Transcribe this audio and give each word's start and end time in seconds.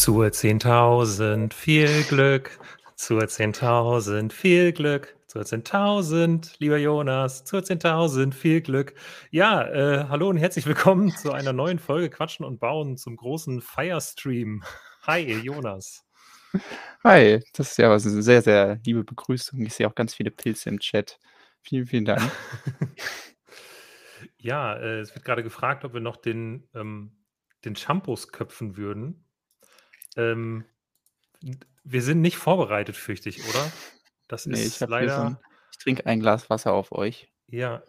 Zur 0.00 0.28
10.000 0.28 1.52
viel 1.52 2.04
Glück, 2.04 2.58
zur 2.96 3.20
10.000 3.20 4.32
viel 4.32 4.72
Glück, 4.72 5.14
zur 5.26 5.42
10.000, 5.42 6.54
lieber 6.58 6.78
Jonas, 6.78 7.44
zur 7.44 7.60
10.000 7.60 8.32
viel 8.32 8.62
Glück. 8.62 8.94
Ja, 9.30 9.62
äh, 9.68 10.06
hallo 10.08 10.30
und 10.30 10.38
herzlich 10.38 10.64
willkommen 10.64 11.10
zu 11.10 11.32
einer 11.32 11.52
neuen 11.52 11.78
Folge 11.78 12.08
Quatschen 12.08 12.46
und 12.46 12.60
Bauen 12.60 12.96
zum 12.96 13.14
großen 13.14 13.60
Firestream. 13.60 14.64
Hi, 15.02 15.34
Jonas. 15.34 16.02
Hi, 17.04 17.40
das 17.52 17.72
ist 17.72 17.76
ja 17.76 17.90
was 17.90 18.06
eine 18.06 18.22
sehr, 18.22 18.40
sehr 18.40 18.80
liebe 18.82 19.04
Begrüßung. 19.04 19.60
Ich 19.66 19.74
sehe 19.74 19.86
auch 19.86 19.94
ganz 19.94 20.14
viele 20.14 20.30
Pilze 20.30 20.70
im 20.70 20.80
Chat. 20.80 21.18
Vielen, 21.60 21.86
vielen 21.86 22.06
Dank. 22.06 22.22
Ja, 24.36 24.74
äh, 24.76 25.00
es 25.00 25.14
wird 25.14 25.26
gerade 25.26 25.42
gefragt, 25.42 25.84
ob 25.84 25.92
wir 25.92 26.00
noch 26.00 26.16
den, 26.16 26.66
ähm, 26.74 27.12
den 27.66 27.76
Shampoos 27.76 28.32
köpfen 28.32 28.78
würden. 28.78 29.26
Ähm, 30.16 30.64
wir 31.84 32.02
sind 32.02 32.20
nicht 32.20 32.36
vorbereitet, 32.36 32.96
fürchte 32.96 33.28
ich, 33.28 33.46
oder? 33.48 33.72
Das 34.28 34.46
nee, 34.46 34.60
ist 34.60 34.80
ich 34.80 34.88
leider. 34.88 35.16
So 35.16 35.22
ein, 35.22 35.38
ich 35.72 35.78
trinke 35.78 36.06
ein 36.06 36.20
Glas 36.20 36.50
Wasser 36.50 36.72
auf 36.72 36.92
euch. 36.92 37.32
Ja. 37.48 37.82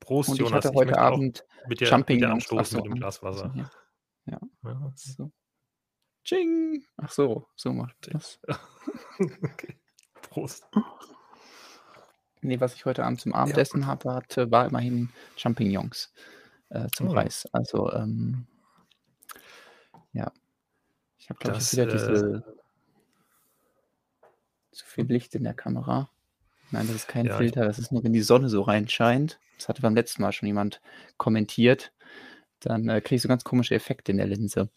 Prost, 0.00 0.30
Und 0.30 0.36
ich 0.36 0.40
Jonas. 0.40 0.64
hatte 0.64 0.74
heute 0.74 0.92
ich 0.92 0.98
Abend 0.98 1.44
mit 1.68 1.80
der, 1.80 1.88
Jumping 1.88 2.16
mit 2.16 2.22
der 2.22 2.32
anstoßen 2.32 2.76
mit 2.76 2.86
dem 2.86 2.94
Glas 2.94 3.22
Wasser. 3.22 3.52
Ja. 3.54 3.70
ja. 4.26 4.40
ja. 4.64 4.92
So. 4.94 5.30
Ching! 6.24 6.84
Ach 6.96 7.10
so, 7.10 7.48
so 7.56 7.72
macht 7.72 7.96
das. 8.00 8.38
okay. 9.18 9.78
Prost. 10.20 10.66
Nee, 12.40 12.60
was 12.60 12.74
ich 12.74 12.84
heute 12.84 13.04
Abend 13.04 13.20
zum 13.20 13.34
Abendessen 13.34 13.82
ja. 13.82 13.86
habe, 13.86 14.12
hatte, 14.12 14.50
war 14.50 14.66
immerhin 14.66 15.10
Champignons 15.36 16.12
äh, 16.68 16.88
zum 16.94 17.08
oh. 17.08 17.12
Reis. 17.12 17.48
Also, 17.52 17.90
ähm, 17.92 18.46
ja. 20.12 20.30
Ich 21.28 21.30
habe, 21.30 21.40
glaube 21.40 21.58
ich, 21.58 21.72
wieder 21.72 21.82
äh, 21.82 21.92
diese. 21.92 22.44
Zu 24.72 24.86
viel 24.86 25.04
Licht 25.04 25.34
in 25.34 25.44
der 25.44 25.52
Kamera. 25.52 26.08
Nein, 26.70 26.86
das 26.86 26.96
ist 26.96 27.08
kein 27.08 27.26
ja, 27.26 27.36
Filter, 27.36 27.66
das 27.66 27.78
ist 27.78 27.92
nur, 27.92 28.02
wenn 28.02 28.14
die 28.14 28.22
Sonne 28.22 28.48
so 28.48 28.62
reinscheint. 28.62 29.38
Das 29.58 29.68
hatte 29.68 29.82
beim 29.82 29.94
letzten 29.94 30.22
Mal 30.22 30.32
schon 30.32 30.46
jemand 30.46 30.80
kommentiert. 31.18 31.92
Dann 32.60 32.88
äh, 32.88 33.02
kriege 33.02 33.16
ich 33.16 33.22
so 33.22 33.28
ganz 33.28 33.44
komische 33.44 33.74
Effekte 33.74 34.12
in 34.12 34.18
der 34.18 34.26
Linse. 34.26 34.70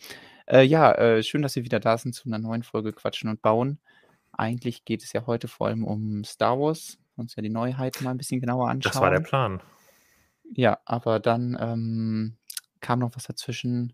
Äh, 0.45 0.63
ja, 0.63 0.91
äh, 0.93 1.23
schön, 1.23 1.41
dass 1.41 1.53
Sie 1.53 1.63
wieder 1.63 1.79
da 1.79 1.97
sind 1.97 2.13
zu 2.13 2.27
einer 2.27 2.37
neuen 2.37 2.63
Folge 2.63 2.91
Quatschen 2.91 3.29
und 3.29 3.41
Bauen. 3.41 3.79
Eigentlich 4.33 4.83
geht 4.83 5.03
es 5.03 5.13
ja 5.13 5.25
heute 5.27 5.47
vor 5.47 5.67
allem 5.67 5.85
um 5.85 6.25
Star 6.25 6.59
Wars. 6.59 6.97
Uns 7.15 7.35
ja 7.37 7.43
die 7.43 7.49
Neuheiten 7.49 8.03
mal 8.03 8.11
ein 8.11 8.17
bisschen 8.17 8.41
genauer 8.41 8.67
anschauen. 8.69 8.91
Das 8.91 9.01
war 9.01 9.11
der 9.11 9.21
Plan. 9.21 9.61
Ja, 10.53 10.79
aber 10.83 11.21
dann 11.21 11.57
ähm, 11.59 12.37
kam 12.81 12.99
noch 12.99 13.15
was 13.15 13.23
dazwischen 13.23 13.93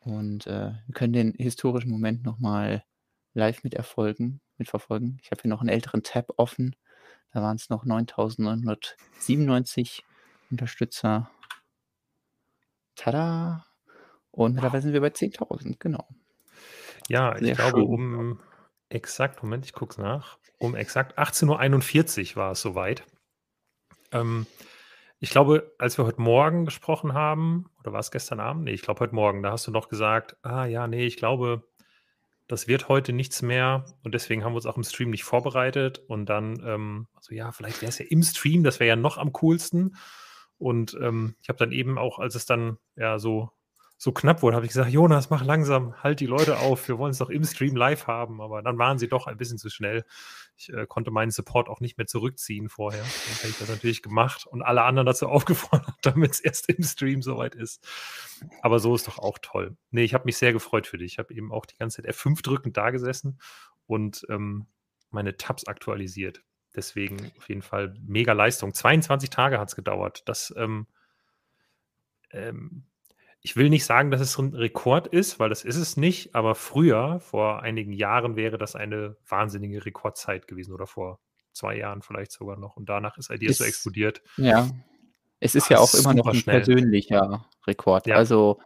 und 0.00 0.46
äh, 0.46 0.72
wir 0.86 0.94
können 0.94 1.12
den 1.12 1.34
historischen 1.34 1.90
Moment 1.90 2.24
nochmal 2.24 2.84
live 3.34 3.62
miterfolgen, 3.64 4.40
mitverfolgen. 4.56 5.18
Ich 5.22 5.30
habe 5.30 5.42
hier 5.42 5.50
noch 5.50 5.60
einen 5.60 5.68
älteren 5.68 6.02
Tab 6.02 6.32
offen. 6.36 6.74
Da 7.32 7.42
waren 7.42 7.56
es 7.56 7.68
noch 7.68 7.84
9997 7.84 10.04
Unterstützer. 10.50 11.30
Tada! 12.96 13.66
Und 14.30 14.54
mittlerweile 14.54 14.82
sind 14.82 14.92
wir 14.92 15.00
bei 15.00 15.08
10.000, 15.08 15.76
genau. 15.78 16.06
Ja, 17.08 17.34
ich 17.36 17.44
Sehr 17.44 17.54
glaube, 17.54 17.78
schön. 17.78 17.88
um 17.88 18.40
exakt, 18.88 19.42
Moment, 19.42 19.64
ich 19.64 19.72
gucke 19.72 19.92
es 19.92 19.98
nach, 19.98 20.38
um 20.58 20.74
exakt 20.74 21.18
18.41 21.18 22.30
Uhr 22.30 22.36
war 22.36 22.52
es 22.52 22.60
soweit. 22.60 23.04
Ähm, 24.12 24.46
ich 25.20 25.30
glaube, 25.30 25.74
als 25.78 25.98
wir 25.98 26.04
heute 26.04 26.20
Morgen 26.20 26.64
gesprochen 26.64 27.14
haben, 27.14 27.66
oder 27.80 27.92
war 27.92 28.00
es 28.00 28.10
gestern 28.10 28.40
Abend? 28.40 28.64
Nee, 28.64 28.72
ich 28.72 28.82
glaube 28.82 29.00
heute 29.00 29.14
Morgen, 29.14 29.42
da 29.42 29.50
hast 29.50 29.66
du 29.66 29.70
noch 29.70 29.88
gesagt, 29.88 30.36
ah 30.42 30.64
ja, 30.64 30.86
nee, 30.86 31.06
ich 31.06 31.16
glaube, 31.16 31.64
das 32.46 32.68
wird 32.68 32.88
heute 32.88 33.12
nichts 33.12 33.42
mehr 33.42 33.84
und 34.04 34.14
deswegen 34.14 34.44
haben 34.44 34.52
wir 34.52 34.56
uns 34.56 34.66
auch 34.66 34.76
im 34.76 34.84
Stream 34.84 35.10
nicht 35.10 35.24
vorbereitet 35.24 35.98
und 36.08 36.26
dann, 36.26 36.62
ähm, 36.64 37.08
also 37.14 37.34
ja, 37.34 37.52
vielleicht 37.52 37.82
wäre 37.82 37.90
es 37.90 37.98
ja 37.98 38.06
im 38.08 38.22
Stream, 38.22 38.62
das 38.64 38.80
wäre 38.80 38.88
ja 38.88 38.96
noch 38.96 39.18
am 39.18 39.32
coolsten 39.32 39.96
und 40.56 40.96
ähm, 41.00 41.36
ich 41.42 41.48
habe 41.48 41.58
dann 41.58 41.72
eben 41.72 41.98
auch, 41.98 42.18
als 42.18 42.34
es 42.34 42.46
dann 42.46 42.78
ja 42.96 43.18
so 43.18 43.50
so 44.00 44.12
knapp 44.12 44.42
wurde, 44.42 44.54
habe 44.54 44.64
ich 44.64 44.70
gesagt, 44.70 44.92
Jonas, 44.92 45.28
mach 45.28 45.44
langsam, 45.44 46.00
halt 46.04 46.20
die 46.20 46.26
Leute 46.26 46.60
auf, 46.60 46.86
wir 46.86 46.98
wollen 46.98 47.10
es 47.10 47.18
doch 47.18 47.30
im 47.30 47.42
Stream 47.42 47.74
live 47.74 48.06
haben, 48.06 48.40
aber 48.40 48.62
dann 48.62 48.78
waren 48.78 48.96
sie 48.96 49.08
doch 49.08 49.26
ein 49.26 49.36
bisschen 49.36 49.58
zu 49.58 49.70
schnell. 49.70 50.04
Ich 50.56 50.72
äh, 50.72 50.86
konnte 50.86 51.10
meinen 51.10 51.32
Support 51.32 51.68
auch 51.68 51.80
nicht 51.80 51.98
mehr 51.98 52.06
zurückziehen 52.06 52.68
vorher. 52.68 53.02
Dann 53.02 53.38
habe 53.38 53.48
ich 53.48 53.58
das 53.58 53.68
natürlich 53.68 54.00
gemacht 54.00 54.46
und 54.46 54.62
alle 54.62 54.84
anderen 54.84 55.04
dazu 55.04 55.26
aufgefordert, 55.28 55.96
damit 56.02 56.30
es 56.30 56.38
erst 56.38 56.68
im 56.68 56.84
Stream 56.84 57.22
soweit 57.22 57.56
ist. 57.56 57.84
Aber 58.62 58.78
so 58.78 58.94
ist 58.94 59.08
doch 59.08 59.18
auch 59.18 59.38
toll. 59.42 59.76
Nee, 59.90 60.04
ich 60.04 60.14
habe 60.14 60.26
mich 60.26 60.36
sehr 60.36 60.52
gefreut 60.52 60.86
für 60.86 60.98
dich. 60.98 61.14
Ich 61.14 61.18
habe 61.18 61.34
eben 61.34 61.50
auch 61.50 61.66
die 61.66 61.76
ganze 61.76 62.00
Zeit 62.00 62.14
F5 62.14 62.40
drückend 62.40 62.76
da 62.76 62.90
gesessen 62.90 63.40
und 63.86 64.24
ähm, 64.30 64.68
meine 65.10 65.36
Tabs 65.36 65.66
aktualisiert. 65.66 66.44
Deswegen 66.76 67.32
auf 67.36 67.48
jeden 67.48 67.62
Fall 67.62 67.94
mega 68.00 68.32
Leistung. 68.32 68.72
22 68.72 69.30
Tage 69.30 69.58
hat 69.58 69.70
es 69.70 69.74
gedauert. 69.74 70.22
Das 70.28 70.54
ähm, 70.56 70.86
ähm, 72.30 72.84
ich 73.48 73.56
will 73.56 73.70
nicht 73.70 73.86
sagen, 73.86 74.10
dass 74.10 74.20
es 74.20 74.36
ein 74.36 74.52
Rekord 74.52 75.06
ist, 75.06 75.38
weil 75.40 75.48
das 75.48 75.64
ist 75.64 75.76
es 75.76 75.96
nicht, 75.96 76.34
aber 76.34 76.54
früher, 76.54 77.18
vor 77.18 77.62
einigen 77.62 77.94
Jahren, 77.94 78.36
wäre 78.36 78.58
das 78.58 78.76
eine 78.76 79.16
wahnsinnige 79.26 79.86
Rekordzeit 79.86 80.46
gewesen 80.46 80.74
oder 80.74 80.86
vor 80.86 81.18
zwei 81.54 81.78
Jahren 81.78 82.02
vielleicht 82.02 82.30
sogar 82.30 82.58
noch. 82.58 82.76
Und 82.76 82.90
danach 82.90 83.16
ist 83.16 83.30
Ideas 83.30 83.56
so 83.56 83.64
explodiert. 83.64 84.20
Ja. 84.36 84.68
Es 85.40 85.54
ist 85.54 85.64
Ach, 85.64 85.70
ja 85.70 85.78
auch 85.78 85.94
immer 85.94 86.12
noch 86.12 86.26
ein 86.26 86.34
schnell. 86.34 86.56
persönlicher 86.56 87.48
Rekord. 87.66 88.06
Ja. 88.06 88.16
Also 88.16 88.60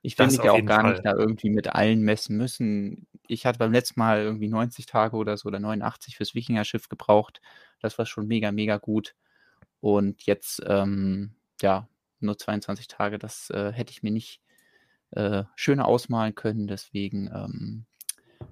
ich 0.00 0.18
will 0.18 0.28
mich 0.28 0.42
ja 0.42 0.52
auch 0.52 0.64
gar 0.64 0.80
Fall. 0.80 0.92
nicht 0.92 1.04
da 1.04 1.12
irgendwie 1.12 1.50
mit 1.50 1.68
allen 1.68 2.00
messen 2.00 2.38
müssen. 2.38 3.06
Ich 3.26 3.44
hatte 3.44 3.58
beim 3.58 3.72
letzten 3.72 4.00
Mal 4.00 4.22
irgendwie 4.22 4.48
90 4.48 4.86
Tage 4.86 5.14
oder 5.14 5.36
so 5.36 5.48
oder 5.48 5.60
89 5.60 6.16
fürs 6.16 6.34
Wikinger-Schiff 6.34 6.88
gebraucht. 6.88 7.42
Das 7.82 7.98
war 7.98 8.06
schon 8.06 8.26
mega, 8.28 8.50
mega 8.50 8.78
gut. 8.78 9.14
Und 9.80 10.22
jetzt, 10.24 10.62
ähm, 10.66 11.34
ja, 11.60 11.86
nur 12.22 12.38
22 12.38 12.88
Tage, 12.88 13.18
das 13.18 13.50
äh, 13.50 13.72
hätte 13.72 13.92
ich 13.92 14.02
mir 14.02 14.10
nicht 14.10 14.40
äh, 15.12 15.44
schöner 15.56 15.86
ausmalen 15.86 16.34
können. 16.34 16.66
Deswegen 16.66 17.30
ähm, 17.32 17.86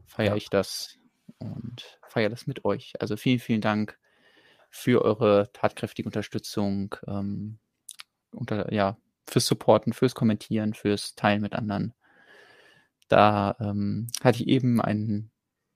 feiere 0.06 0.32
ja. 0.32 0.36
ich 0.36 0.50
das 0.50 0.98
und 1.38 1.98
feiere 2.06 2.30
das 2.30 2.46
mit 2.46 2.64
euch. 2.64 2.94
Also 3.00 3.16
vielen, 3.16 3.38
vielen 3.38 3.60
Dank 3.60 3.98
für 4.70 5.02
eure 5.02 5.50
tatkräftige 5.52 6.08
Unterstützung, 6.08 6.94
ähm, 7.06 7.58
unter, 8.30 8.72
ja, 8.72 8.96
fürs 9.26 9.46
Supporten, 9.46 9.92
fürs 9.92 10.14
Kommentieren, 10.14 10.74
fürs 10.74 11.14
Teilen 11.14 11.42
mit 11.42 11.54
anderen. 11.54 11.94
Da 13.08 13.56
ähm, 13.60 14.08
hatte 14.22 14.42
ich 14.42 14.48
eben 14.48 14.80
einen, 14.80 15.30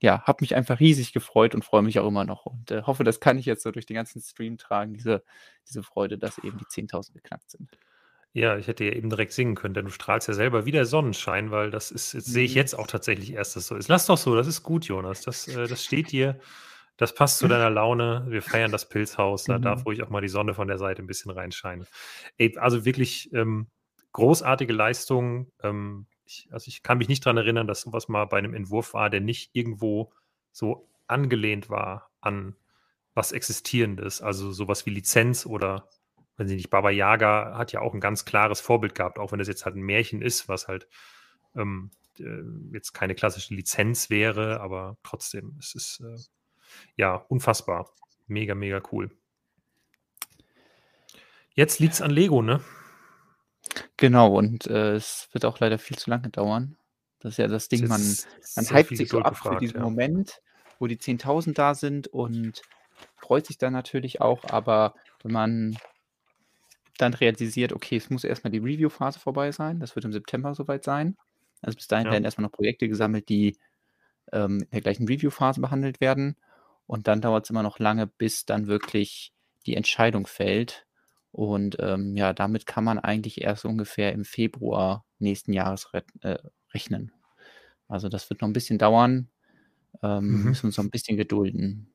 ja, 0.05 0.23
habe 0.25 0.43
mich 0.43 0.55
einfach 0.55 0.81
riesig 0.81 1.15
gefreut 1.15 1.55
und 1.55 1.65
freue 1.65 1.83
mich 1.83 1.99
auch 1.99 2.07
immer 2.07 2.25
noch 2.25 2.45
und 2.45 2.71
äh, 2.71 2.83
hoffe, 2.83 3.05
das 3.05 3.21
kann 3.21 3.39
ich 3.39 3.47
jetzt 3.47 3.63
so 3.63 3.71
durch 3.71 3.87
den 3.87 3.97
ganzen 3.97 4.21
Stream 4.21 4.59
tragen, 4.59 4.93
diese, 4.93 5.25
diese 5.67 5.83
Freude, 5.83 6.19
dass 6.19 6.37
eben 6.39 6.59
die 6.59 6.67
10.000 6.67 7.15
geknackt 7.15 7.51
sind. 7.51 7.71
Ja, 8.35 8.59
ich 8.59 8.67
hätte 8.67 8.85
ja 8.85 8.93
eben 8.93 9.09
direkt 9.09 9.33
singen 9.33 9.55
können, 9.55 9.73
denn 9.73 9.87
du 9.87 9.91
strahlst 9.91 10.29
ja 10.29 10.35
selber 10.35 10.67
wie 10.67 10.73
der 10.73 10.85
Sonnenschein, 10.85 11.51
weil 11.51 11.71
das 11.71 11.91
ist, 11.91 12.13
jetzt 12.13 12.27
sehe 12.27 12.45
ich 12.45 12.53
mhm. 12.53 12.59
jetzt 12.59 12.75
auch 12.75 12.87
tatsächlich 12.87 13.33
erst, 13.33 13.57
dass 13.57 13.67
so 13.67 13.77
ist. 13.77 13.89
Lass 13.89 14.05
doch 14.07 14.19
so, 14.19 14.37
das 14.37 14.47
ist 14.47 14.63
gut, 14.63 14.85
Jonas. 14.85 15.23
Das, 15.23 15.49
äh, 15.49 15.67
das 15.67 15.83
steht 15.83 16.13
dir, 16.13 16.39
das 16.99 17.15
passt 17.15 17.39
zu 17.39 17.49
deiner 17.49 17.71
Laune. 17.71 18.27
Wir 18.29 18.43
feiern 18.43 18.73
das 18.73 18.89
Pilzhaus, 18.89 19.45
da 19.45 19.59
darf 19.59 19.81
mhm. 19.81 19.85
ruhig 19.85 20.03
auch 20.03 20.11
mal 20.11 20.21
die 20.21 20.29
Sonne 20.29 20.53
von 20.53 20.69
der 20.69 20.79
Seite 20.79 21.03
ein 21.03 21.07
bisschen 21.07 21.31
reinscheinen. 21.31 21.87
Ey, 22.37 22.59
also 22.59 22.85
wirklich 22.85 23.33
ähm, 23.33 23.69
großartige 24.13 24.73
Leistung. 24.75 25.51
Ähm, 25.63 26.07
ich, 26.25 26.49
also 26.51 26.69
ich 26.69 26.83
kann 26.83 26.99
mich 26.99 27.09
nicht 27.09 27.25
daran 27.25 27.37
erinnern, 27.37 27.67
dass 27.67 27.83
sowas 27.83 28.09
mal 28.09 28.25
bei 28.27 28.39
einem 28.39 28.55
Entwurf 28.55 28.95
war, 28.95 29.11
der 29.11 29.21
nicht 29.21 29.51
irgendwo 29.55 30.13
so 30.53 30.89
angelehnt 31.07 31.69
war 31.71 32.11
an 32.21 32.57
was 33.15 33.33
Existierendes, 33.33 34.23
also 34.23 34.53
sowas 34.53 34.87
wie 34.87 34.91
Lizenz 34.91 35.47
oder 35.47 35.89
wenn 36.37 36.49
sie 36.49 36.57
nicht, 36.57 36.71
Baba 36.71 36.91
Yaga 36.91 37.57
hat 37.57 37.73
ja 37.73 37.81
auch 37.81 37.95
ein 37.95 38.01
ganz 38.01 38.25
klares 38.25 38.61
Vorbild 38.61 38.95
gehabt, 38.95 39.19
auch 39.19 39.31
wenn 39.31 39.39
das 39.39 39.47
jetzt 39.49 39.65
halt 39.65 39.77
ein 39.77 39.83
Märchen 39.83 40.21
ist, 40.21 40.49
was 40.49 40.67
halt 40.67 40.89
ähm, 41.55 41.93
äh, 42.19 42.43
jetzt 42.73 42.93
keine 42.93 43.15
klassische 43.15 43.55
Lizenz 43.55 44.11
wäre, 44.11 44.61
aber 44.61 44.97
trotzdem, 45.05 45.57
es 45.61 45.75
ist 45.75 46.01
äh, 46.01 46.19
ja 46.97 47.15
unfassbar. 47.15 47.93
Mega, 48.27 48.55
mega 48.55 48.83
cool. 48.91 49.11
Jetzt 51.55 51.79
liegt 51.79 51.95
es 51.95 52.03
an 52.03 52.11
Lego, 52.11 52.43
ne? 52.43 52.61
Genau, 53.97 54.37
und 54.37 54.67
äh, 54.67 54.95
es 54.95 55.29
wird 55.33 55.45
auch 55.45 55.59
leider 55.61 55.79
viel 55.79 55.99
zu 55.99 56.11
lange 56.11 56.29
dauern. 56.31 56.77
Das 57.21 57.33
ist 57.33 57.39
ja 57.39 57.49
das 57.49 57.69
Ding, 57.69 57.89
man, 57.89 58.03
man 58.57 58.67
hypt 58.67 58.97
sich 58.97 59.09
so 59.09 59.21
ab 59.21 59.31
gefragt, 59.31 59.55
für 59.57 59.61
diesen 59.61 59.79
ja. 59.79 59.83
Moment, 59.83 60.41
wo 60.79 60.87
die 60.87 60.99
10.000 60.99 61.55
da 61.55 61.75
sind 61.75 62.09
und 62.09 62.63
freut 63.17 63.47
sich 63.47 63.59
dann 63.59 63.73
natürlich 63.73 64.21
auch, 64.21 64.45
aber 64.45 64.95
wenn 65.23 65.33
man 65.33 65.79
dann 66.99 67.15
realisiert, 67.15 67.73
okay, 67.73 67.97
es 67.97 68.11
muss 68.11 68.25
erstmal 68.25 68.51
die 68.51 68.59
Review-Phase 68.59 69.19
vorbei 69.19 69.53
sein. 69.53 69.81
Das 69.81 69.97
wird 69.97 70.05
im 70.05 70.13
September 70.13 70.55
soweit 70.55 70.85
sein. 70.85 71.17
Also 71.61 71.77
bis 71.77 71.89
dahin 71.89 72.07
ja. 72.07 72.13
werden 72.13 72.25
erstmal 72.25 72.45
noch 72.45 72.53
Projekte 72.53 72.89
gesammelt, 72.89 73.29
die 73.29 73.57
ähm, 74.33 74.61
in 74.61 74.71
der 74.71 74.81
gleichen 74.81 75.09
Review-Phase 75.09 75.61
behandelt 75.61 76.01
werden. 76.01 76.37
Und 76.87 77.09
dann 77.09 77.21
dauert 77.21 77.45
es 77.45 77.51
immer 77.51 77.63
noch 77.63 77.79
lange, 77.79 78.07
bis 78.07 78.45
dann 78.45 78.67
wirklich 78.67 79.33
die 79.67 79.75
Entscheidung 79.75 80.27
fällt. 80.27 80.87
Und 81.35 81.79
ähm, 81.81 82.17
ja, 82.17 82.33
damit 82.33 82.65
kann 82.65 82.85
man 82.85 83.01
eigentlich 83.01 83.41
erst 83.41 83.65
ungefähr 83.65 84.13
im 84.13 84.25
Februar 84.25 85.05
nächsten 85.19 85.53
Jahres 85.53 85.93
re 85.93 86.05
äh, 86.21 86.39
rechnen. 86.73 87.11
Also 87.89 88.09
das 88.09 88.31
wird 88.31 88.41
noch 88.41 88.49
ein 88.49 88.53
bisschen 88.53 88.79
dauern. 88.79 89.29
Ähm, 90.01 90.27
mhm. 90.29 90.45
Müssen 90.45 90.67
uns 90.67 90.77
noch 90.77 90.85
ein 90.85 90.93
bisschen 90.93 91.17
gedulden. 91.17 91.93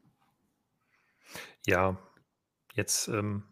Ja, 1.65 1.97
jetzt 2.74 3.07
ähm, 3.07 3.44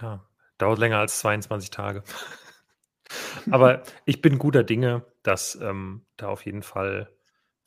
ja, 0.00 0.26
dauert 0.56 0.78
länger 0.78 1.00
als 1.00 1.18
22 1.18 1.68
Tage. 1.68 2.02
Aber 3.50 3.82
ich 4.06 4.22
bin 4.22 4.38
guter 4.38 4.64
Dinge, 4.64 5.04
dass 5.22 5.54
ähm, 5.56 6.06
da 6.16 6.28
auf 6.28 6.46
jeden 6.46 6.62
Fall, 6.62 7.14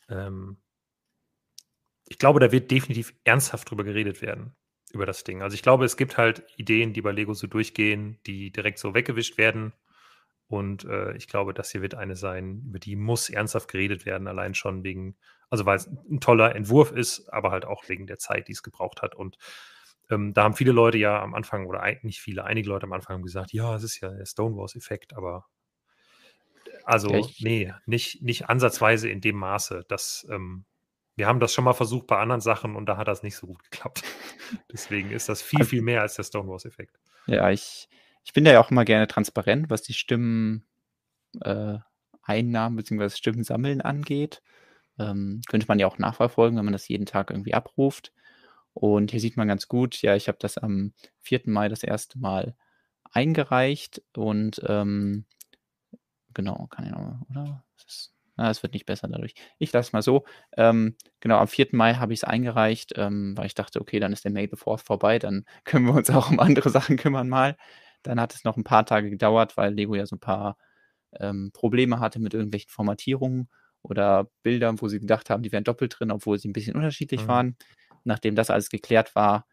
ähm, 0.09 0.57
ich 2.07 2.17
glaube, 2.17 2.39
da 2.39 2.51
wird 2.51 2.71
definitiv 2.71 3.13
ernsthaft 3.25 3.69
drüber 3.69 3.83
geredet 3.83 4.23
werden, 4.23 4.55
über 4.93 5.05
das 5.05 5.23
Ding. 5.23 5.41
Also 5.41 5.55
ich 5.55 5.63
glaube, 5.63 5.85
es 5.85 5.97
gibt 5.97 6.17
halt 6.17 6.43
Ideen, 6.55 6.93
die 6.93 7.01
bei 7.01 7.11
Lego 7.11 7.33
so 7.33 7.47
durchgehen, 7.47 8.19
die 8.25 8.51
direkt 8.51 8.79
so 8.79 8.93
weggewischt 8.93 9.37
werden. 9.37 9.73
Und 10.47 10.85
äh, 10.85 11.15
ich 11.15 11.27
glaube, 11.27 11.53
das 11.53 11.71
hier 11.71 11.81
wird 11.81 11.95
eine 11.95 12.15
sein, 12.15 12.63
über 12.67 12.79
die 12.79 12.95
muss 12.95 13.29
ernsthaft 13.29 13.69
geredet 13.69 14.05
werden, 14.05 14.27
allein 14.27 14.53
schon 14.53 14.83
wegen, 14.83 15.15
also 15.49 15.65
weil 15.65 15.77
es 15.77 15.87
ein 15.87 16.19
toller 16.19 16.55
Entwurf 16.55 16.91
ist, 16.91 17.27
aber 17.29 17.51
halt 17.51 17.65
auch 17.65 17.89
wegen 17.89 18.07
der 18.07 18.19
Zeit, 18.19 18.47
die 18.47 18.51
es 18.51 18.61
gebraucht 18.61 19.01
hat. 19.01 19.15
Und 19.15 19.37
ähm, 20.11 20.33
da 20.33 20.43
haben 20.43 20.53
viele 20.53 20.71
Leute 20.71 20.97
ja 20.97 21.21
am 21.21 21.33
Anfang, 21.33 21.65
oder 21.65 21.83
nicht 22.03 22.21
viele, 22.21 22.43
einige 22.43 22.69
Leute 22.69 22.85
am 22.85 22.93
Anfang 22.93 23.15
haben 23.15 23.23
gesagt, 23.23 23.51
ja, 23.51 23.75
es 23.75 23.83
ist 23.83 23.99
ja 23.99 24.09
der 24.09 24.25
Stonewalls-Effekt, 24.25 25.15
aber 25.15 25.47
also, 26.83 27.09
ja, 27.13 27.21
nee, 27.39 27.73
nicht, 27.85 28.21
nicht 28.21 28.49
ansatzweise 28.49 29.09
in 29.09 29.21
dem 29.21 29.37
Maße. 29.37 29.85
Dass, 29.87 30.27
ähm, 30.29 30.65
wir 31.15 31.27
haben 31.27 31.39
das 31.39 31.53
schon 31.53 31.63
mal 31.63 31.73
versucht 31.73 32.07
bei 32.07 32.17
anderen 32.17 32.41
Sachen 32.41 32.75
und 32.75 32.87
da 32.87 32.97
hat 32.97 33.07
das 33.07 33.23
nicht 33.23 33.35
so 33.35 33.47
gut 33.47 33.63
geklappt. 33.63 34.03
Deswegen 34.71 35.11
ist 35.11 35.29
das 35.29 35.41
viel, 35.41 35.63
viel 35.63 35.81
mehr 35.81 36.01
als 36.01 36.15
der 36.15 36.23
Stonewalls-Effekt. 36.23 36.99
Ja, 37.27 37.49
ich, 37.49 37.87
ich 38.23 38.33
bin 38.33 38.45
ja 38.45 38.59
auch 38.59 38.71
immer 38.71 38.85
gerne 38.85 39.07
transparent, 39.07 39.69
was 39.69 39.81
die 39.83 39.93
Stimmen 39.93 40.65
äh, 41.41 41.77
Einnahmen 42.23 42.75
bzw. 42.77 43.09
Stimmen 43.09 43.43
sammeln 43.43 43.81
angeht. 43.81 44.41
Ähm, 44.99 45.41
könnte 45.47 45.67
man 45.67 45.79
ja 45.79 45.87
auch 45.87 45.97
nachverfolgen, 45.97 46.57
wenn 46.57 46.65
man 46.65 46.73
das 46.73 46.87
jeden 46.87 47.05
Tag 47.05 47.29
irgendwie 47.31 47.53
abruft. 47.53 48.11
Und 48.73 49.11
hier 49.11 49.19
sieht 49.19 49.37
man 49.37 49.47
ganz 49.47 49.67
gut, 49.67 50.01
ja, 50.01 50.15
ich 50.15 50.27
habe 50.27 50.37
das 50.39 50.57
am 50.57 50.93
4. 51.19 51.41
Mai 51.45 51.69
das 51.69 51.83
erste 51.83 52.17
Mal 52.17 52.55
eingereicht 53.11 54.01
und 54.15 54.61
ähm, 54.67 55.25
genau, 56.33 56.67
kann 56.67 56.85
ich 56.85 56.91
noch, 56.91 57.21
oder? 57.29 57.63
Es 57.77 58.11
ah, 58.11 58.22
es 58.37 58.63
wird 58.63 58.73
nicht 58.73 58.85
besser 58.85 59.07
dadurch. 59.07 59.33
Ich 59.59 59.71
lasse 59.73 59.87
es 59.87 59.93
mal 59.93 60.01
so. 60.01 60.25
Ähm, 60.57 60.95
genau, 61.19 61.37
am 61.37 61.47
4. 61.47 61.67
Mai 61.71 61.95
habe 61.95 62.13
ich 62.13 62.19
es 62.19 62.23
eingereicht, 62.23 62.93
ähm, 62.97 63.37
weil 63.37 63.45
ich 63.45 63.53
dachte, 63.53 63.79
okay, 63.79 63.99
dann 63.99 64.13
ist 64.13 64.25
der 64.25 64.31
May 64.31 64.49
the 64.49 64.57
4th 64.57 64.85
vorbei, 64.85 65.19
dann 65.19 65.45
können 65.65 65.85
wir 65.85 65.93
uns 65.93 66.09
auch 66.09 66.29
um 66.29 66.39
andere 66.39 66.69
Sachen 66.69 66.97
kümmern 66.97 67.29
mal. 67.29 67.55
Dann 68.03 68.19
hat 68.19 68.33
es 68.33 68.43
noch 68.43 68.57
ein 68.57 68.63
paar 68.63 68.85
Tage 68.85 69.09
gedauert, 69.09 69.57
weil 69.57 69.73
Lego 69.73 69.95
ja 69.95 70.05
so 70.05 70.15
ein 70.15 70.19
paar 70.19 70.57
ähm, 71.19 71.51
Probleme 71.53 71.99
hatte 71.99 72.19
mit 72.19 72.33
irgendwelchen 72.33 72.69
Formatierungen 72.69 73.49
oder 73.81 74.29
Bildern, 74.43 74.81
wo 74.81 74.87
sie 74.87 74.99
gedacht 74.99 75.29
haben, 75.29 75.43
die 75.43 75.51
wären 75.51 75.63
doppelt 75.63 75.95
drin, 75.99 76.11
obwohl 76.11 76.39
sie 76.39 76.49
ein 76.49 76.53
bisschen 76.53 76.75
unterschiedlich 76.75 77.23
mhm. 77.23 77.27
waren 77.27 77.57
nachdem 78.03 78.35
das 78.35 78.49
alles 78.49 78.69
geklärt 78.69 79.15
war, 79.15 79.47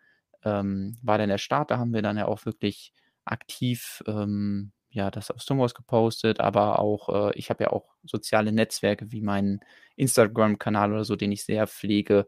ähm, 0.44 0.96
war 1.02 1.18
dann 1.18 1.28
der 1.28 1.38
Start. 1.38 1.70
Da 1.70 1.78
haben 1.78 1.92
wir 1.92 2.02
dann 2.02 2.16
ja 2.16 2.26
auch 2.26 2.44
wirklich 2.44 2.92
aktiv 3.24 4.02
ähm, 4.06 4.72
ja, 4.90 5.10
das 5.10 5.30
auf 5.30 5.40
Stonewalls 5.40 5.74
gepostet, 5.74 6.40
aber 6.40 6.80
auch, 6.80 7.30
äh, 7.30 7.38
ich 7.38 7.50
habe 7.50 7.64
ja 7.64 7.70
auch 7.70 7.94
soziale 8.04 8.52
Netzwerke 8.52 9.12
wie 9.12 9.20
meinen 9.22 9.60
Instagram-Kanal 9.96 10.92
oder 10.92 11.04
so, 11.04 11.16
den 11.16 11.32
ich 11.32 11.44
sehr 11.44 11.66
pflege, 11.66 12.26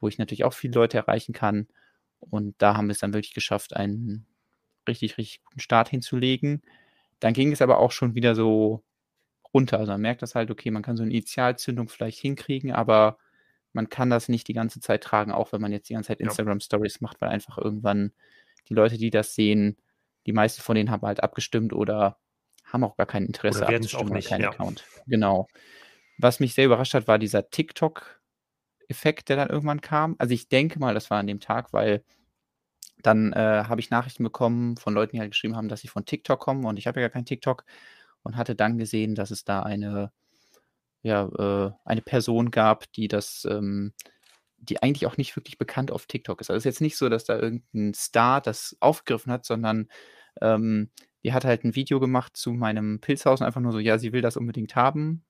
wo 0.00 0.08
ich 0.08 0.18
natürlich 0.18 0.44
auch 0.44 0.52
viele 0.52 0.74
Leute 0.74 0.98
erreichen 0.98 1.32
kann. 1.32 1.68
Und 2.20 2.54
da 2.58 2.76
haben 2.76 2.88
wir 2.88 2.92
es 2.92 2.98
dann 2.98 3.14
wirklich 3.14 3.34
geschafft, 3.34 3.74
einen 3.74 4.26
richtig, 4.86 5.16
richtig 5.18 5.42
guten 5.44 5.60
Start 5.60 5.88
hinzulegen. 5.88 6.62
Dann 7.20 7.32
ging 7.34 7.52
es 7.52 7.62
aber 7.62 7.78
auch 7.78 7.92
schon 7.92 8.14
wieder 8.14 8.34
so 8.34 8.84
runter. 9.54 9.78
Also 9.78 9.92
man 9.92 10.00
merkt 10.00 10.22
das 10.22 10.34
halt, 10.34 10.50
okay, 10.50 10.70
man 10.70 10.82
kann 10.82 10.96
so 10.96 11.02
eine 11.02 11.12
Initialzündung 11.12 11.88
vielleicht 11.88 12.18
hinkriegen, 12.18 12.72
aber 12.72 13.18
man 13.72 13.88
kann 13.88 14.10
das 14.10 14.28
nicht 14.28 14.48
die 14.48 14.54
ganze 14.54 14.80
Zeit 14.80 15.02
tragen, 15.02 15.32
auch 15.32 15.52
wenn 15.52 15.60
man 15.60 15.72
jetzt 15.72 15.88
die 15.88 15.94
ganze 15.94 16.08
Zeit 16.08 16.20
Instagram 16.20 16.60
Stories 16.60 17.00
macht, 17.00 17.20
weil 17.20 17.30
einfach 17.30 17.58
irgendwann 17.58 18.12
die 18.68 18.74
Leute, 18.74 18.98
die 18.98 19.10
das 19.10 19.34
sehen, 19.34 19.78
die 20.26 20.32
meisten 20.32 20.62
von 20.62 20.74
denen 20.74 20.90
haben 20.90 21.06
halt 21.06 21.22
abgestimmt 21.22 21.72
oder 21.72 22.18
haben 22.64 22.84
auch 22.84 22.96
gar 22.96 23.06
kein 23.06 23.26
Interesse 23.26 23.64
oder 23.64 23.76
abzustimmen, 23.76 24.10
auch 24.10 24.14
nicht, 24.14 24.28
keinen 24.28 24.42
ja. 24.42 24.50
Account. 24.50 24.84
Genau. 25.06 25.48
Was 26.18 26.40
mich 26.40 26.54
sehr 26.54 26.66
überrascht 26.66 26.94
hat, 26.94 27.08
war 27.08 27.18
dieser 27.18 27.50
TikTok-Effekt, 27.50 29.28
der 29.28 29.36
dann 29.36 29.50
irgendwann 29.50 29.80
kam. 29.80 30.16
Also 30.18 30.32
ich 30.34 30.48
denke 30.48 30.78
mal, 30.78 30.94
das 30.94 31.10
war 31.10 31.18
an 31.18 31.26
dem 31.26 31.40
Tag, 31.40 31.72
weil 31.72 32.04
dann 33.02 33.32
äh, 33.32 33.64
habe 33.66 33.80
ich 33.80 33.90
Nachrichten 33.90 34.22
bekommen 34.22 34.76
von 34.76 34.94
Leuten, 34.94 35.16
die 35.16 35.20
halt 35.20 35.32
geschrieben 35.32 35.56
haben, 35.56 35.68
dass 35.68 35.80
sie 35.80 35.88
von 35.88 36.04
TikTok 36.04 36.38
kommen 36.38 36.64
und 36.64 36.78
ich 36.78 36.86
habe 36.86 37.00
ja 37.00 37.08
gar 37.08 37.12
kein 37.12 37.24
TikTok 37.24 37.64
und 38.22 38.36
hatte 38.36 38.54
dann 38.54 38.78
gesehen, 38.78 39.14
dass 39.16 39.32
es 39.32 39.44
da 39.44 39.62
eine 39.62 40.12
ja, 41.02 41.26
äh, 41.26 41.72
eine 41.84 42.02
Person 42.02 42.50
gab, 42.50 42.90
die 42.92 43.08
das, 43.08 43.46
ähm, 43.50 43.92
die 44.62 44.82
eigentlich 44.82 45.06
auch 45.06 45.16
nicht 45.16 45.36
wirklich 45.36 45.58
bekannt 45.58 45.90
auf 45.90 46.06
TikTok 46.06 46.40
ist. 46.40 46.50
Also 46.50 46.58
es 46.58 46.60
ist 46.62 46.76
jetzt 46.76 46.80
nicht 46.80 46.96
so, 46.96 47.08
dass 47.08 47.24
da 47.24 47.38
irgendein 47.38 47.94
Star 47.94 48.40
das 48.40 48.76
aufgegriffen 48.80 49.32
hat, 49.32 49.44
sondern 49.44 49.88
ähm, 50.40 50.90
die 51.24 51.32
hat 51.32 51.44
halt 51.44 51.64
ein 51.64 51.74
Video 51.74 52.00
gemacht 52.00 52.36
zu 52.36 52.52
meinem 52.52 53.00
Pilzhaus 53.00 53.40
und 53.40 53.46
einfach 53.46 53.60
nur 53.60 53.72
so, 53.72 53.78
ja, 53.78 53.98
sie 53.98 54.12
will 54.12 54.22
das 54.22 54.36
unbedingt 54.36 54.76
haben. 54.76 55.24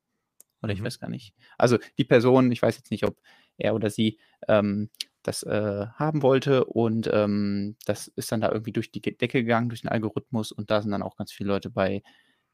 Oder 0.62 0.73
ich 0.73 0.81
mhm. 0.81 0.84
weiß 0.84 1.00
gar 1.00 1.08
nicht. 1.08 1.34
Also 1.58 1.79
die 1.99 2.05
Person, 2.05 2.52
ich 2.52 2.62
weiß 2.62 2.76
jetzt 2.76 2.90
nicht, 2.90 3.05
ob 3.05 3.17
er 3.56 3.75
oder 3.75 3.90
sie 3.90 4.19
ähm, 4.49 4.90
das 5.23 5.43
äh, 5.44 5.87
haben 5.94 6.23
wollte 6.23 6.64
und 6.64 7.08
ähm, 7.12 7.76
das 7.87 8.08
ist 8.08 8.32
dann 8.32 8.40
da 8.40 8.50
irgendwie 8.50 8.73
durch 8.73 8.90
die 8.90 9.00
Decke 9.00 9.43
gegangen, 9.43 9.69
durch 9.69 9.82
den 9.82 9.90
Algorithmus 9.90 10.52
und 10.52 10.70
da 10.70 10.82
sind 10.82 10.90
dann 10.90 11.02
auch 11.02 11.17
ganz 11.17 11.32
viele 11.32 11.49
Leute 11.49 11.70
bei 11.70 12.02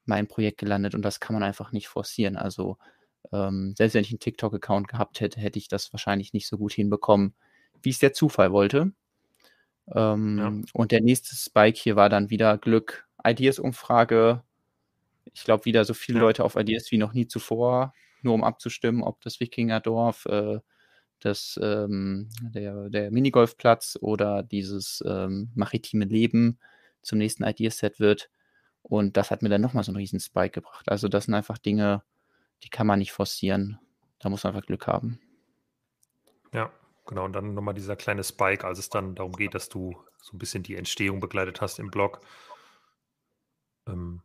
meinem 0.04 0.28
Projekt 0.28 0.58
gelandet 0.58 0.94
und 0.94 1.02
das 1.02 1.20
kann 1.20 1.34
man 1.34 1.42
einfach 1.42 1.72
nicht 1.72 1.88
forcieren. 1.88 2.36
Also 2.36 2.78
ähm, 3.32 3.74
selbst 3.76 3.94
wenn 3.94 4.04
ich 4.04 4.10
einen 4.10 4.20
TikTok-Account 4.20 4.88
gehabt 4.88 5.20
hätte, 5.20 5.40
hätte 5.40 5.58
ich 5.58 5.68
das 5.68 5.92
wahrscheinlich 5.92 6.32
nicht 6.32 6.48
so 6.48 6.58
gut 6.58 6.72
hinbekommen, 6.72 7.34
wie 7.82 7.90
es 7.90 7.98
der 7.98 8.12
Zufall 8.12 8.52
wollte. 8.52 8.92
Ähm, 9.94 10.38
ja. 10.38 10.52
Und 10.72 10.92
der 10.92 11.00
nächste 11.00 11.34
Spike 11.34 11.78
hier 11.78 11.96
war 11.96 12.08
dann 12.08 12.30
wieder 12.30 12.58
Glück. 12.58 13.06
Ideas-Umfrage. 13.24 14.42
Ich 15.32 15.44
glaube, 15.44 15.64
wieder 15.64 15.84
so 15.84 15.94
viele 15.94 16.18
ja. 16.18 16.24
Leute 16.24 16.44
auf 16.44 16.56
Ideas 16.56 16.90
wie 16.90 16.98
noch 16.98 17.12
nie 17.12 17.26
zuvor, 17.26 17.92
nur 18.22 18.34
um 18.34 18.44
abzustimmen, 18.44 19.02
ob 19.02 19.20
das 19.20 19.40
Wikingerdorf, 19.40 20.26
äh, 20.26 20.58
das, 21.20 21.58
ähm, 21.62 22.30
der, 22.40 22.88
der 22.90 23.10
Minigolfplatz 23.10 23.98
oder 24.00 24.42
dieses 24.42 25.02
ähm, 25.06 25.50
maritime 25.54 26.04
Leben 26.04 26.58
zum 27.02 27.18
nächsten 27.18 27.44
Ideaset 27.44 27.98
wird. 27.98 28.30
Und 28.82 29.16
das 29.16 29.30
hat 29.30 29.42
mir 29.42 29.48
dann 29.48 29.60
nochmal 29.60 29.84
so 29.84 29.90
einen 29.90 29.96
riesen 29.96 30.20
Spike 30.20 30.50
gebracht. 30.50 30.88
Also 30.88 31.08
das 31.08 31.24
sind 31.24 31.34
einfach 31.34 31.58
Dinge, 31.58 32.02
die 32.62 32.70
kann 32.70 32.86
man 32.86 32.98
nicht 32.98 33.12
forcieren. 33.12 33.78
Da 34.18 34.28
muss 34.28 34.44
man 34.44 34.54
einfach 34.54 34.66
Glück 34.66 34.86
haben. 34.86 35.20
Ja, 36.52 36.72
genau. 37.06 37.24
Und 37.24 37.32
dann 37.32 37.54
nochmal 37.54 37.74
dieser 37.74 37.96
kleine 37.96 38.24
Spike, 38.24 38.66
als 38.66 38.78
es 38.78 38.90
dann 38.90 39.14
darum 39.14 39.32
geht, 39.32 39.54
dass 39.54 39.68
du 39.68 39.96
so 40.20 40.36
ein 40.36 40.38
bisschen 40.38 40.62
die 40.62 40.76
Entstehung 40.76 41.20
begleitet 41.20 41.60
hast 41.60 41.78
im 41.78 41.90
Blog. 41.90 42.20
Ähm, 43.86 44.22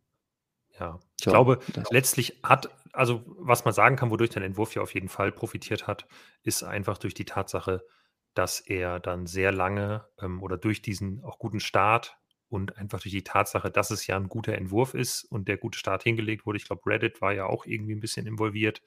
ja, 0.79 0.99
ich 1.19 1.25
ja, 1.25 1.31
glaube, 1.31 1.59
letztlich 1.91 2.39
hat, 2.43 2.69
also 2.93 3.23
was 3.37 3.63
man 3.63 3.73
sagen 3.73 3.95
kann, 3.95 4.09
wodurch 4.09 4.31
dein 4.31 4.43
Entwurf 4.43 4.73
ja 4.75 4.81
auf 4.81 4.93
jeden 4.93 5.09
Fall 5.09 5.31
profitiert 5.31 5.87
hat, 5.87 6.07
ist 6.41 6.63
einfach 6.63 6.97
durch 6.97 7.13
die 7.13 7.25
Tatsache, 7.25 7.85
dass 8.33 8.59
er 8.59 8.99
dann 8.99 9.27
sehr 9.27 9.51
lange 9.51 10.07
ähm, 10.19 10.41
oder 10.41 10.57
durch 10.57 10.81
diesen 10.81 11.23
auch 11.23 11.37
guten 11.37 11.59
Start 11.59 12.17
und 12.53 12.77
einfach 12.77 13.01
durch 13.01 13.11
die 13.11 13.23
Tatsache, 13.23 13.71
dass 13.71 13.89
es 13.89 14.05
ja 14.05 14.15
ein 14.15 14.29
guter 14.29 14.53
Entwurf 14.53 14.93
ist 14.93 15.23
und 15.23 15.47
der 15.47 15.57
gute 15.57 15.79
Start 15.79 16.03
hingelegt 16.03 16.45
wurde. 16.45 16.57
Ich 16.57 16.65
glaube, 16.65 16.85
Reddit 16.85 17.19
war 17.19 17.33
ja 17.33 17.47
auch 17.47 17.65
irgendwie 17.65 17.95
ein 17.95 17.99
bisschen 17.99 18.27
involviert. 18.27 18.83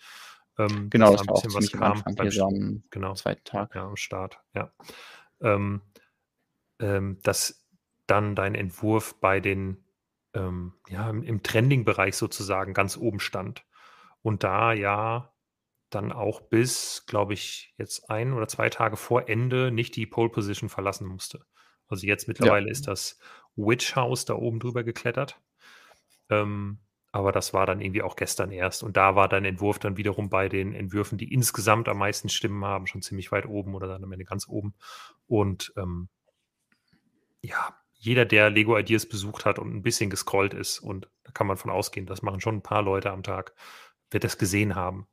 Ähm, 0.56 0.88
genau, 0.88 1.10
das 1.12 1.26
war 1.26 1.36
ein 1.36 1.42
bisschen 1.42 1.54
was 1.54 1.72
kam 1.72 2.02
beim 2.14 2.28
am 2.40 2.82
genau, 2.90 3.14
zweiten 3.14 3.44
Tag. 3.44 3.74
Ja, 3.74 3.86
am 3.86 3.96
Start, 3.96 4.40
ja. 4.54 4.72
Ähm, 5.40 5.82
ähm, 6.78 7.18
dass 7.24 7.66
dann 8.06 8.36
dein 8.36 8.54
Entwurf 8.54 9.16
bei 9.20 9.40
den, 9.40 9.84
ähm, 10.32 10.74
ja, 10.88 11.10
im, 11.10 11.24
im 11.24 11.42
Trending-Bereich 11.42 12.14
sozusagen 12.14 12.72
ganz 12.72 12.96
oben 12.96 13.18
stand. 13.18 13.64
Und 14.22 14.44
da 14.44 14.72
ja 14.72 15.34
dann 15.90 16.12
auch 16.12 16.40
bis, 16.40 17.04
glaube 17.06 17.34
ich, 17.34 17.74
jetzt 17.78 18.10
ein 18.10 18.32
oder 18.32 18.46
zwei 18.46 18.70
Tage 18.70 18.96
vor 18.96 19.28
Ende 19.28 19.72
nicht 19.72 19.96
die 19.96 20.06
Pole 20.06 20.30
Position 20.30 20.68
verlassen 20.68 21.08
musste. 21.08 21.44
Also 21.88 22.06
jetzt 22.06 22.28
mittlerweile 22.28 22.66
ja. 22.66 22.72
ist 22.72 22.86
das 22.88 23.18
Witch 23.56 23.96
House 23.96 24.24
da 24.24 24.34
oben 24.34 24.60
drüber 24.60 24.84
geklettert. 24.84 25.40
Ähm, 26.30 26.78
aber 27.12 27.32
das 27.32 27.54
war 27.54 27.64
dann 27.64 27.80
irgendwie 27.80 28.02
auch 28.02 28.16
gestern 28.16 28.52
erst. 28.52 28.82
Und 28.82 28.96
da 28.96 29.16
war 29.16 29.28
dein 29.28 29.46
Entwurf 29.46 29.78
dann 29.78 29.96
wiederum 29.96 30.28
bei 30.28 30.48
den 30.48 30.74
Entwürfen, 30.74 31.16
die 31.16 31.32
insgesamt 31.32 31.88
am 31.88 31.98
meisten 31.98 32.28
Stimmen 32.28 32.64
haben, 32.64 32.86
schon 32.86 33.00
ziemlich 33.00 33.32
weit 33.32 33.46
oben 33.46 33.74
oder 33.74 33.88
dann 33.88 34.04
am 34.04 34.12
Ende 34.12 34.26
ganz 34.26 34.46
oben. 34.48 34.74
Und 35.26 35.72
ähm, 35.76 36.08
ja, 37.40 37.74
jeder, 37.94 38.26
der 38.26 38.50
Lego 38.50 38.76
Ideas 38.76 39.06
besucht 39.06 39.46
hat 39.46 39.58
und 39.58 39.74
ein 39.74 39.82
bisschen 39.82 40.10
gescrollt 40.10 40.52
ist, 40.52 40.78
und 40.78 41.08
da 41.24 41.32
kann 41.32 41.46
man 41.46 41.56
von 41.56 41.70
ausgehen, 41.70 42.06
das 42.06 42.22
machen 42.22 42.40
schon 42.40 42.56
ein 42.56 42.62
paar 42.62 42.82
Leute 42.82 43.10
am 43.10 43.22
Tag, 43.22 43.54
wird 44.10 44.24
das 44.24 44.36
gesehen 44.36 44.74
haben. 44.74 45.06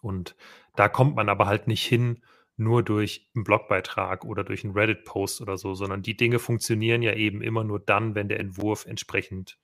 Und 0.00 0.36
da 0.76 0.88
kommt 0.88 1.16
man 1.16 1.28
aber 1.28 1.46
halt 1.46 1.66
nicht 1.66 1.84
hin, 1.84 2.22
nur 2.56 2.82
durch 2.82 3.30
einen 3.34 3.44
Blogbeitrag 3.44 4.24
oder 4.24 4.44
durch 4.44 4.64
einen 4.64 4.74
Reddit-Post 4.74 5.40
oder 5.40 5.56
so, 5.56 5.74
sondern 5.74 6.02
die 6.02 6.16
Dinge 6.16 6.38
funktionieren 6.38 7.02
ja 7.02 7.14
eben 7.14 7.42
immer 7.42 7.64
nur 7.64 7.80
dann, 7.80 8.14
wenn 8.14 8.28
der 8.28 8.40
Entwurf 8.40 8.86
entsprechend 8.86 9.58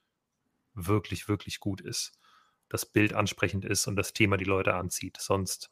wirklich, 0.74 1.28
wirklich 1.28 1.60
gut 1.60 1.80
ist. 1.80 2.18
das 2.68 2.86
Bild 2.86 3.14
ansprechend 3.14 3.64
ist 3.64 3.86
und 3.88 3.96
das 3.96 4.12
Thema 4.12 4.36
die 4.36 4.44
Leute 4.44 4.74
anzieht. 4.74 5.18
Sonst 5.20 5.70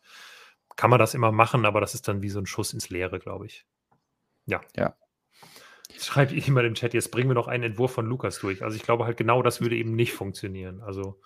kann 0.77 0.91
man 0.91 0.99
das 0.99 1.15
immer 1.15 1.33
machen, 1.33 1.65
aber 1.65 1.81
das 1.81 1.95
ist 1.95 2.09
dann 2.09 2.23
wie 2.23 2.29
so 2.29 2.41
ein 2.41 2.47
Schuss 2.47 2.73
ins 2.75 2.91
Leere, 2.91 3.19
glaube 3.21 3.47
ich. 3.47 3.67
Ja. 4.47 4.61
Ja. 4.77 4.97
Schreibt 5.99 6.33
jemand 6.33 6.67
im 6.67 6.75
Chat, 6.75 6.95
jetzt 6.95 7.11
bringen 7.11 7.31
wir 7.31 7.35
noch 7.35 7.49
einen 7.49 7.65
Entwurf 7.65 7.93
von 7.93 8.07
Lukas 8.07 8.41
durch. 8.41 8.63
Also 8.63 8.77
ich 8.77 8.83
glaube 8.83 9.05
halt 9.05 9.17
genau 9.17 9.43
das 9.43 9.61
würde 9.61 9.77
eben 9.77 9.95
nicht 9.95 10.13
funktionieren. 10.13 10.83
Also 10.83 11.21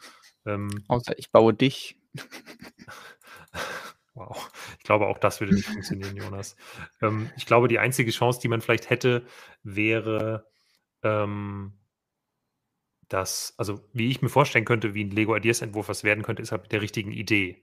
ähm, 0.46 0.84
Außer 0.88 1.18
ich 1.18 1.32
baue 1.32 1.54
dich. 1.54 2.00
wow. 4.14 4.50
Ich 4.78 4.84
glaube, 4.84 5.06
auch 5.06 5.18
das 5.18 5.40
würde 5.40 5.54
nicht 5.54 5.66
funktionieren, 5.68 6.16
Jonas. 6.16 6.56
Ähm, 7.00 7.30
ich 7.36 7.46
glaube, 7.46 7.68
die 7.68 7.78
einzige 7.78 8.10
Chance, 8.10 8.40
die 8.40 8.48
man 8.48 8.60
vielleicht 8.60 8.90
hätte, 8.90 9.24
wäre, 9.62 10.46
ähm, 11.02 11.74
dass, 13.08 13.54
also 13.58 13.80
wie 13.92 14.10
ich 14.10 14.22
mir 14.22 14.28
vorstellen 14.28 14.64
könnte, 14.64 14.94
wie 14.94 15.04
ein 15.04 15.10
Lego 15.10 15.36
Ideas 15.36 15.60
Entwurf 15.60 15.88
was 15.88 16.04
werden 16.04 16.24
könnte, 16.24 16.42
ist 16.42 16.52
halt 16.52 16.62
mit 16.62 16.72
der 16.72 16.82
richtigen 16.82 17.12
Idee. 17.12 17.62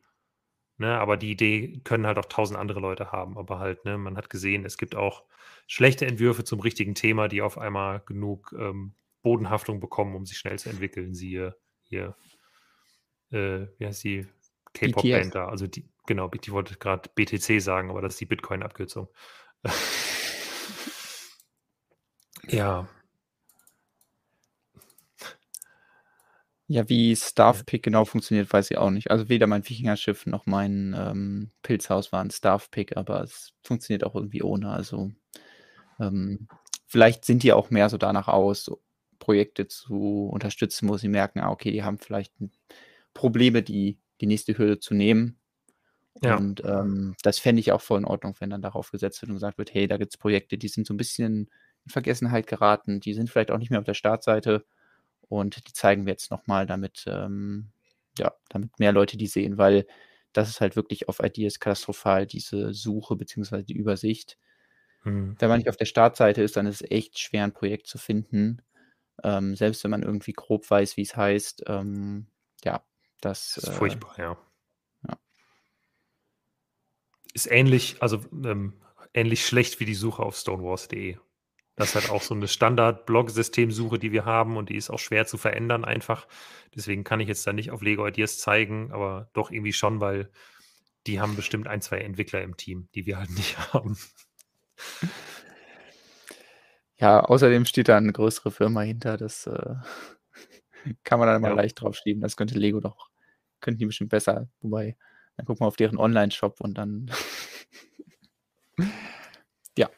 Ne, 0.78 0.98
aber 0.98 1.18
die 1.18 1.32
Idee 1.32 1.82
können 1.84 2.08
halt 2.08 2.18
auch 2.18 2.26
tausend 2.26 2.58
andere 2.58 2.80
Leute 2.80 3.12
haben. 3.12 3.38
Aber 3.38 3.60
halt, 3.60 3.84
ne, 3.84 3.98
man 3.98 4.16
hat 4.16 4.30
gesehen, 4.30 4.64
es 4.64 4.78
gibt 4.78 4.96
auch 4.96 5.26
schlechte 5.68 6.06
Entwürfe 6.06 6.46
zum 6.46 6.62
richtigen 6.62 6.96
Thema, 6.96 7.28
die 7.28 7.42
auf 7.42 7.58
einmal 7.58 8.00
genug 8.06 8.56
ähm, 8.58 8.94
Bodenhaftung 9.22 9.82
bekommen, 9.82 10.16
um 10.16 10.26
sich 10.26 10.38
schnell 10.38 10.58
zu 10.58 10.70
entwickeln. 10.70 11.14
Siehe 11.14 11.58
hier, 11.84 12.16
äh, 13.32 13.68
wie 13.78 13.86
heißt 13.86 14.04
die 14.06 14.28
K-Pop-Band 14.74 15.36
da? 15.36 15.50
Also 15.50 15.68
die, 15.68 15.86
genau, 16.10 16.30
ich 16.34 16.52
wollte 16.52 16.76
gerade 16.76 17.10
BTC 17.16 17.62
sagen, 17.62 17.90
aber 17.92 18.02
das 18.02 18.16
ist 18.16 18.22
die 18.22 18.26
Bitcoin-Abkürzung. 18.26 19.08
ja. 22.48 22.90
Ja, 26.68 26.88
wie 26.90 27.16
Staff-Pick 27.16 27.84
genau 27.84 28.06
funktioniert, 28.06 28.52
weiß 28.52 28.72
ich 28.72 28.78
auch 28.78 28.90
nicht. 28.90 29.12
Also 29.12 29.30
weder 29.30 29.48
mein 29.48 29.68
Wikinger-Schiff 29.68 30.26
noch 30.26 30.46
mein 30.48 30.96
ähm, 30.98 31.52
Pilzhaus 31.62 32.12
waren 32.12 32.32
Staff-Pick, 32.32 32.98
aber 32.98 33.22
es 33.24 33.54
funktioniert 33.64 34.04
auch 34.04 34.16
irgendwie 34.16 34.42
ohne. 34.44 34.70
Also 34.72 35.12
ähm, 36.00 36.48
vielleicht 36.88 37.26
sind 37.26 37.44
die 37.44 37.54
auch 37.54 37.70
mehr 37.70 37.90
so 37.90 37.98
danach 37.98 38.28
aus, 38.28 38.64
so 38.66 38.82
Projekte 39.20 39.68
zu 39.68 40.30
unterstützen, 40.32 40.90
wo 40.90 40.98
sie 40.98 41.08
merken, 41.08 41.40
ah, 41.40 41.52
okay, 41.52 41.72
die 41.72 41.84
haben 41.84 42.00
vielleicht 42.00 42.34
Probleme, 43.14 43.62
die, 43.64 44.00
die 44.22 44.28
nächste 44.28 44.58
Hürde 44.58 44.80
zu 44.80 44.94
nehmen. 44.96 45.39
Ja. 46.22 46.38
Und 46.38 46.64
ähm, 46.66 47.16
das 47.24 47.40
fände 47.40 47.60
ich 47.62 47.72
auch 47.72 47.82
voll 47.82 48.00
in 48.00 48.06
Ordnung, 48.06 48.36
wenn 48.40 48.50
dann 48.50 48.62
darauf 48.62 48.92
gesetzt 48.92 49.22
wird 49.22 49.30
und 49.30 49.36
gesagt 49.36 49.58
wird, 49.58 49.74
hey, 49.74 49.88
da 49.88 49.98
gibt 49.98 50.14
es 50.14 50.18
Projekte, 50.18 50.58
die 50.58 50.68
sind 50.68 50.86
so 50.86 50.94
ein 50.94 50.98
bisschen 50.98 51.50
in 51.86 51.92
Vergessenheit 51.92 52.48
geraten, 52.48 53.00
die 53.00 53.14
sind 53.14 53.30
vielleicht 53.30 53.52
auch 53.52 53.58
nicht 53.58 53.70
mehr 53.70 53.80
auf 53.80 53.86
der 53.86 53.94
Startseite 53.94 54.66
und 55.22 55.68
die 55.68 55.74
zeigen 55.74 56.06
wir 56.06 56.12
jetzt 56.12 56.32
nochmal, 56.32 56.66
damit, 56.66 57.06
ähm, 57.08 57.70
ja, 58.18 58.34
damit 58.50 58.80
mehr 58.80 58.92
Leute 58.92 59.16
die 59.16 59.28
sehen, 59.28 59.58
weil 59.58 59.86
das 60.34 60.50
ist 60.50 60.62
halt 60.62 60.76
wirklich 60.76 61.08
auf 61.08 61.20
Ideas 61.22 61.60
katastrophal, 61.60 62.28
diese 62.28 62.74
Suche 62.74 63.16
bzw. 63.16 63.64
die 63.64 63.78
Übersicht. 63.78 64.38
Hm. 65.04 65.36
Wenn 65.40 65.50
man 65.50 65.60
nicht 65.60 65.70
auf 65.70 65.78
der 65.78 65.86
Startseite 65.86 66.42
ist, 66.42 66.58
dann 66.58 66.66
ist 66.66 66.82
es 66.82 66.92
echt 66.92 67.18
schwer, 67.18 67.46
ein 67.46 67.54
Projekt 67.54 67.88
zu 67.88 67.98
finden. 67.98 68.62
Ähm, 69.24 69.56
selbst 69.56 69.84
wenn 69.84 69.92
man 69.92 70.04
irgendwie 70.04 70.34
grob 70.34 70.70
weiß, 70.70 70.98
wie 70.98 71.02
es 71.02 71.16
heißt. 71.16 71.64
Ähm, 71.68 72.28
ja, 72.64 72.84
das, 73.22 73.54
das 73.56 73.64
ist 73.64 73.70
äh, 73.70 73.74
furchtbar, 73.74 74.16
ja. 74.18 74.24
ja. 74.24 74.38
Ist 77.34 77.52
ähnlich, 77.52 77.98
also 78.02 78.22
ähm, 78.44 78.74
ähnlich 79.14 79.46
schlecht 79.46 79.80
wie 79.80 79.86
die 79.86 79.96
Suche 79.96 80.24
auf 80.24 80.36
stonewars.de. 80.36 81.18
Das 81.76 81.90
ist 81.90 81.96
halt 81.96 82.10
auch 82.10 82.22
so 82.22 82.34
eine 82.36 82.50
Standard-Blog-Systemsuche, 82.50 84.00
die 84.00 84.12
wir 84.12 84.26
haben 84.26 84.58
und 84.58 84.68
die 84.68 84.76
ist 84.76 84.90
auch 84.90 85.00
schwer 85.00 85.26
zu 85.26 85.38
verändern 85.38 85.86
einfach. 85.86 86.28
Deswegen 86.76 87.06
kann 87.06 87.22
ich 87.22 87.30
jetzt 87.30 87.48
da 87.48 87.54
nicht 87.54 87.72
auf 87.72 87.82
Lego 87.82 88.06
Ideas 88.06 88.38
zeigen, 88.38 88.92
aber 88.92 89.30
doch 89.34 89.50
irgendwie 89.50 89.72
schon, 89.72 90.02
weil 90.02 90.30
die 91.08 91.22
haben 91.22 91.38
bestimmt 91.38 91.68
ein, 91.68 91.82
zwei 91.82 92.00
Entwickler 92.00 92.42
im 92.42 92.58
Team, 92.58 92.90
die 92.96 93.06
wir 93.06 93.18
halt 93.18 93.30
nicht 93.36 93.58
haben. 93.74 93.98
Ja, 96.98 97.22
außerdem 97.22 97.66
steht 97.66 97.88
da 97.88 97.96
eine 97.96 98.12
größere 98.12 98.52
Firma 98.52 98.82
hinter, 98.82 99.16
das 99.16 99.48
äh, 99.48 99.76
kann 101.06 101.20
man 101.20 101.30
dann 101.30 101.42
mal 101.42 101.52
ja. 101.52 101.56
leicht 101.56 101.80
draufschieben. 101.80 102.22
Das 102.22 102.36
könnte 102.36 102.60
Lego 102.60 102.82
doch, 102.82 103.10
könnten 103.62 103.80
die 103.80 103.86
bestimmt 103.86 104.10
besser. 104.10 104.50
Wobei, 104.60 104.98
dann 105.40 105.46
gucken 105.46 105.62
wir 105.64 105.68
auf 105.68 105.78
deren 105.78 105.98
Online-Shop 105.98 106.60
und 106.60 106.78
dann. 106.78 107.10
ja, 109.78 109.90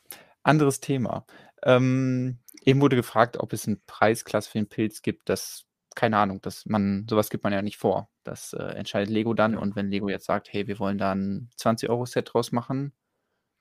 anderes 0.44 0.82
Thema. 0.82 1.26
Ähm, 1.64 2.38
eben 2.64 2.80
wurde 2.80 2.96
gefragt, 2.96 3.38
ob 3.38 3.54
es 3.54 3.66
einen 3.66 3.82
Preisklasse 3.88 4.52
für 4.52 4.60
den 4.60 4.70
Pilz 4.70 5.02
gibt. 5.02 5.30
Das, 5.30 5.66
keine 5.96 6.18
Ahnung, 6.18 6.42
dass 6.42 6.68
man, 6.68 7.08
sowas 7.10 7.32
gibt 7.32 7.44
man 7.44 7.54
ja 7.54 7.64
nicht 7.64 7.78
vor. 7.78 8.12
Das 8.24 8.54
äh, 8.54 8.62
entscheidet 8.62 9.10
Lego 9.10 9.34
dann. 9.34 9.58
Und 9.58 9.76
wenn 9.76 9.90
Lego 9.90 10.10
jetzt 10.10 10.28
sagt, 10.28 10.54
hey, 10.54 10.68
wir 10.68 10.78
wollen 10.78 11.00
da 11.00 11.14
ein 11.16 11.50
20-Euro-Set 11.58 12.32
draus 12.32 12.52
machen, 12.52 12.94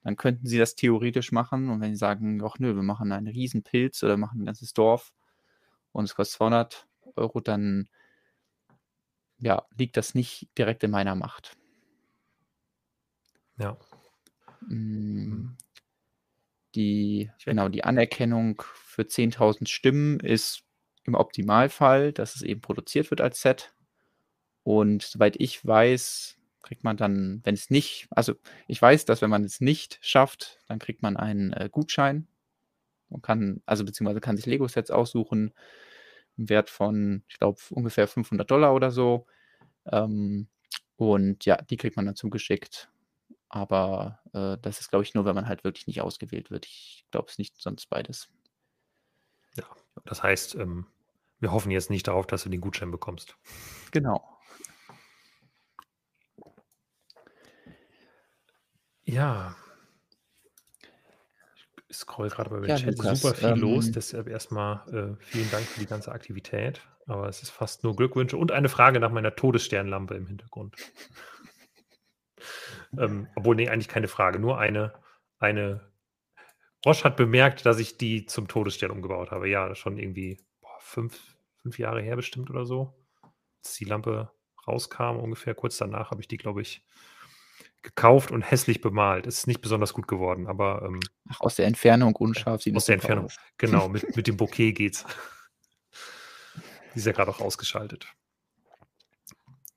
dann 0.02 0.16
könnten 0.16 0.46
sie 0.46 0.58
das 0.58 0.74
theoretisch 0.74 1.32
machen. 1.32 1.70
Und 1.70 1.80
wenn 1.80 1.94
sie 1.94 1.98
sagen, 1.98 2.42
ach 2.44 2.58
nö, 2.58 2.76
wir 2.76 2.82
machen 2.82 3.10
einen 3.10 3.26
riesen 3.26 3.62
Pilz 3.62 4.02
oder 4.02 4.18
machen 4.18 4.42
ein 4.42 4.44
ganzes 4.44 4.74
Dorf 4.74 5.14
und 5.92 6.04
es 6.04 6.14
kostet 6.14 6.36
200 6.36 6.86
Euro, 7.16 7.40
dann 7.40 7.88
ja, 9.38 9.66
liegt 9.78 9.96
das 9.96 10.14
nicht 10.14 10.50
direkt 10.58 10.84
in 10.84 10.90
meiner 10.90 11.14
Macht. 11.14 11.56
Ja. 13.60 13.76
Hm. 14.68 15.56
Die, 16.74 17.30
genau, 17.44 17.68
die 17.68 17.84
Anerkennung 17.84 18.62
für 18.74 19.02
10.000 19.02 19.68
Stimmen 19.68 20.20
ist 20.20 20.62
im 21.04 21.14
Optimalfall, 21.14 22.12
dass 22.12 22.36
es 22.36 22.42
eben 22.42 22.60
produziert 22.60 23.10
wird 23.10 23.20
als 23.20 23.42
Set. 23.42 23.74
Und 24.62 25.02
soweit 25.02 25.36
ich 25.38 25.64
weiß, 25.64 26.38
kriegt 26.62 26.84
man 26.84 26.96
dann, 26.96 27.40
wenn 27.44 27.54
es 27.54 27.70
nicht, 27.70 28.08
also 28.10 28.34
ich 28.68 28.80
weiß, 28.80 29.04
dass 29.04 29.22
wenn 29.22 29.30
man 29.30 29.44
es 29.44 29.60
nicht 29.60 29.98
schafft, 30.00 30.60
dann 30.68 30.78
kriegt 30.78 31.02
man 31.02 31.16
einen 31.16 31.52
äh, 31.52 31.68
Gutschein 31.70 32.28
und 33.08 33.22
kann, 33.22 33.62
also 33.66 33.84
beziehungsweise 33.84 34.20
kann 34.20 34.36
sich 34.36 34.46
Lego-Sets 34.46 34.90
aussuchen, 34.90 35.52
im 36.36 36.48
Wert 36.48 36.70
von, 36.70 37.24
ich 37.28 37.38
glaube, 37.38 37.60
ungefähr 37.70 38.06
500 38.08 38.50
Dollar 38.50 38.74
oder 38.74 38.90
so. 38.90 39.26
Ähm, 39.86 40.48
und 40.96 41.44
ja, 41.46 41.56
die 41.56 41.76
kriegt 41.76 41.96
man 41.96 42.06
dann 42.06 42.16
zugeschickt. 42.16 42.90
Aber 43.50 44.20
äh, 44.32 44.56
das 44.62 44.80
ist, 44.80 44.90
glaube 44.90 45.02
ich, 45.02 45.14
nur, 45.14 45.24
wenn 45.24 45.34
man 45.34 45.48
halt 45.48 45.64
wirklich 45.64 45.88
nicht 45.88 46.00
ausgewählt 46.00 46.50
wird. 46.50 46.66
Ich 46.66 47.04
glaube 47.10 47.28
es 47.28 47.36
nicht, 47.36 47.60
sonst 47.60 47.86
beides. 47.90 48.30
Ja, 49.56 49.64
das 50.04 50.22
heißt, 50.22 50.54
ähm, 50.54 50.86
wir 51.40 51.50
hoffen 51.50 51.72
jetzt 51.72 51.90
nicht 51.90 52.06
darauf, 52.06 52.26
dass 52.28 52.44
du 52.44 52.48
den 52.48 52.60
Gutschein 52.60 52.92
bekommst. 52.92 53.36
Genau. 53.90 54.38
Ja. 59.02 59.56
Ich 61.88 61.96
scroll 61.96 62.28
gerade 62.28 62.50
bei 62.50 62.64
ja, 62.68 62.76
Chat 62.76 62.98
Lukas, 62.98 63.20
super 63.20 63.34
viel 63.34 63.48
ähm, 63.48 63.58
los. 63.58 63.90
Deshalb 63.90 64.28
erstmal 64.28 64.86
äh, 65.18 65.24
vielen 65.24 65.50
Dank 65.50 65.64
für 65.64 65.80
die 65.80 65.86
ganze 65.86 66.12
Aktivität. 66.12 66.82
Aber 67.06 67.28
es 67.28 67.42
ist 67.42 67.50
fast 67.50 67.82
nur 67.82 67.96
Glückwünsche 67.96 68.36
und 68.36 68.52
eine 68.52 68.68
Frage 68.68 69.00
nach 69.00 69.10
meiner 69.10 69.34
Todessternlampe 69.34 70.14
im 70.14 70.28
Hintergrund. 70.28 70.76
Ähm, 72.98 73.28
obwohl, 73.36 73.56
nee, 73.56 73.68
eigentlich 73.68 73.88
keine 73.88 74.08
Frage, 74.08 74.38
nur 74.38 74.58
eine, 74.58 74.94
eine. 75.38 75.88
Roche 76.84 77.04
hat 77.04 77.16
bemerkt, 77.16 77.66
dass 77.66 77.78
ich 77.78 77.98
die 77.98 78.24
zum 78.26 78.48
Todesstern 78.48 78.90
umgebaut 78.90 79.30
habe. 79.30 79.48
Ja, 79.48 79.74
schon 79.74 79.98
irgendwie 79.98 80.38
boah, 80.60 80.76
fünf, 80.80 81.36
fünf 81.62 81.78
Jahre 81.78 82.00
her 82.00 82.16
bestimmt 82.16 82.48
oder 82.50 82.64
so. 82.64 82.94
Als 83.62 83.74
die 83.76 83.84
Lampe 83.84 84.30
rauskam, 84.66 85.18
ungefähr 85.18 85.54
kurz 85.54 85.76
danach, 85.76 86.10
habe 86.10 86.22
ich 86.22 86.28
die, 86.28 86.38
glaube 86.38 86.62
ich, 86.62 86.82
gekauft 87.82 88.30
und 88.30 88.42
hässlich 88.42 88.80
bemalt. 88.80 89.26
Es 89.26 89.38
ist 89.38 89.46
nicht 89.46 89.60
besonders 89.60 89.92
gut 89.92 90.08
geworden, 90.08 90.46
aber. 90.46 90.82
Ähm, 90.86 91.00
Ach, 91.28 91.40
aus 91.40 91.56
der 91.56 91.66
Entfernung 91.66 92.16
unscharf 92.16 92.62
sieht 92.62 92.76
Aus 92.76 92.86
der 92.86 92.94
Entfernung, 92.96 93.26
aus. 93.26 93.38
genau, 93.58 93.88
mit, 93.88 94.04
mit 94.16 94.26
dem 94.26 94.36
Bouquet 94.36 94.72
geht's. 94.72 95.04
Die 96.94 96.98
ist 96.98 97.06
ja 97.06 97.12
gerade 97.12 97.30
auch 97.30 97.40
ausgeschaltet. 97.40 98.06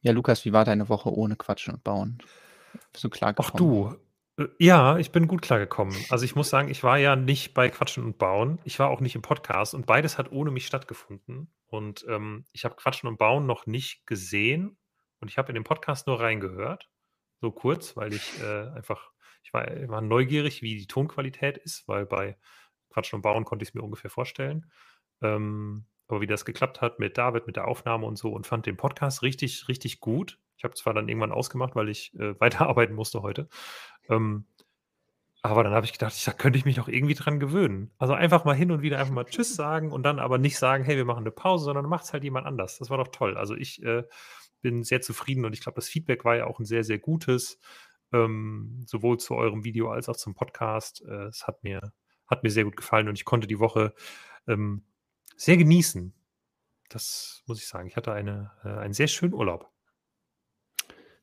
Ja, 0.01 0.11
Lukas, 0.11 0.43
wie 0.45 0.51
war 0.53 0.65
deine 0.65 0.89
Woche 0.89 1.13
ohne 1.13 1.35
Quatschen 1.35 1.73
und 1.75 1.83
Bauen? 1.83 2.17
Bist 2.91 3.03
du 3.03 3.09
klargekommen? 3.09 3.51
Ach 3.53 3.57
du, 3.57 3.97
äh, 4.37 4.47
ja, 4.59 4.97
ich 4.97 5.11
bin 5.11 5.27
gut 5.27 5.41
klargekommen. 5.41 5.95
Also 6.09 6.25
ich 6.25 6.35
muss 6.35 6.49
sagen, 6.49 6.69
ich 6.69 6.83
war 6.83 6.97
ja 6.97 7.15
nicht 7.15 7.53
bei 7.53 7.69
Quatschen 7.69 8.03
und 8.03 8.17
Bauen. 8.17 8.59
Ich 8.63 8.79
war 8.79 8.89
auch 8.89 9.01
nicht 9.01 9.15
im 9.15 9.21
Podcast 9.21 9.73
und 9.73 9.85
beides 9.85 10.17
hat 10.17 10.31
ohne 10.31 10.51
mich 10.51 10.65
stattgefunden. 10.65 11.53
Und 11.67 12.05
ähm, 12.07 12.45
ich 12.51 12.65
habe 12.65 12.75
Quatschen 12.75 13.09
und 13.09 13.17
Bauen 13.17 13.45
noch 13.45 13.65
nicht 13.65 14.05
gesehen 14.05 14.77
und 15.19 15.29
ich 15.29 15.37
habe 15.37 15.49
in 15.49 15.55
den 15.55 15.63
Podcast 15.63 16.07
nur 16.07 16.19
reingehört. 16.19 16.89
So 17.41 17.51
kurz, 17.51 17.97
weil 17.97 18.13
ich 18.13 18.41
äh, 18.41 18.69
einfach, 18.69 19.11
ich 19.43 19.53
war, 19.53 19.65
war, 19.89 20.01
neugierig, 20.01 20.61
wie 20.61 20.77
die 20.77 20.87
Tonqualität 20.87 21.57
ist, 21.57 21.87
weil 21.87 22.05
bei 22.05 22.37
Quatschen 22.89 23.17
und 23.17 23.21
Bauen 23.21 23.43
konnte 23.43 23.63
ich 23.63 23.69
es 23.69 23.73
mir 23.73 23.81
ungefähr 23.81 24.09
vorstellen. 24.09 24.71
Ähm, 25.21 25.85
aber 26.07 26.21
wie 26.21 26.27
das 26.27 26.45
geklappt 26.45 26.81
hat 26.81 26.99
mit 26.99 27.17
David, 27.17 27.47
mit 27.47 27.55
der 27.55 27.67
Aufnahme 27.67 28.05
und 28.05 28.17
so 28.17 28.31
und 28.31 28.45
fand 28.45 28.65
den 28.65 28.77
Podcast 28.77 29.21
richtig, 29.23 29.67
richtig 29.67 29.99
gut. 29.99 30.39
Ich 30.63 30.65
habe 30.65 30.75
zwar 30.75 30.93
dann 30.93 31.09
irgendwann 31.09 31.33
ausgemacht, 31.33 31.75
weil 31.75 31.89
ich 31.89 32.13
äh, 32.15 32.33
weiterarbeiten 32.39 32.95
musste 32.95 33.21
heute. 33.21 33.49
Ähm, 34.07 34.45
aber 35.41 35.65
dann 35.65 35.73
habe 35.73 35.85
ich 35.85 35.91
gedacht, 35.91 36.15
da 36.25 36.31
könnte 36.31 36.57
ich 36.57 36.63
mich 36.63 36.79
auch 36.79 36.87
irgendwie 36.87 37.15
dran 37.15 37.41
gewöhnen. 37.41 37.91
Also 37.97 38.13
einfach 38.13 38.45
mal 38.45 38.55
hin 38.55 38.71
und 38.71 38.81
wieder 38.81 38.97
einfach 38.97 39.13
mal 39.13 39.25
Tschüss 39.25 39.55
sagen 39.55 39.91
und 39.91 40.03
dann 40.03 40.19
aber 40.19 40.37
nicht 40.37 40.57
sagen, 40.57 40.85
hey, 40.85 40.95
wir 40.95 41.03
machen 41.03 41.23
eine 41.23 41.31
Pause, 41.31 41.65
sondern 41.65 41.85
macht 41.85 42.05
es 42.05 42.13
halt 42.13 42.23
jemand 42.23 42.47
anders. 42.47 42.77
Das 42.77 42.89
war 42.89 42.97
doch 42.97 43.09
toll. 43.09 43.35
Also 43.35 43.53
ich 43.53 43.83
äh, 43.83 44.03
bin 44.61 44.83
sehr 44.83 45.01
zufrieden 45.01 45.43
und 45.43 45.51
ich 45.51 45.59
glaube, 45.59 45.75
das 45.75 45.89
Feedback 45.89 46.23
war 46.23 46.37
ja 46.37 46.45
auch 46.47 46.59
ein 46.59 46.65
sehr, 46.65 46.85
sehr 46.85 46.97
gutes, 46.97 47.59
ähm, 48.13 48.85
sowohl 48.87 49.19
zu 49.19 49.35
eurem 49.35 49.65
Video 49.65 49.91
als 49.91 50.07
auch 50.07 50.15
zum 50.15 50.33
Podcast. 50.33 51.03
Äh, 51.05 51.25
es 51.25 51.45
hat 51.45 51.61
mir, 51.61 51.91
hat 52.25 52.43
mir 52.43 52.49
sehr 52.49 52.63
gut 52.63 52.77
gefallen 52.77 53.09
und 53.09 53.15
ich 53.15 53.25
konnte 53.25 53.47
die 53.47 53.59
Woche 53.59 53.93
ähm, 54.47 54.85
sehr 55.35 55.57
genießen. 55.57 56.13
Das 56.87 57.43
muss 57.47 57.59
ich 57.59 57.67
sagen. 57.67 57.89
Ich 57.89 57.97
hatte 57.97 58.13
eine, 58.13 58.51
äh, 58.63 58.69
einen 58.69 58.93
sehr 58.93 59.07
schönen 59.07 59.33
Urlaub. 59.33 59.72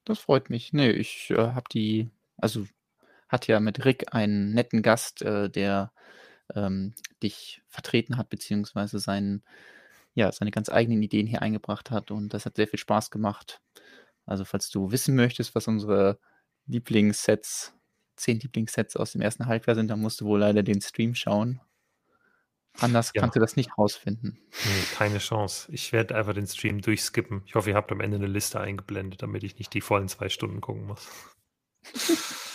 Das 0.04 0.18
freut 0.18 0.50
mich. 0.50 0.72
Ne, 0.72 0.92
ich, 0.92 1.30
äh, 1.30 1.36
habe 1.36 1.68
die 1.72 2.10
also, 2.38 2.66
hatte 3.28 3.52
ja 3.52 3.60
mit 3.60 3.84
Rick 3.84 4.14
einen 4.14 4.52
netten 4.54 4.82
Gast, 4.82 5.22
äh, 5.22 5.50
der, 5.50 5.92
ähm, 6.54 6.94
dich 7.22 7.62
vertreten 7.68 8.16
hat, 8.16 8.30
beziehungsweise 8.30 8.98
seinen 8.98 9.44
ja, 10.14 10.32
seine 10.32 10.50
ganz 10.52 10.70
eigenen 10.70 11.02
Ideen 11.02 11.26
hier 11.28 11.42
eingebracht 11.42 11.90
hat 11.92 12.10
und 12.10 12.34
das 12.34 12.46
hat 12.46 12.56
sehr 12.56 12.68
viel 12.68 12.78
Spaß 12.80 13.10
gemacht. 13.10 13.60
Also, 14.26 14.44
falls 14.44 14.70
du 14.70 14.92
wissen 14.92 15.16
möchtest, 15.16 15.54
was 15.56 15.68
unsere 15.68 16.18
Lieblingssets 16.66 17.74
10 18.16 18.40
Lieblingssets 18.40 18.96
aus 18.96 19.12
dem 19.12 19.22
ersten 19.22 19.46
Halbjahr 19.46 19.76
sind, 19.76 19.88
dann 19.88 20.00
musst 20.00 20.20
du 20.22 20.26
wohl 20.26 20.40
leider 20.40 20.62
den 20.64 20.80
Stream 20.82 21.14
schauen. 21.14 21.60
Anders 22.78 23.12
Ja. 23.14 23.20
kannst 23.22 23.36
du 23.36 23.40
das 23.40 23.56
nicht 23.56 23.76
rausfinden. 23.76 24.38
Ne, 24.64 24.84
keine 24.96 25.18
Chance. 25.18 25.70
Ich 25.72 25.92
werde 25.92 26.14
einfach 26.14 26.32
den 26.34 26.46
Stream 26.46 26.80
durchskippen. 26.80 27.42
Ich 27.46 27.54
hoffe, 27.54 27.70
ihr 27.70 27.76
habt 27.76 27.92
am 27.92 28.00
Ende 28.00 28.16
eine 28.16 28.26
Liste 28.26 28.60
eingeblendet, 28.60 29.22
damit 29.22 29.42
ich 29.44 29.58
nicht 29.58 29.74
die 29.74 29.80
vollen 29.80 30.08
zwei 30.08 30.28
Stunden 30.28 30.60
gucken 30.60 30.86
muss. 30.86 31.08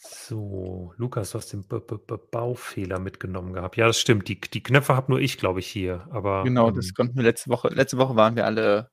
So, 0.00 0.92
Lukas, 0.96 1.30
du 1.32 1.38
hast 1.38 1.52
den 1.52 1.66
B 1.66 1.76
-B 1.76 1.98
-B 2.06 2.16
Baufehler 2.30 2.98
mitgenommen 3.00 3.52
gehabt. 3.52 3.76
Ja, 3.76 3.86
das 3.86 3.98
stimmt. 3.98 4.28
Die, 4.28 4.40
die 4.40 4.62
Knöpfe 4.62 4.94
habe 4.94 5.10
nur 5.10 5.20
ich, 5.20 5.38
glaube 5.38 5.60
ich, 5.60 5.66
hier. 5.66 6.06
Aber 6.10 6.44
Genau, 6.44 6.70
das 6.70 6.86
ähm 6.88 6.94
konnten 6.94 7.16
wir 7.16 7.22
letzte 7.24 7.50
Woche. 7.50 7.68
Letzte 7.68 7.98
Woche 7.98 8.14
waren 8.16 8.36
wir 8.36 8.44
alle 8.44 8.90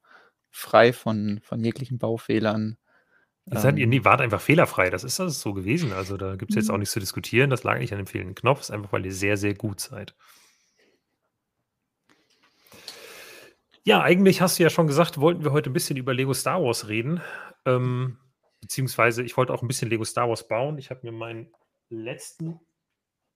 frei 0.52 0.94
von, 0.94 1.40
von 1.44 1.64
jeglichen 1.64 2.00
Baufehlern. 2.00 2.78
Ihr 3.52 3.60
seid, 3.60 3.78
ihr 3.78 3.86
ähm 3.86 4.04
wart 4.04 4.22
einfach 4.22 4.42
fehlerfrei. 4.42 4.90
Das 4.90 5.04
ist 5.04 5.20
das 5.20 5.40
so 5.40 5.54
gewesen. 5.54 5.94
Also 5.94 6.18
da 6.18 6.36
gibt 6.36 6.52
es 6.52 6.56
jetzt 6.56 6.70
auch 6.70 6.74
mhm. 6.74 6.80
nichts 6.80 6.94
zu 6.94 7.00
diskutieren. 7.00 7.52
Das 7.52 7.64
lag 7.64 7.78
nicht 7.78 7.92
an 7.94 8.00
dem 8.00 8.08
fehlenden 8.08 8.34
Knopf. 8.34 8.60
Das 8.60 8.70
ist 8.70 8.76
einfach, 8.76 8.92
weil 8.92 9.06
ihr 9.06 9.14
sehr, 9.14 9.38
sehr 9.38 9.54
gut 9.54 9.80
seid. 9.80 10.16
Ja, 13.84 14.02
eigentlich 14.02 14.42
hast 14.42 14.58
du 14.58 14.64
ja 14.64 14.72
schon 14.72 14.88
gesagt, 14.88 15.20
wollten 15.20 15.44
wir 15.44 15.52
heute 15.52 15.70
ein 15.70 15.74
bisschen 15.74 15.96
über 15.96 16.16
Lego 16.16 16.34
Star 16.34 16.64
Wars 16.64 16.88
reden. 16.88 17.22
Ähm, 17.66 18.18
beziehungsweise 18.62 19.22
ich 19.22 19.38
wollte 19.38 19.54
auch 19.54 19.62
ein 19.62 19.68
bisschen 19.68 19.92
Lego 19.92 20.04
Star 20.06 20.28
Wars 20.28 20.48
bauen. 20.48 20.80
Ich 20.80 20.90
habe 20.90 21.02
mir 21.04 21.12
meinen 21.12 21.54
letzten 21.90 22.60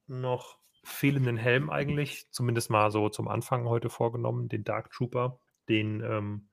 noch 0.07 0.57
fehlenden 0.83 1.37
Helm 1.37 1.69
eigentlich, 1.69 2.31
zumindest 2.31 2.71
mal 2.71 2.89
so 2.89 3.09
zum 3.09 3.27
Anfang 3.27 3.69
heute 3.69 3.91
vorgenommen, 3.91 4.49
den 4.49 4.63
Dark 4.63 4.89
Trooper, 4.89 5.39
den 5.67 6.01
ähm, 6.01 6.48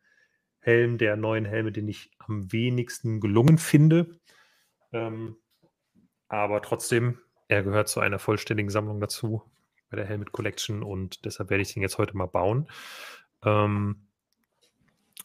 Helm 0.66 0.99
der 0.99 1.16
neuen 1.16 1.44
Helme, 1.44 1.70
den 1.70 1.87
ich 1.87 2.11
am 2.18 2.52
wenigsten 2.52 3.20
gelungen 3.20 3.56
finde. 3.56 4.18
Ähm, 4.92 5.37
aber 6.28 6.61
trotzdem, 6.61 7.20
er 7.46 7.62
gehört 7.62 7.88
zu 7.88 8.00
einer 8.00 8.18
vollständigen 8.18 8.70
Sammlung 8.70 9.00
dazu 9.00 9.44
bei 9.90 9.96
der 9.96 10.06
Helmet 10.06 10.32
Collection 10.32 10.82
und 10.82 11.25
deshalb 11.25 11.50
werde 11.50 11.62
ich 11.62 11.73
den 11.73 11.82
jetzt 11.82 11.99
heute 11.99 12.16
mal 12.16 12.26
bauen. 12.26 12.68
Ähm, 13.44 14.08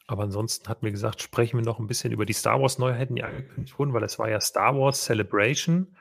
aber 0.06 0.24
ansonsten 0.24 0.70
hat 0.70 0.84
mir 0.84 0.92
gesagt, 0.92 1.24
sprechen 1.24 1.58
wir 1.58 1.66
noch 1.66 1.80
ein 1.80 1.88
bisschen 1.88 2.14
über 2.14 2.28
die 2.28 2.34
Star 2.34 2.62
Wars 2.62 2.78
Neuheiten, 2.78 3.16
die 3.16 3.24
angekündigt 3.24 3.80
wurden, 3.80 3.94
weil 3.94 4.04
es 4.04 4.20
war 4.20 4.30
ja 4.30 4.40
Star 4.40 4.78
Wars 4.78 5.06
Celebration. 5.06 5.96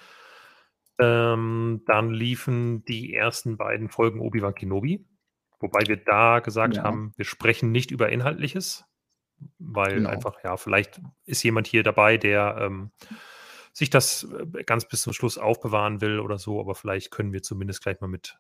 Ähm, 0.99 1.83
dann 1.87 2.11
liefen 2.11 2.85
die 2.85 3.15
ersten 3.15 3.57
beiden 3.57 3.89
Folgen 3.89 4.21
Obi-Wan 4.21 4.55
Kenobi, 4.55 5.07
wobei 5.61 5.81
wir 5.87 5.97
da 5.97 6.41
gesagt 6.41 6.77
ja. 6.77 6.83
haben, 6.83 7.15
wir 7.17 7.25
sprechen 7.25 7.73
nicht 7.73 7.91
über 7.91 8.11
Inhaltliches, 8.11 8.85
weil 9.59 9.97
genau. 9.97 10.11
einfach, 10.11 10.43
ja, 10.45 10.57
vielleicht 10.57 11.01
ist 11.25 11.43
jemand 11.43 11.67
hier 11.67 11.83
dabei, 11.83 12.17
der 12.17 12.57
ähm, 12.61 12.91
sich 13.73 13.91
das 13.91 14.25
äh, 14.25 14.65
ganz 14.65 14.87
bis 14.87 15.03
zum 15.03 15.13
Schluss 15.13 15.39
aufbewahren 15.39 16.01
will 16.01 16.21
oder 16.21 16.39
so, 16.39 16.61
aber 16.61 16.75
vielleicht 16.75 17.11
können 17.11 17.33
wir 17.33 17.43
zumindest 17.43 17.83
gleich 17.83 18.01
mal 18.01 18.09
mit 18.09 18.39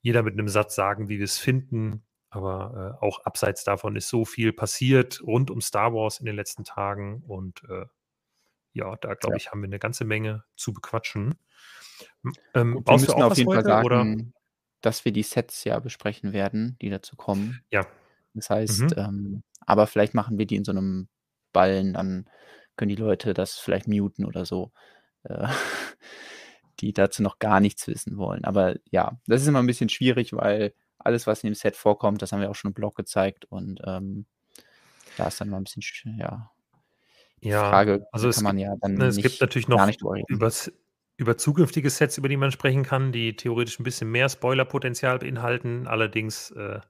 jeder 0.00 0.22
mit 0.22 0.34
einem 0.34 0.48
Satz 0.48 0.74
sagen, 0.74 1.08
wie 1.08 1.18
wir 1.18 1.24
es 1.24 1.38
finden. 1.38 2.04
Aber 2.28 2.98
äh, 3.00 3.04
auch 3.04 3.24
abseits 3.24 3.64
davon 3.64 3.96
ist 3.96 4.08
so 4.08 4.24
viel 4.24 4.52
passiert 4.52 5.22
rund 5.22 5.50
um 5.50 5.60
Star 5.60 5.94
Wars 5.94 6.20
in 6.20 6.26
den 6.26 6.36
letzten 6.36 6.64
Tagen 6.64 7.22
und 7.26 7.62
äh, 7.68 7.86
ja, 8.72 8.94
da 8.96 9.14
glaube 9.14 9.34
ja. 9.34 9.36
ich, 9.38 9.50
haben 9.50 9.62
wir 9.62 9.68
eine 9.68 9.78
ganze 9.78 10.04
Menge 10.04 10.44
zu 10.54 10.74
bequatschen. 10.74 11.34
Ähm, 12.52 12.74
Gut, 12.74 12.88
wir 12.88 12.92
müssen 12.98 13.22
auf 13.22 13.36
jeden 13.38 13.48
heute, 13.48 13.62
Fall 13.62 13.64
sagen, 13.64 13.86
oder? 13.86 14.32
dass 14.82 15.04
wir 15.04 15.12
die 15.12 15.22
Sets 15.22 15.64
ja 15.64 15.78
besprechen 15.78 16.32
werden, 16.34 16.76
die 16.82 16.90
dazu 16.90 17.16
kommen. 17.16 17.62
Ja. 17.70 17.86
Das 18.34 18.50
heißt, 18.50 18.80
mhm. 18.82 18.92
ähm, 18.96 19.42
aber 19.66 19.86
vielleicht 19.86 20.14
machen 20.14 20.38
wir 20.38 20.46
die 20.46 20.56
in 20.56 20.64
so 20.64 20.72
einem 20.72 21.08
Ballen, 21.52 21.94
dann 21.94 22.28
können 22.76 22.90
die 22.90 22.96
Leute 22.96 23.34
das 23.34 23.58
vielleicht 23.58 23.88
muten 23.88 24.24
oder 24.24 24.44
so, 24.46 24.72
äh, 25.24 25.48
die 26.80 26.92
dazu 26.92 27.22
noch 27.22 27.38
gar 27.38 27.60
nichts 27.60 27.86
wissen 27.86 28.16
wollen. 28.16 28.44
Aber 28.44 28.76
ja, 28.90 29.18
das 29.26 29.42
ist 29.42 29.48
immer 29.48 29.62
ein 29.62 29.66
bisschen 29.66 29.88
schwierig, 29.88 30.32
weil 30.32 30.74
alles, 30.98 31.26
was 31.26 31.42
in 31.42 31.50
dem 31.50 31.54
Set 31.54 31.76
vorkommt, 31.76 32.22
das 32.22 32.32
haben 32.32 32.40
wir 32.40 32.50
auch 32.50 32.54
schon 32.54 32.70
im 32.70 32.74
Blog 32.74 32.96
gezeigt 32.96 33.44
und 33.46 33.80
ähm, 33.84 34.26
da 35.16 35.28
ist 35.28 35.40
dann 35.40 35.48
mal 35.48 35.58
ein 35.58 35.64
bisschen, 35.64 36.18
ja, 36.18 36.50
ja, 37.40 37.68
Frage, 37.68 38.06
also 38.12 38.30
kann 38.30 38.44
man 38.44 38.58
ja 38.58 38.74
dann 38.80 38.94
ne, 38.94 39.06
es 39.06 39.16
nicht, 39.16 39.24
gibt 39.24 39.40
natürlich 39.40 39.68
noch 39.68 39.88
über, 40.28 40.50
über 41.16 41.38
zukünftige 41.38 41.90
Sets, 41.90 42.18
über 42.18 42.28
die 42.28 42.36
man 42.36 42.50
sprechen 42.50 42.82
kann, 42.82 43.12
die 43.12 43.36
theoretisch 43.36 43.78
ein 43.78 43.84
bisschen 43.84 44.10
mehr 44.10 44.28
Spoilerpotenzial 44.28 45.18
beinhalten, 45.18 45.86
allerdings 45.86 46.50
äh, 46.52 46.80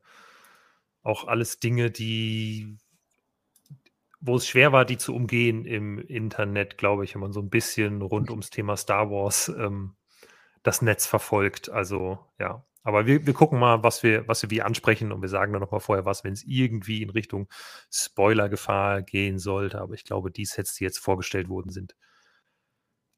auch 1.07 1.27
alles 1.27 1.61
Dinge, 1.61 1.91
die, 1.91 2.79
wo 4.21 4.37
es 4.37 4.47
schwer 4.47 4.73
war, 4.73 4.85
die 4.85 4.99
zu 4.99 5.15
umgehen 5.15 5.65
im 5.65 5.99
Internet, 5.99 6.79
glaube 6.79 7.05
ich, 7.05 7.15
wenn 7.15 7.21
man 7.21 7.33
so 7.33 7.41
ein 7.41 7.51
bisschen 7.51 8.03
rund 8.03 8.31
ums 8.31 8.51
Thema 8.51 8.77
Star 8.77 9.11
Wars 9.11 9.49
ähm, 9.49 9.97
das 10.63 10.83
Netz 10.83 11.07
verfolgt. 11.07 11.71
Also 11.71 12.19
ja, 12.39 12.65
aber 12.83 13.07
wir, 13.07 13.27
wir 13.27 13.35
gucken 13.35 13.59
mal, 13.59 13.83
was 13.83 14.03
wir, 14.03 14.27
was 14.29 14.43
wir 14.43 14.51
wie 14.51 14.63
ansprechen 14.63 15.13
und 15.13 15.21
wir 15.23 15.29
sagen 15.29 15.53
dann 15.53 15.61
nochmal 15.61 15.81
vorher 15.81 16.05
was, 16.05 16.25
wenn 16.25 16.33
es 16.33 16.45
irgendwie 16.45 17.03
in 17.03 17.11
Richtung 17.11 17.49
Spoilergefahr 17.91 19.03
gehen 19.03 19.39
sollte. 19.39 19.81
Aber 19.81 19.95
ich 19.95 20.05
glaube, 20.05 20.31
die 20.31 20.45
Sets, 20.45 20.75
die 20.75 20.85
jetzt 20.85 20.99
vorgestellt 20.99 21.49
wurden, 21.49 21.71
sind. 21.71 21.97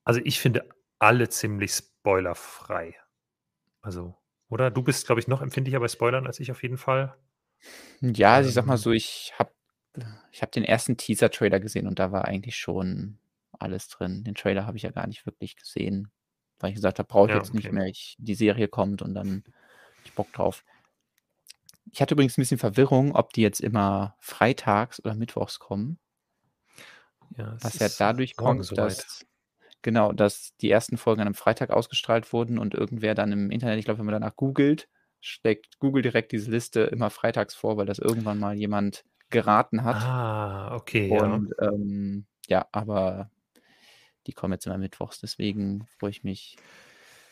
Also 0.05 0.21
ich 0.25 0.41
finde 0.41 0.69
alle 0.99 1.29
ziemlich 1.29 1.73
spoilerfrei. 1.73 2.97
Also, 3.83 4.17
oder? 4.49 4.71
Du 4.71 4.83
bist, 4.83 5.07
glaube 5.07 5.21
ich, 5.21 5.29
noch 5.29 5.43
empfindlicher 5.43 5.81
bei 5.81 5.89
Spoilern 5.89 6.27
als 6.27 6.41
ich 6.41 6.51
auf 6.51 6.63
jeden 6.63 6.79
Fall. 6.79 7.15
Ja, 8.01 8.41
ich 8.41 8.53
sag 8.55 8.67
mal 8.67 8.75
ähm. 8.75 8.79
so, 8.79 8.93
ich 8.93 9.33
habe 9.39 9.51
ich 10.31 10.43
hab 10.43 10.53
den 10.53 10.65
ersten 10.65 10.97
Teaser-Trailer 10.97 11.61
gesehen 11.61 11.87
und 11.87 11.99
da 11.99 12.13
war 12.13 12.27
eigentlich 12.27 12.57
schon 12.57 13.19
alles 13.59 13.89
drin. 13.89 14.23
Den 14.25 14.35
Trailer 14.35 14.67
habe 14.67 14.77
ich 14.77 14.85
ja 14.85 14.91
gar 14.91 15.07
nicht 15.07 15.27
wirklich 15.27 15.57
gesehen, 15.57 16.11
weil 16.61 16.71
ich 16.71 16.77
gesagt 16.77 16.99
habe, 16.99 17.09
brauche 17.09 17.27
ich 17.27 17.33
Ja, 17.33 17.39
jetzt 17.39 17.55
nicht 17.55 17.73
mehr. 17.73 17.87
Ich, 17.87 18.17
die 18.19 18.35
Serie 18.35 18.69
kommt 18.69 19.03
und 19.03 19.15
dann 19.15 19.43
hab 19.47 20.05
ich 20.05 20.13
Bock 20.13 20.33
drauf. 20.33 20.65
Ich 21.91 22.01
hatte 22.03 22.15
übrigens 22.15 22.37
ein 22.37 22.43
bisschen 22.43 22.59
Verwirrung, 22.59 23.15
ob 23.15 23.33
die 23.33 23.43
jetzt 23.43 23.61
immer 23.61 24.15
freitags 24.21 25.01
oder 25.01 25.15
mittwochs 25.15 25.59
kommen. 25.59 25.99
Ja, 27.37 27.57
Was 27.61 27.79
ja 27.79 27.89
dadurch 27.99 28.37
kommt, 28.37 28.77
dass 28.77 29.27
genau, 29.83 30.13
dass 30.13 30.57
die 30.61 30.71
ersten 30.71 30.97
Folgen 30.97 31.21
an 31.21 31.29
einem 31.29 31.35
Freitag 31.35 31.71
ausgestrahlt 31.71 32.33
wurden 32.33 32.59
und 32.59 32.75
irgendwer 32.75 33.15
dann 33.15 33.33
im 33.33 33.51
Internet, 33.51 33.79
ich 33.79 33.85
glaube, 33.85 33.99
wenn 33.99 34.07
man 34.07 34.21
danach 34.21 34.37
googelt, 34.37 34.89
schlägt 35.21 35.79
Google 35.79 36.03
direkt 36.03 36.33
diese 36.33 36.51
Liste 36.51 36.81
immer 36.83 37.11
freitags 37.11 37.55
vor, 37.55 37.77
weil 37.77 37.87
das 37.87 37.99
irgendwann 37.99 38.39
mal 38.39 38.57
jemand 38.57 39.05
geraten 39.31 39.85
hat. 39.85 39.97
Ah, 39.97 40.75
okay, 40.75 41.11
Und 41.11 41.53
ja. 41.61 41.69
Ähm, 41.69 42.27
ja, 42.49 42.67
aber 42.73 43.31
die 44.27 44.33
kommen 44.33 44.53
jetzt 44.53 44.67
immer 44.67 44.79
mittwochs, 44.79 45.21
deswegen 45.21 45.87
freue 45.99 46.11
ich 46.11 46.25
mich. 46.25 46.57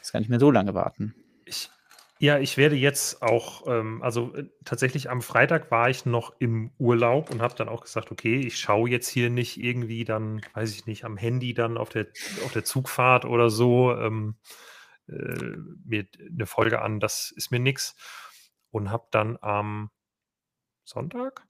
Das 0.00 0.12
kann 0.12 0.20
nicht 0.20 0.28
mehr 0.28 0.40
so 0.40 0.50
lange 0.50 0.74
warten. 0.74 1.14
Ich, 1.44 1.70
ja, 2.18 2.38
ich 2.38 2.56
werde 2.56 2.76
jetzt 2.76 3.22
auch, 3.22 3.66
ähm, 3.66 4.02
also 4.02 4.34
äh, 4.34 4.44
tatsächlich 4.64 5.10
am 5.10 5.20
Freitag 5.20 5.70
war 5.70 5.90
ich 5.90 6.06
noch 6.06 6.34
im 6.38 6.70
Urlaub 6.78 7.30
und 7.30 7.42
habe 7.42 7.54
dann 7.54 7.68
auch 7.68 7.82
gesagt, 7.82 8.10
okay, 8.10 8.40
ich 8.40 8.58
schaue 8.58 8.88
jetzt 8.88 9.08
hier 9.08 9.30
nicht 9.30 9.62
irgendwie 9.62 10.04
dann, 10.04 10.40
weiß 10.54 10.74
ich 10.74 10.86
nicht, 10.86 11.04
am 11.04 11.16
Handy 11.16 11.52
dann 11.54 11.76
auf 11.76 11.90
der, 11.90 12.06
auf 12.44 12.52
der 12.52 12.64
Zugfahrt 12.64 13.24
oder 13.24 13.50
so. 13.50 13.92
Ähm, 13.92 14.36
äh, 15.08 15.56
mir 15.84 16.06
eine 16.18 16.46
Folge 16.46 16.82
an, 16.82 17.00
das 17.00 17.30
ist 17.30 17.50
mir 17.50 17.60
nix. 17.60 17.96
Und 18.70 18.90
habe 18.90 19.06
dann 19.10 19.38
am 19.40 19.90
Sonntag? 20.84 21.46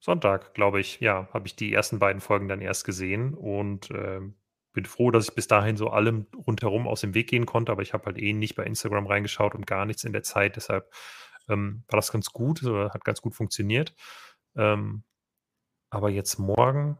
Sonntag, 0.00 0.54
glaube 0.54 0.80
ich, 0.80 0.98
ja, 1.00 1.28
habe 1.32 1.46
ich 1.46 1.54
die 1.54 1.72
ersten 1.72 1.98
beiden 1.98 2.20
Folgen 2.20 2.48
dann 2.48 2.60
erst 2.60 2.84
gesehen 2.84 3.34
und 3.34 3.90
äh, 3.90 4.20
bin 4.72 4.84
froh, 4.84 5.10
dass 5.10 5.28
ich 5.28 5.34
bis 5.34 5.46
dahin 5.46 5.76
so 5.76 5.90
allem 5.90 6.26
rundherum 6.46 6.88
aus 6.88 7.02
dem 7.02 7.14
Weg 7.14 7.28
gehen 7.28 7.46
konnte, 7.46 7.70
aber 7.70 7.82
ich 7.82 7.92
habe 7.92 8.06
halt 8.06 8.18
eh 8.18 8.32
nicht 8.32 8.56
bei 8.56 8.64
Instagram 8.64 9.06
reingeschaut 9.06 9.54
und 9.54 9.66
gar 9.66 9.86
nichts 9.86 10.04
in 10.04 10.12
der 10.12 10.22
Zeit, 10.22 10.56
deshalb 10.56 10.92
ähm, 11.48 11.84
war 11.88 11.98
das 11.98 12.10
ganz 12.10 12.32
gut, 12.32 12.62
hat 12.62 13.04
ganz 13.04 13.20
gut 13.20 13.34
funktioniert. 13.34 13.94
Ähm, 14.56 15.04
aber 15.90 16.10
jetzt 16.10 16.38
morgen, 16.38 16.98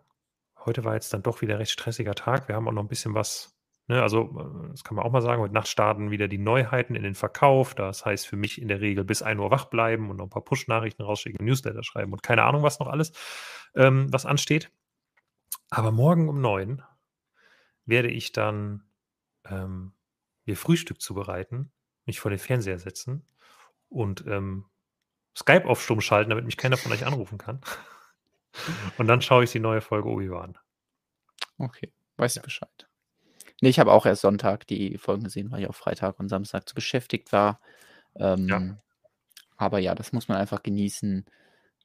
heute 0.64 0.85
war 0.85 0.94
jetzt 0.94 1.12
dann 1.12 1.22
doch 1.22 1.40
wieder 1.40 1.59
recht 1.59 1.72
stressiger 1.72 2.14
Tag, 2.14 2.48
wir 2.48 2.55
haben 2.55 2.68
auch 2.68 2.72
noch 2.72 2.85
ein 2.85 2.88
bisschen 2.88 3.14
was 3.14 3.52
Ne, 3.88 4.01
also, 4.01 4.66
äh, 4.66 4.71
das 4.71 4.85
kann 4.85 4.97
man 4.97 5.05
auch 5.05 5.11
mal 5.11 5.23
sagen, 5.23 5.42
heute 5.42 5.55
Nacht 5.55 5.68
starten 5.68 6.11
wieder 6.11 6.29
die 6.29 6.38
Neuheiten 6.38 6.95
in 6.95 7.03
den 7.03 7.14
Verkauf. 7.14 7.75
Das 7.75 8.05
heißt 8.05 8.27
für 8.27 8.37
mich 8.37 8.61
in 8.61 8.68
der 8.68 8.81
Regel 8.81 9.05
bis 9.05 9.23
1 9.23 9.40
Uhr 9.40 9.51
wach 9.51 9.66
bleiben 9.66 10.11
und 10.11 10.16
noch 10.16 10.27
ein 10.27 10.31
paar 10.31 10.45
Push-Nachrichten 10.45 11.03
rausschicken, 11.03 11.45
Newsletter 11.45 11.83
schreiben 11.83 12.12
und 12.12 12.23
keine 12.23 12.45
Ahnung, 12.45 12.62
was 12.62 12.79
noch 12.79 12.87
alles, 12.88 13.12
ähm, 13.75 14.12
was 14.12 14.27
ansteht. 14.27 14.71
Aber 15.71 15.90
morgen 15.90 16.29
um 16.29 16.40
9 16.40 16.83
werde 17.87 18.09
ich 18.09 18.33
dann, 18.33 18.85
ähm, 19.47 19.92
mir 20.45 20.57
Frühstück 20.57 21.01
zubereiten, 21.01 21.73
mich 22.07 22.21
vor 22.21 22.31
den 22.31 22.38
Fernseher 22.38 22.79
setzen 22.79 23.27
und, 23.88 24.25
ähm, 24.27 24.66
Skype 25.37 25.66
auf 25.66 25.83
stumm 25.83 26.01
schalten, 26.01 26.31
damit 26.31 26.45
mich 26.45 26.57
keiner 26.57 26.77
von 26.77 26.92
euch 26.92 27.07
anrufen 27.07 27.38
kann. 27.38 27.61
Und 28.99 29.07
dann 29.07 29.23
schaue 29.23 29.45
ich 29.45 29.53
die 29.53 29.61
neue 29.61 29.81
Folge 29.81 30.09
Obi-Wan. 30.09 30.59
Okay, 31.59 31.90
weiß 32.16 32.37
ich 32.37 32.42
Bescheid. 32.42 32.91
Ne, 33.62 33.68
ich 33.68 33.79
habe 33.79 33.92
auch 33.92 34.07
erst 34.07 34.22
Sonntag 34.22 34.66
die 34.66 34.98
Folgen 34.98 35.22
gesehen, 35.22 35.51
weil 35.53 35.62
ich 35.62 35.68
auch 35.68 35.75
Freitag 35.75 36.18
und 36.18 36.29
Samstag 36.29 36.68
zu 36.68 36.75
beschäftigt 36.75 37.33
war. 37.33 37.61
Ähm, 38.16 38.48
ja. 38.48 38.83
Aber 39.57 39.79
ja, 39.79 39.94
das 39.94 40.12
muss 40.12 40.27
man 40.27 40.37
einfach 40.38 40.64
genießen. 40.64 41.25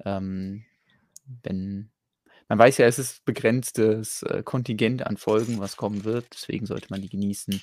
Ähm, 0.03 0.65
wenn 1.43 1.91
man 2.49 2.57
weiß 2.57 2.79
ja, 2.79 2.87
es 2.87 2.97
ist 2.97 3.25
begrenztes 3.25 4.23
äh, 4.23 4.41
Kontingent 4.43 5.05
an 5.05 5.17
Folgen, 5.17 5.59
was 5.59 5.77
kommen 5.77 6.03
wird, 6.03 6.27
deswegen 6.33 6.65
sollte 6.65 6.87
man 6.89 7.01
die 7.01 7.09
genießen. 7.09 7.61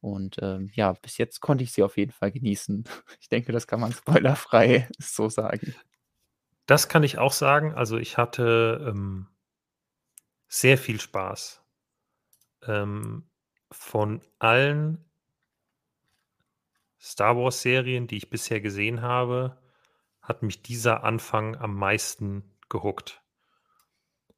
Und 0.00 0.36
ähm, 0.42 0.70
ja, 0.74 0.92
bis 0.94 1.18
jetzt 1.18 1.40
konnte 1.40 1.62
ich 1.62 1.72
sie 1.72 1.84
auf 1.84 1.96
jeden 1.96 2.12
Fall 2.12 2.32
genießen. 2.32 2.84
Ich 3.20 3.28
denke, 3.28 3.52
das 3.52 3.68
kann 3.68 3.80
man 3.80 3.92
spoilerfrei 3.92 4.88
so 4.98 5.28
sagen. 5.28 5.74
Das 6.66 6.88
kann 6.88 7.04
ich 7.04 7.18
auch 7.18 7.32
sagen. 7.32 7.74
Also 7.74 7.98
ich 7.98 8.16
hatte 8.16 8.84
ähm, 8.88 9.28
sehr 10.48 10.78
viel 10.78 11.00
Spaß. 11.00 11.62
Ähm, 12.66 13.27
von 13.70 14.22
allen 14.38 15.04
Star 17.00 17.36
Wars-Serien, 17.36 18.06
die 18.06 18.16
ich 18.16 18.30
bisher 18.30 18.60
gesehen 18.60 19.02
habe, 19.02 19.58
hat 20.20 20.42
mich 20.42 20.62
dieser 20.62 21.04
Anfang 21.04 21.56
am 21.56 21.74
meisten 21.74 22.42
gehuckt. 22.68 23.22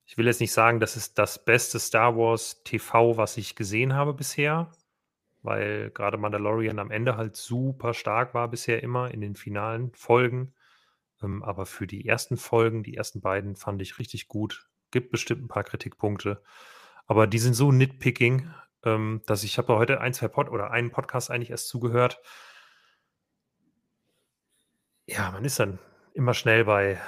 Ich 0.05 0.19
will 0.19 0.27
jetzt 0.27 0.41
nicht 0.41 0.53
sagen, 0.53 0.81
das 0.81 0.97
ist 0.97 1.19
das 1.19 1.45
beste 1.45 1.79
Star 1.79 2.17
Wars 2.17 2.63
TV, 2.65 3.17
was 3.17 3.37
ich 3.37 3.57
gesehen 3.57 3.95
habe 3.95 4.13
bisher, 4.13 4.71
weil 5.43 5.91
gerade 5.91 6.19
Mandalorian 6.19 6.79
am 6.79 6.91
Ende 6.91 7.17
halt 7.17 7.37
super 7.37 7.95
stark 7.95 8.35
war 8.35 8.49
bisher 8.49 8.83
immer 8.83 9.11
in 9.13 9.21
den 9.21 9.37
finalen 9.37 9.93
Folgen. 9.95 10.53
Ähm, 11.23 11.43
aber 11.43 11.67
für 11.67 11.87
die 11.87 12.07
ersten 12.07 12.37
Folgen, 12.37 12.83
die 12.83 12.97
ersten 12.97 13.21
beiden 13.21 13.57
fand 13.57 13.81
ich 13.83 13.99
richtig 13.99 14.29
gut. 14.29 14.69
Gibt 14.91 15.11
bestimmt 15.11 15.45
ein 15.45 15.49
paar 15.49 15.65
Kritikpunkte. 15.65 16.43
Aber 17.07 17.27
die 17.27 17.39
sind 17.39 17.55
so 17.55 17.73
nitpicking, 17.73 18.53
ähm, 18.85 19.23
dass 19.27 19.45
ich 19.45 19.59
habe 19.59 19.77
heute 19.77 20.01
ein, 20.01 20.13
zwei 20.13 20.29
Pod 20.29 20.49
oder 20.49 20.71
einen 20.71 20.91
Podcast 20.91 21.31
eigentlich 21.31 21.51
erst 21.51 21.69
zugehört. 21.69 22.21
Ja, 25.07 25.31
man 25.33 25.45
ist 25.45 25.59
dann 25.59 25.79
immer 26.15 26.35
schnell 26.35 26.65
bei 26.65 27.01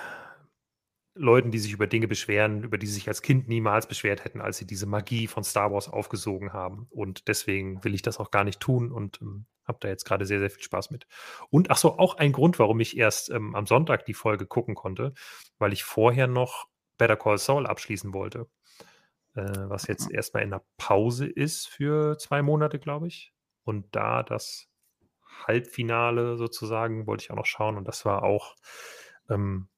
Leuten, 1.14 1.50
die 1.50 1.58
sich 1.58 1.72
über 1.72 1.86
Dinge 1.86 2.08
beschweren, 2.08 2.64
über 2.64 2.78
die 2.78 2.86
sie 2.86 2.94
sich 2.94 3.08
als 3.08 3.20
Kind 3.20 3.46
niemals 3.46 3.86
beschwert 3.86 4.24
hätten, 4.24 4.40
als 4.40 4.56
sie 4.56 4.66
diese 4.66 4.86
Magie 4.86 5.26
von 5.26 5.44
Star 5.44 5.70
Wars 5.70 5.88
aufgesogen 5.88 6.52
haben. 6.52 6.86
Und 6.90 7.28
deswegen 7.28 7.84
will 7.84 7.94
ich 7.94 8.02
das 8.02 8.18
auch 8.18 8.30
gar 8.30 8.44
nicht 8.44 8.60
tun 8.60 8.90
und 8.90 9.20
ähm, 9.20 9.46
habe 9.64 9.78
da 9.80 9.88
jetzt 9.88 10.04
gerade 10.04 10.24
sehr, 10.24 10.38
sehr 10.38 10.50
viel 10.50 10.62
Spaß 10.62 10.90
mit. 10.90 11.06
Und 11.50 11.70
ach 11.70 11.76
so, 11.76 11.98
auch 11.98 12.16
ein 12.16 12.32
Grund, 12.32 12.58
warum 12.58 12.80
ich 12.80 12.96
erst 12.96 13.30
ähm, 13.30 13.54
am 13.54 13.66
Sonntag 13.66 14.06
die 14.06 14.14
Folge 14.14 14.46
gucken 14.46 14.74
konnte, 14.74 15.12
weil 15.58 15.72
ich 15.72 15.84
vorher 15.84 16.26
noch 16.26 16.66
Better 16.96 17.16
Call 17.16 17.38
Saul 17.38 17.66
abschließen 17.66 18.14
wollte. 18.14 18.48
Äh, 19.34 19.68
was 19.68 19.86
jetzt 19.86 20.10
erstmal 20.10 20.42
in 20.42 20.50
der 20.50 20.64
Pause 20.76 21.26
ist 21.26 21.68
für 21.68 22.18
zwei 22.18 22.42
Monate, 22.42 22.78
glaube 22.78 23.08
ich. 23.08 23.32
Und 23.64 23.94
da 23.94 24.22
das 24.22 24.68
Halbfinale 25.46 26.36
sozusagen 26.36 27.06
wollte 27.06 27.24
ich 27.24 27.30
auch 27.30 27.36
noch 27.36 27.46
schauen 27.46 27.76
und 27.76 27.88
das 27.88 28.04
war 28.04 28.22
auch 28.22 28.54
ähm, 29.30 29.68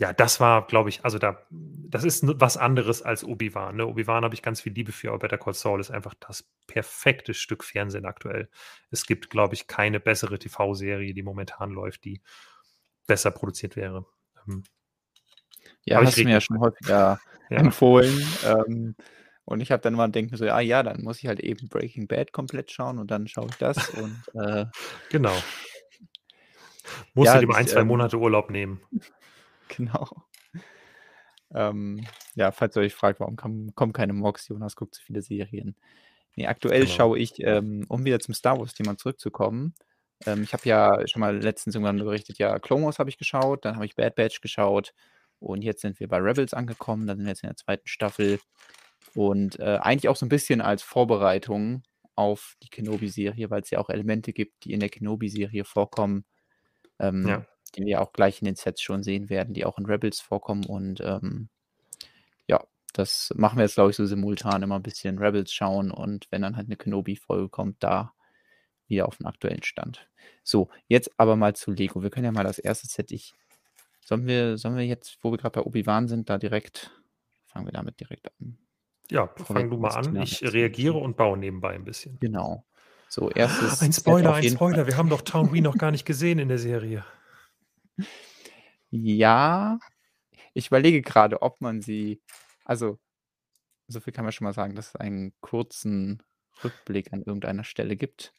ja, 0.00 0.12
das 0.12 0.38
war, 0.38 0.64
glaube 0.68 0.90
ich, 0.90 1.04
also 1.04 1.18
da, 1.18 1.44
das 1.50 2.04
ist 2.04 2.22
was 2.24 2.56
anderes 2.56 3.02
als 3.02 3.24
Obi-Wan. 3.24 3.74
Ne? 3.74 3.86
Obi-Wan 3.86 4.22
habe 4.22 4.34
ich 4.34 4.42
ganz 4.42 4.60
viel 4.60 4.72
Liebe 4.72 4.92
für, 4.92 5.08
aber 5.08 5.18
Better 5.18 5.38
Call 5.38 5.54
Saul 5.54 5.80
ist 5.80 5.90
einfach 5.90 6.14
das 6.20 6.48
perfekte 6.68 7.34
Stück 7.34 7.64
Fernsehen 7.64 8.06
aktuell. 8.06 8.48
Es 8.92 9.06
gibt, 9.06 9.28
glaube 9.28 9.54
ich, 9.54 9.66
keine 9.66 9.98
bessere 9.98 10.38
TV-Serie, 10.38 11.14
die 11.14 11.22
momentan 11.24 11.72
läuft, 11.72 12.04
die 12.04 12.22
besser 13.08 13.32
produziert 13.32 13.74
wäre. 13.74 14.06
Ähm, 14.46 14.62
ja, 15.84 16.02
hast 16.02 16.16
du 16.16 16.24
mir 16.24 16.32
ja 16.32 16.40
schon 16.40 16.60
häufiger 16.60 17.20
ja. 17.50 17.56
empfohlen. 17.56 18.26
Ähm, 18.44 18.94
und 19.44 19.60
ich 19.60 19.72
habe 19.72 19.80
dann 19.80 19.94
mal 19.94 20.08
denken 20.08 20.36
so, 20.36 20.44
ah 20.44 20.60
ja, 20.60 20.82
dann 20.82 21.02
muss 21.02 21.20
ich 21.20 21.26
halt 21.26 21.40
eben 21.40 21.68
Breaking 21.68 22.06
Bad 22.06 22.32
komplett 22.32 22.70
schauen 22.70 22.98
und 22.98 23.10
dann 23.10 23.26
schaue 23.28 23.46
ich 23.48 23.56
das 23.56 23.88
und 23.90 24.22
äh, 24.34 24.66
genau. 25.08 25.32
Musst 27.14 27.32
ja, 27.32 27.40
du 27.40 27.46
dir 27.46 27.54
ein, 27.54 27.66
zwei 27.66 27.80
ähm, 27.80 27.86
Monate 27.86 28.18
Urlaub 28.18 28.50
nehmen. 28.50 28.82
Genau. 29.68 30.06
Ähm, 31.54 32.06
ja, 32.34 32.52
falls 32.52 32.76
ihr 32.76 32.82
euch 32.82 32.94
fragt, 32.94 33.20
warum 33.20 33.36
kam, 33.36 33.74
kommen 33.74 33.94
keine 33.94 34.12
Mox, 34.12 34.48
Jonas 34.48 34.76
guckt 34.76 34.94
zu 34.94 35.02
viele 35.02 35.22
Serien. 35.22 35.76
Nee, 36.36 36.46
aktuell 36.46 36.82
genau. 36.82 36.92
schaue 36.92 37.18
ich, 37.18 37.32
ähm, 37.40 37.86
um 37.88 38.04
wieder 38.04 38.20
zum 38.20 38.34
Star 38.34 38.58
Wars-Thema 38.58 38.98
zurückzukommen. 38.98 39.74
Ähm, 40.26 40.42
ich 40.42 40.52
habe 40.52 40.68
ja 40.68 41.06
schon 41.08 41.20
mal 41.20 41.36
letztens 41.38 41.74
irgendwann 41.74 41.98
berichtet, 41.98 42.38
ja, 42.38 42.58
Clone 42.58 42.84
Wars 42.84 42.98
habe 42.98 43.08
ich 43.08 43.18
geschaut, 43.18 43.64
dann 43.64 43.76
habe 43.76 43.86
ich 43.86 43.96
Bad 43.96 44.14
Batch 44.14 44.40
geschaut 44.40 44.92
und 45.40 45.62
jetzt 45.62 45.82
sind 45.82 46.00
wir 46.00 46.08
bei 46.08 46.18
Rebels 46.18 46.54
angekommen, 46.54 47.06
dann 47.06 47.18
sind 47.18 47.26
wir 47.26 47.32
jetzt 47.32 47.42
in 47.42 47.48
der 47.48 47.56
zweiten 47.56 47.86
Staffel 47.86 48.40
und 49.14 49.58
äh, 49.60 49.78
eigentlich 49.80 50.08
auch 50.08 50.16
so 50.16 50.26
ein 50.26 50.30
bisschen 50.30 50.60
als 50.60 50.82
Vorbereitung 50.82 51.82
auf 52.14 52.56
die 52.62 52.68
Kenobi-Serie, 52.68 53.50
weil 53.50 53.62
es 53.62 53.70
ja 53.70 53.78
auch 53.78 53.90
Elemente 53.90 54.32
gibt, 54.32 54.64
die 54.64 54.72
in 54.72 54.80
der 54.80 54.88
Kenobi-Serie 54.88 55.64
vorkommen. 55.64 56.24
Ähm, 56.98 57.26
ja 57.26 57.46
die 57.76 57.84
wir 57.84 58.00
auch 58.00 58.12
gleich 58.12 58.40
in 58.40 58.46
den 58.46 58.56
Sets 58.56 58.82
schon 58.82 59.02
sehen 59.02 59.28
werden, 59.30 59.54
die 59.54 59.64
auch 59.64 59.78
in 59.78 59.86
Rebels 59.86 60.20
vorkommen. 60.20 60.64
Und 60.64 61.00
ähm, 61.00 61.48
ja, 62.46 62.64
das 62.92 63.32
machen 63.36 63.58
wir 63.58 63.64
jetzt, 63.64 63.74
glaube 63.74 63.90
ich, 63.90 63.96
so 63.96 64.06
simultan 64.06 64.62
immer 64.62 64.76
ein 64.76 64.82
bisschen 64.82 65.18
Rebels 65.18 65.52
schauen 65.52 65.90
und 65.90 66.26
wenn 66.30 66.42
dann 66.42 66.56
halt 66.56 66.66
eine 66.66 66.76
Kenobi-Folge 66.76 67.48
kommt, 67.48 67.82
da 67.82 68.12
wieder 68.86 69.06
auf 69.06 69.18
den 69.18 69.26
aktuellen 69.26 69.62
Stand. 69.62 70.08
So, 70.42 70.70
jetzt 70.86 71.10
aber 71.18 71.36
mal 71.36 71.54
zu 71.54 71.70
Lego. 71.72 72.02
Wir 72.02 72.10
können 72.10 72.24
ja 72.24 72.32
mal 72.32 72.44
das 72.44 72.58
erste 72.58 72.86
Set, 72.86 73.10
ich. 73.12 73.34
Sollen 74.08 74.26
wir, 74.26 74.56
sollen 74.56 74.74
wir 74.74 74.86
jetzt, 74.86 75.18
wo 75.20 75.30
wir 75.30 75.36
gerade 75.36 75.60
bei 75.60 75.66
Obi-Wan 75.66 76.08
sind, 76.08 76.30
da 76.30 76.38
direkt, 76.38 76.90
fangen 77.44 77.66
wir 77.66 77.72
damit 77.72 78.00
direkt 78.00 78.30
an. 78.40 78.56
Ja, 79.10 79.26
fang 79.36 79.68
du 79.68 79.76
mal 79.76 79.90
an. 79.90 80.16
Ich 80.16 80.42
reagiere 80.42 80.96
und 80.96 81.18
baue 81.18 81.36
nebenbei 81.36 81.74
ein 81.74 81.84
bisschen. 81.84 82.18
Genau. 82.18 82.64
So, 83.10 83.30
erstes. 83.30 83.82
Ein 83.82 83.92
Spoiler, 83.92 84.32
ein 84.32 84.44
Spoiler. 84.44 84.76
Fall. 84.76 84.86
Wir 84.86 84.96
haben 84.96 85.10
doch 85.10 85.20
Town 85.20 85.52
Wee 85.52 85.60
noch 85.60 85.76
gar 85.76 85.90
nicht 85.90 86.06
gesehen 86.06 86.38
in 86.38 86.48
der 86.48 86.58
Serie. 86.58 87.04
Ja, 88.90 89.78
ich 90.54 90.68
überlege 90.68 91.02
gerade, 91.02 91.42
ob 91.42 91.60
man 91.60 91.82
sie 91.82 92.22
also, 92.64 92.98
so 93.88 94.00
viel 94.00 94.14
kann 94.14 94.24
man 94.24 94.32
schon 94.32 94.46
mal 94.46 94.54
sagen, 94.54 94.74
dass 94.74 94.88
es 94.88 94.96
einen 94.96 95.34
kurzen 95.42 96.22
Rückblick 96.64 97.12
an 97.12 97.20
irgendeiner 97.20 97.64
Stelle 97.64 97.96
gibt 97.96 98.32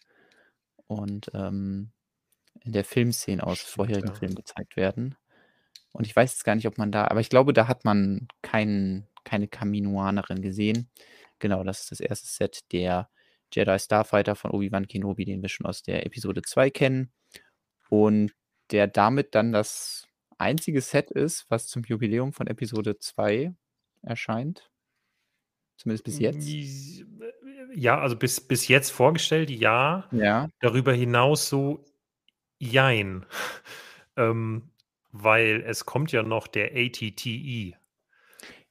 und, 0.88 1.30
ähm, 1.36 1.92
in 2.62 2.72
der 2.72 2.84
Filmszene 2.84 3.46
aus 3.46 3.60
vorherigen 3.60 4.08
ja. 4.08 4.14
Filmen 4.16 4.34
gezeigt 4.34 4.76
werden. 4.76 5.16
Und 5.91 6.06
ich 6.06 6.15
weiß 6.15 6.32
jetzt 6.32 6.43
gar 6.43 6.56
nicht, 6.56 6.67
ob 6.67 6.78
man 6.78 6.91
da 6.91 7.06
aber 7.08 7.19
ich 7.19 7.30
glaube, 7.30 7.54
da 7.54 7.67
hat 7.67 7.86
man 7.86 8.28
keinen 8.41 9.08
keine 9.23 9.47
Kaminoanerin 9.47 10.41
gesehen. 10.41 10.89
Genau, 11.39 11.63
das 11.63 11.82
ist 11.82 11.91
das 11.91 11.99
erste 11.99 12.28
Set 12.28 12.71
der 12.71 13.10
Jedi 13.54 13.80
Starfighter 13.80 14.36
von 14.36 14.52
Obi-Wan 14.52 14.88
Kenobi, 14.88 15.25
den 15.25 15.41
wir 15.41 15.49
schon 15.49 15.65
aus 15.65 15.82
der 15.82 16.06
Episode 16.06 16.41
2 16.41 16.69
kennen 16.69 17.12
und 17.89 18.34
der 18.71 18.88
damit 18.88 19.36
dann 19.36 19.52
das 19.52 20.08
einzige 20.38 20.82
Set 20.82 21.12
ist, 21.12 21.49
was 21.49 21.67
zum 21.67 21.84
Jubiläum 21.84 22.34
von 22.34 22.47
Episode 22.47 22.97
2 22.97 23.54
erscheint. 24.02 24.71
Zumindest 25.78 26.04
bis 26.04 26.19
jetzt. 26.19 26.49
Ja, 27.73 27.99
also 27.99 28.15
bis, 28.15 28.41
bis 28.41 28.67
jetzt 28.67 28.89
vorgestellt, 28.89 29.49
ja. 29.49 30.08
Ja. 30.12 30.49
Darüber 30.60 30.93
hinaus 30.93 31.47
so, 31.47 31.86
jein. 32.60 33.25
ähm, 34.17 34.71
weil 35.12 35.63
es 35.65 35.86
kommt 35.86 36.12
ja 36.12 36.24
noch 36.24 36.48
der 36.48 36.72
ATTE. 36.76 37.76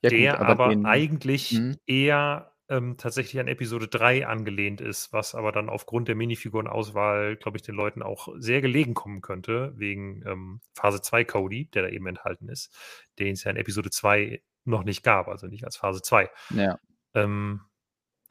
Ja, 0.00 0.10
der 0.10 0.32
gut, 0.32 0.40
aber, 0.40 0.64
aber 0.64 0.68
den, 0.68 0.86
eigentlich 0.86 1.52
mh. 1.52 1.76
eher 1.86 2.52
ähm, 2.68 2.96
tatsächlich 2.98 3.40
an 3.40 3.48
Episode 3.48 3.88
3 3.88 4.26
angelehnt 4.26 4.80
ist, 4.80 5.12
was 5.12 5.34
aber 5.34 5.52
dann 5.52 5.68
aufgrund 5.68 6.08
der 6.08 6.14
Minifigurenauswahl, 6.14 7.36
glaube 7.36 7.56
ich, 7.56 7.62
den 7.62 7.74
Leuten 7.74 8.02
auch 8.02 8.28
sehr 8.36 8.60
gelegen 8.60 8.94
kommen 8.94 9.22
könnte, 9.22 9.72
wegen 9.76 10.22
ähm, 10.26 10.60
Phase 10.74 11.00
2 11.00 11.24
Cody, 11.24 11.66
der 11.70 11.82
da 11.82 11.88
eben 11.88 12.06
enthalten 12.06 12.48
ist, 12.48 12.76
den 13.18 13.32
es 13.32 13.44
ja 13.44 13.50
in 13.50 13.56
Episode 13.56 13.90
2 13.90 14.42
noch 14.64 14.84
nicht 14.84 15.02
gab, 15.02 15.28
also 15.28 15.46
nicht 15.46 15.64
als 15.64 15.76
Phase 15.76 16.02
2. 16.02 16.30
Ja. 16.50 16.78
Ähm, 17.14 17.62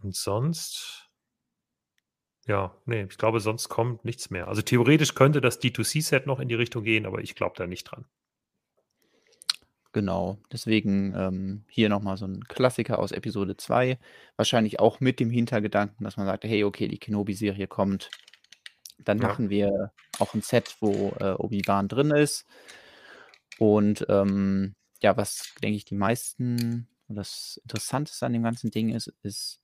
und 0.03 0.15
sonst, 0.15 1.06
ja, 2.47 2.73
nee, 2.85 3.03
ich 3.03 3.17
glaube, 3.17 3.41
sonst 3.41 3.67
kommt 3.67 4.05
nichts 4.05 4.29
mehr. 4.29 4.47
Also 4.47 4.61
theoretisch 4.61 5.15
könnte 5.15 5.41
das 5.41 5.61
D2C-Set 5.61 6.27
noch 6.27 6.39
in 6.39 6.47
die 6.47 6.55
Richtung 6.55 6.83
gehen, 6.83 7.05
aber 7.05 7.19
ich 7.19 7.35
glaube 7.35 7.55
da 7.57 7.67
nicht 7.67 7.83
dran. 7.83 8.05
genau. 9.91 10.37
Deswegen 10.51 11.13
ähm, 11.15 11.65
hier 11.67 11.89
nochmal 11.89 12.17
so 12.17 12.25
ein 12.25 12.43
Klassiker 12.45 12.99
aus 12.99 13.11
Episode 13.11 13.57
2. 13.57 13.99
Wahrscheinlich 14.37 14.79
auch 14.79 14.99
mit 15.01 15.19
dem 15.19 15.29
Hintergedanken, 15.29 16.05
dass 16.05 16.15
man 16.15 16.25
sagt, 16.25 16.45
hey, 16.45 16.63
okay, 16.63 16.87
die 16.87 16.99
Kenobi-Serie 16.99 17.67
kommt. 17.67 18.09
Dann 18.99 19.19
ja. 19.19 19.27
machen 19.27 19.49
wir 19.49 19.91
auch 20.19 20.33
ein 20.33 20.41
Set, 20.41 20.77
wo 20.79 21.13
äh, 21.19 21.33
Obi-Wan 21.33 21.89
drin 21.89 22.11
ist. 22.11 22.45
Und 23.59 24.05
ähm, 24.07 24.75
ja, 25.01 25.17
was, 25.17 25.53
denke 25.61 25.75
ich, 25.75 25.85
die 25.85 25.95
meisten, 25.95 26.87
das 27.07 27.59
Interessanteste 27.63 28.25
an 28.25 28.33
dem 28.33 28.43
ganzen 28.43 28.71
Ding 28.71 28.89
ist, 28.89 29.13
ist 29.23 29.59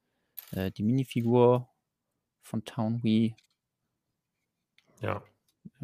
äh, 0.51 0.71
die 0.71 0.83
Minifigur 0.83 1.69
von 2.43 2.63
Town 2.65 3.03
Wii. 3.03 3.35
Ja. 5.01 5.23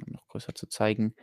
Noch 0.06 0.28
größer 0.28 0.54
zu 0.56 0.68
zeigen. 0.68 1.16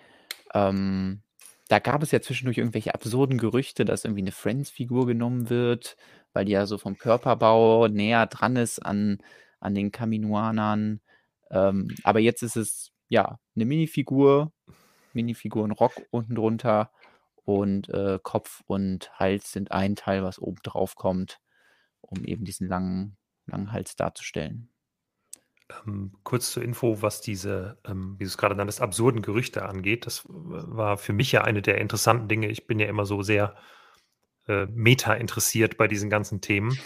Ähm, 0.55 1.23
da 1.69 1.79
gab 1.79 2.03
es 2.03 2.13
ja 2.13 2.21
zwischendurch 2.21 2.59
irgendwelche 2.59 2.95
absurden 2.95 3.39
Gerüchte, 3.39 3.85
dass 3.85 4.05
irgendwie 4.05 4.23
eine 4.23 4.33
Friends-Figur 4.33 5.07
genommen 5.07 5.51
wird, 5.51 5.97
weil 6.33 6.45
die 6.45 6.53
ja 6.53 6.67
so 6.67 6.79
vom 6.79 6.97
Körperbau 6.99 7.89
näher 7.89 8.27
dran 8.27 8.57
ist 8.57 8.79
an, 8.79 9.19
an 9.61 9.75
den 9.75 9.91
Kaminoanern. 9.91 11.01
Ähm, 11.51 11.95
aber 12.05 12.21
jetzt 12.21 12.43
ist 12.43 12.57
es 12.57 12.93
ja 13.09 13.39
eine 13.55 13.65
Minifigur, 13.65 14.53
Minifiguren-Rock 15.13 16.03
unten 16.11 16.35
drunter 16.35 16.93
und 17.45 17.89
äh, 17.89 18.19
Kopf 18.23 18.63
und 18.67 19.11
Hals 19.19 19.53
sind 19.53 19.73
ein 19.73 19.97
Teil, 19.97 20.23
was 20.23 20.39
oben 20.39 20.61
drauf 20.63 20.95
kommt, 20.95 21.41
um 22.01 22.25
eben 22.25 22.45
diesen 22.45 22.69
langen, 22.69 23.17
langen 23.47 23.73
Hals 23.73 23.97
darzustellen. 23.97 24.69
Ähm, 25.87 26.13
kurz 26.23 26.53
zur 26.53 26.63
Info, 26.63 27.03
was 27.03 27.21
diese, 27.21 27.79
ähm, 27.85 28.15
wie 28.19 28.25
du 28.25 28.29
es 28.29 28.39
gerade 28.39 28.55
nanntest, 28.55 28.81
absurden 28.81 29.23
Gerüchte 29.23 29.65
angeht. 29.67 30.07
Das 30.07 30.23
war 30.29 30.97
für 30.97 31.13
mich 31.13 31.33
ja 31.33 31.43
eine 31.43 31.63
der 31.63 31.79
interessanten 31.79 32.29
Dinge. 32.29 32.49
Ich 32.49 32.67
bin 32.67 32.79
ja 32.79 32.87
immer 32.87 33.05
so 33.05 33.23
sehr 33.23 33.57
äh, 34.49 34.67
meta 34.67 35.15
interessiert 35.15 35.77
bei 35.77 35.89
diesen 35.89 36.11
ganzen 36.11 36.41
Themen. 36.41 36.79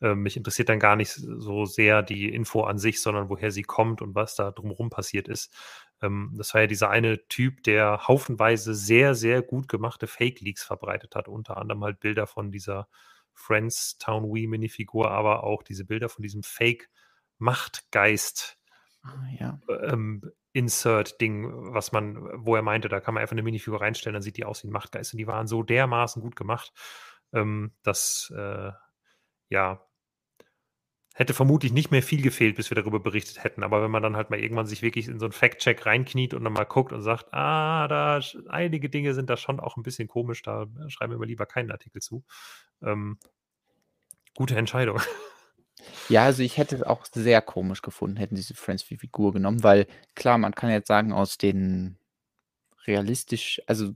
Äh, 0.00 0.16
mich 0.16 0.36
interessiert 0.36 0.68
dann 0.68 0.80
gar 0.80 0.96
nicht 0.96 1.12
so 1.12 1.64
sehr 1.64 2.02
die 2.02 2.32
Info 2.32 2.62
an 2.62 2.78
sich, 2.78 3.00
sondern 3.00 3.28
woher 3.28 3.52
sie 3.52 3.62
kommt 3.62 4.02
und 4.02 4.14
was 4.16 4.34
da 4.34 4.50
drumherum 4.50 4.90
passiert 4.90 5.28
ist. 5.28 5.54
Ähm, 6.02 6.34
das 6.36 6.54
war 6.54 6.62
ja 6.62 6.66
dieser 6.66 6.90
eine 6.90 7.28
Typ, 7.28 7.62
der 7.62 8.08
haufenweise 8.08 8.74
sehr, 8.74 9.14
sehr 9.14 9.42
gut 9.42 9.68
gemachte 9.68 10.08
Fake-Leaks 10.08 10.64
verbreitet 10.64 11.14
hat. 11.14 11.28
Unter 11.28 11.56
anderem 11.58 11.84
halt 11.84 12.00
Bilder 12.00 12.26
von 12.26 12.50
dieser 12.50 12.88
Friends 13.32 13.98
Town 13.98 14.24
Wii 14.24 14.48
Minifigur, 14.48 15.10
aber 15.12 15.44
auch 15.44 15.62
diese 15.62 15.84
Bilder 15.84 16.08
von 16.08 16.22
diesem 16.22 16.42
Fake- 16.42 16.90
Machtgeist 17.44 18.58
ah, 19.02 19.26
ja. 19.38 19.60
ähm, 19.82 20.22
Insert-Ding, 20.52 21.74
was 21.74 21.92
man, 21.92 22.16
wo 22.46 22.54
er 22.56 22.62
meinte, 22.62 22.88
da 22.88 23.00
kann 23.00 23.14
man 23.14 23.20
einfach 23.20 23.34
eine 23.34 23.42
Minifigur 23.42 23.80
reinstellen, 23.80 24.14
dann 24.14 24.22
sieht 24.22 24.36
die 24.36 24.44
aus 24.44 24.62
wie 24.62 24.68
ein 24.68 24.72
Machtgeist. 24.72 25.12
Und 25.12 25.18
die 25.18 25.26
waren 25.26 25.46
so 25.46 25.62
dermaßen 25.62 26.22
gut 26.22 26.36
gemacht, 26.36 26.72
ähm, 27.32 27.72
dass 27.82 28.32
äh, 28.36 28.70
ja 29.50 29.86
hätte 31.14 31.32
vermutlich 31.32 31.72
nicht 31.72 31.92
mehr 31.92 32.02
viel 32.02 32.22
gefehlt, 32.22 32.56
bis 32.56 32.70
wir 32.70 32.74
darüber 32.74 32.98
berichtet 32.98 33.44
hätten. 33.44 33.62
Aber 33.62 33.82
wenn 33.82 33.90
man 33.90 34.02
dann 34.02 34.16
halt 34.16 34.30
mal 34.30 34.40
irgendwann 34.40 34.66
sich 34.66 34.82
wirklich 34.82 35.06
in 35.06 35.20
so 35.20 35.26
einen 35.26 35.32
Fact-Check 35.32 35.86
reinkniet 35.86 36.34
und 36.34 36.42
dann 36.42 36.52
mal 36.52 36.64
guckt 36.64 36.92
und 36.92 37.02
sagt, 37.02 37.32
ah, 37.32 37.86
da 37.86 38.20
einige 38.48 38.90
Dinge 38.90 39.14
sind 39.14 39.30
da 39.30 39.36
schon 39.36 39.60
auch 39.60 39.76
ein 39.76 39.84
bisschen 39.84 40.08
komisch, 40.08 40.42
da 40.42 40.66
schreiben 40.88 41.18
wir 41.18 41.26
lieber 41.26 41.46
keinen 41.46 41.70
Artikel 41.70 42.02
zu. 42.02 42.24
Ähm, 42.82 43.18
gute 44.34 44.56
Entscheidung. 44.56 45.00
Ja, 46.08 46.24
also 46.24 46.42
ich 46.42 46.58
hätte 46.58 46.76
es 46.76 46.82
auch 46.82 47.06
sehr 47.12 47.40
komisch 47.42 47.82
gefunden, 47.82 48.16
hätten 48.16 48.34
diese 48.34 48.54
Friends-Figur 48.54 49.32
genommen, 49.32 49.62
weil 49.62 49.86
klar, 50.14 50.38
man 50.38 50.54
kann 50.54 50.70
jetzt 50.70 50.88
sagen, 50.88 51.12
aus 51.12 51.38
den 51.38 51.98
realistisch, 52.86 53.60
also 53.66 53.92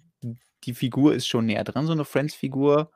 die 0.65 0.75
Figur 0.75 1.15
ist 1.15 1.29
schon 1.29 1.47
näher 1.47 1.65
dran, 1.65 1.87
so 1.87 1.93
eine 1.93 2.05
Friends-Figur, 2.05 2.93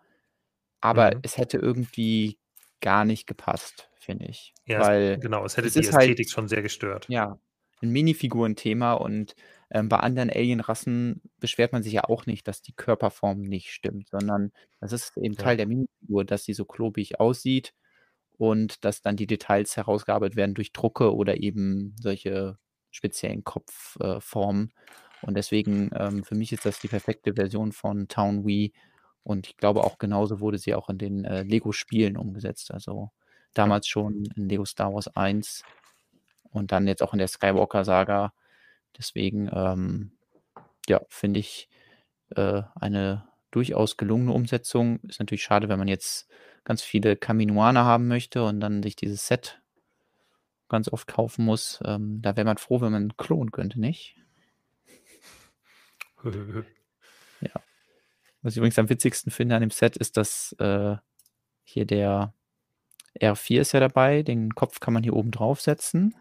aber 0.80 1.12
Mhm. 1.12 1.22
es 1.22 1.38
hätte 1.38 1.58
irgendwie 1.58 2.38
gar 2.80 3.04
nicht 3.04 3.26
gepasst, 3.26 3.90
finde 4.00 4.26
ich. 4.26 4.54
Ja, 4.66 4.82
Weil 4.82 5.20
genau, 5.20 5.44
es 5.44 5.56
hätte 5.56 5.70
es 5.70 5.76
die 5.76 5.88
halt 5.92 6.16
Ästhetik 6.16 6.28
schon 6.30 6.48
sehr 6.48 6.62
gestört. 6.62 7.08
ja, 7.08 7.38
ein 7.82 7.90
Minifigurenthema 7.90 8.94
und 8.94 9.34
ähm, 9.70 9.88
bei 9.88 9.98
anderen 9.98 10.30
Alienrassen 10.30 11.22
beschwert 11.38 11.72
man 11.72 11.82
sich 11.82 11.94
ja 11.94 12.04
auch 12.04 12.26
nicht, 12.26 12.46
dass 12.48 12.62
die 12.62 12.72
Körperform 12.74 13.42
nicht 13.42 13.70
stimmt, 13.72 14.08
sondern 14.08 14.52
das 14.80 14.92
ist 14.92 15.16
eben 15.16 15.36
Ja. 15.36 15.36
Teil 15.36 15.56
der 15.56 15.66
Minifigur, 15.66 16.24
dass 16.24 16.44
sie 16.44 16.54
so 16.54 16.64
klobig 16.64 17.20
aussieht 17.20 17.74
und 18.38 18.84
dass 18.84 19.02
dann 19.02 19.16
die 19.16 19.26
Details 19.26 19.76
herausgearbeitet 19.76 20.36
werden 20.36 20.54
durch 20.54 20.72
Drucke 20.72 21.14
oder 21.14 21.40
eben 21.40 21.94
solche 22.00 22.58
speziellen 22.90 23.44
Kopfformen. 23.44 24.72
Äh, 24.74 25.26
und 25.26 25.34
deswegen, 25.34 25.90
ähm, 25.94 26.24
für 26.24 26.34
mich 26.34 26.52
ist 26.52 26.66
das 26.66 26.80
die 26.80 26.88
perfekte 26.88 27.34
Version 27.34 27.72
von 27.72 28.08
Town 28.08 28.44
Wii. 28.44 28.72
Und 29.22 29.46
ich 29.46 29.56
glaube 29.56 29.84
auch 29.84 29.98
genauso 29.98 30.40
wurde 30.40 30.58
sie 30.58 30.74
auch 30.74 30.88
in 30.88 30.98
den 30.98 31.24
äh, 31.24 31.42
Lego-Spielen 31.42 32.16
umgesetzt. 32.16 32.72
Also 32.72 33.10
damals 33.54 33.86
schon 33.86 34.24
in 34.36 34.48
Lego 34.48 34.64
Star 34.64 34.92
Wars 34.92 35.08
1 35.08 35.62
und 36.50 36.72
dann 36.72 36.88
jetzt 36.88 37.02
auch 37.02 37.12
in 37.12 37.18
der 37.18 37.28
Skywalker-Saga. 37.28 38.32
Deswegen, 38.98 39.48
ähm, 39.52 40.12
ja, 40.88 41.00
finde 41.08 41.40
ich 41.40 41.68
äh, 42.36 42.62
eine 42.74 43.28
durchaus 43.52 43.96
gelungene 43.96 44.32
Umsetzung. 44.32 44.98
Ist 45.04 45.20
natürlich 45.20 45.44
schade, 45.44 45.68
wenn 45.68 45.78
man 45.78 45.88
jetzt 45.88 46.28
ganz 46.64 46.82
viele 46.82 47.16
Kaminoaner 47.16 47.84
haben 47.84 48.08
möchte 48.08 48.44
und 48.44 48.60
dann 48.60 48.82
sich 48.82 48.96
dieses 48.96 49.26
Set 49.26 49.62
ganz 50.68 50.88
oft 50.88 51.06
kaufen 51.06 51.44
muss. 51.44 51.80
Ähm, 51.84 52.20
da 52.22 52.36
wäre 52.36 52.46
man 52.46 52.56
froh, 52.56 52.80
wenn 52.80 52.92
man 52.92 53.02
einen 53.02 53.16
Klon 53.16 53.52
könnte, 53.52 53.78
nicht? 53.78 54.16
ja. 56.24 57.52
Was 58.40 58.54
ich 58.54 58.56
übrigens 58.56 58.78
am 58.78 58.88
witzigsten 58.88 59.30
finde 59.30 59.54
an 59.54 59.60
dem 59.60 59.70
Set 59.70 59.96
ist, 59.96 60.16
dass 60.16 60.52
äh, 60.58 60.96
hier 61.62 61.84
der 61.84 62.34
R4 63.20 63.60
ist 63.60 63.72
ja 63.72 63.80
dabei, 63.80 64.22
den 64.22 64.54
Kopf 64.54 64.80
kann 64.80 64.94
man 64.94 65.02
hier 65.02 65.14
oben 65.14 65.30
draufsetzen 65.30 66.14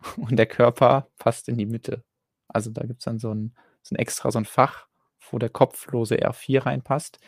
und 0.16 0.36
der 0.36 0.46
Körper 0.46 1.08
passt 1.18 1.48
in 1.48 1.58
die 1.58 1.66
Mitte. 1.66 2.04
Also 2.48 2.70
da 2.70 2.86
gibt 2.86 3.00
es 3.00 3.04
dann 3.04 3.18
so 3.18 3.34
ein, 3.34 3.54
so 3.82 3.94
ein 3.94 3.98
extra 3.98 4.30
so 4.30 4.38
ein 4.38 4.44
Fach, 4.44 4.85
wo 5.32 5.38
der 5.38 5.50
kopflose 5.50 6.16
R4 6.16 6.66
reinpasst 6.66 7.18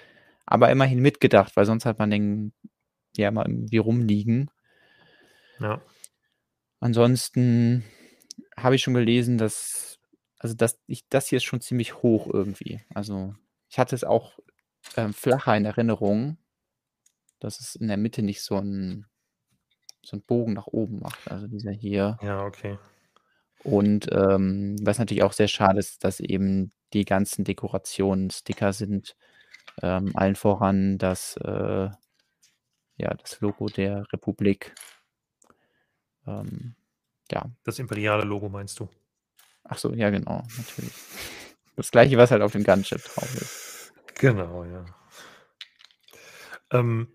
aber 0.51 0.71
immerhin 0.71 1.01
mitgedacht, 1.01 1.57
weil 1.57 1.67
sonst 1.67 1.85
hat 1.85 1.99
man 1.99 2.11
den 2.11 2.55
ja 3.15 3.31
mal 3.31 3.47
irgendwie 3.47 3.77
rumliegen. 3.77 4.51
Ja. 5.61 5.83
Ansonsten 6.81 7.85
habe 8.57 8.75
ich 8.75 8.83
schon 8.83 8.95
gelesen, 8.95 9.37
dass, 9.37 9.99
also 10.39 10.55
dass 10.55 10.81
ich, 10.87 11.07
das 11.11 11.29
hier 11.29 11.37
ist 11.37 11.45
schon 11.45 11.61
ziemlich 11.61 12.03
hoch 12.03 12.33
irgendwie. 12.33 12.81
Also 12.95 13.35
ich 13.69 13.79
hatte 13.79 13.95
es 13.95 14.05
auch 14.05 14.39
ähm, 14.97 15.13
flacher 15.13 15.55
in 15.55 15.67
Erinnerung, 15.67 16.39
dass 17.41 17.61
es 17.61 17.75
in 17.75 17.89
der 17.89 17.99
Mitte 17.99 18.23
nicht 18.23 18.41
so 18.41 18.57
ein, 18.57 19.05
so 20.03 20.17
ein 20.17 20.23
Bogen 20.23 20.55
nach 20.55 20.69
oben 20.69 21.01
macht. 21.01 21.31
Also 21.31 21.47
dieser 21.47 21.73
hier. 21.73 22.17
Ja, 22.23 22.43
okay. 22.43 22.79
Und 23.65 24.09
ähm, 24.13 24.77
was 24.81 24.99
natürlich 24.99 25.25
auch 25.25 25.35
sehr 25.35 25.49
schade 25.49 25.79
ist, 25.79 26.05
dass 26.05 26.21
eben 26.21 26.73
die 26.93 27.05
ganzen 27.05 27.45
Dekorationen 27.45 28.31
Sticker 28.31 28.73
sind, 28.73 29.17
ähm, 29.83 30.13
allen 30.15 30.37
voran 30.37 30.99
das, 30.99 31.37
äh, 31.39 31.91
ja, 32.97 33.15
das 33.15 33.41
Logo 33.41 33.67
der 33.69 34.11
Republik. 34.13 34.75
Ähm, 36.27 36.75
ja. 37.31 37.51
Das 37.65 37.79
imperiale 37.79 38.25
Logo 38.25 38.49
meinst 38.49 38.81
du? 38.81 38.89
Ach 39.65 39.79
so, 39.79 39.93
ja, 39.93 40.11
genau, 40.11 40.43
natürlich. 40.57 40.95
Das 41.77 41.93
gleiche, 41.93 42.19
was 42.19 42.33
halt 42.33 42.43
auf 42.43 42.51
dem 42.51 42.65
Gunship 42.65 43.01
drauf 43.05 43.33
ist. 43.37 43.93
Genau, 44.17 44.65
ja. 44.65 44.85
Ähm, 46.73 47.07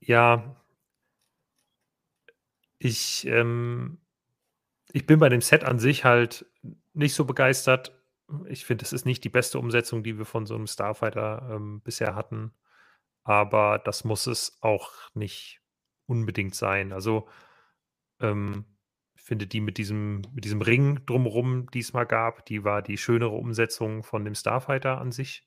ja, 0.00 0.56
ich, 2.80 3.24
ähm, 3.28 3.98
ich 4.92 5.06
bin 5.06 5.20
bei 5.20 5.28
dem 5.28 5.40
Set 5.40 5.62
an 5.62 5.78
sich 5.78 6.04
halt 6.04 6.44
nicht 6.94 7.14
so 7.14 7.24
begeistert 7.24 7.92
ich 8.46 8.64
finde, 8.64 8.84
es 8.84 8.92
ist 8.92 9.04
nicht 9.04 9.24
die 9.24 9.28
beste 9.28 9.58
Umsetzung, 9.58 10.02
die 10.02 10.18
wir 10.18 10.24
von 10.24 10.46
so 10.46 10.54
einem 10.54 10.66
Starfighter 10.66 11.50
ähm, 11.52 11.80
bisher 11.82 12.14
hatten. 12.14 12.52
Aber 13.24 13.78
das 13.78 14.04
muss 14.04 14.26
es 14.26 14.58
auch 14.60 14.92
nicht 15.14 15.60
unbedingt 16.06 16.54
sein. 16.54 16.92
Also, 16.92 17.28
ähm, 18.20 18.64
ich 19.14 19.22
finde, 19.22 19.46
die 19.46 19.60
mit 19.60 19.78
diesem, 19.78 20.22
mit 20.32 20.44
diesem 20.44 20.62
Ring 20.62 21.04
drumherum, 21.06 21.70
die 21.70 21.78
es 21.78 21.92
mal 21.92 22.04
gab, 22.04 22.44
die 22.46 22.64
war 22.64 22.82
die 22.82 22.98
schönere 22.98 23.34
Umsetzung 23.36 24.02
von 24.02 24.24
dem 24.24 24.34
Starfighter 24.34 24.98
an 24.98 25.12
sich. 25.12 25.46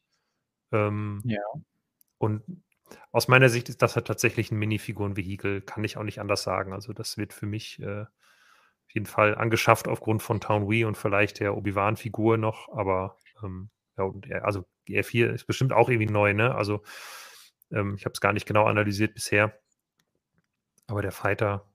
Ähm, 0.71 1.21
ja. 1.25 1.41
Und 2.17 2.43
aus 3.12 3.27
meiner 3.27 3.49
Sicht 3.49 3.67
ist 3.67 3.81
das 3.81 3.95
halt 3.95 4.08
tatsächlich 4.08 4.51
ein 4.51 4.60
Minifiguren-Vehikel, 4.60 5.62
kann 5.62 5.84
ich 5.84 5.97
auch 5.97 6.03
nicht 6.03 6.19
anders 6.19 6.43
sagen. 6.43 6.71
Also, 6.71 6.93
das 6.93 7.17
wird 7.17 7.34
für 7.34 7.47
mich 7.47 7.81
äh, 7.81 8.05
jeden 8.95 9.05
Fall 9.05 9.36
angeschafft 9.36 9.88
aufgrund 9.88 10.23
von 10.23 10.41
Town 10.41 10.69
Wii 10.69 10.86
und 10.86 10.97
vielleicht 10.97 11.39
der 11.39 11.55
Obi-Wan-Figur 11.55 12.38
noch, 12.38 12.69
aber 12.69 13.17
ähm, 13.43 13.69
ja, 13.97 14.03
und 14.03 14.27
er, 14.27 14.45
also 14.45 14.65
die 14.88 14.97
R4 14.99 15.27
ist 15.27 15.45
bestimmt 15.45 15.73
auch 15.73 15.89
irgendwie 15.89 16.12
neu, 16.12 16.34
ne? 16.34 16.55
Also 16.55 16.81
ähm, 17.71 17.95
ich 17.97 18.05
habe 18.05 18.13
es 18.13 18.21
gar 18.21 18.34
nicht 18.34 18.45
genau 18.45 18.65
analysiert 18.65 19.13
bisher. 19.13 19.60
Aber 20.88 21.01
der 21.01 21.12
Fighter, 21.12 21.67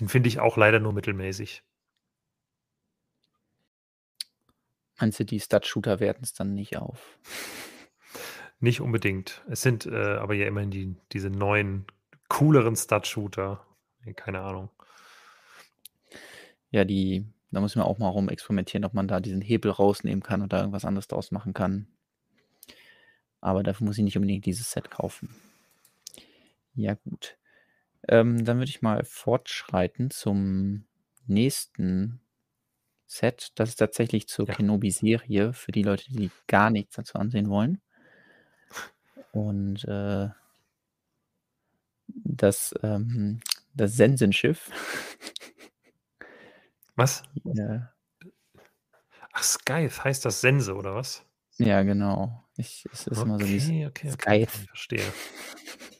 den 0.00 0.08
finde 0.08 0.28
ich 0.28 0.40
auch 0.40 0.56
leider 0.56 0.80
nur 0.80 0.92
mittelmäßig. 0.92 1.62
Meinst 4.98 5.20
du, 5.20 5.24
die 5.24 5.40
Stud-Shooter 5.40 6.00
werten 6.00 6.24
es 6.24 6.32
dann 6.32 6.54
nicht 6.54 6.76
auf? 6.76 7.18
Nicht 8.58 8.80
unbedingt. 8.80 9.44
Es 9.50 9.60
sind 9.60 9.84
äh, 9.84 10.16
aber 10.16 10.32
ja 10.32 10.46
immerhin 10.46 10.70
die, 10.70 10.96
diese 11.12 11.28
neuen, 11.28 11.86
cooleren 12.28 12.74
Stud-Shooter. 12.74 13.66
Keine 14.14 14.40
Ahnung. 14.40 14.70
Ja, 16.76 16.84
die, 16.84 17.24
da 17.52 17.60
muss 17.60 17.74
man 17.74 17.86
auch 17.86 17.96
mal 17.96 18.10
rum 18.10 18.28
experimentieren, 18.28 18.84
ob 18.84 18.92
man 18.92 19.08
da 19.08 19.18
diesen 19.18 19.40
Hebel 19.40 19.70
rausnehmen 19.70 20.22
kann 20.22 20.42
oder 20.42 20.58
irgendwas 20.58 20.84
anderes 20.84 21.08
draus 21.08 21.30
machen 21.30 21.54
kann. 21.54 21.86
Aber 23.40 23.62
dafür 23.62 23.86
muss 23.86 23.96
ich 23.96 24.04
nicht 24.04 24.16
unbedingt 24.18 24.44
dieses 24.44 24.70
Set 24.70 24.90
kaufen. 24.90 25.34
Ja, 26.74 26.94
gut. 26.94 27.38
Ähm, 28.08 28.44
dann 28.44 28.58
würde 28.58 28.68
ich 28.70 28.82
mal 28.82 29.04
fortschreiten 29.04 30.10
zum 30.10 30.84
nächsten 31.26 32.20
Set. 33.06 33.52
Das 33.56 33.70
ist 33.70 33.76
tatsächlich 33.76 34.28
zur 34.28 34.48
Ja. 34.48 34.54
Kenobi-Serie, 34.54 35.54
für 35.54 35.72
die 35.72 35.82
Leute, 35.82 36.12
die 36.12 36.30
gar 36.48 36.70
nichts 36.70 36.96
dazu 36.96 37.18
ansehen 37.18 37.48
wollen. 37.50 37.80
Und 39.32 39.84
äh 39.84 40.28
das, 42.08 42.74
ähm 42.82 43.40
das 43.74 43.94
Sensenschiff. 43.96 44.70
Was? 46.96 47.22
Ja. 47.44 47.92
Ach, 49.32 49.42
Scythe 49.42 50.02
heißt 50.02 50.24
das 50.24 50.40
Sense 50.40 50.74
oder 50.74 50.94
was? 50.94 51.24
Ja, 51.58 51.82
genau. 51.82 52.42
Ich 52.56 52.86
es 52.92 53.06
ist 53.06 53.22
immer 53.22 53.38
so 53.38 53.44
dieses 53.44 53.68
Okay, 53.68 53.86
okay, 53.86 54.12
okay. 54.12 54.46
Verstehe. 54.46 55.12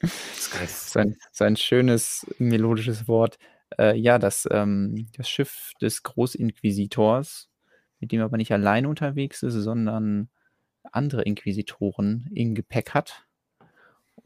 Scythe. 0.03 0.67
Sein 0.67 1.15
sein 1.31 1.55
schönes 1.55 2.25
melodisches 2.39 3.07
Wort. 3.07 3.37
Äh, 3.77 3.95
ja, 3.97 4.17
das, 4.17 4.47
ähm, 4.51 5.07
das 5.15 5.29
Schiff 5.29 5.71
des 5.81 6.01
Großinquisitors, 6.03 7.49
mit 7.99 8.11
dem 8.11 8.21
er 8.21 8.25
aber 8.25 8.37
nicht 8.37 8.51
allein 8.51 8.85
unterwegs 8.85 9.43
ist, 9.43 9.53
sondern 9.53 10.29
andere 10.91 11.23
Inquisitoren 11.23 12.29
im 12.33 12.55
Gepäck 12.55 12.93
hat. 12.93 13.26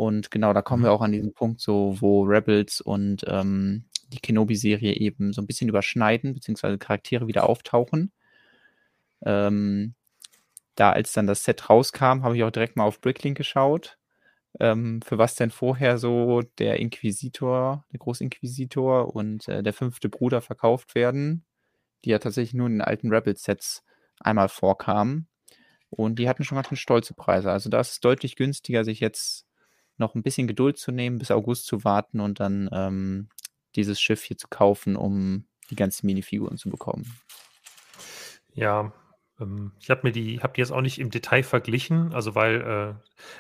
Und 0.02 0.32
genau, 0.32 0.52
da 0.52 0.64
kommen 0.64 0.82
wir 0.82 0.90
mhm. 0.90 0.96
auch 0.96 1.02
an 1.02 1.12
diesen 1.12 1.32
Punkt, 1.32 1.62
so 1.62 1.96
wo 2.00 2.24
Rebels 2.24 2.82
und 2.82 3.24
ähm, 3.28 3.86
die 4.08 4.20
Kenobi-Serie 4.20 4.96
eben 4.96 5.32
so 5.32 5.44
ein 5.44 5.46
bisschen 5.46 5.70
überschneiden, 5.70 6.34
beziehungsweise 6.34 6.80
Charaktere 6.80 7.28
wieder 7.28 7.48
auftauchen. 7.48 8.12
Ähm, 9.24 9.94
da 10.74 10.92
als 10.92 11.14
dann 11.14 11.28
das 11.28 11.44
Set 11.44 11.70
rauskam, 11.70 12.24
habe 12.24 12.36
ich 12.36 12.44
auch 12.44 12.50
direkt 12.50 12.78
mal 12.78 12.86
auf 12.86 13.00
Bricklink 13.00 13.38
geschaut 13.38 14.00
ähm, 14.60 15.04
für 15.04 15.20
was 15.20 15.36
denn 15.36 15.52
vorher 15.52 16.00
so 16.00 16.42
der 16.58 16.80
Inquisitor, 16.80 17.86
der 17.92 18.00
Großinquisitor 18.00 19.16
und 19.16 19.48
äh, 19.50 19.62
der 19.62 19.74
fünfte 19.74 20.10
Bruder 20.10 20.42
verkauft 20.42 20.96
werden, 20.96 21.46
die 22.06 22.10
ja 22.10 22.18
tatsächlich 22.18 22.56
nur 22.56 22.66
in 22.66 22.74
den 22.74 22.82
alten 22.82 23.14
Rebel-Sets 23.14 23.84
einmal 24.20 24.50
vorkamen. 24.50 25.28
Und 25.92 26.18
die 26.18 26.28
hatten 26.28 26.44
schon 26.44 26.56
ganz 26.56 26.70
schön 26.70 26.78
stolze 26.78 27.14
Preise. 27.14 27.52
Also 27.52 27.70
da 27.70 27.80
ist 27.80 27.92
es 27.92 28.00
deutlich 28.00 28.36
günstiger, 28.36 28.84
sich 28.84 29.00
jetzt 29.00 29.46
noch 29.98 30.16
ein 30.16 30.24
bisschen 30.24 30.48
Geduld 30.48 30.78
zu 30.78 30.92
nehmen, 30.92 31.18
bis 31.18 31.32
August 31.32 31.66
zu 31.66 31.84
warten 31.84 32.20
und 32.20 32.40
dann 32.40 32.70
ähm, 32.72 33.30
dieses 33.76 34.02
Schiff 34.02 34.24
hier 34.24 34.38
zu 34.38 34.48
kaufen, 34.50 34.96
um 34.96 35.46
die 35.70 35.76
ganzen 35.76 36.06
Minifiguren 36.06 36.58
zu 36.58 36.70
bekommen. 36.70 37.06
Ja, 38.54 38.94
ähm, 39.40 39.72
ich 39.80 39.90
habe 39.90 40.02
mir 40.04 40.12
die, 40.12 40.40
habe 40.42 40.54
die 40.54 40.62
jetzt 40.62 40.72
auch 40.72 40.82
nicht 40.82 41.00
im 41.00 41.10
Detail 41.10 41.44
verglichen, 41.44 42.14
also 42.14 42.36
weil 42.36 42.62
äh, 42.62 42.94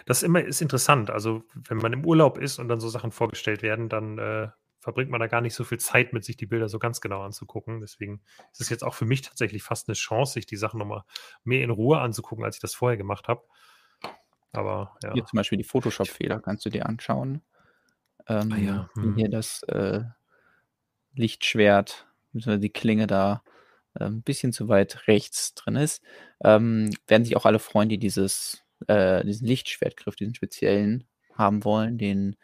das 0.06 0.24
immer 0.24 0.44
ist 0.44 0.62
interessant. 0.62 1.10
Also 1.10 1.44
wenn 1.54 1.78
man 1.78 1.94
im 1.94 2.06
Urlaub 2.06 2.38
ist 2.38 2.60
und 2.60 2.68
dann 2.68 2.80
so 2.80 2.90
Sachen 2.90 3.12
vorgestellt 3.12 3.62
werden, 3.62 3.90
dann 3.90 4.18
äh, 4.18 4.50
verbringt 4.80 5.12
man 5.12 5.20
da 5.20 5.28
gar 5.28 5.42
nicht 5.42 5.54
so 5.54 5.64
viel 5.64 5.80
Zeit 5.80 6.12
mit, 6.12 6.24
sich 6.24 6.38
die 6.38 6.48
Bilder 6.48 6.68
so 6.68 6.80
ganz 6.80 7.02
genau 7.02 7.22
anzugucken. 7.22 7.82
Deswegen 7.82 8.22
ist 8.52 8.62
es 8.62 8.70
jetzt 8.70 8.84
auch 8.84 8.96
für 8.96 9.06
mich 9.06 9.22
tatsächlich 9.22 9.62
fast 9.62 9.88
eine 9.88 9.96
Chance, 9.96 10.34
sich 10.34 10.48
die 10.48 10.58
Sachen 10.58 10.80
nochmal 10.80 11.04
mehr 11.44 11.64
in 11.64 11.70
Ruhe 11.70 12.00
anzugucken, 12.00 12.44
als 12.44 12.56
ich 12.56 12.62
das 12.62 12.74
vorher 12.74 12.98
gemacht 12.98 13.28
habe. 13.28 13.44
Aber 14.52 14.96
ja. 15.04 15.14
Hier 15.14 15.26
zum 15.26 15.38
Beispiel 15.38 15.58
die 15.58 15.64
Photoshop-Fehler 15.64 16.40
kannst 16.40 16.66
du 16.66 16.70
dir 16.70 16.86
anschauen. 16.86 17.42
Ähm, 18.28 18.52
ah, 18.52 18.58
ja. 18.58 18.90
hm. 18.94 19.16
Hier 19.16 19.30
das 19.30 19.64
äh, 19.64 20.02
Lichtschwert, 21.14 22.08
die 22.34 22.70
Klinge 22.70 23.08
da 23.08 23.44
ein 23.94 24.08
ähm, 24.08 24.22
bisschen 24.22 24.54
zu 24.54 24.70
weit 24.70 25.08
rechts 25.08 25.54
drin 25.54 25.76
ist, 25.76 26.02
ähm, 26.44 26.90
werden 27.08 27.26
sich 27.26 27.36
auch 27.36 27.46
alle 27.46 27.60
freuen, 27.60 27.90
die 27.90 27.98
dieses, 27.98 28.64
äh, 28.88 29.24
diesen 29.26 29.48
Lichtschwertgriff, 29.48 30.16
diesen 30.16 30.36
speziellen 30.36 31.06
haben 31.34 31.64
wollen, 31.64 31.98
den 31.98 32.38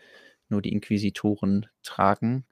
nur 0.50 0.62
die 0.62 0.74
Inquisitoren 0.74 1.68
tragen. 1.84 2.46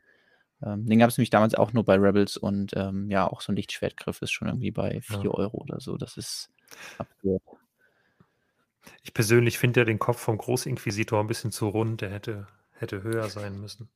Ähm, 0.63 0.85
den 0.85 0.99
gab 0.99 1.09
es 1.09 1.17
nämlich 1.17 1.29
damals 1.29 1.55
auch 1.55 1.73
nur 1.73 1.83
bei 1.83 1.95
Rebels 1.95 2.37
und 2.37 2.71
ähm, 2.75 3.09
ja, 3.09 3.27
auch 3.27 3.41
so 3.41 3.51
ein 3.51 3.55
Lichtschwertgriff 3.55 4.21
ist 4.21 4.31
schon 4.31 4.47
irgendwie 4.47 4.71
bei 4.71 5.01
4 5.01 5.23
ja. 5.23 5.29
Euro 5.29 5.57
oder 5.57 5.79
so. 5.79 5.97
Das 5.97 6.17
ist 6.17 6.49
absurd. 6.97 7.41
Ich 9.03 9.13
persönlich 9.13 9.57
finde 9.57 9.81
ja 9.81 9.85
den 9.85 9.99
Kopf 9.99 10.19
vom 10.19 10.37
Großinquisitor 10.37 11.19
ein 11.19 11.27
bisschen 11.27 11.51
zu 11.51 11.67
rund. 11.67 12.01
Der 12.01 12.11
hätte, 12.11 12.47
hätte 12.73 13.03
höher 13.03 13.29
sein 13.29 13.59
müssen. 13.59 13.89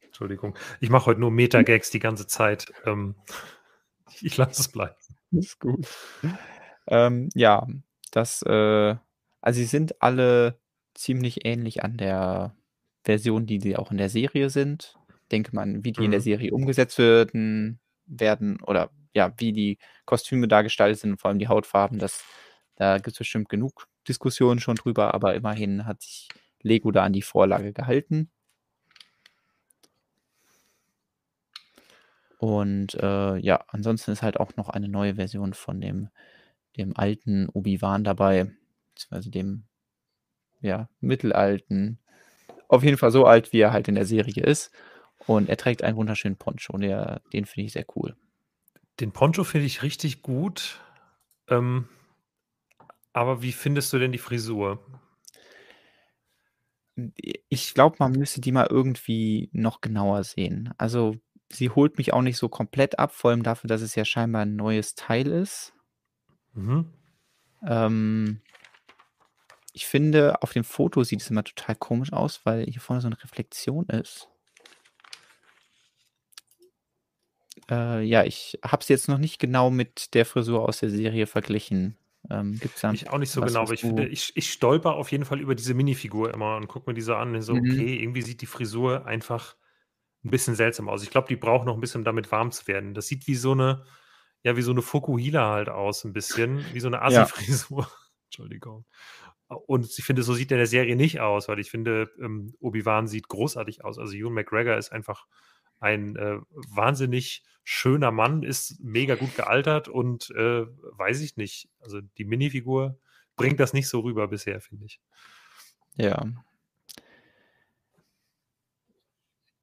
Entschuldigung. 0.00 0.56
Ich 0.80 0.90
mache 0.90 1.06
heute 1.06 1.20
nur 1.20 1.30
Metagags 1.30 1.90
die 1.90 1.98
ganze 1.98 2.26
Zeit. 2.26 2.72
Ähm, 2.84 3.14
ich 4.20 4.36
lasse 4.36 4.60
es 4.60 4.68
bleiben. 4.68 4.96
Ist 5.32 5.60
gut. 5.60 5.86
Ähm, 6.86 7.28
ja, 7.34 7.66
das, 8.10 8.42
äh, 8.42 8.96
also 9.40 9.58
sie 9.58 9.66
sind 9.66 10.02
alle 10.02 10.58
ziemlich 10.94 11.46
ähnlich 11.46 11.82
an 11.82 11.96
der 11.96 12.54
Version, 13.04 13.46
die 13.46 13.60
sie 13.60 13.76
auch 13.76 13.90
in 13.90 13.96
der 13.96 14.08
Serie 14.08 14.50
sind. 14.50 14.96
Denke 15.30 15.54
man, 15.54 15.84
wie 15.84 15.92
die 15.92 16.00
mhm. 16.00 16.06
in 16.06 16.10
der 16.10 16.20
mhm. 16.20 16.24
Serie 16.24 16.52
umgesetzt 16.52 16.98
werden, 16.98 17.80
werden 18.06 18.60
oder 18.62 18.90
ja, 19.14 19.32
wie 19.38 19.52
die 19.52 19.78
Kostüme 20.04 20.48
da 20.48 20.62
gestaltet 20.62 21.00
sind, 21.00 21.20
vor 21.20 21.30
allem 21.30 21.38
die 21.38 21.48
Hautfarben, 21.48 21.98
das, 21.98 22.24
da 22.76 22.96
gibt 22.96 23.08
es 23.08 23.18
bestimmt 23.18 23.48
genug 23.48 23.86
Diskussionen 24.08 24.60
schon 24.60 24.76
drüber, 24.76 25.14
aber 25.14 25.34
immerhin 25.34 25.86
hat 25.86 26.02
sich 26.02 26.28
Lego 26.62 26.90
da 26.90 27.04
an 27.04 27.12
die 27.12 27.22
Vorlage 27.22 27.72
gehalten. 27.72 28.30
Und 32.38 32.94
äh, 32.94 33.36
ja, 33.36 33.64
ansonsten 33.68 34.12
ist 34.12 34.22
halt 34.22 34.40
auch 34.40 34.56
noch 34.56 34.70
eine 34.70 34.88
neue 34.88 35.16
Version 35.16 35.52
von 35.52 35.80
dem, 35.80 36.08
dem 36.76 36.96
alten 36.96 37.48
Obi-Wan 37.50 38.02
dabei, 38.02 38.50
beziehungsweise 38.94 39.30
dem 39.30 39.64
ja, 40.62 40.88
mittelalten. 41.00 41.98
Auf 42.68 42.82
jeden 42.82 42.96
Fall 42.96 43.10
so 43.10 43.26
alt, 43.26 43.52
wie 43.52 43.60
er 43.60 43.72
halt 43.72 43.88
in 43.88 43.94
der 43.94 44.06
Serie 44.06 44.42
ist. 44.42 44.72
Und 45.26 45.48
er 45.48 45.56
trägt 45.56 45.82
einen 45.82 45.96
wunderschönen 45.96 46.36
Poncho. 46.36 46.72
Und 46.72 46.80
der, 46.80 47.20
den 47.32 47.44
finde 47.44 47.66
ich 47.66 47.72
sehr 47.72 47.86
cool. 47.94 48.16
Den 49.00 49.12
Poncho 49.12 49.44
finde 49.44 49.66
ich 49.66 49.82
richtig 49.82 50.22
gut. 50.22 50.80
Ähm, 51.48 51.88
aber 53.12 53.42
wie 53.42 53.52
findest 53.52 53.92
du 53.92 53.98
denn 53.98 54.12
die 54.12 54.18
Frisur? 54.18 54.78
Ich 57.48 57.74
glaube, 57.74 57.96
man 57.98 58.12
müsste 58.12 58.40
die 58.40 58.52
mal 58.52 58.66
irgendwie 58.68 59.48
noch 59.52 59.80
genauer 59.80 60.24
sehen. 60.24 60.74
Also 60.76 61.16
sie 61.50 61.70
holt 61.70 61.98
mich 61.98 62.12
auch 62.12 62.22
nicht 62.22 62.36
so 62.36 62.48
komplett 62.48 62.98
ab, 62.98 63.12
vor 63.12 63.30
allem 63.30 63.42
dafür, 63.42 63.68
dass 63.68 63.80
es 63.80 63.94
ja 63.94 64.04
scheinbar 64.04 64.42
ein 64.42 64.56
neues 64.56 64.94
Teil 64.94 65.26
ist. 65.26 65.72
Mhm. 66.52 66.92
Ähm, 67.66 68.40
ich 69.72 69.86
finde, 69.86 70.42
auf 70.42 70.52
dem 70.52 70.64
Foto 70.64 71.04
sieht 71.04 71.20
es 71.20 71.30
immer 71.30 71.44
total 71.44 71.76
komisch 71.76 72.12
aus, 72.12 72.40
weil 72.44 72.64
hier 72.64 72.80
vorne 72.80 73.00
so 73.00 73.08
eine 73.08 73.22
Reflexion 73.22 73.86
ist. 73.86 74.28
Äh, 77.70 78.02
ja, 78.02 78.24
ich 78.24 78.58
habe 78.64 78.82
es 78.82 78.88
jetzt 78.88 79.08
noch 79.08 79.18
nicht 79.18 79.38
genau 79.38 79.70
mit 79.70 80.14
der 80.14 80.26
Frisur 80.26 80.68
aus 80.68 80.80
der 80.80 80.90
Serie 80.90 81.26
verglichen. 81.26 81.96
Ähm, 82.28 82.58
gibt's 82.58 82.82
da 82.82 82.92
ich 82.92 83.08
auch 83.08 83.18
nicht 83.18 83.30
so 83.30 83.40
was, 83.40 83.52
genau, 83.52 83.62
aber 83.62 83.72
ich 83.72 83.80
finde, 83.80 84.06
ich, 84.06 84.32
ich 84.36 84.52
stolper 84.52 84.94
auf 84.94 85.10
jeden 85.10 85.24
Fall 85.24 85.40
über 85.40 85.54
diese 85.54 85.74
Minifigur 85.74 86.34
immer 86.34 86.56
und 86.56 86.68
gucke 86.68 86.90
mir 86.90 86.94
diese 86.94 87.16
an 87.16 87.34
und 87.34 87.42
so, 87.42 87.54
mhm. 87.54 87.60
okay, 87.60 87.96
irgendwie 87.96 88.22
sieht 88.22 88.42
die 88.42 88.46
Frisur 88.46 89.06
einfach 89.06 89.56
ein 90.24 90.30
bisschen 90.30 90.54
seltsam 90.54 90.88
aus. 90.88 91.02
Ich 91.02 91.10
glaube, 91.10 91.28
die 91.28 91.36
braucht 91.36 91.66
noch 91.66 91.74
ein 91.74 91.80
bisschen, 91.80 92.02
um 92.02 92.04
damit 92.04 92.30
warm 92.30 92.50
zu 92.52 92.66
werden. 92.66 92.92
Das 92.92 93.06
sieht 93.06 93.26
wie 93.26 93.34
so 93.34 93.52
eine, 93.52 93.84
ja, 94.42 94.56
wie 94.56 94.62
so 94.62 94.70
eine 94.70 94.82
Fukuhila 94.82 95.50
halt 95.50 95.68
aus, 95.70 96.04
ein 96.04 96.12
bisschen, 96.12 96.64
wie 96.72 96.80
so 96.80 96.88
eine 96.88 97.02
Assi-Frisur. 97.02 97.82
Ja. 97.90 97.90
Entschuldigung. 98.30 98.84
Und 99.48 99.98
ich 99.98 100.04
finde, 100.04 100.22
so 100.22 100.34
sieht 100.34 100.52
er 100.52 100.56
in 100.56 100.60
der 100.60 100.66
Serie 100.68 100.94
nicht 100.94 101.18
aus, 101.18 101.48
weil 101.48 101.58
ich 101.58 101.68
finde, 101.68 102.12
ähm, 102.20 102.54
Obi-Wan 102.60 103.08
sieht 103.08 103.26
großartig 103.26 103.84
aus. 103.84 103.98
Also 103.98 104.14
Ewan 104.14 104.34
McGregor 104.34 104.76
ist 104.76 104.92
einfach 104.92 105.26
ein 105.80 106.16
äh, 106.16 106.38
wahnsinnig 106.50 107.42
schöner 107.64 108.10
Mann, 108.10 108.42
ist 108.42 108.80
mega 108.80 109.14
gut 109.14 109.34
gealtert 109.36 109.88
und 109.88 110.30
äh, 110.30 110.66
weiß 110.66 111.20
ich 111.20 111.36
nicht. 111.36 111.68
Also 111.80 112.00
die 112.00 112.24
Minifigur 112.24 112.98
bringt 113.36 113.60
das 113.60 113.72
nicht 113.72 113.88
so 113.88 114.00
rüber 114.00 114.28
bisher, 114.28 114.60
finde 114.60 114.86
ich. 114.86 115.00
Ja, 115.96 116.24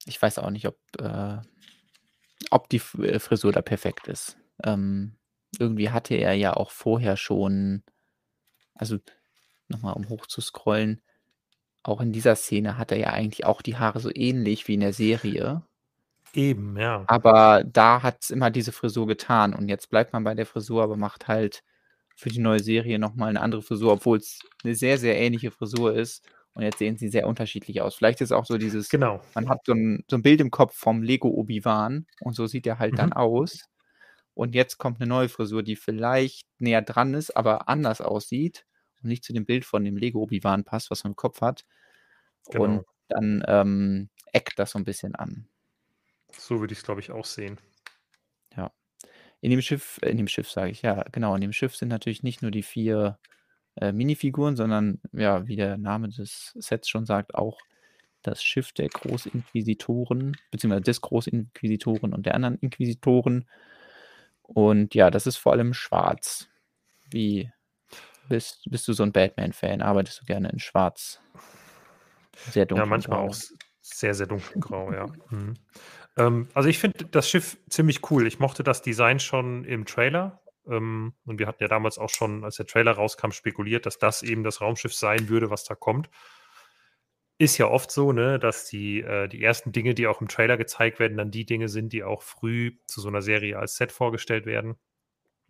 ich 0.07 0.21
weiß 0.21 0.39
auch 0.39 0.49
nicht, 0.49 0.67
ob, 0.67 0.77
äh, 0.99 1.37
ob 2.49 2.69
die 2.69 2.81
äh, 2.99 3.19
Frisur 3.19 3.51
da 3.51 3.61
perfekt 3.61 4.07
ist. 4.07 4.37
Ähm, 4.63 5.17
irgendwie 5.59 5.89
hatte 5.89 6.15
er 6.15 6.33
ja 6.33 6.53
auch 6.55 6.71
vorher 6.71 7.17
schon, 7.17 7.83
also 8.73 8.97
nochmal 9.67 9.93
um 9.93 10.09
hoch 10.09 10.25
zu 10.25 10.41
scrollen, 10.41 11.01
auch 11.83 12.01
in 12.01 12.11
dieser 12.11 12.35
Szene 12.35 12.77
hat 12.77 12.91
er 12.91 12.97
ja 12.97 13.07
eigentlich 13.11 13.45
auch 13.45 13.61
die 13.61 13.77
Haare 13.77 13.99
so 13.99 14.09
ähnlich 14.13 14.67
wie 14.67 14.73
in 14.73 14.81
der 14.81 14.93
Serie. 14.93 15.66
Eben, 16.37 16.77
ja. 16.77 17.03
Aber 17.07 17.63
da 17.65 18.03
hat 18.03 18.19
es 18.21 18.29
immer 18.29 18.51
diese 18.51 18.71
Frisur 18.71 19.07
getan 19.07 19.55
und 19.55 19.69
jetzt 19.69 19.89
bleibt 19.89 20.13
man 20.13 20.23
bei 20.23 20.35
der 20.35 20.45
Frisur, 20.45 20.83
aber 20.83 20.95
macht 20.95 21.27
halt 21.27 21.63
für 22.15 22.29
die 22.29 22.39
neue 22.39 22.59
Serie 22.59 22.99
nochmal 22.99 23.29
eine 23.29 23.41
andere 23.41 23.63
Frisur, 23.63 23.93
obwohl 23.93 24.19
es 24.19 24.39
eine 24.63 24.75
sehr, 24.75 24.99
sehr 24.99 25.17
ähnliche 25.17 25.49
Frisur 25.49 25.95
ist. 25.95 26.23
Und 26.53 26.61
jetzt 26.61 26.77
sehen 26.77 26.97
sie 26.97 27.09
sehr 27.09 27.27
unterschiedlich 27.27 27.81
aus. 27.81 27.95
Vielleicht 27.95 28.21
ist 28.21 28.31
auch 28.31 28.45
so 28.45 28.59
dieses, 28.59 28.89
genau. 28.89 29.19
man 29.33 29.49
hat 29.49 29.61
so 29.65 29.73
ein, 29.73 30.03
so 30.09 30.15
ein 30.15 30.21
Bild 30.21 30.39
im 30.39 30.51
Kopf 30.51 30.75
vom 30.75 31.01
Lego 31.01 31.27
Obi-Wan 31.27 32.05
und 32.21 32.33
so 32.35 32.45
sieht 32.45 32.67
er 32.67 32.77
halt 32.77 32.93
mhm. 32.93 32.97
dann 32.97 33.13
aus. 33.13 33.65
Und 34.35 34.53
jetzt 34.53 34.77
kommt 34.77 35.01
eine 35.01 35.09
neue 35.09 35.29
Frisur, 35.29 35.63
die 35.63 35.75
vielleicht 35.75 36.45
näher 36.59 36.83
dran 36.83 37.15
ist, 37.15 37.35
aber 37.35 37.67
anders 37.67 37.99
aussieht 37.99 38.65
und 39.01 39.09
nicht 39.09 39.23
zu 39.23 39.33
dem 39.33 39.45
Bild 39.45 39.65
von 39.65 39.83
dem 39.83 39.97
Lego 39.97 40.19
Obi-Wan 40.21 40.65
passt, 40.65 40.91
was 40.91 41.03
man 41.03 41.13
im 41.13 41.15
Kopf 41.15 41.41
hat. 41.41 41.65
Genau. 42.51 42.63
Und 42.63 42.85
dann 43.07 43.43
ähm, 43.47 44.09
eckt 44.33 44.59
das 44.59 44.71
so 44.71 44.77
ein 44.77 44.85
bisschen 44.85 45.15
an. 45.15 45.47
So 46.31 46.59
würde 46.59 46.73
ich 46.73 46.79
es, 46.79 46.85
glaube 46.85 47.01
ich, 47.01 47.11
auch 47.11 47.25
sehen. 47.25 47.57
Ja. 48.55 48.71
In 49.41 49.51
dem 49.51 49.61
Schiff, 49.61 49.99
äh, 50.01 50.09
in 50.09 50.17
dem 50.17 50.27
Schiff 50.27 50.49
sage 50.49 50.71
ich, 50.71 50.81
ja, 50.81 51.03
genau, 51.11 51.35
in 51.35 51.41
dem 51.41 51.53
Schiff 51.53 51.75
sind 51.75 51.89
natürlich 51.89 52.23
nicht 52.23 52.41
nur 52.41 52.51
die 52.51 52.63
vier 52.63 53.19
äh, 53.75 53.91
Minifiguren, 53.91 54.55
sondern 54.55 55.01
ja, 55.11 55.47
wie 55.47 55.55
der 55.55 55.77
Name 55.77 56.09
des 56.09 56.53
Sets 56.55 56.89
schon 56.89 57.05
sagt, 57.05 57.35
auch 57.35 57.59
das 58.23 58.43
Schiff 58.43 58.73
der 58.73 58.89
Großinquisitoren, 58.89 60.35
beziehungsweise 60.51 60.83
des 60.83 61.01
Großinquisitoren 61.01 62.13
und 62.13 62.25
der 62.25 62.35
anderen 62.35 62.57
Inquisitoren. 62.59 63.47
Und 64.41 64.95
ja, 64.95 65.11
das 65.11 65.27
ist 65.27 65.37
vor 65.37 65.53
allem 65.53 65.73
schwarz. 65.73 66.47
Wie 67.09 67.51
bist, 68.27 68.63
bist 68.69 68.87
du 68.87 68.93
so 68.93 69.03
ein 69.03 69.11
Batman-Fan? 69.11 69.81
Arbeitest 69.81 70.21
du 70.21 70.25
gerne 70.25 70.49
in 70.49 70.59
schwarz? 70.59 71.21
Sehr 72.51 72.65
dunkel. 72.65 72.85
Ja, 72.85 72.89
manchmal 72.89 73.19
auch 73.19 73.35
sehr, 73.81 74.13
sehr 74.13 74.27
dunkelgrau, 74.27 74.91
ja. 74.93 75.05
Mhm. 75.29 75.53
Ähm, 76.17 76.47
also 76.53 76.67
ich 76.67 76.79
finde 76.79 77.05
das 77.05 77.29
Schiff 77.29 77.57
ziemlich 77.69 78.09
cool. 78.11 78.27
Ich 78.27 78.39
mochte 78.39 78.63
das 78.63 78.81
Design 78.81 79.19
schon 79.19 79.63
im 79.63 79.85
Trailer. 79.85 80.41
Ähm, 80.67 81.13
und 81.25 81.39
wir 81.39 81.47
hatten 81.47 81.63
ja 81.63 81.69
damals 81.69 81.97
auch 81.97 82.09
schon, 82.09 82.43
als 82.43 82.57
der 82.57 82.65
Trailer 82.65 82.93
rauskam, 82.93 83.31
spekuliert, 83.31 83.85
dass 83.85 83.99
das 83.99 84.23
eben 84.23 84.43
das 84.43 84.61
Raumschiff 84.61 84.93
sein 84.93 85.29
würde, 85.29 85.49
was 85.49 85.63
da 85.63 85.75
kommt. 85.75 86.09
Ist 87.39 87.57
ja 87.59 87.67
oft 87.67 87.91
so, 87.91 88.11
ne, 88.11 88.39
dass 88.39 88.65
die, 88.65 89.01
äh, 89.01 89.27
die 89.27 89.43
ersten 89.43 89.71
Dinge, 89.71 89.93
die 89.93 90.07
auch 90.07 90.21
im 90.21 90.27
Trailer 90.27 90.57
gezeigt 90.57 90.99
werden, 90.99 91.17
dann 91.17 91.31
die 91.31 91.45
Dinge 91.45 91.69
sind, 91.69 91.93
die 91.93 92.03
auch 92.03 92.23
früh 92.23 92.77
zu 92.87 92.99
so 92.99 93.09
einer 93.09 93.21
Serie 93.21 93.59
als 93.59 93.75
Set 93.77 93.91
vorgestellt 93.91 94.45
werden. 94.47 94.75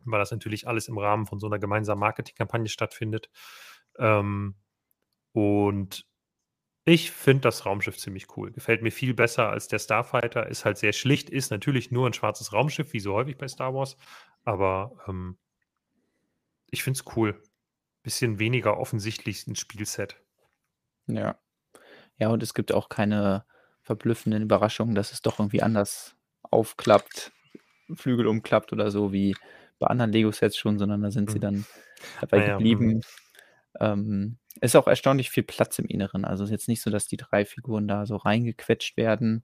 Weil 0.05 0.19
das 0.19 0.31
natürlich 0.31 0.67
alles 0.67 0.87
im 0.89 0.97
Rahmen 0.97 1.25
von 1.25 1.39
so 1.39 1.47
einer 1.47 1.59
gemeinsamen 1.59 1.99
Marketingkampagne 2.01 2.67
stattfindet. 2.69 3.29
Ähm, 3.97 4.55
und 5.31 6.05
ich 6.87 7.11
finde 7.11 7.41
das 7.41 7.65
Raumschiff 7.65 7.97
ziemlich 7.97 8.37
cool. 8.37 8.49
Gefällt 8.53 8.81
mir 8.81 8.91
viel 8.91 9.13
besser 9.13 9.49
als 9.49 9.67
der 9.67 9.77
Starfighter. 9.77 10.47
Ist 10.47 10.63
halt 10.63 10.77
sehr 10.77 10.93
schlicht, 10.93 11.29
ist 11.29 11.51
natürlich 11.51 11.91
nur 11.91 12.07
ein 12.07 12.13
schwarzes 12.13 12.53
Raumschiff, 12.53 12.93
wie 12.93 13.01
so 13.01 13.13
häufig 13.13 13.37
bei 13.37 13.49
Star 13.49 13.73
Wars. 13.73 13.97
Aber 14.45 14.93
ähm, 15.05 15.37
ich 16.71 16.83
finde 16.83 16.97
es 16.97 17.17
cool. 17.17 17.43
Bisschen 18.03 18.39
weniger 18.39 18.77
offensichtlich 18.77 19.45
ein 19.47 19.57
Spielset. 19.57 20.15
Ja. 21.07 21.37
Ja, 22.19 22.29
und 22.29 22.41
es 22.41 22.53
gibt 22.53 22.71
auch 22.71 22.87
keine 22.87 23.43
verblüffenden 23.81 24.41
Überraschungen, 24.41 24.95
dass 24.95 25.11
es 25.11 25.21
doch 25.21 25.39
irgendwie 25.39 25.61
anders 25.61 26.15
aufklappt, 26.41 27.33
Flügel 27.95 28.27
umklappt 28.27 28.71
oder 28.71 28.91
so 28.91 29.11
wie 29.11 29.35
bei 29.77 29.87
anderen 29.87 30.13
Lego-Sets 30.13 30.57
schon, 30.57 30.79
sondern 30.79 31.01
da 31.01 31.11
sind 31.11 31.31
sie 31.31 31.39
mhm. 31.39 31.41
dann 31.41 31.65
dabei 32.21 32.37
naja, 32.39 32.53
geblieben. 32.53 33.01
Ähm, 33.81 34.37
ist 34.61 34.75
auch 34.75 34.87
erstaunlich 34.87 35.29
viel 35.29 35.43
Platz 35.43 35.79
im 35.79 35.85
Inneren. 35.85 36.25
Also 36.25 36.43
es 36.43 36.49
ist 36.49 36.53
jetzt 36.53 36.67
nicht 36.67 36.81
so, 36.81 36.89
dass 36.89 37.07
die 37.07 37.17
drei 37.17 37.45
Figuren 37.45 37.87
da 37.87 38.05
so 38.05 38.15
reingequetscht 38.15 38.97
werden, 38.97 39.43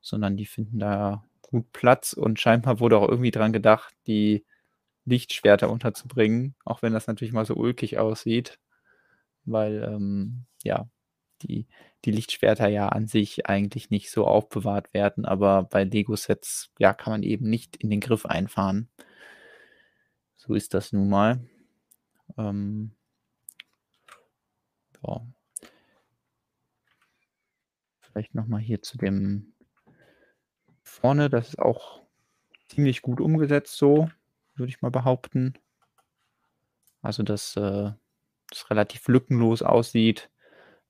sondern 0.00 0.36
die 0.36 0.46
finden 0.46 0.78
da 0.78 1.24
gut 1.42 1.72
Platz 1.72 2.12
und 2.12 2.40
scheinbar 2.40 2.80
wurde 2.80 2.98
auch 2.98 3.08
irgendwie 3.08 3.30
dran 3.30 3.52
gedacht, 3.52 3.94
die 4.06 4.44
Lichtschwerter 5.04 5.70
unterzubringen, 5.70 6.54
auch 6.64 6.82
wenn 6.82 6.92
das 6.92 7.06
natürlich 7.06 7.32
mal 7.32 7.46
so 7.46 7.54
ulkig 7.54 7.98
aussieht, 7.98 8.58
weil 9.44 9.82
ähm, 9.82 10.44
ja, 10.62 10.88
die, 11.42 11.66
die 12.04 12.12
Lichtschwerter 12.12 12.68
ja 12.68 12.88
an 12.88 13.06
sich 13.06 13.46
eigentlich 13.46 13.90
nicht 13.90 14.10
so 14.10 14.26
aufbewahrt 14.26 14.92
werden, 14.94 15.24
aber 15.24 15.64
bei 15.64 15.84
Lego-Sets, 15.84 16.70
ja, 16.78 16.92
kann 16.94 17.12
man 17.12 17.22
eben 17.22 17.48
nicht 17.48 17.76
in 17.76 17.90
den 17.90 18.00
Griff 18.00 18.26
einfahren. 18.26 18.88
So 20.36 20.54
ist 20.54 20.74
das 20.74 20.92
nun 20.92 21.08
mal. 21.08 21.40
Ähm, 22.38 22.92
ja. 25.02 25.20
Vielleicht 28.00 28.34
nochmal 28.34 28.60
hier 28.60 28.82
zu 28.82 28.98
dem 28.98 29.52
vorne, 30.82 31.30
das 31.30 31.50
ist 31.50 31.58
auch 31.58 32.02
ziemlich 32.68 33.02
gut 33.02 33.20
umgesetzt 33.20 33.76
so, 33.76 34.10
würde 34.54 34.70
ich 34.70 34.82
mal 34.82 34.90
behaupten. 34.90 35.54
Also, 37.02 37.22
dass 37.22 37.56
äh, 37.56 37.92
das 38.50 38.70
relativ 38.70 39.08
lückenlos 39.08 39.62
aussieht. 39.62 40.30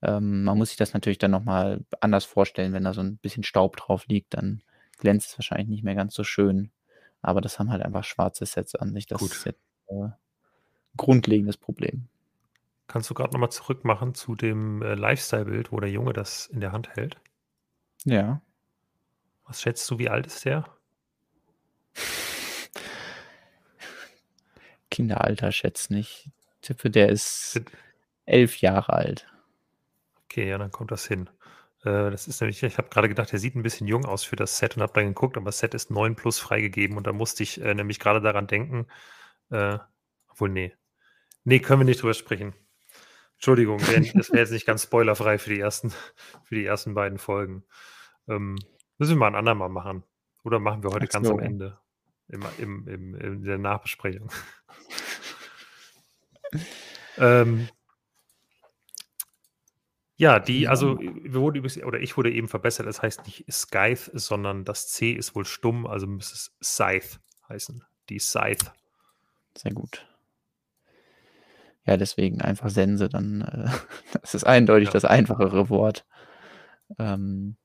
Ähm, 0.03 0.45
man 0.45 0.59
muss 0.59 0.71
sich 0.71 0.79
das 0.79 0.95
natürlich 0.95 1.19
dann 1.19 1.31
nochmal 1.31 1.85
anders 2.01 2.25
vorstellen, 2.25 2.73
wenn 2.73 2.85
da 2.85 2.95
so 2.95 3.03
ein 3.03 3.19
bisschen 3.19 3.45
Staub 3.45 3.77
drauf 3.77 4.07
liegt, 4.09 4.35
dann 4.35 4.63
glänzt 4.99 5.31
es 5.31 5.39
wahrscheinlich 5.39 5.69
nicht 5.69 5.85
mehr 5.85 5.95
ganz 5.95 6.15
so 6.15 6.25
schön. 6.25 6.73
Aber 7.23 7.41
das 7.41 7.59
haben 7.59 7.71
halt 7.71 7.83
einfach 7.83 8.05
schwarze 8.05 8.47
Sets 8.47 8.75
an 8.75 8.93
sich. 8.95 9.07
Das 9.07 9.21
Gut. 9.21 9.33
ist 9.33 9.45
jetzt 9.45 9.61
äh, 9.89 10.05
ein 10.05 10.15
grundlegendes 10.97 11.59
Problem. 11.59 12.09
Kannst 12.91 13.09
du 13.09 13.15
gerade 13.15 13.33
nochmal 13.33 13.53
zurückmachen 13.53 14.17
zu 14.17 14.35
dem 14.35 14.83
äh, 14.83 14.97
Lifestyle-Bild, 14.97 15.71
wo 15.71 15.79
der 15.79 15.91
Junge 15.91 16.13
das 16.13 16.47
in 16.47 16.59
der 16.59 16.73
Hand 16.73 16.89
hält? 16.97 17.21
Ja. 18.05 18.43
Was 19.45 19.63
schätzt 19.63 19.89
du, 19.89 20.01
wie 20.01 20.09
alt 20.09 20.27
ist 20.27 20.45
der? 20.45 20.65
Kinderalter 24.91 25.53
schätzt 25.53 25.93
nicht. 25.93 26.27
Ich 26.27 26.33
tippe, 26.63 26.91
der 26.91 27.11
ist 27.11 27.61
elf 28.27 28.61
Jahre 28.61 28.93
alt. 28.93 29.29
Okay, 30.25 30.49
ja, 30.49 30.59
dann 30.59 30.73
kommt 30.73 30.91
das 30.91 31.07
hin. 31.07 31.31
Äh, 31.85 32.11
das 32.11 32.27
ist 32.27 32.41
nämlich, 32.41 32.61
ich 32.61 32.77
habe 32.77 32.89
gerade 32.89 33.09
gedacht, 33.09 33.31
der 33.31 33.39
sieht 33.39 33.55
ein 33.55 33.63
bisschen 33.63 33.87
jung 33.87 34.05
aus 34.05 34.25
für 34.25 34.35
das 34.35 34.59
Set 34.59 34.75
und 34.75 34.83
habe 34.83 34.95
dann 34.95 35.07
geguckt, 35.07 35.37
aber 35.37 35.47
das 35.47 35.61
Set 35.61 35.75
ist 35.75 35.93
9 35.93 36.17
plus 36.17 36.41
freigegeben 36.41 36.97
und 36.97 37.07
da 37.07 37.13
musste 37.13 37.45
ich 37.45 37.61
äh, 37.61 37.73
nämlich 37.73 38.01
gerade 38.01 38.21
daran 38.21 38.49
denken, 38.49 38.89
äh, 39.51 39.79
obwohl, 40.27 40.49
nee. 40.49 40.75
Nee, 41.45 41.61
können 41.61 41.83
wir 41.83 41.85
nicht 41.85 42.03
drüber 42.03 42.15
sprechen. 42.15 42.53
Entschuldigung, 43.41 43.79
das 44.15 44.31
wäre 44.31 44.41
jetzt 44.41 44.51
nicht 44.51 44.67
ganz 44.67 44.83
spoilerfrei 44.83 45.39
für 45.39 45.49
die 45.49 45.61
ersten, 45.61 45.91
für 46.45 46.55
die 46.55 46.67
ersten 46.67 46.93
beiden 46.93 47.17
Folgen. 47.19 47.65
Ähm, 48.29 48.59
müssen 48.99 49.13
wir 49.13 49.17
mal 49.17 49.29
ein 49.29 49.35
andermal 49.35 49.71
machen. 49.71 50.05
Oder 50.45 50.59
machen 50.59 50.83
wir 50.83 50.91
heute 50.91 51.07
so. 51.07 51.13
ganz 51.13 51.31
am 51.31 51.39
Ende. 51.39 51.79
Im, 52.29 52.43
im, 52.59 52.87
im, 52.87 53.15
in 53.15 53.43
der 53.43 53.57
Nachbesprechung. 53.57 54.31
ähm, 57.17 57.69
ja, 60.17 60.39
die, 60.39 60.69
also 60.69 60.99
wir 61.01 61.41
wurden 61.41 61.57
übrigens, 61.57 61.83
oder 61.83 61.99
ich 61.99 62.19
wurde 62.19 62.31
eben 62.31 62.47
verbessert, 62.47 62.87
es 62.87 62.97
das 62.97 63.03
heißt 63.03 63.27
nicht 63.27 63.51
Scythe, 63.51 64.11
sondern 64.13 64.67
das 64.67 64.89
C 64.89 65.13
ist 65.13 65.35
wohl 65.35 65.47
stumm, 65.47 65.87
also 65.87 66.07
müsste 66.07 66.35
es 66.35 66.55
Scythe 66.63 67.21
heißen. 67.49 67.83
Die 68.11 68.19
Scythe. 68.19 68.71
Sehr 69.57 69.73
gut. 69.73 70.07
Ja, 71.91 71.97
deswegen 71.97 72.41
einfach 72.41 72.71
Sense, 72.71 73.09
dann 73.09 73.41
äh, 73.41 73.69
das 74.21 74.37
ist 74.37 74.45
eindeutig 74.45 74.91
ja. 74.91 74.93
das 74.93 75.05
einfachere 75.05 75.71
Wort. 75.71 76.07
Ähm, 77.01 77.57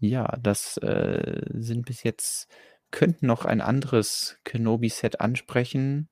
ja, 0.00 0.36
das 0.42 0.78
äh, 0.78 1.42
sind 1.52 1.86
bis 1.86 2.02
jetzt, 2.02 2.48
könnten 2.90 3.26
noch 3.26 3.44
ein 3.44 3.60
anderes 3.60 4.40
Kenobi-Set 4.42 5.20
ansprechen, 5.20 6.08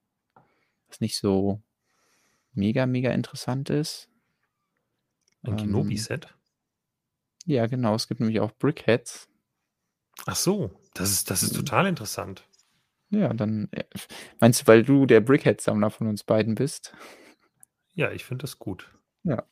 was 0.86 1.00
nicht 1.00 1.18
so 1.18 1.60
mega, 2.52 2.86
mega 2.86 3.10
interessant 3.10 3.68
ist. 3.68 4.08
Ein 5.42 5.52
ähm, 5.52 5.56
Kenobi-Set? 5.56 6.32
Ja, 7.46 7.66
genau. 7.66 7.96
Es 7.96 8.06
gibt 8.06 8.20
nämlich 8.20 8.38
auch 8.38 8.52
Brickheads. 8.52 9.28
Ach 10.24 10.36
so, 10.36 10.70
das 10.94 11.10
ist, 11.10 11.32
das 11.32 11.42
ist 11.42 11.54
mhm. 11.54 11.56
total 11.56 11.86
interessant. 11.86 12.46
Ja, 13.10 13.32
dann 13.34 13.68
äh, 13.72 13.84
meinst 14.40 14.62
du, 14.62 14.66
weil 14.66 14.82
du 14.84 15.04
der 15.06 15.20
Brickhead-Sammler 15.20 15.90
von 15.90 16.06
uns 16.06 16.24
beiden 16.24 16.54
bist? 16.54 16.94
Ja, 17.92 18.10
ich 18.12 18.24
finde 18.24 18.42
das 18.42 18.58
gut. 18.58 18.90
Ja. 19.24 19.44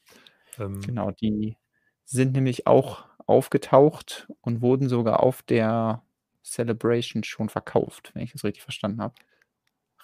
Ähm, 0.59 0.81
genau, 0.81 1.11
die 1.11 1.57
sind 2.05 2.33
nämlich 2.33 2.67
auch 2.67 3.07
aufgetaucht 3.27 4.29
und 4.41 4.63
wurden 4.63 4.89
sogar 4.89 5.23
auf 5.23 5.43
der 5.43 6.03
Celebration 6.43 7.25
schon 7.25 7.49
verkauft, 7.49 8.13
wenn 8.15 8.23
ich 8.23 8.33
das 8.33 8.45
richtig 8.45 8.63
verstanden 8.63 9.03
habe. 9.03 9.15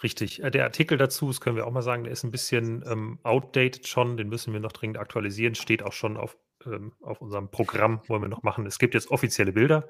Richtig. 0.02 0.42
Äh, 0.42 0.50
der 0.50 0.64
Artikel 0.64 0.98
dazu, 0.98 1.28
das 1.28 1.40
können 1.40 1.56
wir 1.56 1.66
auch 1.66 1.72
mal 1.72 1.82
sagen, 1.82 2.04
der 2.04 2.12
ist 2.12 2.24
ein 2.24 2.32
bisschen 2.32 2.84
ähm, 2.86 3.18
outdated 3.22 3.86
schon, 3.86 4.16
den 4.16 4.28
müssen 4.28 4.52
wir 4.52 4.60
noch 4.60 4.72
dringend 4.72 4.98
aktualisieren, 4.98 5.54
steht 5.54 5.82
auch 5.82 5.92
schon 5.92 6.16
auf, 6.16 6.36
ähm, 6.66 6.92
auf 7.00 7.20
unserem 7.20 7.50
Programm, 7.50 8.02
wollen 8.08 8.22
wir 8.22 8.28
noch 8.28 8.42
machen. 8.42 8.66
Es 8.66 8.78
gibt 8.78 8.94
jetzt 8.94 9.10
offizielle 9.10 9.52
Bilder 9.52 9.88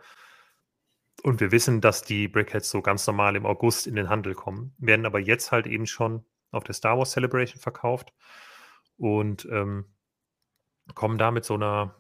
und 1.25 1.41
wir 1.41 1.53
wissen, 1.53 1.81
dass 1.81 2.03
die 2.03 2.29
Brickheads 2.29 2.68
so 2.68 2.83
ganz 2.83 3.07
normal 3.07 3.35
im 3.35 3.47
August 3.47 3.87
in 3.87 3.97
den 3.97 4.11
Handel 4.11 4.35
kommen, 4.35 4.75
werden 4.77 5.07
aber 5.07 5.18
jetzt 5.18 5.53
halt 5.53 5.66
eben 5.66 5.87
schon 5.87 6.22
auf 6.51 6.64
der 6.64 6.75
Star 6.75 6.99
Wars 6.99 7.12
Celebration 7.12 7.59
verkauft 7.59 8.12
und 8.99 9.49
ähm, 9.51 9.87
kommen 10.95 11.16
da 11.16 11.31
mit 11.31 11.47
so 11.47 11.55
einer, 11.55 11.97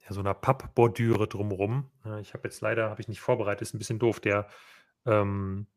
ja, 0.00 0.12
so 0.12 0.18
einer 0.18 0.34
Pappbordüre 0.34 1.28
drumrum. 1.28 1.92
ich 2.20 2.34
habe 2.34 2.48
jetzt 2.48 2.60
leider, 2.60 2.90
habe 2.90 3.00
ich 3.00 3.06
nicht 3.06 3.20
vorbereitet, 3.20 3.62
ist 3.62 3.72
ein 3.72 3.78
bisschen 3.78 4.00
doof. 4.00 4.18
Der, 4.18 4.48
ähm, 5.06 5.68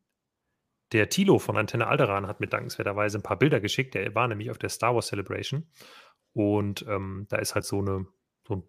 der 0.94 1.10
Tilo 1.10 1.38
von 1.38 1.58
Antenne 1.58 1.86
Alderan 1.86 2.26
hat 2.26 2.40
mir 2.40 2.48
dankenswerterweise 2.48 3.20
ein 3.20 3.24
paar 3.24 3.38
Bilder 3.38 3.60
geschickt. 3.60 3.94
Der 3.94 4.16
war 4.16 4.28
nämlich 4.28 4.50
auf 4.50 4.58
der 4.58 4.70
Star 4.70 4.96
Wars 4.96 5.08
Celebration. 5.08 5.70
Und 6.34 6.88
ähm, 6.88 7.28
da 7.30 7.38
ist 7.38 7.54
halt 7.54 7.66
so, 7.66 7.82
eine, 7.82 8.08
so 8.48 8.56
ein 8.56 8.68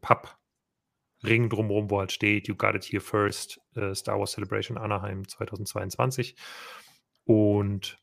Pappring 1.20 1.48
drumherum, 1.48 1.90
wo 1.90 1.98
halt 1.98 2.12
steht, 2.12 2.48
You 2.48 2.54
got 2.54 2.74
it 2.74 2.84
here 2.84 3.00
first, 3.00 3.60
äh, 3.74 3.94
Star 3.94 4.18
Wars 4.18 4.32
Celebration 4.32 4.78
Anaheim 4.78 5.26
2022. 5.26 6.36
Und 7.24 7.98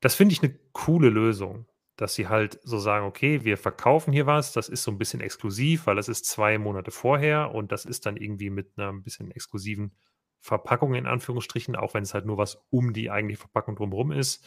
das 0.00 0.14
finde 0.14 0.32
ich 0.32 0.42
eine 0.42 0.58
coole 0.72 1.10
Lösung, 1.10 1.66
dass 1.96 2.14
sie 2.14 2.28
halt 2.28 2.58
so 2.62 2.78
sagen, 2.78 3.06
okay, 3.06 3.44
wir 3.44 3.56
verkaufen 3.56 4.12
hier 4.12 4.26
was, 4.26 4.52
das 4.52 4.68
ist 4.68 4.82
so 4.82 4.90
ein 4.90 4.98
bisschen 4.98 5.20
exklusiv, 5.20 5.86
weil 5.86 5.96
das 5.96 6.08
ist 6.08 6.26
zwei 6.26 6.58
Monate 6.58 6.90
vorher 6.90 7.54
und 7.54 7.72
das 7.72 7.84
ist 7.84 8.06
dann 8.06 8.16
irgendwie 8.16 8.50
mit 8.50 8.72
einer 8.76 8.90
ein 8.90 9.02
bisschen 9.02 9.30
exklusiven 9.30 9.94
Verpackung 10.40 10.94
in 10.94 11.06
Anführungsstrichen, 11.06 11.76
auch 11.76 11.92
wenn 11.94 12.02
es 12.02 12.14
halt 12.14 12.24
nur 12.24 12.38
was 12.38 12.64
um 12.70 12.94
die 12.94 13.10
eigentliche 13.10 13.40
Verpackung 13.40 13.76
drumherum 13.76 14.12
ist. 14.12 14.46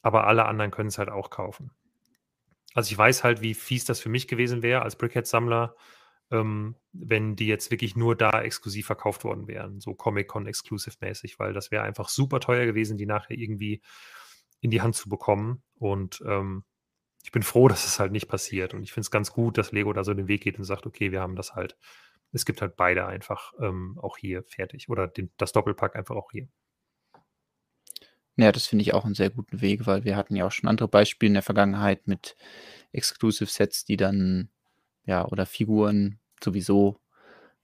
Aber 0.00 0.26
alle 0.26 0.46
anderen 0.46 0.70
können 0.70 0.88
es 0.88 0.98
halt 0.98 1.10
auch 1.10 1.30
kaufen. 1.30 1.70
Also 2.74 2.90
ich 2.90 2.96
weiß 2.96 3.22
halt, 3.22 3.42
wie 3.42 3.52
fies 3.52 3.84
das 3.84 4.00
für 4.00 4.08
mich 4.08 4.26
gewesen 4.26 4.62
wäre 4.62 4.82
als 4.82 4.96
Brickhead-Sammler, 4.96 5.76
ähm, 6.32 6.74
wenn 6.92 7.36
die 7.36 7.46
jetzt 7.46 7.70
wirklich 7.70 7.94
nur 7.94 8.16
da 8.16 8.42
exklusiv 8.42 8.86
verkauft 8.86 9.24
worden 9.24 9.46
wären, 9.46 9.80
so 9.80 9.94
Comic-Con-Exclusive-mäßig, 9.94 11.38
weil 11.38 11.52
das 11.52 11.70
wäre 11.70 11.84
einfach 11.84 12.08
super 12.08 12.40
teuer 12.40 12.66
gewesen, 12.66 12.98
die 12.98 13.06
nachher 13.06 13.38
irgendwie 13.38 13.82
in 14.60 14.70
die 14.70 14.82
Hand 14.82 14.96
zu 14.96 15.08
bekommen. 15.08 15.62
Und 15.74 16.22
ähm, 16.26 16.64
ich 17.22 17.30
bin 17.30 17.42
froh, 17.42 17.68
dass 17.68 17.86
es 17.86 18.00
halt 18.00 18.12
nicht 18.12 18.28
passiert. 18.28 18.74
Und 18.74 18.82
ich 18.82 18.92
finde 18.92 19.06
es 19.06 19.10
ganz 19.10 19.32
gut, 19.32 19.58
dass 19.58 19.72
Lego 19.72 19.92
da 19.92 20.02
so 20.02 20.14
den 20.14 20.28
Weg 20.28 20.42
geht 20.42 20.58
und 20.58 20.64
sagt, 20.64 20.86
okay, 20.86 21.12
wir 21.12 21.20
haben 21.20 21.36
das 21.36 21.54
halt 21.54 21.76
es 22.32 22.44
gibt 22.44 22.62
halt 22.62 22.76
beide 22.76 23.06
einfach 23.06 23.52
ähm, 23.60 23.98
auch 24.00 24.16
hier 24.16 24.42
fertig 24.44 24.88
oder 24.88 25.06
den, 25.06 25.30
das 25.36 25.52
Doppelpack 25.52 25.94
einfach 25.96 26.16
auch 26.16 26.30
hier. 26.32 26.48
Ja, 28.36 28.50
das 28.50 28.66
finde 28.66 28.82
ich 28.82 28.94
auch 28.94 29.04
einen 29.04 29.14
sehr 29.14 29.28
guten 29.28 29.60
Weg, 29.60 29.86
weil 29.86 30.04
wir 30.04 30.16
hatten 30.16 30.34
ja 30.34 30.46
auch 30.46 30.52
schon 30.52 30.68
andere 30.68 30.88
Beispiele 30.88 31.28
in 31.28 31.34
der 31.34 31.42
Vergangenheit 31.42 32.06
mit 32.06 32.34
Exclusive 32.92 33.50
Sets, 33.50 33.84
die 33.84 33.98
dann, 33.98 34.50
ja, 35.04 35.26
oder 35.26 35.44
Figuren 35.44 36.18
sowieso, 36.44 37.00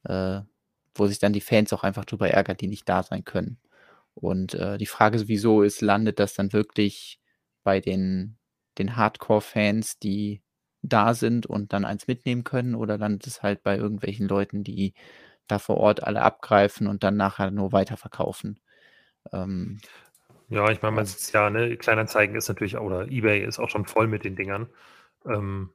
äh, 0.05 0.41
wo 0.95 1.07
sich 1.07 1.19
dann 1.19 1.33
die 1.33 1.41
Fans 1.41 1.73
auch 1.73 1.85
einfach 1.85 2.05
drüber 2.05 2.29
ärgern, 2.31 2.57
die 2.57 2.69
nicht 2.69 2.89
da 2.89 3.03
sein 3.03 3.25
können. 3.25 3.59
Und 4.15 4.55
äh, 4.55 4.79
die 4.79 4.87
Frage 4.87 5.19
sowieso 5.19 5.63
ist, 5.63 5.81
landet 5.81 6.19
das 6.19 6.35
dann 6.35 6.53
wirklich 6.53 7.21
bei 7.63 7.81
den, 7.81 8.37
den 8.79 8.97
Hardcore-Fans, 8.97 9.99
die 9.99 10.43
da 10.83 11.15
sind 11.15 11.47
und 11.47 11.73
dann 11.73 11.85
eins 11.85 12.07
mitnehmen 12.07 12.45
können 12.45 12.75
oder 12.75 12.99
landet 12.99 13.27
es 13.27 13.43
halt 13.43 13.63
bei 13.63 13.77
irgendwelchen 13.77 14.29
Leuten, 14.29 14.65
die 14.65 14.95
da 15.47 15.59
vor 15.59 15.79
Ort 15.79 16.03
alle 16.03 16.23
abgreifen 16.23 16.87
und 16.87 17.03
dann 17.03 17.17
nachher 17.17 17.51
nur 17.51 17.73
weiterverkaufen. 17.73 18.61
Ähm, 19.33 19.81
ja, 20.49 20.71
ich 20.71 20.83
meine, 20.83 20.97
man 20.97 21.07
sieht 21.07 21.19
es 21.19 21.33
ja, 21.33 21.51
ne, 21.51 21.77
Kleinanzeigen 21.77 22.37
ist 22.37 22.49
natürlich, 22.49 22.77
oder 22.77 23.09
Ebay 23.11 23.45
ist 23.45 23.59
auch 23.59 23.69
schon 23.69 23.85
voll 23.85 24.07
mit 24.07 24.25
den 24.25 24.37
Dingern. 24.37 24.69
Ähm, 25.27 25.71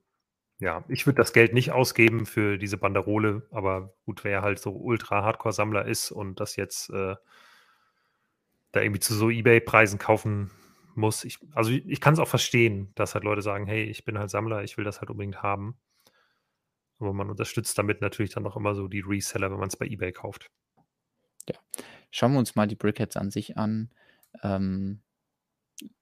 ja, 0.63 0.85
ich 0.87 1.05
würde 1.05 1.17
das 1.17 1.33
Geld 1.33 1.53
nicht 1.53 1.71
ausgeben 1.71 2.25
für 2.25 2.57
diese 2.57 2.77
Banderole, 2.77 3.45
aber 3.51 3.93
gut, 4.05 4.23
wer 4.23 4.41
halt 4.41 4.59
so 4.59 4.71
Ultra-Hardcore-Sammler 4.71 5.85
ist 5.85 6.09
und 6.09 6.39
das 6.39 6.55
jetzt 6.55 6.89
äh, 6.89 7.15
da 8.71 8.81
irgendwie 8.81 9.01
zu 9.01 9.13
so 9.13 9.29
Ebay-Preisen 9.29 9.99
kaufen 9.99 10.51
muss. 10.95 11.25
Ich, 11.25 11.39
also 11.51 11.71
ich, 11.71 11.85
ich 11.85 11.99
kann 11.99 12.13
es 12.13 12.19
auch 12.19 12.29
verstehen, 12.29 12.93
dass 12.95 13.13
halt 13.13 13.25
Leute 13.25 13.41
sagen, 13.41 13.65
hey, 13.65 13.83
ich 13.83 14.05
bin 14.05 14.17
halt 14.17 14.29
Sammler, 14.29 14.63
ich 14.63 14.77
will 14.77 14.85
das 14.85 15.01
halt 15.01 15.09
unbedingt 15.09 15.43
haben. 15.43 15.75
Aber 16.99 17.11
man 17.11 17.29
unterstützt 17.29 17.77
damit 17.77 17.99
natürlich 17.99 18.31
dann 18.31 18.47
auch 18.47 18.55
immer 18.55 18.73
so 18.73 18.87
die 18.87 19.03
Reseller, 19.05 19.51
wenn 19.51 19.59
man 19.59 19.67
es 19.67 19.75
bei 19.75 19.85
eBay 19.85 20.13
kauft. 20.13 20.49
Ja. 21.49 21.55
Schauen 22.09 22.31
wir 22.31 22.39
uns 22.39 22.55
mal 22.55 22.67
die 22.67 22.75
Brickheads 22.75 23.17
an 23.17 23.31
sich 23.31 23.57
an. 23.57 23.89
Ähm, 24.41 25.01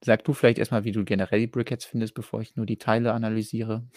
sag 0.01 0.23
du 0.23 0.33
vielleicht 0.33 0.59
erstmal, 0.59 0.83
wie 0.83 0.91
du 0.91 1.03
generell 1.03 1.39
die 1.39 1.47
Brickheads 1.47 1.85
findest, 1.85 2.13
bevor 2.13 2.41
ich 2.41 2.55
nur 2.55 2.67
die 2.67 2.77
Teile 2.77 3.13
analysiere. 3.13 3.87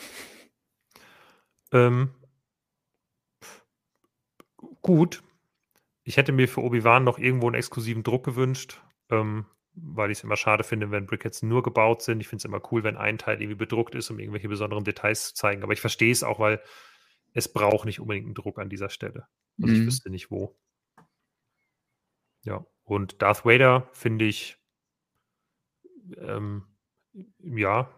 Ähm, 1.75 2.15
gut. 4.81 5.23
Ich 6.05 6.17
hätte 6.17 6.33
mir 6.33 6.49
für 6.49 6.63
Obi-Wan 6.63 7.05
noch 7.05 7.19
irgendwo 7.19 7.47
einen 7.47 7.57
exklusiven 7.57 8.03
Druck 8.03 8.25
gewünscht. 8.25 8.81
Ähm, 9.11 9.47
weil 9.75 10.11
ich 10.11 10.19
es 10.19 10.25
immer 10.25 10.37
schade 10.37 10.65
finde, 10.65 10.91
wenn 10.91 11.07
Brickheads 11.07 11.43
nur 11.43 11.63
gebaut 11.63 12.03
sind. 12.03 12.21
Ich 12.21 12.29
finde 12.29 12.41
es 12.41 12.45
immer 12.45 12.63
cool, 12.71 12.85
wenn 12.85 12.97
ein 12.97 13.19
Teil 13.19 13.41
irgendwie 13.41 13.57
bedruckt 13.57 13.95
ist, 13.95 14.11
um 14.11 14.19
irgendwelche 14.19 14.49
besonderen 14.49 14.85
Details 14.85 15.29
zu 15.29 15.35
zeigen. 15.35 15.63
Aber 15.63 15.73
ich 15.73 15.81
verstehe 15.81 16.13
es 16.13 16.23
auch, 16.23 16.39
weil 16.39 16.63
es 17.33 17.53
braucht 17.53 17.85
nicht 17.85 18.01
unbedingt 18.01 18.27
einen 18.27 18.35
Druck 18.35 18.59
an 18.59 18.71
dieser 18.71 18.89
Stelle. 18.89 19.27
Also 19.61 19.75
mhm. 19.75 19.81
ich 19.81 19.87
wüsste 19.87 20.11
nicht 20.11 20.31
wo. 20.31 20.57
Ja, 22.45 22.65
und 22.85 23.21
Darth 23.21 23.45
Vader 23.45 23.89
finde 23.93 24.27
ich 24.27 24.59
ähm, 26.19 26.65
ja 27.39 27.93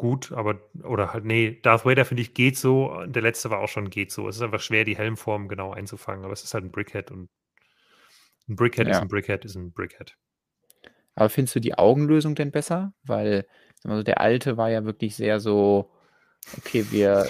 gut, 0.00 0.32
aber 0.32 0.58
oder 0.82 1.12
halt, 1.12 1.26
nee, 1.26 1.60
Darth 1.62 1.84
Vader 1.84 2.06
finde 2.06 2.22
ich 2.22 2.32
geht 2.32 2.56
so. 2.56 3.04
Der 3.04 3.20
letzte 3.20 3.50
war 3.50 3.58
auch 3.58 3.68
schon 3.68 3.90
geht 3.90 4.10
so. 4.10 4.26
Es 4.28 4.36
ist 4.36 4.42
einfach 4.42 4.60
schwer, 4.60 4.86
die 4.86 4.96
Helmform 4.96 5.46
genau 5.46 5.72
einzufangen, 5.72 6.24
aber 6.24 6.32
es 6.32 6.42
ist 6.42 6.54
halt 6.54 6.64
ein 6.64 6.70
Brickhead 6.70 7.10
und 7.10 7.28
ein 8.48 8.56
Brickhead 8.56 8.86
ja. 8.86 8.94
ist 8.94 9.02
ein 9.02 9.08
Brickhead 9.08 9.44
ist 9.44 9.56
ein 9.56 9.72
Brickhead. 9.72 10.16
Aber 11.16 11.28
findest 11.28 11.54
du 11.56 11.60
die 11.60 11.74
Augenlösung 11.74 12.34
denn 12.34 12.50
besser? 12.50 12.94
Weil 13.02 13.46
also 13.84 14.02
der 14.02 14.22
alte 14.22 14.56
war 14.56 14.70
ja 14.70 14.86
wirklich 14.86 15.16
sehr 15.16 15.38
so, 15.38 15.90
okay, 16.56 16.86
wir, 16.90 17.28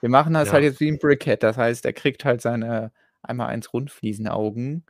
wir 0.00 0.08
machen 0.08 0.32
das 0.32 0.48
ja. 0.48 0.54
halt 0.54 0.64
jetzt 0.64 0.80
wie 0.80 0.90
ein 0.90 0.98
Brickhead. 0.98 1.42
Das 1.42 1.58
heißt, 1.58 1.84
er 1.84 1.92
kriegt 1.92 2.24
halt 2.24 2.40
seine 2.40 2.92
einmal 3.20 3.48
eins 3.48 3.74
Rundfliesenaugen, 3.74 4.86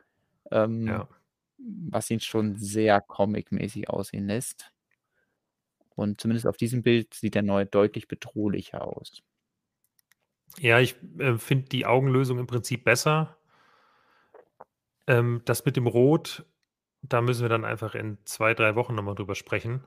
ähm, 0.51 0.87
ja. 0.87 1.09
was 1.57 2.09
ihn 2.09 2.21
schon 2.21 2.55
sehr 2.55 3.01
comic-mäßig 3.01 3.89
aussehen 3.89 4.27
lässt. 4.27 4.71
Und 5.97 6.21
zumindest 6.21 6.47
auf 6.47 6.55
diesem 6.55 6.83
Bild 6.83 7.13
sieht 7.13 7.35
der 7.35 7.43
neue 7.43 7.65
deutlich 7.65 8.07
bedrohlicher 8.07 8.87
aus. 8.87 9.21
Ja, 10.57 10.79
ich 10.79 10.95
äh, 11.19 11.37
finde 11.37 11.67
die 11.67 11.85
Augenlösung 11.85 12.39
im 12.39 12.47
Prinzip 12.47 12.85
besser. 12.85 13.37
Ähm, 15.07 15.41
das 15.43 15.65
mit 15.65 15.75
dem 15.75 15.87
Rot 15.87 16.45
da 17.01 17.21
müssen 17.21 17.41
wir 17.41 17.49
dann 17.49 17.65
einfach 17.65 17.95
in 17.95 18.17
zwei, 18.25 18.53
drei 18.53 18.75
Wochen 18.75 18.95
nochmal 18.95 19.15
drüber 19.15 19.35
sprechen, 19.35 19.85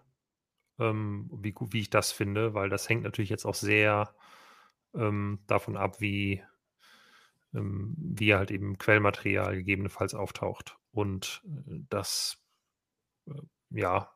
ähm, 0.78 1.28
wie, 1.32 1.54
wie 1.70 1.80
ich 1.80 1.90
das 1.90 2.12
finde, 2.12 2.54
weil 2.54 2.68
das 2.68 2.88
hängt 2.88 3.02
natürlich 3.02 3.30
jetzt 3.30 3.44
auch 3.44 3.54
sehr 3.54 4.14
ähm, 4.94 5.40
davon 5.46 5.76
ab, 5.76 6.00
wie, 6.00 6.42
ähm, 7.54 7.94
wie 7.98 8.34
halt 8.34 8.50
eben 8.50 8.78
Quellmaterial 8.78 9.56
gegebenenfalls 9.56 10.14
auftaucht. 10.14 10.78
Und 10.92 11.42
äh, 11.46 11.80
das, 11.88 12.42
äh, 13.26 13.34
ja. 13.70 14.10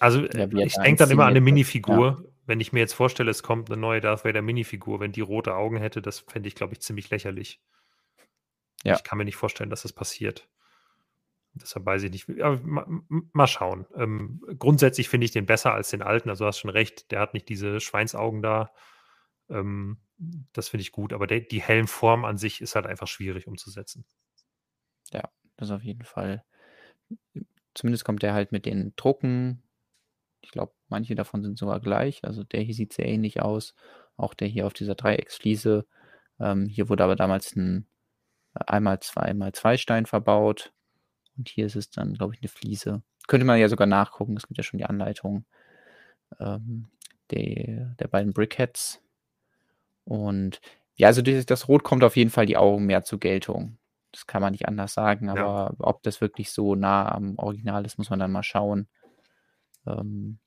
Also 0.00 0.24
ja, 0.26 0.46
ich 0.46 0.74
denke 0.74 0.98
dann 0.98 1.10
immer 1.10 1.24
an 1.24 1.30
eine 1.30 1.40
Minifigur. 1.40 2.22
Ja. 2.22 2.28
Wenn 2.44 2.60
ich 2.60 2.72
mir 2.72 2.80
jetzt 2.80 2.94
vorstelle, 2.94 3.30
es 3.30 3.42
kommt 3.42 3.70
eine 3.70 3.80
neue 3.80 4.00
Darth 4.00 4.24
Vader 4.24 4.42
Minifigur, 4.42 4.98
wenn 4.98 5.12
die 5.12 5.20
rote 5.20 5.54
Augen 5.54 5.76
hätte, 5.76 6.02
das 6.02 6.20
fände 6.20 6.48
ich, 6.48 6.56
glaube 6.56 6.72
ich, 6.72 6.80
ziemlich 6.80 7.08
lächerlich. 7.10 7.60
Ja. 8.82 8.96
Ich 8.96 9.04
kann 9.04 9.18
mir 9.18 9.24
nicht 9.24 9.36
vorstellen, 9.36 9.70
dass 9.70 9.82
das 9.82 9.92
passiert. 9.92 10.48
Deshalb 11.54 11.84
weiß 11.84 12.02
ich 12.02 12.10
nicht. 12.10 12.28
Aber 12.40 12.58
mal, 12.60 12.86
mal 13.32 13.46
schauen. 13.46 13.86
Ähm, 13.94 14.42
grundsätzlich 14.58 15.08
finde 15.08 15.26
ich 15.26 15.30
den 15.30 15.46
besser 15.46 15.72
als 15.72 15.90
den 15.90 16.02
alten. 16.02 16.30
Also 16.30 16.44
du 16.44 16.48
hast 16.48 16.58
schon 16.58 16.70
recht, 16.70 17.10
der 17.10 17.20
hat 17.20 17.34
nicht 17.34 17.48
diese 17.48 17.80
Schweinsaugen 17.80 18.42
da. 18.42 18.72
Ähm, 19.50 19.98
das 20.52 20.68
finde 20.68 20.82
ich 20.82 20.92
gut. 20.92 21.12
Aber 21.12 21.26
der, 21.26 21.40
die 21.40 21.62
Helmform 21.62 22.24
an 22.24 22.38
sich 22.38 22.60
ist 22.60 22.74
halt 22.74 22.86
einfach 22.86 23.06
schwierig 23.06 23.46
umzusetzen. 23.46 24.04
Ja, 25.12 25.28
das 25.56 25.70
auf 25.70 25.82
jeden 25.82 26.04
Fall. 26.04 26.44
Zumindest 27.74 28.04
kommt 28.04 28.22
der 28.22 28.34
halt 28.34 28.50
mit 28.52 28.64
den 28.64 28.94
Drucken. 28.96 29.62
Ich 30.42 30.50
glaube, 30.50 30.72
manche 30.88 31.14
davon 31.14 31.42
sind 31.42 31.58
sogar 31.58 31.80
gleich. 31.80 32.24
Also 32.24 32.44
der 32.44 32.60
hier 32.60 32.74
sieht 32.74 32.92
sehr 32.92 33.06
ähnlich 33.06 33.40
aus. 33.42 33.74
Auch 34.16 34.34
der 34.34 34.48
hier 34.48 34.66
auf 34.66 34.74
dieser 34.74 34.94
Dreiecksfliese. 34.94 35.86
Ähm, 36.38 36.66
hier 36.66 36.88
wurde 36.88 37.04
aber 37.04 37.16
damals 37.16 37.56
ein 37.56 37.86
einmal 38.54 39.00
zwei 39.00 39.32
mal 39.34 39.52
zwei 39.52 39.76
Stein 39.76 40.06
verbaut. 40.06 40.72
Und 41.36 41.48
hier 41.48 41.66
ist 41.66 41.76
es 41.76 41.90
dann, 41.90 42.14
glaube 42.14 42.34
ich, 42.34 42.42
eine 42.42 42.48
Fliese. 42.48 43.02
Könnte 43.26 43.46
man 43.46 43.58
ja 43.58 43.68
sogar 43.68 43.86
nachgucken, 43.86 44.36
es 44.36 44.46
gibt 44.46 44.58
ja 44.58 44.64
schon 44.64 44.78
die 44.78 44.84
Anleitung 44.84 45.44
ähm, 46.40 46.88
der, 47.30 47.94
der 47.98 48.08
beiden 48.08 48.32
Brickheads. 48.32 49.00
Und 50.04 50.60
ja, 50.96 51.08
also 51.08 51.22
das, 51.22 51.46
das, 51.46 51.68
Rot 51.68 51.84
kommt 51.84 52.04
auf 52.04 52.16
jeden 52.16 52.30
Fall 52.30 52.46
die 52.46 52.56
Augen 52.56 52.86
mehr 52.86 53.04
zur 53.04 53.20
Geltung. 53.20 53.78
Das 54.10 54.26
kann 54.26 54.42
man 54.42 54.52
nicht 54.52 54.68
anders 54.68 54.92
sagen, 54.92 55.30
aber 55.30 55.70
ja. 55.70 55.74
ob 55.78 56.02
das 56.02 56.20
wirklich 56.20 56.50
so 56.50 56.74
nah 56.74 57.10
am 57.10 57.38
Original 57.38 57.86
ist, 57.86 57.96
muss 57.96 58.10
man 58.10 58.18
dann 58.18 58.32
mal 58.32 58.42
schauen. 58.42 58.88
Ähm, 59.86 60.38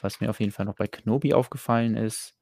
was 0.00 0.20
mir 0.20 0.30
auf 0.30 0.40
jeden 0.40 0.52
Fall 0.52 0.66
noch 0.66 0.76
bei 0.76 0.86
Knobi 0.88 1.34
aufgefallen 1.34 1.96
ist, 1.96 2.34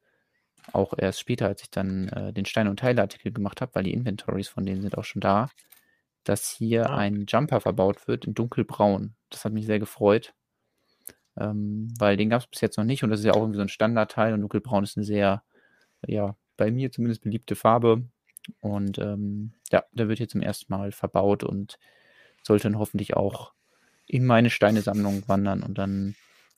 auch 0.73 0.93
erst 0.97 1.19
später, 1.19 1.47
als 1.47 1.61
ich 1.61 1.69
dann 1.71 2.09
äh, 2.09 2.33
den 2.33 2.45
Stein- 2.45 2.67
und 2.67 2.79
Teileartikel 2.79 3.31
gemacht 3.31 3.61
habe, 3.61 3.75
weil 3.75 3.83
die 3.83 3.93
Inventories 3.93 4.49
von 4.49 4.65
denen 4.65 4.81
sind 4.81 4.97
auch 4.97 5.03
schon 5.03 5.21
da, 5.21 5.49
dass 6.23 6.49
hier 6.49 6.89
ah. 6.89 6.97
ein 6.97 7.25
Jumper 7.27 7.61
verbaut 7.61 8.07
wird 8.07 8.25
in 8.25 8.33
dunkelbraun. 8.33 9.15
Das 9.29 9.45
hat 9.45 9.53
mich 9.53 9.65
sehr 9.65 9.79
gefreut, 9.79 10.33
ähm, 11.37 11.93
weil 11.99 12.17
den 12.17 12.29
gab 12.29 12.41
es 12.41 12.47
bis 12.47 12.61
jetzt 12.61 12.77
noch 12.77 12.85
nicht 12.85 13.03
und 13.03 13.09
das 13.09 13.19
ist 13.19 13.25
ja 13.25 13.33
auch 13.33 13.41
irgendwie 13.41 13.57
so 13.57 13.61
ein 13.63 13.69
Standardteil 13.69 14.33
und 14.33 14.41
dunkelbraun 14.41 14.83
ist 14.83 14.97
eine 14.97 15.05
sehr, 15.05 15.43
ja, 16.07 16.35
bei 16.57 16.71
mir 16.71 16.91
zumindest 16.91 17.23
beliebte 17.23 17.55
Farbe 17.55 18.03
Und 18.59 18.97
ähm, 18.99 19.53
ja, 19.71 19.85
der 19.91 20.07
wird 20.07 20.19
jetzt 20.19 20.31
zum 20.31 20.41
ersten 20.41 20.71
Mal 20.73 20.91
verbaut 20.91 21.43
und 21.43 21.79
sollte 22.43 22.63
dann 22.63 22.79
hoffentlich 22.79 23.15
auch 23.15 23.53
in 24.07 24.25
meine 24.25 24.49
Steinesammlung 24.49 25.23
wandern. 25.27 25.63
Und 25.63 25.77
dann 25.77 26.15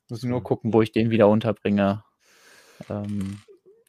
muss 0.09 0.23
ich 0.23 0.29
nur 0.29 0.43
gucken, 0.43 0.73
wo 0.73 0.81
ich 0.81 0.91
den 0.91 1.09
wieder 1.09 1.27
unterbringe. 1.27 2.03
Ähm, 2.89 3.39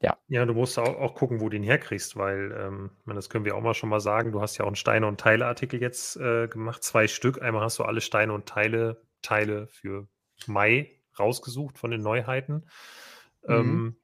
ja. 0.00 0.16
Ja, 0.28 0.44
du 0.44 0.54
musst 0.54 0.78
auch, 0.78 0.96
auch 1.00 1.14
gucken, 1.14 1.40
wo 1.40 1.44
du 1.44 1.56
den 1.56 1.64
herkriegst, 1.64 2.16
weil, 2.16 2.52
ähm, 2.56 2.90
das 3.06 3.28
können 3.28 3.44
wir 3.44 3.56
auch 3.56 3.60
mal 3.60 3.74
schon 3.74 3.88
mal 3.88 4.00
sagen, 4.00 4.32
du 4.32 4.40
hast 4.40 4.56
ja 4.56 4.64
auch 4.64 4.68
einen 4.68 4.76
Steine- 4.76 5.06
und 5.06 5.20
Teile-Artikel 5.20 5.80
jetzt 5.80 6.16
äh, 6.16 6.46
gemacht, 6.46 6.84
zwei 6.84 7.08
Stück. 7.08 7.42
Einmal 7.42 7.62
hast 7.62 7.78
du 7.78 7.84
alle 7.84 8.00
Steine 8.00 8.32
und 8.32 8.46
Teile, 8.46 9.02
Teile 9.22 9.66
für 9.66 10.06
Mai 10.46 10.92
rausgesucht 11.18 11.78
von 11.78 11.90
den 11.90 12.02
Neuheiten. 12.02 12.66
Mhm. 13.42 13.54
Ähm, 13.54 13.96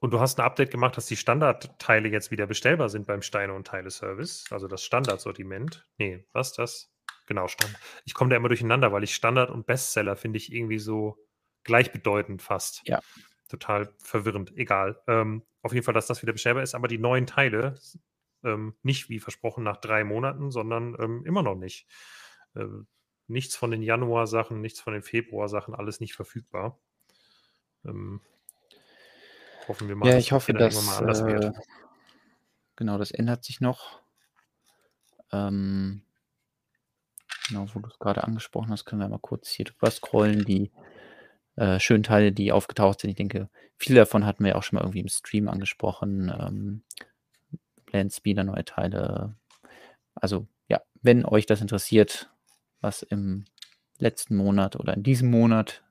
und 0.00 0.12
du 0.12 0.20
hast 0.20 0.40
ein 0.40 0.46
Update 0.46 0.70
gemacht, 0.70 0.96
dass 0.96 1.06
die 1.06 1.16
Standardteile 1.16 2.08
jetzt 2.08 2.30
wieder 2.30 2.46
bestellbar 2.46 2.88
sind 2.88 3.06
beim 3.06 3.20
Steine- 3.20 3.52
und 3.52 3.66
Teile-Service, 3.66 4.46
also 4.50 4.66
das 4.66 4.82
Standardsortiment. 4.82 5.86
Nee, 5.98 6.24
was 6.32 6.54
das? 6.54 6.90
Genau, 7.30 7.46
Standard. 7.46 7.80
Ich 8.04 8.12
komme 8.12 8.30
da 8.30 8.36
immer 8.36 8.48
durcheinander, 8.48 8.90
weil 8.90 9.04
ich 9.04 9.14
Standard 9.14 9.50
und 9.50 9.64
Bestseller 9.64 10.16
finde 10.16 10.38
ich 10.38 10.52
irgendwie 10.52 10.80
so 10.80 11.16
gleichbedeutend 11.62 12.42
fast. 12.42 12.82
Ja 12.88 13.00
total 13.50 13.92
verwirrend. 13.98 14.56
Egal. 14.56 15.02
Ähm, 15.06 15.42
auf 15.62 15.74
jeden 15.74 15.84
Fall, 15.84 15.94
dass 15.94 16.06
das 16.06 16.22
wieder 16.22 16.32
bestellbar 16.32 16.62
ist, 16.62 16.74
aber 16.74 16.88
die 16.88 16.98
neuen 16.98 17.26
Teile 17.26 17.74
ähm, 18.42 18.74
nicht 18.82 19.10
wie 19.10 19.18
versprochen 19.18 19.64
nach 19.64 19.76
drei 19.76 20.04
Monaten, 20.04 20.50
sondern 20.50 20.96
ähm, 20.98 21.26
immer 21.26 21.42
noch 21.42 21.56
nicht. 21.56 21.86
Äh, 22.54 22.64
nichts 23.26 23.56
von 23.56 23.70
den 23.70 23.82
Januar-Sachen, 23.82 24.60
nichts 24.60 24.80
von 24.80 24.94
den 24.94 25.02
Februar-Sachen, 25.02 25.74
alles 25.74 26.00
nicht 26.00 26.14
verfügbar. 26.14 26.78
Ähm, 27.84 28.20
hoffen 29.68 29.88
wir 29.88 29.96
mal, 29.96 30.08
ja, 30.08 30.16
ich 30.16 30.32
hoffe, 30.32 30.54
dass 30.54 30.86
mal 30.86 30.98
anders 30.98 31.20
äh, 31.20 31.26
wird. 31.26 31.56
Genau, 32.76 32.96
das 32.96 33.10
ändert 33.10 33.44
sich 33.44 33.60
noch. 33.60 34.00
Ähm, 35.32 36.02
genau, 37.50 37.66
wo 37.74 37.80
du 37.80 37.88
es 37.88 37.98
gerade 37.98 38.24
angesprochen 38.24 38.70
hast, 38.70 38.84
können 38.84 39.02
wir 39.02 39.08
mal 39.08 39.18
kurz 39.18 39.50
hier 39.50 39.66
drüber 39.66 39.90
scrollen. 39.90 40.44
Die 40.44 40.70
äh, 41.56 41.78
schönen 41.78 42.02
Teile, 42.02 42.32
die 42.32 42.52
aufgetaucht 42.52 43.00
sind. 43.00 43.10
Ich 43.10 43.16
denke, 43.16 43.48
viele 43.76 44.00
davon 44.00 44.24
hatten 44.24 44.44
wir 44.44 44.56
auch 44.56 44.62
schon 44.62 44.76
mal 44.76 44.82
irgendwie 44.82 45.00
im 45.00 45.08
Stream 45.08 45.48
angesprochen. 45.48 46.32
Ähm, 46.38 46.82
Landspeeder, 47.92 48.44
neue 48.44 48.64
Teile. 48.64 49.34
Also 50.14 50.46
ja, 50.68 50.80
wenn 51.02 51.24
euch 51.24 51.46
das 51.46 51.60
interessiert, 51.60 52.30
was 52.80 53.02
im 53.02 53.44
letzten 53.98 54.36
Monat 54.36 54.76
oder 54.76 54.94
in 54.94 55.02
diesem 55.02 55.30
Monat, 55.30 55.82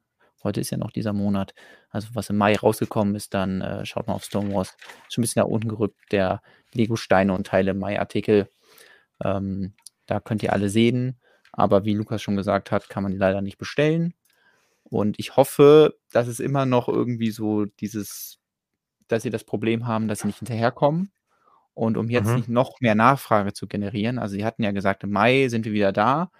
heute 0.43 0.61
ist 0.61 0.69
ja 0.71 0.77
noch 0.77 0.91
dieser 0.91 1.13
Monat, 1.13 1.53
also 1.89 2.09
was 2.13 2.29
im 2.29 2.37
Mai 2.37 2.55
rausgekommen 2.55 3.15
ist, 3.15 3.33
dann 3.33 3.61
äh, 3.61 3.85
schaut 3.85 4.07
mal 4.07 4.13
auf 4.13 4.23
Stonewalls. 4.23 4.77
Schon 5.09 5.21
ein 5.21 5.23
bisschen 5.23 5.41
nach 5.41 5.49
unten 5.49 5.67
gerückt, 5.67 5.99
der 6.11 6.41
Lego-Steine 6.73 7.33
und 7.33 7.47
Teile 7.47 7.73
Mai-Artikel. 7.73 8.49
Ähm, 9.23 9.73
da 10.05 10.19
könnt 10.19 10.41
ihr 10.41 10.53
alle 10.53 10.69
sehen. 10.69 11.19
Aber 11.51 11.85
wie 11.85 11.93
Lukas 11.93 12.21
schon 12.21 12.35
gesagt 12.35 12.71
hat, 12.71 12.89
kann 12.89 13.03
man 13.03 13.11
die 13.11 13.17
leider 13.17 13.41
nicht 13.41 13.57
bestellen. 13.57 14.13
Und 14.83 15.19
ich 15.19 15.35
hoffe, 15.35 15.97
dass 16.11 16.27
es 16.27 16.39
immer 16.39 16.65
noch 16.65 16.87
irgendwie 16.87 17.31
so 17.31 17.65
dieses, 17.65 18.39
dass 19.07 19.23
sie 19.23 19.29
das 19.29 19.43
Problem 19.43 19.87
haben, 19.87 20.07
dass 20.07 20.19
sie 20.19 20.27
nicht 20.27 20.39
hinterherkommen. 20.39 21.11
Und 21.73 21.97
um 21.97 22.09
jetzt 22.09 22.27
mhm. 22.27 22.35
nicht 22.35 22.49
noch 22.49 22.81
mehr 22.81 22.95
Nachfrage 22.95 23.53
zu 23.53 23.67
generieren, 23.67 24.19
also 24.19 24.35
sie 24.35 24.45
hatten 24.45 24.63
ja 24.63 24.71
gesagt, 24.71 25.03
im 25.03 25.11
Mai 25.11 25.47
sind 25.47 25.65
wir 25.65 25.73
wieder 25.73 25.93
da. 25.93 26.31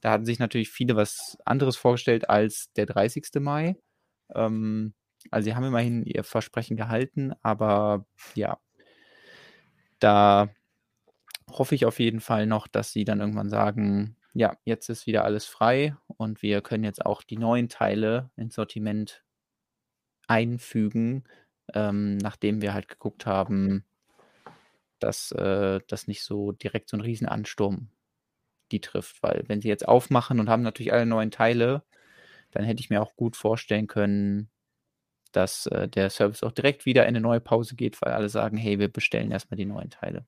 Da 0.00 0.10
hatten 0.10 0.26
sich 0.26 0.38
natürlich 0.38 0.70
viele 0.70 0.96
was 0.96 1.38
anderes 1.44 1.76
vorgestellt 1.76 2.28
als 2.28 2.72
der 2.74 2.86
30. 2.86 3.24
Mai. 3.40 3.76
Ähm, 4.34 4.94
also 5.30 5.44
sie 5.44 5.54
haben 5.54 5.64
immerhin 5.64 6.04
ihr 6.04 6.24
Versprechen 6.24 6.76
gehalten, 6.76 7.32
aber 7.42 8.04
ja, 8.34 8.58
da 10.00 10.48
hoffe 11.50 11.74
ich 11.74 11.86
auf 11.86 12.00
jeden 12.00 12.20
Fall 12.20 12.46
noch, 12.46 12.66
dass 12.66 12.92
sie 12.92 13.04
dann 13.04 13.20
irgendwann 13.20 13.48
sagen, 13.48 14.16
ja, 14.34 14.56
jetzt 14.64 14.88
ist 14.88 15.06
wieder 15.06 15.24
alles 15.24 15.46
frei 15.46 15.96
und 16.16 16.42
wir 16.42 16.62
können 16.62 16.84
jetzt 16.84 17.04
auch 17.04 17.22
die 17.22 17.36
neuen 17.36 17.68
Teile 17.68 18.30
ins 18.36 18.54
Sortiment 18.54 19.22
einfügen, 20.26 21.24
ähm, 21.74 22.16
nachdem 22.18 22.62
wir 22.62 22.74
halt 22.74 22.88
geguckt 22.88 23.26
haben, 23.26 23.84
dass 24.98 25.32
äh, 25.32 25.80
das 25.88 26.06
nicht 26.06 26.22
so 26.22 26.52
direkt 26.52 26.88
so 26.88 26.96
ein 26.96 27.00
Riesenansturm 27.00 27.88
die 28.70 28.80
trifft. 28.80 29.22
Weil 29.22 29.44
wenn 29.48 29.60
sie 29.60 29.68
jetzt 29.68 29.86
aufmachen 29.86 30.40
und 30.40 30.48
haben 30.48 30.62
natürlich 30.62 30.92
alle 30.92 31.06
neuen 31.06 31.30
Teile, 31.30 31.82
dann 32.52 32.64
hätte 32.64 32.80
ich 32.80 32.90
mir 32.90 33.02
auch 33.02 33.16
gut 33.16 33.36
vorstellen 33.36 33.86
können, 33.86 34.50
dass 35.32 35.66
äh, 35.66 35.88
der 35.88 36.10
Service 36.10 36.42
auch 36.42 36.52
direkt 36.52 36.86
wieder 36.86 37.02
in 37.02 37.08
eine 37.08 37.20
neue 37.20 37.40
Pause 37.40 37.74
geht, 37.76 38.00
weil 38.02 38.12
alle 38.12 38.28
sagen, 38.28 38.56
hey, 38.56 38.78
wir 38.78 38.88
bestellen 38.88 39.30
erstmal 39.30 39.56
die 39.56 39.66
neuen 39.66 39.90
Teile. 39.90 40.26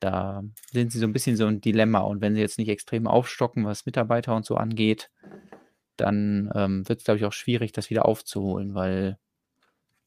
Da 0.00 0.42
sind 0.72 0.92
sie 0.92 0.98
so 0.98 1.06
ein 1.06 1.12
bisschen 1.12 1.36
so 1.36 1.46
ein 1.46 1.60
Dilemma. 1.60 2.00
Und 2.00 2.20
wenn 2.20 2.34
sie 2.34 2.40
jetzt 2.40 2.58
nicht 2.58 2.68
extrem 2.68 3.06
aufstocken, 3.06 3.64
was 3.64 3.86
Mitarbeiter 3.86 4.34
und 4.34 4.46
so 4.46 4.56
angeht, 4.56 5.10
dann 5.96 6.50
ähm, 6.54 6.88
wird 6.88 7.00
es, 7.00 7.04
glaube 7.04 7.18
ich, 7.18 7.24
auch 7.26 7.32
schwierig, 7.32 7.72
das 7.72 7.90
wieder 7.90 8.06
aufzuholen, 8.06 8.74
weil 8.74 9.18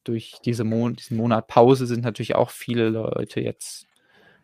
durch 0.02 0.34
diese 0.44 0.64
Mon 0.64 0.96
diesen 0.96 1.16
Monat 1.16 1.46
Pause 1.46 1.86
sind 1.86 2.04
natürlich 2.04 2.34
auch 2.34 2.50
viele 2.50 2.90
Leute 2.90 3.40
jetzt 3.40 3.86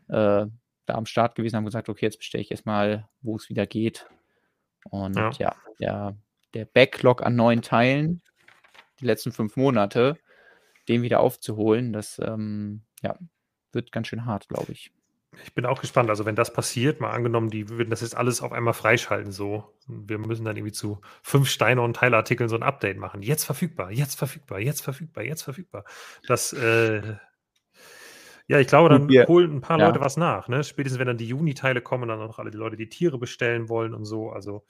äh, 0.09 0.47
da 0.87 0.95
am 0.95 1.07
Start 1.07 1.35
gewesen, 1.35 1.57
haben 1.57 1.65
gesagt, 1.65 1.89
okay, 1.89 2.07
jetzt 2.07 2.19
bestelle 2.19 2.43
ich 2.43 2.51
erstmal, 2.51 3.09
wo 3.21 3.37
es 3.37 3.49
wieder 3.49 3.67
geht. 3.67 4.07
Und 4.91 5.17
ja, 5.17 5.31
ja 5.39 5.55
der, 5.81 6.17
der 6.55 6.65
Backlog 6.65 7.23
an 7.23 7.37
neuen 7.37 7.63
Teilen, 7.63 8.23
die 9.01 9.07
letzten 9.07 9.33
fünf 9.33 9.57
Monate, 9.57 10.17
den 10.89 11.03
wieder 11.03 11.21
aufzuholen, 11.21 11.93
das 11.93 12.21
ähm, 12.25 12.83
ja, 13.03 13.19
wird 13.73 13.93
ganz 13.93 14.09
schön 14.09 14.25
hart, 14.25 14.49
glaube 14.49 14.73
ich. 14.73 14.93
Ich 15.45 15.55
bin 15.55 15.65
auch 15.65 15.81
gespannt. 15.81 16.11
Also, 16.11 16.27
wenn 16.27 16.35
das 16.35 16.53
passiert, 16.53 17.01
mal 17.01 17.11
angenommen, 17.11 17.51
die 17.51 17.69
würden 17.69 17.91
das 17.91 18.01
jetzt 18.01 18.17
alles 18.17 18.43
auf 18.43 18.53
einmal 18.53 18.75
freischalten, 18.75 19.33
so. 19.33 19.77
Wir 19.87 20.19
müssen 20.19 20.45
dann 20.45 20.57
irgendwie 20.57 20.73
zu 20.73 21.01
fünf 21.23 21.49
Steine 21.49 21.83
und 21.83 21.97
Teilartikeln 21.97 22.49
so 22.49 22.57
ein 22.57 22.63
Update 22.63 22.99
machen. 22.99 23.23
Jetzt 23.23 23.45
verfügbar, 23.45 23.91
jetzt 23.93 24.19
verfügbar, 24.19 24.59
jetzt 24.59 24.83
verfügbar, 24.83 25.25
jetzt 25.25 25.43
verfügbar. 25.43 25.85
Das, 26.27 26.53
äh, 26.53 27.15
ja, 28.51 28.59
ich 28.59 28.67
glaube, 28.67 28.89
dann 28.89 29.09
wir, 29.09 29.29
holen 29.29 29.59
ein 29.59 29.61
paar 29.61 29.79
ja. 29.79 29.87
Leute 29.87 30.01
was 30.01 30.17
nach. 30.17 30.49
Ne? 30.49 30.65
Spätestens, 30.65 30.99
wenn 30.99 31.07
dann 31.07 31.17
die 31.17 31.29
Juni-Teile 31.29 31.81
kommen, 31.81 32.09
dann 32.09 32.21
auch 32.21 32.41
alle 32.41 32.51
die 32.51 32.59
Leute, 32.59 32.77
die 32.77 32.89
Tiere 32.89 33.17
bestellen 33.17 33.69
wollen 33.69 33.95
und 33.95 34.05
so. 34.05 34.31
Also. 34.31 34.65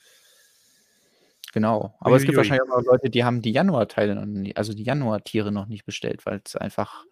Genau. 1.54 1.96
Aber 1.98 2.16
es 2.16 2.24
gibt 2.24 2.36
wahrscheinlich 2.36 2.70
auch 2.70 2.82
Leute, 2.82 3.08
die 3.08 3.24
haben 3.24 3.40
die 3.40 3.52
Januar-Teile 3.52 4.14
noch 4.14 4.26
nicht, 4.26 4.58
also 4.58 4.74
die 4.74 4.82
Januar-Tiere 4.82 5.50
noch 5.50 5.66
nicht 5.66 5.86
bestellt, 5.86 6.26
weil 6.26 6.42
es 6.44 6.56
einfach. 6.56 7.06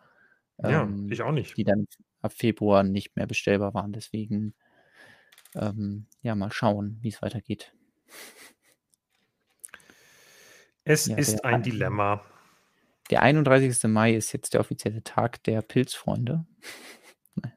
Ja, 0.62 0.82
ähm, 0.82 1.08
ich 1.10 1.22
auch 1.22 1.32
nicht. 1.32 1.56
Die 1.56 1.64
dann 1.64 1.86
ab 2.20 2.32
Februar 2.32 2.82
nicht 2.82 3.16
mehr 3.16 3.26
bestellbar 3.26 3.74
waren. 3.74 3.92
Deswegen, 3.92 4.54
ähm, 5.54 6.06
ja, 6.22 6.34
mal 6.34 6.52
schauen, 6.52 6.98
wie 7.00 7.08
es 7.08 7.22
weitergeht. 7.22 7.72
Es 10.84 11.06
ja, 11.06 11.16
ist 11.16 11.44
ein 11.44 11.62
Dilemma. 11.62 12.24
Der 13.10 13.22
31. 13.22 13.84
Mai 13.90 14.14
ist 14.14 14.32
jetzt 14.32 14.54
der 14.54 14.60
offizielle 14.60 15.02
Tag 15.02 15.42
der 15.44 15.62
Pilzfreunde. 15.62 16.46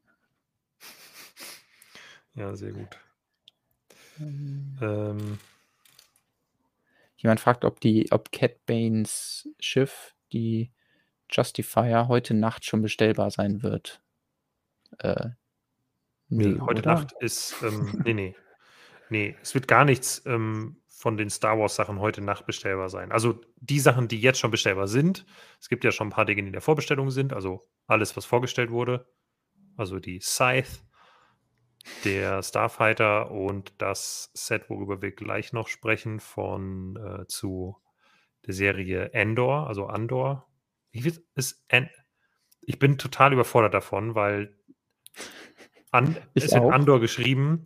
ja, 2.35 2.55
sehr 2.55 2.71
gut. 2.71 2.99
Ähm, 4.19 4.77
ähm. 4.81 5.39
Jemand 7.17 7.39
fragt, 7.39 7.65
ob 7.65 7.79
die, 7.79 8.11
ob 8.11 8.31
Cat 8.31 8.65
Banes 8.65 9.47
Schiff, 9.59 10.15
die 10.33 10.71
Justifier, 11.29 12.07
heute 12.07 12.33
Nacht 12.33 12.65
schon 12.65 12.81
bestellbar 12.81 13.29
sein 13.29 13.61
wird. 13.61 14.00
Äh, 14.99 15.29
nee, 16.29 16.59
heute 16.59 16.81
oder? 16.81 16.93
Nacht 16.93 17.13
ist, 17.19 17.55
ähm, 17.63 18.01
nee, 18.05 18.13
nee. 18.13 18.35
Nee, 19.09 19.35
es 19.41 19.53
wird 19.53 19.67
gar 19.67 19.83
nichts 19.83 20.21
ähm, 20.25 20.81
von 20.87 21.17
den 21.17 21.29
Star 21.29 21.59
Wars 21.59 21.75
Sachen 21.75 21.99
heute 21.99 22.21
Nacht 22.21 22.45
bestellbar 22.45 22.87
sein. 22.89 23.11
Also 23.11 23.41
die 23.57 23.79
Sachen, 23.79 24.07
die 24.07 24.21
jetzt 24.21 24.39
schon 24.39 24.51
bestellbar 24.51 24.87
sind. 24.87 25.25
Es 25.59 25.67
gibt 25.67 25.83
ja 25.83 25.91
schon 25.91 26.07
ein 26.07 26.11
paar 26.11 26.25
Dinge, 26.25 26.43
die 26.43 26.47
in 26.47 26.53
der 26.53 26.61
Vorbestellung 26.61 27.11
sind. 27.11 27.33
Also 27.33 27.67
alles, 27.87 28.15
was 28.15 28.25
vorgestellt 28.25 28.71
wurde. 28.71 29.05
Also 29.75 29.99
die 29.99 30.21
Scythe, 30.21 30.69
der 32.05 32.43
Starfighter 32.43 33.31
und 33.31 33.81
das 33.81 34.31
Set, 34.33 34.69
worüber 34.69 35.01
wir 35.01 35.11
gleich 35.11 35.53
noch 35.53 35.67
sprechen, 35.67 36.19
von 36.19 36.95
äh, 36.97 37.27
zu 37.27 37.77
der 38.45 38.53
Serie 38.53 39.11
Endor, 39.13 39.67
also 39.67 39.87
Andor. 39.87 40.47
Wird 40.91 41.21
es? 41.35 41.65
Ich 42.61 42.79
bin 42.79 42.97
total 42.97 43.33
überfordert 43.33 43.73
davon, 43.73 44.13
weil 44.13 44.55
an, 45.91 46.17
ist 46.33 46.53
in 46.53 46.63
Andor 46.63 46.99
geschrieben, 46.99 47.65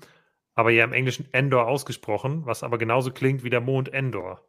aber 0.53 0.71
ja 0.71 0.83
im 0.83 0.93
Englischen 0.93 1.27
Endor 1.31 1.67
ausgesprochen, 1.67 2.45
was 2.45 2.63
aber 2.63 2.77
genauso 2.77 3.11
klingt 3.11 3.43
wie 3.43 3.49
der 3.49 3.61
Mond 3.61 3.93
Endor. 3.93 4.41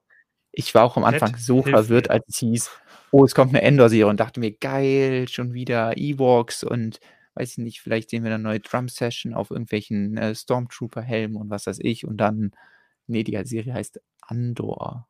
Ich 0.52 0.74
war 0.74 0.84
auch 0.84 0.96
am 0.96 1.04
Anfang 1.04 1.32
Ted 1.32 1.40
so 1.40 1.62
verwirrt, 1.62 2.08
als 2.08 2.24
es 2.28 2.38
hieß, 2.38 2.70
oh, 3.10 3.24
es 3.24 3.34
kommt 3.34 3.50
eine 3.50 3.62
Endor-Serie 3.62 4.06
und 4.06 4.20
dachte 4.20 4.40
mir, 4.40 4.52
geil, 4.52 5.28
schon 5.28 5.52
wieder 5.52 5.96
Ewoks 5.98 6.64
und 6.64 6.98
weiß 7.34 7.52
ich 7.52 7.58
nicht, 7.58 7.80
vielleicht 7.82 8.10
sehen 8.10 8.24
wir 8.24 8.32
eine 8.32 8.42
neue 8.42 8.60
Drum-Session 8.60 9.34
auf 9.34 9.50
irgendwelchen 9.50 10.16
äh, 10.16 10.34
Stormtrooper-Helmen 10.34 11.36
und 11.36 11.50
was 11.50 11.66
weiß 11.66 11.78
ich. 11.82 12.06
Und 12.06 12.16
dann, 12.16 12.52
nee, 13.06 13.22
die 13.22 13.38
Serie 13.44 13.74
heißt 13.74 14.00
Andor. 14.22 15.06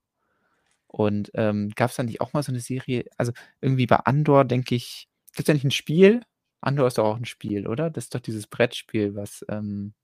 Und 0.88 1.30
ähm, 1.34 1.70
gab 1.76 1.90
es 1.90 1.96
da 1.96 2.02
nicht 2.02 2.20
auch 2.20 2.32
mal 2.32 2.42
so 2.42 2.50
eine 2.50 2.60
Serie? 2.60 3.04
Also 3.16 3.32
irgendwie 3.60 3.86
bei 3.86 3.96
Andor 3.96 4.44
denke 4.44 4.74
ich, 4.74 5.08
gibt 5.28 5.40
es 5.40 5.44
da 5.44 5.52
nicht 5.52 5.64
ein 5.64 5.70
Spiel? 5.70 6.22
Andor 6.66 6.88
ist 6.88 6.98
doch 6.98 7.04
auch 7.04 7.16
ein 7.16 7.24
Spiel, 7.24 7.68
oder? 7.68 7.90
Das 7.90 8.04
ist 8.04 8.14
doch 8.16 8.20
dieses 8.20 8.46
Brettspiel, 8.48 9.14
was, 9.14 9.44
ähm 9.48 9.94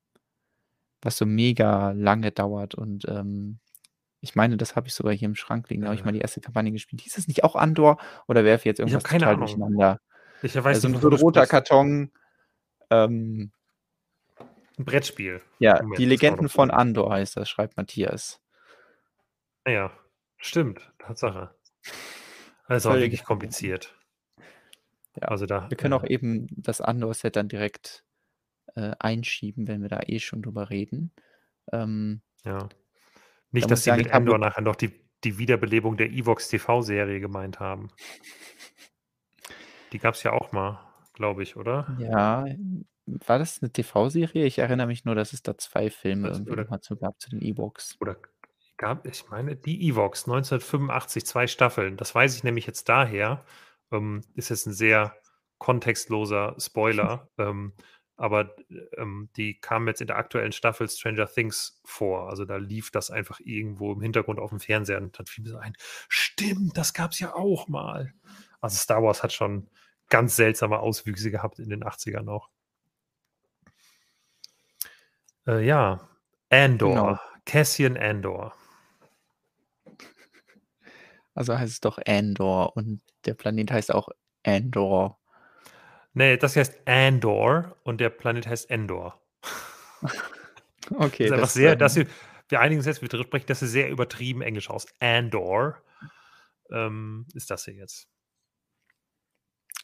was 1.05 1.17
so 1.19 1.27
mega 1.27 1.91
lange 1.93 2.31
dauert 2.33 2.75
und, 2.77 3.07
ähm, 3.09 3.59
ich 4.21 4.37
meine, 4.37 4.57
das 4.59 4.77
habe 4.77 4.89
ich 4.89 4.95
sogar 4.95 5.15
hier 5.15 5.27
im 5.29 5.35
Schrank 5.37 5.69
liegen. 5.71 5.83
Da 5.83 5.89
habe 5.89 5.97
ich 5.97 6.05
mal 6.05 6.13
die 6.13 6.21
erste 6.21 6.41
Kampagne 6.41 6.73
gespielt. 6.73 7.03
Hieß 7.03 7.19
es 7.19 7.29
nicht 7.29 7.45
auch 7.45 7.57
Andor 7.57 7.99
oder 8.29 8.45
werfe 8.45 8.63
ich 8.63 8.67
jetzt 8.67 8.81
Ich 8.85 8.93
irgendwas 8.93 9.05
keine 9.05 9.29
total 9.29 9.37
Ahnung. 9.37 9.39
durcheinander? 9.39 9.99
Ich 10.43 10.55
Äh, 10.65 10.65
weiß 10.65 10.81
so 10.81 10.89
nicht, 10.89 10.91
'n 10.91 11.01
so 11.01 11.01
wovon 11.01 11.13
'n 11.13 11.15
du 11.15 11.17
roter. 11.17 11.47
Karton, 11.47 12.13
ähm 12.91 13.53
'N 14.79 14.85
Brettspiel. 14.85 15.43
Ja, 15.61 15.81
Moment, 15.81 15.97
„Die 15.97 16.05
Legenden 16.07 16.49
von 16.49 16.71
Andor“ 16.71 17.13
heißt 17.13 17.37
das, 17.37 17.49
schreibt 17.49 17.77
Matthias. 17.77 18.39
Ah 19.67 19.71
ja, 19.71 19.93
stimmt, 20.39 20.93
Tatsache. 20.99 21.55
Das 22.69 22.85
ist 22.85 22.87
auch 22.87 23.01
wirklich 23.01 23.25
kompliziert. 23.25 23.95
Ja. 25.21 25.29
Also 25.29 25.47
da, 25.47 25.71
Wir 25.71 25.77
können 25.77 25.95
auch 25.95 26.05
äh 26.05 26.09
eben 26.09 26.47
das 26.51 26.81
Andor-Set 26.81 27.37
dann 27.37 27.49
direkt, 27.49 28.05
äh, 28.77 28.93
einschieben, 29.01 29.69
wenn 29.69 29.83
wir 29.83 29.91
da 29.91 30.01
eh 30.07 30.21
schon 30.21 30.43
drüber 30.43 30.71
reden. 30.71 31.13
Ähm 31.73 32.23
Ja. 32.45 32.69
Da 33.61 33.67
Nicht, 33.67 33.71
muss 33.71 33.71
dass 33.71 33.85
sie 33.85 33.93
sagen, 33.93 33.93
mit 33.93 34.13
Andor 34.13 34.39
nachher 34.39 34.63
noch 34.63 34.77
die 34.77 35.01
die 35.25 35.39
Wiederbelebung 35.39 35.97
der 35.97 36.11
Evox 36.11 36.49
TV-Serie 36.49 37.21
gemeint 37.21 37.61
haben. 37.61 37.91
Die 39.93 39.99
gab's 39.99 40.23
ja 40.23 40.33
auch 40.33 40.53
mal, 40.53 40.81
glaube 41.13 41.43
ich, 41.43 41.57
oder? 41.57 41.87
Ja, 41.97 42.47
war 43.07 43.39
das 43.39 43.61
'ne 43.61 43.71
TV-Serie? 43.73 44.47
Ich 44.47 44.59
erinnere 44.59 44.87
mich 44.87 45.05
nur, 45.05 45.15
dass 45.15 45.33
es 45.33 45.43
da 45.43 45.59
2 45.59 45.91
Filme 45.91 46.29
Das 46.29 46.43
irgendwie 46.43 46.53
oder 46.53 46.67
mal 46.69 46.81
zu 46.81 46.97
gab 46.97 47.21
zu 47.21 47.31
den 47.31 47.43
Ewoks. 47.43 47.99
Oder 48.01 48.17
gab 48.77 49.07
ich 49.07 49.29
meine, 49.29 49.57
die 49.57 49.89
Evox 49.89 50.27
1985, 50.27 51.27
2 51.27 51.47
Staffeln. 51.47 51.97
Das 51.97 52.15
weiß 52.15 52.37
ich 52.37 52.45
nämlich 52.45 52.67
jetzt 52.67 52.89
daher. 52.89 53.45
Ähm, 53.93 54.23
ist 54.35 54.49
jetzt 54.51 54.67
'n 54.67 54.73
sehr 54.73 55.17
kontextloser 55.59 56.57
Spoiler, 56.59 57.29
ähm, 57.39 57.75
aber, 58.17 58.55
ähm, 58.97 59.31
die 59.37 59.59
kamen 59.61 59.89
jetzt 59.89 60.01
in 60.01 60.07
der 60.07 60.17
aktuellen 60.17 60.53
Staffel 60.53 60.89
Stranger 60.89 61.27
Things 61.29 61.81
vor. 61.85 62.29
Also, 62.31 62.45
da 62.45 62.57
lief 62.57 62.91
das 62.91 63.11
einfach 63.11 63.41
irgendwo 63.41 63.93
im 63.93 64.01
Hintergrund 64.03 64.39
aufm 64.41 64.61
Fernseher 64.61 64.99
und 65.01 65.19
dann 65.19 65.27
fiel 65.27 65.45
mir 65.45 65.51
so 65.51 65.59
ein: 65.59 65.75
„Stimmt, 66.09 66.77
das 66.77 66.95
gab's 66.95 67.19
ja 67.21 67.35
auch 67.35 67.69
mal.“ 67.69 68.15
Also, 68.61 68.77
Star 68.77 69.03
Wars 69.03 69.23
hat 69.23 69.33
schon 69.33 69.69
ganz 70.09 70.37
seltsame 70.37 70.79
Auswüchse 70.81 71.31
gehabt 71.31 71.59
in 71.59 71.71
den 71.71 71.85
80ern 71.85 72.29
auch. 72.29 72.51
Äh, 75.47 75.65
ja, 75.65 76.09
Andor, 76.51 76.95
Genau. 76.95 77.19
Cassian 77.47 77.97
Andor. 77.97 78.53
Also, 81.35 81.59
heißt 81.59 81.73
es 81.73 81.81
doch 81.81 81.99
Andor 82.07 82.77
und 82.77 83.01
der 83.25 83.35
Planet 83.35 83.71
heißt 83.71 83.93
auch 83.95 84.09
Andor. 84.45 85.19
Ne, 86.15 86.37
das 86.37 86.57
heißt 86.57 86.87
Andor 86.87 87.77
und 87.85 88.01
der 88.01 88.11
Planet 88.11 88.47
heißt 88.47 88.71
Endor. 88.71 89.21
Okay, 90.99 91.27
Ist 91.27 91.33
einfach 91.33 91.45
das, 91.45 91.55
sehr 91.55 91.77
das 91.77 91.95
ähm 91.97 92.03
hier 92.03 92.07
wir 92.53 92.61
einigen 92.61 92.81
uns 92.81 92.87
jetzt, 92.87 93.01
wir 93.01 93.09
sprechen 93.09 93.47
das 93.47 93.61
hier 93.61 93.69
sehr 93.69 93.89
übertrieben 93.89 94.43
Englisch 94.43 94.69
aus. 94.69 94.87
Andor, 95.01 95.79
ähm, 96.71 97.27
ist 97.35 97.51
das 97.51 97.65
hier 97.65 97.75
jetzt. 97.75 98.09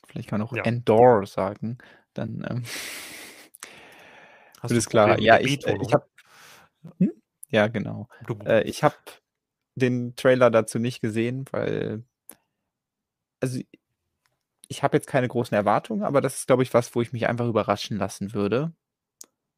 Vielleicht 0.06 0.28
kann 0.28 0.40
man 0.40 0.48
auch 0.48 0.52
Ja. 0.54 0.64
Endor 0.64 1.26
sagen, 1.26 1.78
dann, 2.12 2.46
ähm 2.48 2.64
Hast 4.60 4.70
du 4.72 4.74
mit 5.06 5.20
Ja, 5.20 5.38
ich 5.40 5.66
äh, 5.66 5.78
ich 5.80 5.94
habe 5.94 6.06
hm? 6.98 7.12
Ja, 7.48 7.68
genau. 7.68 8.08
Äh, 8.44 8.64
ich 8.64 8.82
habe 8.82 8.96
den 9.74 10.14
Trailer 10.16 10.50
dazu 10.50 10.78
nicht 10.78 11.00
gesehen, 11.00 11.46
weil 11.50 12.04
also, 13.40 13.60
ich 14.68 14.82
habe 14.82 14.96
jetzt 14.96 15.06
keine 15.08 15.28
großen 15.28 15.54
Erwartungen, 15.56 16.02
aber 16.04 16.20
das 16.20 16.36
ist, 16.40 16.46
glaube 16.46 16.62
ich, 16.62 16.74
was, 16.74 16.94
wo 16.94 17.02
ich 17.02 17.12
mich 17.12 17.26
einfach 17.28 17.46
überraschen 17.48 17.96
lassen 17.98 18.34
würde, 18.34 18.72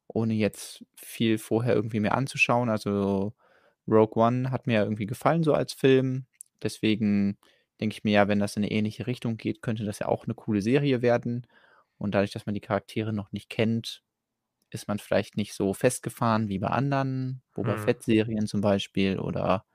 ohne 0.07 0.33
jetzt 0.35 0.85
viel 0.97 1.37
vorher 1.39 1.75
irgendwie 1.75 1.99
mir 2.01 2.13
anzuschauen. 2.15 2.69
Also, 2.69 3.33
Rogue 3.87 4.21
One 4.23 4.51
hat 4.51 4.67
mir 4.67 4.75
ja 4.75 4.83
irgendwie 4.83 5.07
gefallen 5.07 5.43
so 5.43 5.53
als 5.55 5.73
Film. 5.73 6.27
Deswegen 6.63 7.37
denke 7.81 7.95
ich 7.95 8.03
mir 8.05 8.13
ja, 8.13 8.27
wenn 8.29 8.39
das 8.39 8.55
in 8.57 8.63
'ne 8.63 8.71
ähnliche 8.71 9.07
Richtung 9.07 9.37
geht, 9.37 9.61
könnte 9.63 9.85
das 9.85 9.99
ja 9.99 10.07
auch 10.09 10.27
'ne 10.27 10.35
coole 10.35 10.61
Serie 10.63 11.01
werden. 11.03 11.47
Und 11.99 12.15
dadurch, 12.15 12.31
dass 12.33 12.45
man 12.47 12.55
die 12.55 12.61
Charaktere 12.61 13.13
noch 13.13 13.31
nicht 13.33 13.49
kennt, 13.49 14.03
ist 14.71 14.87
man 14.89 14.99
vielleicht 14.99 15.37
nicht 15.37 15.53
so 15.55 15.73
festgefahren 15.75 16.49
wie 16.49 16.59
bei 16.59 16.67
anderen 16.69 17.43
Boba 17.53 17.77
Mhm. 17.77 17.77
Fett-Serien 17.77 18.47
zum 18.47 18.61
Beispiel 18.61 19.19
oder 19.19 19.65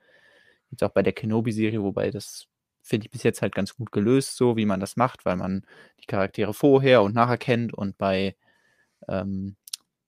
jetzt 0.71 0.85
auch 0.85 0.91
bei 0.93 1.03
der 1.03 1.13
Kenobi-Serie, 1.15 1.83
wobei 1.83 2.11
das 2.13 2.49
finde 2.87 3.07
ich 3.07 3.11
bis 3.11 3.23
jetzt 3.23 3.43
halt 3.43 3.55
ganz 3.55 3.75
gut 3.75 3.93
gelöst 3.93 4.37
so, 4.37 4.57
wie 4.57 4.67
man 4.67 4.81
das 4.81 4.97
macht, 4.97 5.25
weil 5.25 5.37
man 5.37 5.67
die 6.01 6.07
Charaktere 6.07 6.55
vorher 6.55 7.03
und 7.03 7.15
nachher 7.15 7.39
kennt 7.39 7.75
und 7.75 7.99
bei 7.99 8.37
ähm, 9.09 9.57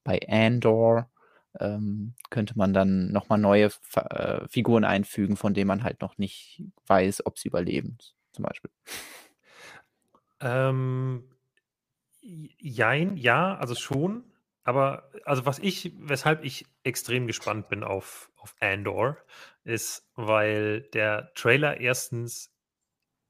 bei 0.04 0.20
Andor, 0.28 1.10
ähm, 1.60 2.14
könnte 2.30 2.56
man 2.56 2.72
dann 2.72 3.12
noch 3.12 3.28
mal 3.28 3.36
neue 3.36 3.70
äh, 3.94 4.48
Figuren 4.48 4.84
einfügen, 4.84 5.36
von 5.36 5.54
denen 5.54 5.68
man 5.68 5.82
halt 5.82 6.00
noch 6.00 6.16
nicht 6.18 6.62
weiß, 6.86 7.26
ob 7.26 7.38
sie 7.38 7.48
überleben, 7.48 7.98
zum 8.32 8.44
Beispiel. 8.44 8.70
Ähm, 10.40 11.24
jein, 12.20 13.16
ja, 13.16 13.56
also 13.56 13.74
schon. 13.74 14.24
Aber 14.64 15.10
also, 15.24 15.46
was 15.46 15.58
ich 15.58 15.92
weshalb 15.98 16.44
ich 16.44 16.66
extrem 16.84 17.26
gespannt 17.26 17.68
bin 17.68 17.82
auf 17.82 18.30
auf 18.36 18.54
Andor, 18.60 19.16
ist, 19.64 20.08
weil 20.14 20.82
der 20.92 21.32
Trailer 21.34 21.80
erstens 21.80 22.50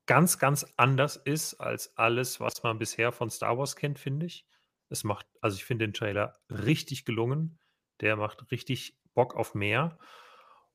ganz, 0.09 0.41
ganz 0.41 0.67
anders 0.79 1.17
ist 1.19 1.57
als 1.61 1.97
alles, 1.99 2.41
was 2.41 2.63
man 2.65 2.79
bisher 2.81 3.13
von 3.13 3.31
Star 3.31 3.59
Wars 3.59 3.77
kennt, 3.77 4.01
finde 4.01 4.27
ich. 4.27 4.47
Es 4.91 5.05
macht 5.05 5.27
also, 5.43 5.57
ich 5.57 5.67
finde 5.67 5.87
den 5.87 5.95
Trailer 5.95 6.35
richtig 6.51 7.07
gelungen. 7.07 7.59
Der 8.03 8.17
macht 8.17 8.51
richtig 8.53 8.99
Bock 9.15 9.37
auf 9.37 9.55
mehr. 9.55 9.99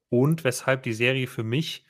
Und 0.09 0.43
weshalb 0.45 0.83
die 0.83 0.93
Serie 0.93 1.27
für 1.27 1.43
mich 1.43 1.87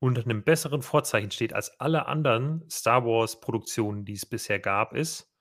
unter 0.00 0.24
'nem 0.26 0.44
besseren 0.44 0.82
Vorzeichen 0.82 1.30
steht 1.32 1.54
als 1.54 1.80
alle 1.80 2.06
anderen 2.06 2.68
Star 2.70 3.04
Wars-Produktionen, 3.06 4.04
die 4.06 4.14
es 4.14 4.26
bisher 4.26 4.60
gab, 4.60 4.94
ist, 4.94 5.32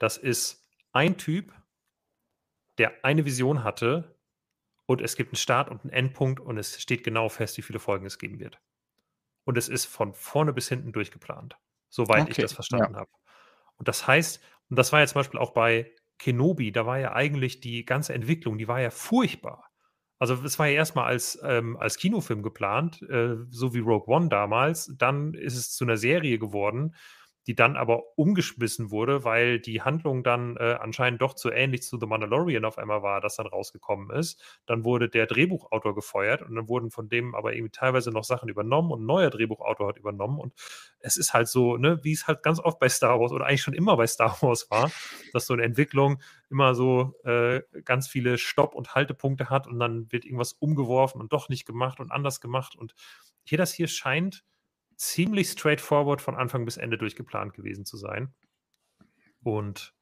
das 0.00 0.18
ist 0.18 0.68
ein 0.92 1.18
Typ 1.18 1.52
der 2.78 3.04
eine 3.04 3.24
Vision 3.24 3.62
hatte 3.62 4.16
und 4.86 5.02
es 5.02 5.16
gibt 5.16 5.32
'n 5.32 5.36
Start 5.36 5.70
und 5.70 5.84
'n 5.84 5.90
Endpunkt 5.90 6.40
und 6.40 6.58
es 6.58 6.80
steht 6.82 7.04
genau 7.04 7.28
fest, 7.28 7.58
wie 7.58 7.62
viele 7.62 7.80
Folgen 7.80 8.06
es 8.06 8.18
geben 8.18 8.40
wird. 8.40 8.60
Und 9.44 9.58
es 9.58 9.68
ist 9.68 9.86
von 9.86 10.14
vorne 10.14 10.52
bis 10.52 10.68
hinten 10.68 10.92
durchgeplant, 10.92 11.58
soweit 11.90 12.28
ich 12.28 12.38
Okay, 12.38 12.40
das 12.40 12.52
ja. 12.70 12.86
verstanden 12.86 12.96
habe. 12.96 13.10
Und 13.76 13.88
das 13.88 14.06
heißt 14.06 14.40
und 14.70 14.78
das 14.78 14.92
war 14.92 15.00
ja 15.00 15.06
zum 15.06 15.20
Beispiel 15.20 15.40
auch 15.40 15.52
bei 15.52 15.92
Kenobi, 16.18 16.72
da 16.72 16.86
war 16.86 16.98
ja 16.98 17.12
eigentlich 17.12 17.60
die 17.60 17.84
ganze 17.84 18.14
Entwicklung, 18.14 18.56
die 18.58 18.66
war 18.68 18.80
ja 18.80 18.90
furchtbar. 18.90 19.68
Also, 20.18 20.34
es 20.44 20.58
war 20.58 20.66
ja 20.68 20.74
erst 20.74 20.94
mal 20.96 21.04
als 21.04 21.38
ähm, 21.44 21.76
als 21.76 21.98
Kinofilm 21.98 22.42
geplant, 22.42 23.02
äh, 23.02 23.36
so 23.50 23.74
wie 23.74 23.80
Rogue 23.80 24.06
One 24.14 24.28
damals. 24.28 24.90
Dann 24.96 25.34
ist 25.34 25.56
es 25.56 25.72
zu 25.74 25.84
'ner 25.84 25.96
Serie 25.98 26.38
geworden, 26.38 26.94
die 27.46 27.54
dann 27.54 27.76
aber 27.76 28.02
umgeschmissen 28.16 28.90
wurde, 28.90 29.24
weil 29.24 29.60
die 29.60 29.82
Handlung 29.82 30.22
dann, 30.24 30.56
äh, 30.56 30.76
anscheinend 30.80 31.22
doch 31.22 31.34
zu 31.34 31.50
ähnlich 31.50 31.82
zu 31.82 31.98
The 32.00 32.06
Mandalorian 32.06 32.64
auf 32.64 32.78
einmal 32.78 33.02
war, 33.02 33.20
das 33.20 33.36
dann 33.36 33.46
rausgekommen 33.46 34.10
ist. 34.16 34.40
Dann 34.66 34.84
wurde 34.84 35.08
der 35.08 35.26
Drehbuchautor 35.26 35.94
gefeuert 35.94 36.42
und 36.42 36.54
dann 36.54 36.68
wurden 36.68 36.90
von 36.90 37.08
dem 37.08 37.34
aber 37.34 37.54
irgendwie 37.54 37.70
teilweise 37.72 38.10
noch 38.10 38.24
Sachen 38.24 38.48
übernommen 38.48 38.90
und 38.92 39.02
'n 39.02 39.06
neuer 39.06 39.30
Drehbuchautor 39.30 39.88
hat 39.88 39.98
übernommen. 39.98 40.38
Und 40.40 40.54
es 41.00 41.16
ist 41.16 41.34
halt 41.34 41.48
so, 41.48 41.76
ne, 41.76 42.00
wie 42.02 42.12
es 42.12 42.26
halt 42.26 42.42
ganz 42.42 42.60
oft 42.60 42.78
bei 42.78 42.88
Star 42.88 43.20
Wars 43.20 43.32
oder 43.32 43.46
eigentlich 43.46 43.62
schon 43.62 43.74
immer 43.74 43.96
bei 43.96 44.06
Star 44.06 44.36
Wars 44.42 44.70
war, 44.70 44.90
dass 45.32 45.46
so 45.46 45.54
'ne 45.54 45.62
Entwicklung 45.64 46.20
immer 46.50 46.74
so, 46.74 47.14
äh, 47.24 47.62
ganz 47.84 48.08
viele 48.08 48.38
Stopp 48.38 48.74
und 48.74 48.94
Haltepunkte 48.94 49.50
hat 49.50 49.66
und 49.66 49.78
dann 49.80 50.10
wird 50.12 50.24
irgendwas 50.24 50.52
umgeworfen 50.54 51.20
und 51.20 51.32
doch 51.32 51.48
nicht 51.48 51.66
gemacht 51.66 52.00
und 52.00 52.10
anders 52.12 52.40
gemacht. 52.40 52.76
Und 52.76 52.94
hier 53.44 53.58
das 53.58 53.72
hier 53.74 53.88
scheint 53.88 54.44
ziemlich 54.96 55.50
straightforward 55.50 56.22
von 56.22 56.36
Anfang 56.36 56.64
bis 56.64 56.76
Ende 56.76 56.98
durchgeplant 56.98 57.54
gewesen 57.54 57.84
zu 57.84 57.96
sein. 57.96 58.34
Und, 59.42 59.94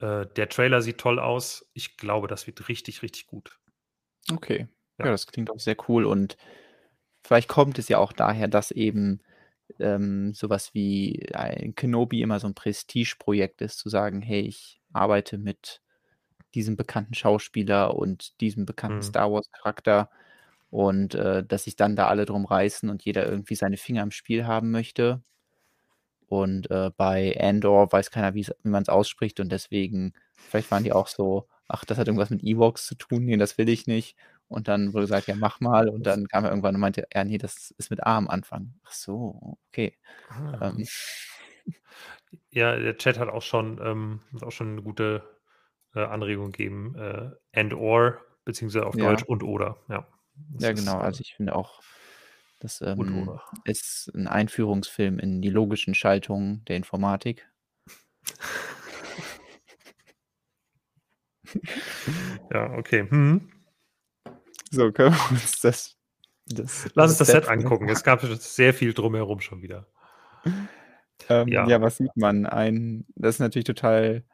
äh, 0.00 0.26
der 0.26 0.48
Trailer 0.50 0.82
sieht 0.82 0.98
toll 0.98 1.18
aus. 1.20 1.70
Ich 1.74 1.96
glaube, 1.98 2.28
das 2.28 2.46
wird 2.46 2.68
richtig, 2.68 3.02
richtig 3.02 3.26
gut. 3.28 3.60
Okay. 4.32 4.68
Ja. 4.98 5.04
Ja, 5.04 5.10
das 5.10 5.26
klingt 5.26 5.50
auch 5.50 5.58
sehr 5.60 5.76
cool 5.88 6.04
und 6.06 6.36
vielleicht 7.24 7.48
kommt 7.48 7.78
es 7.78 7.88
ja 7.88 7.98
auch 7.98 8.12
daher, 8.12 8.48
dass 8.48 8.70
eben, 8.70 9.20
ähm, 9.80 10.34
so 10.34 10.50
was 10.50 10.74
wie 10.74 11.28
ein 11.34 11.74
Kenobi 11.76 12.22
immer 12.22 12.40
so 12.40 12.46
'n 12.48 12.54
Prestigeprojekt 12.54 13.62
ist, 13.62 13.78
zu 13.78 13.88
sagen: 13.90 14.22
„Hey, 14.22 14.42
ich 14.42 14.82
arbeite 14.92 15.38
mit 15.38 15.82
diesem 16.54 16.76
bekannten 16.76 17.14
Schauspieler 17.14 17.96
und 17.96 18.40
diesem 18.42 18.66
bekannten 18.66 19.02
Mhm. 19.02 19.02
Star-Wars-Charakter“ 19.02 20.10
und, 20.74 21.14
äh, 21.14 21.44
dass 21.44 21.64
sich 21.64 21.76
dann 21.76 21.96
da 21.96 22.08
alle 22.08 22.24
drum 22.26 22.44
reißen 22.46 22.90
und 22.90 23.04
jeder 23.04 23.26
irgendwie 23.26 23.54
seine 23.54 23.76
Finger 23.76 24.02
im 24.02 24.10
Spiel 24.10 24.46
haben 24.46 24.70
möchte. 24.72 25.22
Und, 26.26 26.70
äh, 26.70 26.90
bei 26.96 27.36
Andor 27.40 27.92
weiß 27.92 28.10
keiner, 28.10 28.34
wie 28.34 28.46
man's 28.62 28.88
ausspricht 28.88 29.40
und 29.40 29.52
deswegen 29.52 30.14
vielleicht 30.46 30.70
waren 30.70 30.82
die 30.84 30.92
auch 30.92 31.06
so: 31.08 31.48
„Ach, 31.68 31.84
das 31.84 31.98
hat 31.98 32.06
irgendwas 32.08 32.30
mit 32.30 32.42
Ewoks 32.42 32.86
zu 32.86 32.94
tun. 32.96 33.24
Ne, 33.24 33.36
das 33.38 33.58
will 33.58 33.68
ich 33.68 33.86
nicht.“ 33.86 34.16
Und 34.48 34.68
dann 34.68 34.92
wurde 34.94 35.04
gesagt: 35.04 35.28
„Ja, 35.28 35.36
mach 35.36 35.60
mal.“ 35.60 35.88
Und 35.88 36.04
dann 36.06 36.26
kam 36.28 36.44
er 36.44 36.50
irgendwann 36.50 36.74
und 36.74 36.80
meinte: 36.80 37.06
„Ja, 37.14 37.24
ne, 37.24 37.38
das 37.38 37.72
ist 37.78 37.90
mit 37.90 38.02
A 38.04 38.16
am 38.16 38.28
Anfang.“ 38.28 38.74
Ach 38.84 38.92
so, 38.92 39.58
okay. 39.68 39.96
Ah. 40.28 40.60
Ähm. 40.60 40.86
Ja, 42.50 42.76
der 42.76 42.96
Chat 42.96 43.18
hat 43.18 43.28
auch 43.28 43.42
schon, 43.42 43.80
ähm, 43.82 44.20
auch 44.42 44.50
schon 44.52 44.72
eine 44.72 44.82
gute 44.82 45.38
äh, 45.94 46.00
Anregung 46.04 46.52
gegeben. 46.52 46.94
Äh, 46.96 47.30
and 47.52 47.74
or, 47.74 48.20
beziehungsweise 48.44 48.86
auf 48.86 48.96
ja. 48.96 48.98
Deutsch 48.98 49.24
und 49.24 49.42
oder. 49.42 49.78
Ja, 49.88 50.06
das 50.34 50.62
ja 50.62 50.72
genau. 50.72 50.98
Ist, 50.98 51.02
äh, 51.02 51.04
also 51.04 51.20
ich 51.20 51.34
finde 51.34 51.54
auch, 51.54 51.82
das 52.60 52.80
ähm, 52.80 53.38
ist 53.64 54.10
ein 54.14 54.26
Einführungsfilm 54.26 55.18
in 55.18 55.42
die 55.42 55.50
logischen 55.50 55.94
Schaltungen 55.94 56.64
der 56.66 56.76
Informatik. 56.76 57.46
ja, 62.52 62.72
okay. 62.72 63.06
Hm. 63.08 63.50
So, 64.70 64.90
können 64.92 65.14
wir 65.14 65.30
uns 65.30 65.60
das. 65.60 65.96
das 66.46 66.88
Lass 66.94 67.10
uns 67.10 67.18
das 67.18 67.28
Set, 67.28 67.44
Set 67.44 67.52
angucken. 67.52 67.88
Es 67.88 68.02
gab 68.02 68.22
sehr 68.22 68.74
viel 68.74 68.94
drumherum 68.94 69.40
schon 69.40 69.62
wieder. 69.62 69.86
Ähm, 71.28 71.48
ja. 71.48 71.66
ja, 71.66 71.80
was 71.80 71.96
sieht 71.96 72.14
man? 72.16 72.44
Ein, 72.44 73.06
das 73.14 73.36
ist 73.36 73.38
natürlich 73.38 73.64
total 73.64 74.24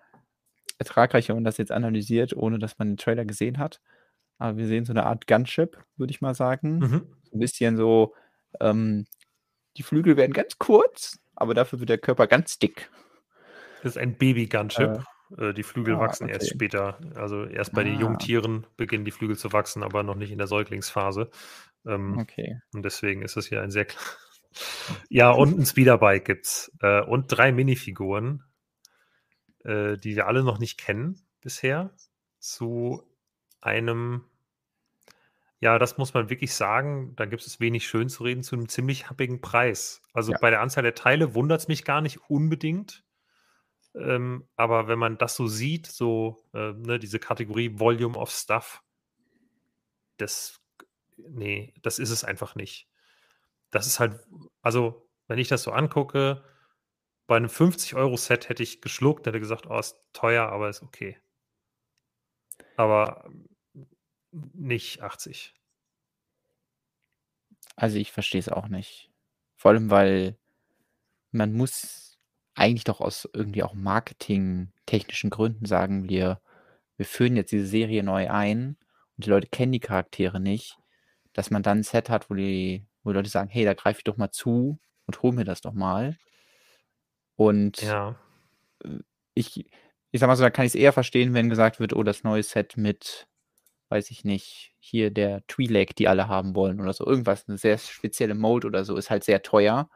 ertragreich, 0.79 1.29
wenn 1.29 1.37
man 1.37 1.45
das 1.45 1.59
jetzt 1.59 1.71
analysiert, 1.71 2.35
ohne 2.35 2.59
dass 2.59 2.79
man 2.79 2.89
den 2.89 2.97
Trailer 2.97 3.25
gesehen 3.25 3.59
hat. 3.59 3.81
Aber 4.41 4.57
wir 4.57 4.67
sehen 4.67 4.87
so 4.87 4.93
eine 4.93 5.05
Art 5.05 5.27
Gunship, 5.27 5.77
würde 5.97 6.11
ich 6.11 6.23
mal 6.23 6.35
sagen. 6.35 6.79
Mhm. 6.79 7.07
So 7.25 7.37
ein 7.37 7.39
bisschen 7.39 7.77
so, 7.77 8.15
ähm, 8.59 9.07
die 9.77 9.83
Flügel 9.83 10.17
werden 10.17 10.33
ganz 10.33 10.59
kurz, 10.59 11.21
aber 11.37 11.53
dafür 11.53 11.79
wird 11.79 11.91
der 11.91 11.99
Körper 11.99 12.27
ganz 12.27 12.59
dick. 12.59 12.91
Das 13.83 13.93
ist 13.93 13.99
ein 13.99 14.17
Baby-Gunship. 14.17 15.05
Äh, 15.39 15.49
äh, 15.49 15.55
die 15.55 15.63
Flügel 15.63 15.97
ah, 15.97 16.01
wachsen 16.01 16.25
okay. 16.25 16.33
erst 16.33 16.49
später. 16.49 16.99
Also 17.15 17.45
erst 17.45 17.75
bei 17.75 17.83
ah. 17.83 17.85
den 17.85 18.01
Jungtieren 18.01 18.67
beginnen 18.79 19.05
die 19.05 19.11
Flügel 19.11 19.37
zu 19.37 19.53
wachsen, 19.53 19.83
aber 19.83 20.03
noch 20.03 20.17
nicht 20.17 20.33
in 20.33 20.39
der 20.39 20.47
Säuglingsphase. 20.47 21.31
Ähm, 21.87 22.17
okay. 22.19 22.61
Und 22.73 22.83
deswegen 22.83 23.21
ist 23.21 23.37
es 23.37 23.47
hier 23.47 23.61
ein 23.61 23.71
sehr 23.71 23.87
ja, 25.11 25.31
und 25.31 25.59
ein 25.59 25.67
Speederbike 25.67 26.25
gibt's. 26.25 26.73
Äh, 26.81 27.03
und 27.03 27.27
drei 27.29 27.53
Minifiguren, 27.53 28.43
äh, 29.65 29.99
die 29.99 30.17
wir 30.17 30.27
alle 30.27 30.43
noch 30.43 30.59
nicht 30.59 30.79
kennen 30.79 31.21
bisher, 31.43 31.95
zu 32.39 33.03
einem, 33.61 34.25
ja, 35.61 35.79
das 35.79 35.99
muss 35.99 36.15
man 36.15 36.31
wirklich 36.31 36.55
sagen, 36.55 37.15
da 37.17 37.27
gibt 37.27 37.47
es 37.47 37.61
wenig 37.61 37.87
schön 37.87 38.09
zu 38.09 38.25
reden, 38.25 38.43
zu 38.43 38.57
einem 38.57 38.69
ziemlich 38.69 39.09
happigen 39.09 39.41
Preis. 39.41 40.03
Also 40.13 40.33
ja. 40.33 40.39
bei 40.41 40.51
der 40.51 40.61
Anzahl 40.61 40.83
der 40.83 40.95
Teile 40.95 41.35
wundert 41.35 41.61
es 41.61 41.69
mich 41.69 41.85
gar 41.85 42.01
nicht 42.01 42.19
unbedingt. 42.29 43.05
Ähm, 43.95 44.49
aber 44.57 44.89
wenn 44.89 44.99
man 44.99 45.19
das 45.19 45.37
so 45.37 45.47
sieht, 45.47 45.87
so 45.87 46.45
äh, 46.55 46.73
ne, 46.73 46.99
diese 46.99 47.19
Kategorie 47.19 47.79
Volume 47.79 48.17
of 48.17 48.31
Stuff, 48.31 48.83
das, 50.17 50.61
nee, 51.17 51.75
das 51.83 51.99
ist 51.99 52.11
es 52.11 52.25
einfach 52.25 52.55
nicht 52.55 52.91
das 53.71 53.87
ist 53.87 54.01
halt, 54.01 54.21
also 54.63 55.09
wenn 55.29 55.39
ich 55.39 55.49
das 55.49 55.63
so 55.63 55.73
angucke, 55.73 56.45
bei 57.27 57.37
einem 57.37 57.49
50-Euro-Set 57.49 58.49
hätte 58.49 58.63
ich 58.63 58.81
geschluckt, 58.83 59.27
hätte 59.27 59.39
gesagt, 59.39 59.69
oh, 59.69 59.79
ist 59.79 59.97
teuer, 60.13 60.49
aber 60.49 60.69
ist 60.69 60.83
okay. 60.83 61.17
Aber 62.77 63.31
nicht 64.33 65.03
80. 65.03 65.55
Also 67.77 67.99
ich 67.99 68.13
verstehe 68.13 68.41
es 68.41 68.49
auch 68.49 68.69
nicht. 68.69 69.11
Vor 69.57 69.73
allem, 69.73 69.91
weil 69.91 70.39
man 71.33 71.53
muss 71.53 72.19
eigentlich 72.55 72.85
doch 72.85 73.01
aus 73.01 73.29
irgendwie 73.33 73.63
auch 73.63 73.75
marketingtechnischen 73.75 75.31
Gründen 75.31 75.65
sagen, 75.67 76.09
wir, 76.09 76.41
wir 76.97 77.07
führen 77.07 77.37
jetzt 77.37 77.53
diese 77.53 77.67
Serie 77.67 78.03
neu 78.03 78.29
ein 78.31 78.77
und 79.17 79.27
die 79.27 79.31
Leute 79.31 79.49
kennen 79.49 79.73
die 79.73 79.81
Charaktere 79.81 80.41
nicht, 80.41 80.79
dass 81.33 81.51
man 81.51 81.63
dann 81.63 81.79
ein 81.79 81.85
Set 81.85 82.11
hat, 82.11 82.29
wo 82.31 82.35
die 82.35 82.87
wo 83.03 83.13
Leute 83.13 83.31
sagen, 83.31 83.49
hey, 83.49 83.65
da 83.65 83.75
greife 83.75 83.99
ich 83.99 84.05
doch 84.05 84.17
mal 84.17 84.31
zu 84.31 84.79
und 85.07 85.23
hol 85.23 85.33
mir 85.33 85.45
das 85.45 85.61
doch 85.61 85.73
mal. 85.73 86.17
Und 87.37 87.81
ja. 87.83 88.17
Ich, 89.35 89.65
ich 90.11 90.21
sag 90.21 90.27
mal 90.27 90.37
so, 90.37 90.43
da 90.43 90.51
kann 90.51 90.67
ich 90.67 90.73
es 90.73 90.81
eher 90.81 90.93
verstehen, 90.93 91.35
wenn 91.35 91.49
gesagt 91.49 91.81
wird, 91.81 91.95
oh, 91.95 92.03
das 92.03 92.25
neue 92.25 92.43
Set 92.43 92.77
mit, 92.77 93.27
weiß 93.91 94.11
ich 94.11 94.25
nicht, 94.25 94.75
hier 94.79 95.11
der 95.11 95.47
Twi'lek, 95.49 95.95
die 95.95 96.09
alle 96.09 96.29
haben 96.29 96.55
wollen 96.57 96.81
oder 96.81 96.93
so, 96.93 97.07
irgendwas, 97.07 97.49
eine 97.49 97.59
sehr 97.59 97.79
spezielle 97.79 98.35
Mode 98.35 98.67
oder 98.69 98.85
so, 98.85 98.97
ist 98.97 99.11
halt 99.11 99.25
sehr 99.25 99.43
teuer, 99.43 99.91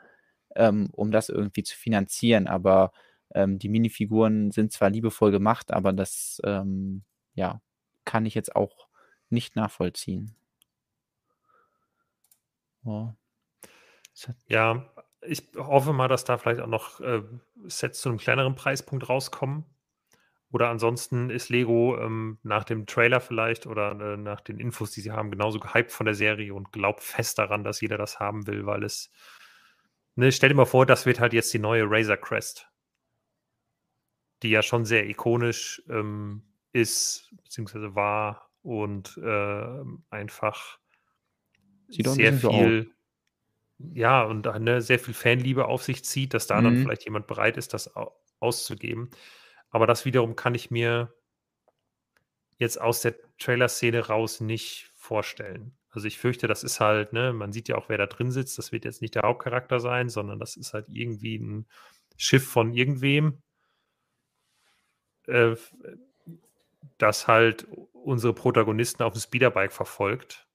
ähm, 0.56 0.88
um 0.92 1.10
das 1.12 1.28
irgendwie 1.30 1.62
zu 1.64 1.76
finanzieren. 1.76 2.48
Aber 2.48 2.92
ähm, 3.34 3.58
die 3.58 3.68
Minifiguren 3.68 4.50
sind 4.52 4.72
zwar 4.72 4.90
liebevoll 4.90 5.30
gemacht, 5.32 5.72
aber 5.72 5.92
das, 5.92 6.40
ähm, 6.44 7.04
ja, 7.34 7.60
kann 8.04 8.26
ich 8.26 8.34
jetzt 8.34 8.56
auch 8.56 8.88
nicht 9.30 9.56
nachvollziehen. 9.56 10.36
Ja. 12.84 13.16
Ja, 14.48 14.86
ich 15.22 15.42
hoffe 15.56 15.92
mal, 15.92 16.08
dass 16.08 16.24
da 16.24 16.38
vielleicht 16.38 16.60
auch 16.60 16.66
noch 16.66 17.00
äh, 17.00 17.22
Sets 17.66 18.00
zu 18.00 18.08
einem 18.08 18.18
kleineren 18.18 18.54
Preispunkt 18.54 19.08
rauskommen. 19.08 19.64
Oder 20.54 20.68
ansonsten 20.68 21.30
ist 21.30 21.48
Lego 21.48 21.98
ähm, 21.98 22.38
nach 22.44 22.62
dem 22.62 22.86
Trailer 22.86 23.20
vielleicht 23.20 23.66
oder 23.66 23.90
äh, 23.90 24.16
nach 24.16 24.40
den 24.40 24.60
Infos, 24.60 24.92
die 24.92 25.00
sie 25.00 25.10
haben, 25.10 25.32
genauso 25.32 25.58
gehypt 25.58 25.90
von 25.90 26.06
der 26.06 26.14
Serie 26.14 26.54
und 26.54 26.70
glaubt 26.70 27.00
fest 27.00 27.40
daran, 27.40 27.64
dass 27.64 27.80
jeder 27.80 27.98
das 27.98 28.20
haben 28.20 28.46
will, 28.46 28.64
weil 28.64 28.84
es. 28.84 29.10
Ne, 30.14 30.30
stell 30.30 30.50
dir 30.50 30.54
mal 30.54 30.64
vor, 30.64 30.86
das 30.86 31.06
wird 31.06 31.18
halt 31.18 31.32
jetzt 31.32 31.52
die 31.52 31.58
neue 31.58 31.82
Razor 31.90 32.18
Crest. 32.18 32.70
Die 34.44 34.50
ja 34.50 34.62
schon 34.62 34.84
sehr 34.84 35.08
ikonisch 35.08 35.82
ähm, 35.88 36.44
ist, 36.72 37.34
beziehungsweise 37.42 37.96
war 37.96 38.48
und 38.62 39.18
äh, 39.24 39.82
einfach 40.10 40.78
Sieht 41.88 42.06
sehr 42.06 42.32
viel, 42.32 42.92
so 43.80 43.92
ja, 43.92 44.22
und 44.22 44.46
ne, 44.60 44.80
sehr 44.80 45.00
viel 45.00 45.14
Fanliebe 45.14 45.64
auf 45.64 45.82
sich 45.82 46.04
zieht, 46.04 46.32
dass 46.32 46.46
da 46.46 46.60
mhm. 46.60 46.64
dann 46.64 46.76
vielleicht 46.76 47.06
jemand 47.06 47.26
bereit 47.26 47.56
ist, 47.56 47.74
das 47.74 47.90
auszugeben. 48.38 49.10
Aber 49.74 49.88
das 49.88 50.04
wiederum 50.04 50.36
kann 50.36 50.54
ich 50.54 50.70
mir 50.70 51.12
jetzt 52.58 52.80
aus 52.80 53.00
der 53.00 53.16
Trailer-Szene 53.38 54.06
raus 54.06 54.40
nicht 54.40 54.92
vorstellen. 54.94 55.76
Also 55.90 56.06
ich 56.06 56.16
fürchte, 56.16 56.46
das 56.46 56.62
ist 56.62 56.78
halt, 56.78 57.12
ne, 57.12 57.32
man 57.32 57.50
sieht 57.50 57.66
ja 57.66 57.74
auch, 57.74 57.88
wer 57.88 57.98
da 57.98 58.06
drin 58.06 58.30
sitzt. 58.30 58.56
Das 58.56 58.70
wird 58.70 58.84
jetzt 58.84 59.02
nicht 59.02 59.16
der 59.16 59.24
Hauptcharakter 59.24 59.80
sein, 59.80 60.08
sondern 60.08 60.38
das 60.38 60.56
ist 60.56 60.74
halt 60.74 60.86
irgendwie 60.88 61.38
ein 61.38 61.66
Schiff 62.16 62.48
von 62.48 62.72
irgendwem, 62.72 63.42
äh, 65.26 65.56
das 66.98 67.26
halt 67.26 67.66
unsere 67.92 68.32
Protagonisten 68.32 69.02
auf 69.02 69.14
dem 69.14 69.22
Speederbike 69.22 69.72
verfolgt. 69.72 70.46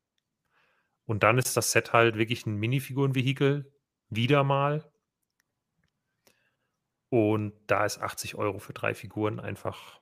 Und 1.06 1.24
dann 1.24 1.38
ist 1.38 1.58
das 1.58 1.74
Set 1.74 1.92
halt 1.92 2.16
wirklich 2.18 2.46
ein 2.46 2.56
Minifigurenvehikel, 2.56 3.70
wieder 4.10 4.46
mal. 4.46 4.90
Und 7.10 7.54
da 7.68 7.86
ist 7.86 8.00
80 8.00 8.36
Euro 8.36 8.60
für 8.60 8.74
drei 8.74 8.94
Figuren 8.94 9.40
einfach 9.40 10.00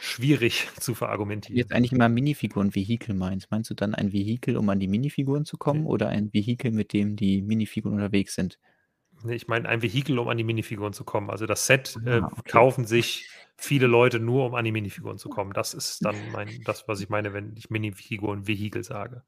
schwierig 0.00 0.68
zu 0.80 0.94
verargumentieren. 0.94 1.56
Jetzt 1.56 1.72
eigentlich 1.72 1.92
immer 1.92 2.08
Minifiguren-Vehikel 2.08 3.14
meinst. 3.14 3.50
Meinst 3.50 3.70
du 3.70 3.74
dann 3.74 3.94
ein 3.94 4.12
Vehikel, 4.12 4.56
um 4.56 4.68
an 4.68 4.80
die 4.80 4.88
Minifiguren 4.88 5.44
zu 5.44 5.56
kommen, 5.56 5.82
okay. 5.82 5.92
oder 5.92 6.08
ein 6.08 6.32
Vehikel, 6.32 6.70
mit 6.70 6.92
dem 6.92 7.16
die 7.16 7.42
Minifiguren 7.42 7.96
unterwegs 7.96 8.34
sind? 8.34 8.58
Nee, 9.24 9.34
ich 9.34 9.48
meine 9.48 9.68
ein 9.68 9.82
Vehikel, 9.82 10.18
um 10.18 10.28
an 10.28 10.36
die 10.36 10.44
Minifiguren 10.44 10.92
zu 10.92 11.04
kommen. 11.04 11.30
Also 11.30 11.46
das 11.46 11.66
Set 11.66 11.96
ah, 12.04 12.08
äh, 12.08 12.20
okay. 12.20 12.50
kaufen 12.50 12.84
sich 12.84 13.28
viele 13.56 13.88
Leute 13.88 14.20
nur, 14.20 14.46
um 14.46 14.54
an 14.54 14.64
die 14.64 14.70
Minifiguren 14.70 15.18
zu 15.18 15.28
kommen. 15.28 15.52
Das 15.52 15.74
ist 15.74 16.04
dann 16.04 16.14
mein, 16.32 16.48
das, 16.64 16.86
was 16.86 17.00
ich 17.00 17.08
meine, 17.08 17.32
wenn 17.32 17.56
ich 17.56 17.70
Minifiguren-Vehikel 17.70 18.84
sage. 18.84 19.24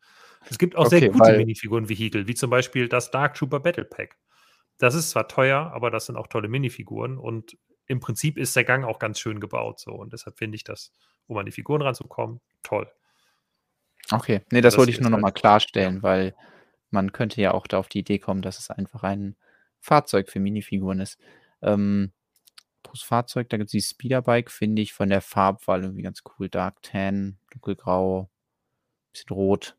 Es 0.48 0.58
gibt 0.58 0.76
auch 0.76 0.86
okay, 0.86 1.00
sehr 1.00 1.10
gute 1.10 1.36
Minifiguren-Vehikel, 1.36 2.28
wie 2.28 2.34
zum 2.34 2.50
Beispiel 2.50 2.88
das 2.88 3.10
Dark 3.10 3.34
Trooper 3.34 3.58
Battle 3.58 3.84
Pack. 3.84 4.16
Das 4.80 4.94
ist 4.94 5.10
zwar 5.10 5.28
teuer, 5.28 5.70
aber 5.72 5.90
das 5.90 6.06
sind 6.06 6.16
auch 6.16 6.26
tolle 6.26 6.48
Minifiguren 6.48 7.18
und 7.18 7.56
im 7.86 8.00
Prinzip 8.00 8.38
ist 8.38 8.56
der 8.56 8.64
Gang 8.64 8.84
auch 8.84 8.98
ganz 8.98 9.20
schön 9.20 9.38
gebaut. 9.38 9.78
So. 9.78 9.92
Und 9.92 10.12
deshalb 10.12 10.38
finde 10.38 10.56
ich 10.56 10.64
das, 10.64 10.92
um 11.26 11.36
an 11.36 11.44
die 11.44 11.52
Figuren 11.52 11.82
ranzukommen, 11.82 12.40
toll. 12.62 12.90
Okay, 14.10 14.40
nee, 14.50 14.60
das, 14.60 14.74
das 14.74 14.78
wollte 14.78 14.90
ich 14.90 15.00
nur 15.00 15.10
nochmal 15.10 15.32
halt, 15.32 15.36
klarstellen, 15.36 15.96
ja. 15.96 16.02
weil 16.02 16.34
man 16.90 17.12
könnte 17.12 17.40
ja 17.40 17.52
auch 17.52 17.66
da 17.66 17.78
auf 17.78 17.88
die 17.88 17.98
Idee 17.98 18.18
kommen, 18.18 18.42
dass 18.42 18.58
es 18.58 18.70
einfach 18.70 19.02
ein 19.02 19.36
Fahrzeug 19.80 20.30
für 20.30 20.40
Minifiguren 20.40 21.00
ist. 21.00 21.18
Ähm, 21.62 22.12
Plus 22.82 23.02
Fahrzeug, 23.02 23.50
da 23.50 23.58
gibt 23.58 23.68
es 23.68 23.72
die 23.72 23.82
Speederbike, 23.82 24.50
finde 24.50 24.80
ich 24.80 24.94
von 24.94 25.10
der 25.10 25.20
Farbwahl 25.20 25.82
irgendwie 25.82 26.02
ganz 26.02 26.22
cool. 26.24 26.48
Dark 26.48 26.82
Tan, 26.82 27.38
dunkelgrau, 27.50 28.30
bisschen 29.12 29.34
rot. 29.34 29.76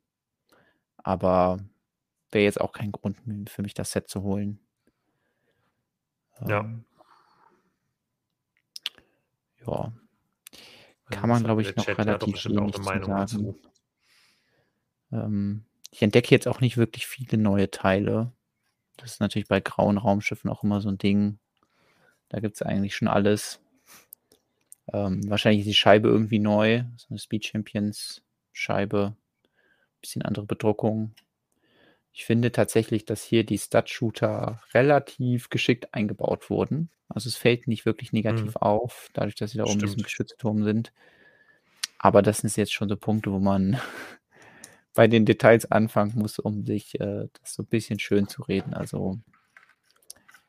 Aber 0.98 1.60
wäre 2.32 2.44
jetzt 2.44 2.62
auch 2.62 2.72
kein 2.72 2.92
Grund 2.92 3.18
für 3.50 3.64
mich, 3.64 3.74
das 3.74 3.92
Set 3.92 4.08
zu 4.08 4.22
holen. 4.22 4.60
Ja. 6.48 6.62
Ähm, 6.62 6.86
ja. 9.66 9.92
Kann 11.10 11.30
man, 11.30 11.44
glaube 11.44 11.62
ich, 11.62 11.76
noch 11.76 11.86
Chat 11.86 11.98
relativ 11.98 12.46
wenig 12.46 12.74
zu 12.76 12.84
sagen. 12.84 13.56
Ähm, 15.12 15.66
ich 15.92 16.02
entdecke 16.02 16.32
jetzt 16.32 16.48
auch 16.48 16.62
nicht 16.62 16.78
wirklich 16.78 17.06
viele 17.06 17.38
neue 17.38 17.70
Teile. 17.70 18.32
Das 18.98 19.14
ist 19.14 19.20
natürlich 19.20 19.48
bei 19.48 19.60
grauen 19.60 19.98
Raumschiffen 19.98 20.50
auch 20.50 20.64
immer 20.64 20.80
so 20.80 20.90
ein 20.90 20.98
Ding. 20.98 21.40
Da 22.30 22.40
gibt 22.40 22.56
es 22.56 22.62
eigentlich 22.62 22.96
schon 22.96 23.10
alles. 23.10 23.60
Ähm, 24.94 25.30
wahrscheinlich 25.30 25.62
ist 25.62 25.68
die 25.68 25.74
Scheibe 25.74 26.08
irgendwie 26.08 26.40
neu. 26.40 26.84
So 26.96 27.08
eine 27.10 27.20
Speed 27.20 27.46
Champions 27.46 28.24
Scheibe 28.54 29.16
bisschen 30.02 30.24
andere 30.24 30.46
Bedruckung. 30.46 31.14
Ich 32.14 32.26
finde 32.26 32.52
tatsächlich, 32.52 33.06
dass 33.06 33.24
hier 33.24 33.46
die 33.46 33.58
Stud-Shooter 33.58 34.62
relativ 34.74 35.50
geschickt 35.50 35.94
eingebaut 35.94 36.50
wurden. 36.50 36.90
Also, 37.08 37.30
es 37.30 37.36
fällt 37.38 37.68
nicht 37.68 37.86
wirklich 37.86 38.12
negativ 38.14 38.56
Mhm. 38.56 38.58
auf, 38.58 39.10
dadurch, 39.14 39.36
dass 39.36 39.52
sie 39.52 39.58
da 39.58 39.66
oben 39.66 39.80
in 39.80 39.84
diesem 39.84 40.02
Stimmt. 40.02 40.04
Geschützturm 40.04 40.64
sind. 40.64 40.92
Aber 42.00 42.22
das 42.22 42.40
sind 42.40 42.56
jetzt 42.58 42.74
schon 42.74 42.90
so 42.90 42.98
Punkte, 42.98 43.32
wo 43.32 43.40
man 43.40 43.80
bei 44.96 45.08
den 45.08 45.26
Details 45.26 45.72
anfangen 45.72 46.14
muss, 46.18 46.40
um 46.40 46.66
sich, 46.66 47.00
äh, 47.00 47.28
das 47.42 47.54
so 47.56 47.64
'n 47.64 47.68
bisschen 47.68 48.00
schönzureden. 48.00 48.74
Also 48.74 49.20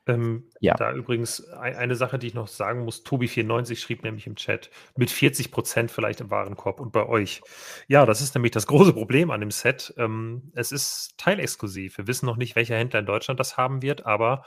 Ähm, 0.08 0.50
Ja. 0.60 0.76
da 0.76 0.92
übrigens 0.92 1.46
ei 1.52 1.76
eine 1.76 1.94
Sache, 1.96 2.18
die 2.18 2.26
ich 2.28 2.34
noch 2.34 2.48
sagen 2.48 2.84
muss, 2.84 3.04
Tobi94 3.04 3.80
schrieb 3.80 4.02
nämlich 4.02 4.26
im 4.26 4.34
Chat: 4.36 4.70
„Mit 4.96 5.10
40 5.10 5.52
% 5.52 5.90
vielleicht 5.90 6.20
im 6.20 6.30
Warenkorb 6.30 6.80
und 6.80 6.92
bei 6.92 7.06
euch.“ 7.06 7.42
Ja, 7.88 8.04
das 8.06 8.20
ist 8.20 8.34
nämlich 8.34 8.52
das 8.52 8.66
große 8.66 8.92
Problem 8.94 9.30
an 9.30 9.40
dem 9.40 9.50
Set. 9.50 9.94
Ähm, 9.98 10.50
es 10.54 10.72
ist 10.72 11.14
teilexklusiv. 11.18 11.98
Wir 11.98 12.06
wissen 12.06 12.26
noch 12.26 12.36
nicht, 12.36 12.56
welcher 12.56 12.76
Händler 12.76 13.00
in 13.00 13.06
Deutschland 13.06 13.38
das 13.38 13.56
haben 13.56 13.82
wird, 13.82 14.04
aber, 14.06 14.44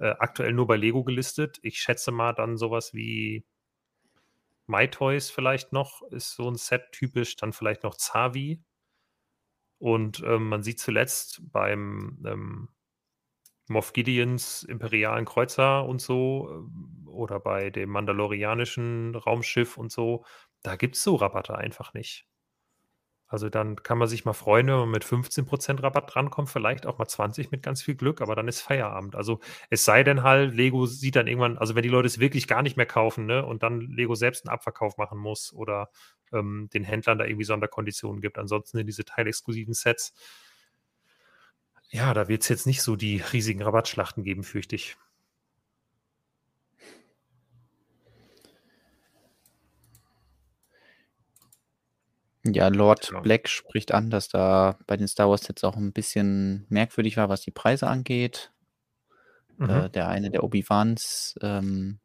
äh, 0.00 0.08
aktuell 0.18 0.52
nur 0.52 0.66
bei 0.66 0.76
Lego 0.76 1.04
gelistet. 1.04 1.58
Ich 1.62 1.78
schätze 1.80 2.10
mal 2.12 2.32
dann 2.32 2.56
so 2.56 2.70
was 2.70 2.94
wie 2.94 3.44
mytoys 4.68 5.30
vielleicht 5.30 5.72
noch, 5.72 6.02
ist 6.10 6.34
so 6.36 6.46
'n 6.46 6.56
Set 6.56 6.92
typisch, 6.92 7.36
dann 7.36 7.54
vielleicht 7.54 7.84
noch 7.84 7.94
Zavi. 7.96 8.62
Und, 9.82 10.22
ähm, 10.26 10.48
man 10.48 10.62
sieht 10.62 10.80
zuletzt 10.80 11.40
beim, 11.52 12.18
ähm, 12.26 12.68
Moff 13.68 13.92
Gideons 13.92 14.62
imperialen 14.64 15.24
Kreuzer 15.26 15.84
und 15.86 16.00
so, 16.02 16.48
ähm, 16.52 17.06
oder 17.08 17.40
bei 17.40 17.70
dem 17.70 17.90
mandalorianischen 17.90 19.14
Raumschiff 19.16 19.76
und 19.78 19.90
so, 19.92 20.24
da 20.62 20.76
gibt's 20.76 21.02
so 21.02 21.16
Rabatte 21.16 21.56
einfach 21.58 21.94
nicht. 21.94 22.24
Also, 23.30 23.50
dann 23.50 23.76
kann 23.76 23.98
man 23.98 24.08
sich 24.08 24.24
mal 24.24 24.32
freuen, 24.32 24.68
wenn 24.68 24.74
man 24.78 24.90
mit 24.90 25.04
15 25.04 25.44
% 25.44 25.82
Rabatt 25.82 26.14
drankommt, 26.14 26.48
vielleicht 26.48 26.86
auch 26.86 26.96
mal 26.96 27.06
20 27.08 27.50
mit 27.50 27.62
ganz 27.62 27.82
viel 27.82 27.94
Glück, 27.94 28.22
aber 28.22 28.34
dann 28.34 28.48
ist 28.48 28.62
Feierabend. 28.62 29.14
Also, 29.16 29.40
es 29.68 29.84
sei 29.84 30.02
denn 30.02 30.22
halt, 30.22 30.54
Lego 30.54 30.86
sieht 30.86 31.14
dann 31.14 31.26
irgendwann 31.26 31.58
also, 31.58 31.74
wenn 31.74 31.82
die 31.82 31.90
Leute 31.90 32.06
es 32.06 32.20
wirklich 32.20 32.46
gar 32.48 32.62
nicht 32.62 32.78
mehr 32.78 32.86
kaufen, 32.86 33.26
ne, 33.26 33.44
und 33.44 33.62
dann 33.62 33.82
Lego 33.82 34.14
selbst 34.14 34.46
'n 34.46 34.48
Abverkauf 34.48 34.96
machen 34.96 35.18
muss 35.18 35.52
oder, 35.52 35.90
ähm, 36.32 36.70
den 36.72 36.84
Händlern 36.84 37.18
da 37.18 37.26
irgendwie 37.26 37.44
Sonderkonditionen 37.44 38.22
gibt. 38.22 38.38
Ansonsten 38.38 38.78
sind 38.78 38.86
diese 38.86 39.04
teilexklusiven 39.04 39.74
Sets 39.74 40.14
ja, 41.90 42.14
da 42.14 42.28
wird's 42.28 42.48
jetzt 42.48 42.66
nicht 42.66 42.80
so 42.80 42.96
die 42.96 43.18
riesigen 43.32 43.62
Rabattschlachten 43.62 44.24
geben, 44.24 44.42
fürchte 44.42 44.74
ich. 44.76 44.96
Ja, 52.44 52.66
Lord 52.68 53.12
Tja. 53.12 53.20
Black 53.22 53.48
spricht 53.48 53.92
an, 53.92 54.10
dass 54.10 54.28
da 54.28 54.76
bei 54.88 54.96
den 54.96 55.06
Star 55.08 55.28
Wars 55.30 55.42
Sets 55.42 55.62
auch 55.64 55.76
'n 55.76 55.92
bisschen 55.92 56.66
merkwürdig 56.68 57.16
war, 57.16 57.28
was 57.28 57.42
die 57.42 57.50
Preise 57.52 57.86
angeht. 57.88 58.50
Äh, 59.66 59.88
Mhm. 59.88 59.90
der 59.90 60.08
eine 60.08 60.30
der 60.30 60.42
Obi-Wans, 60.44 61.34
ähm, 61.42 62.00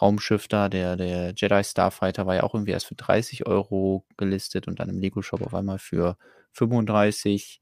Raumschiff 0.00 0.46
da, 0.48 0.68
der 0.68 0.96
der 0.96 1.32
Jedi 1.36 1.64
Starfighter 1.64 2.26
war 2.26 2.36
ja 2.36 2.42
auch 2.44 2.54
irgendwie 2.54 2.72
erst 2.72 2.86
für 2.86 2.94
30 2.94 3.46
€ 3.46 4.04
gelistet 4.16 4.68
und 4.68 4.78
dann 4.78 4.88
im 4.88 4.98
Lego-Shop 5.00 5.42
auf 5.42 5.54
einmal 5.54 5.78
für 5.78 6.16
35. 6.52 7.60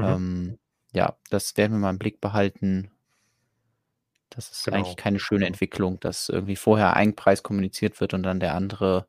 Mhm. 0.00 0.08
Ähm, 0.08 0.58
ja, 0.92 1.16
das 1.30 1.56
werden 1.56 1.72
wir 1.72 1.78
mal 1.78 1.90
im 1.90 1.98
Blick 1.98 2.20
behalten. 2.20 2.90
Das 4.30 4.50
ist 4.50 4.68
eigentlich 4.68 4.96
Genau, 4.96 5.02
keine 5.02 5.18
schöne. 5.20 5.46
Entwicklung, 5.46 5.98
dass 6.00 6.28
irgendwie 6.28 6.56
vorher 6.56 6.94
ein 6.94 7.16
Preis 7.16 7.42
kommuniziert 7.42 8.00
wird 8.00 8.14
und 8.14 8.22
dann 8.22 8.40
der 8.40 8.54
andere 8.54 9.06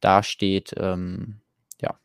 dasteht. 0.00 0.74
Ähm, 0.76 1.40
ja. 1.80 1.98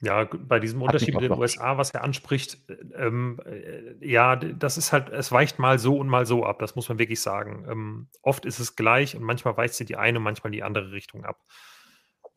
Ja, 0.00 0.24
bei 0.24 0.60
diesem 0.60 0.80
Hat 0.80 0.88
Unterschied 0.94 1.14
mit 1.14 1.24
den. 1.24 1.32
USA, 1.32 1.76
was 1.76 1.90
er 1.90 2.04
anspricht, 2.04 2.70
äh, 2.70 2.74
ähm, 2.94 3.40
äh, 3.44 3.96
ja, 4.06 4.36
das 4.36 4.78
ist 4.78 4.92
halt 4.92 5.10
es 5.10 5.32
weicht 5.32 5.58
mal 5.58 5.78
so 5.78 5.98
und 5.98 6.08
mal 6.08 6.24
so 6.24 6.44
ab, 6.44 6.58
das 6.60 6.76
muss 6.76 6.88
man 6.88 6.98
wirklich 6.98 7.20
sagen. 7.20 7.66
Ähm, 7.68 8.08
oft 8.22 8.46
ist 8.46 8.60
es 8.60 8.76
gleich 8.76 9.16
und 9.16 9.22
manchmal 9.22 9.56
weicht's 9.56 9.80
in 9.80 9.86
die 9.86 9.96
eine, 9.96 10.20
manchmal 10.20 10.50
in 10.52 10.56
die 10.56 10.62
andere 10.62 10.92
Richtung 10.92 11.24
ab. 11.24 11.44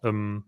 Ähm, 0.03 0.45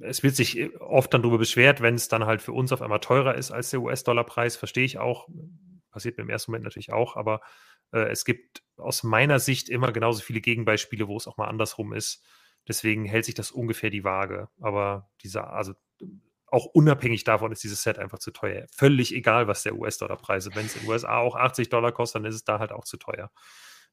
es 0.00 0.22
wird 0.22 0.36
sich, 0.36 0.58
äh, 0.58 0.76
oft 0.78 1.12
dann 1.12 1.22
drüber 1.22 1.38
beschwert, 1.38 1.80
wenn's 1.80 2.08
dann 2.08 2.26
halt 2.26 2.42
für 2.42 2.52
uns 2.52 2.72
auf 2.72 2.82
einmal 2.82 3.00
teurer 3.00 3.34
ist 3.34 3.50
als 3.50 3.70
der 3.70 3.80
US-Dollar-Preis, 3.80 4.56
verstehe 4.56 4.84
ich 4.84 4.98
auch. 4.98 5.28
Passiert 5.90 6.18
mir 6.18 6.24
im 6.24 6.30
ersten 6.30 6.50
Moment 6.50 6.64
natürlich 6.64 6.92
auch, 6.92 7.16
aber, 7.16 7.40
äh, 7.92 8.08
es 8.10 8.24
gibt 8.24 8.62
aus 8.76 9.02
meiner 9.02 9.38
Sicht 9.38 9.68
immer 9.68 9.92
genauso 9.92 10.22
viele 10.22 10.40
Gegenbeispiele, 10.40 11.08
wo 11.08 11.16
es 11.16 11.26
auch 11.26 11.36
mal 11.36 11.48
andersrum 11.48 11.92
ist. 11.92 12.24
Deswegen 12.68 13.04
hält 13.04 13.24
sich 13.24 13.34
das 13.34 13.50
ungefähr 13.52 13.90
die 13.90 14.04
Waage. 14.04 14.48
Aber 14.60 15.08
dieser 15.22 15.52
also, 15.52 15.74
auch 16.48 16.66
unabhängig 16.66 17.24
davon 17.24 17.52
ist 17.52 17.64
dieses 17.64 17.82
Set 17.82 17.98
einfach 17.98 18.18
zu 18.18 18.30
teuer. 18.32 18.66
Völlig 18.74 19.14
egal, 19.14 19.48
was 19.48 19.62
der 19.62 19.76
US-Dollar-Preis 19.76 20.46
ist. 20.46 20.56
Wenn's 20.56 20.74
in 20.74 20.82
den 20.82 20.90
USA 20.90 21.18
auch 21.18 21.36
80 21.36 21.68
$ 21.68 21.92
kostet, 21.92 22.20
dann 22.20 22.28
ist 22.28 22.36
es 22.36 22.44
da 22.44 22.58
halt 22.58 22.72
auch 22.72 22.84
zu 22.84 22.96
teuer. 22.96 23.30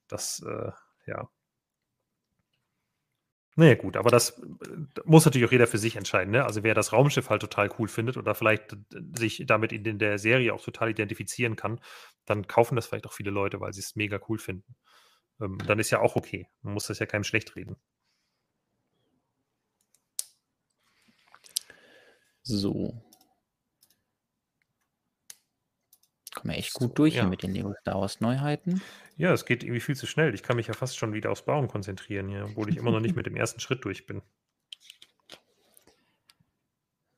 Das, 0.07 0.43
äh, 0.47 0.71
ja. 1.07 1.29
Na 3.55 3.65
ja, 3.67 3.75
gut, 3.75 3.97
aber 3.97 4.09
das, 4.09 4.39
äh, 4.39 4.43
muss 5.05 5.25
natürlich 5.25 5.47
auch 5.47 5.51
jeder 5.51 5.67
für 5.67 5.77
sich 5.77 5.95
entscheiden, 5.95 6.31
ne? 6.31 6.43
Also, 6.45 6.63
wer 6.63 6.73
das 6.73 6.91
Raumschiff 6.91 7.29
halt 7.29 7.41
total 7.41 7.69
cool 7.77 7.87
findet 7.87 8.17
oder 8.17 8.33
vielleicht 8.35 8.71
d 8.71 8.77
sich 9.17 9.43
damit 9.45 9.71
in 9.71 9.99
der 9.99 10.17
Serie 10.17 10.53
auch 10.53 10.63
total 10.63 10.89
identifizieren 10.89 11.55
kann, 11.55 11.79
dann 12.25 12.47
kaufen 12.47 12.75
das 12.75 12.87
vielleicht 12.87 13.05
auch 13.05 13.13
viele 13.13 13.31
Leute, 13.31 13.59
weil 13.61 13.73
sie's 13.73 13.95
mega 13.95 14.19
cool 14.29 14.39
finden. 14.39 14.75
Ähm, 15.41 15.59
dann 15.67 15.79
ist 15.79 15.91
ja 15.91 15.99
auch 16.01 16.15
okay. 16.15 16.47
Man 16.63 16.73
muss 16.75 16.87
das 16.87 16.99
ja 16.99 17.05
keinem 17.05 17.23
schlechtreden. 17.23 17.77
So. 22.45 22.93
Kommen 26.35 26.53
wir 26.53 26.57
echt 26.59 26.73
So, 26.73 26.79
gut 26.79 26.97
durch 26.99 27.13
hier 27.13 27.23
ja. 27.23 27.29
mit 27.29 27.43
den 27.43 27.53
Lego 27.53 27.73
Star 27.81 27.99
Wars 28.01 28.19
Neuheiten. 28.19 28.81
Ja, 29.17 29.31
es 29.31 29.45
geht 29.45 29.63
irgendwie 29.63 29.79
viel 29.79 29.95
zu 29.95 30.07
schnell. 30.07 30.33
Ich 30.33 30.41
kann 30.41 30.55
mich 30.55 30.67
ja 30.67 30.73
fast 30.73 30.97
schon 30.97 31.13
wieder 31.13 31.31
aufs 31.31 31.43
Bauen 31.45 31.67
konzentrieren 31.67 32.29
hier, 32.29 32.45
obwohl 32.45 32.69
ich 32.69 32.77
immer 32.77 32.91
noch 32.91 32.99
nicht 32.99 33.15
mit 33.15 33.25
dem 33.27 33.35
ersten 33.35 33.59
Schritt 33.59 33.85
durch 33.85 34.07
bin. 34.07 34.23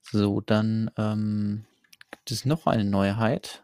So, 0.02 0.42
dann, 0.42 0.92
ähm, 0.98 1.66
gibt 2.12 2.32
es 2.32 2.46
noch 2.46 2.68
eine 2.68 2.86
Neuheit. 2.86 3.64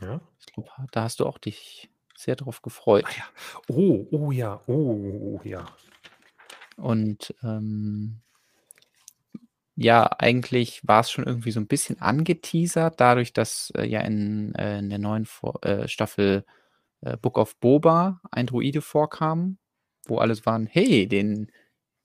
Ja. 0.00 0.20
Ich 0.38 0.46
glaube, 0.46 0.70
da 0.92 1.02
hast 1.02 1.20
du 1.20 1.26
auch 1.26 1.38
dich 1.38 1.90
sehr 2.16 2.36
drauf 2.36 2.62
gefreut. 2.62 3.04
Ah 3.06 3.12
ja. 3.16 3.24
Oh, 3.68 4.06
oh 4.10 4.30
ja, 4.30 4.60
oh, 4.66 5.40
ja. 5.44 5.66
Und, 6.76 7.34
ähm 7.42 8.20
ja, 9.76 10.06
eigentlich 10.18 10.80
war's 10.86 11.10
schon 11.10 11.24
irgendwie 11.24 11.52
so 11.52 11.60
'n 11.60 11.66
bisschen 11.66 12.00
angeteasert 12.00 13.00
dadurch, 13.00 13.32
dass, 13.32 13.72
äh, 13.76 13.84
ja 13.86 14.00
in 14.02 14.54
äh, 14.56 14.78
in 14.78 14.90
der 14.90 14.98
neuen 14.98 15.26
Vor 15.26 15.64
äh, 15.64 15.88
Staffel, 15.88 16.44
äh, 17.02 17.16
Book 17.16 17.38
of 17.38 17.58
Boba 17.60 18.20
ein 18.30 18.46
Droide 18.46 18.82
vorkam, 18.82 19.58
wo 20.06 20.18
alle 20.18 20.34
so 20.34 20.46
waren: 20.46 20.66
„Hey, 20.66 21.08
den 21.08 21.50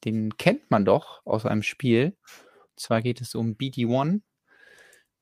den 0.06 0.38
kennt 0.38 0.72
man 0.72 0.86
doch 0.86 1.26
aus 1.26 1.46
einem 1.46 1.64
Spiel.“ 1.64 2.18
Und 2.72 2.80
zwar 2.82 3.02
geht 3.02 3.22
es 3.22 3.36
um 3.36 3.56
BD-1, 3.58 4.22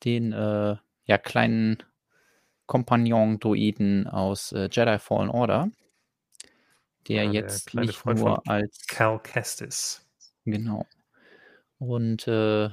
den, 0.04 0.34
äh, 0.34 0.76
ja, 1.06 1.18
kleinen 1.18 1.84
Kompagnon-Droiden 2.68 4.08
aus, 4.08 4.52
äh, 4.54 4.70
Jedi 4.72 5.00
Fallen 5.00 5.30
Order 5.30 5.72
der 7.08 7.26
Ja, 7.26 7.32
der 7.34 7.60
jetzt 7.60 7.72
kleine 7.72 7.94
nicht 7.94 7.94
Freund 7.94 8.20
nur 8.20 8.48
als 8.50 8.86
Cal 8.88 9.20
Kestis. 9.22 10.06
Genau. 10.46 10.86
Und, 11.80 12.28
äh, 12.28 12.70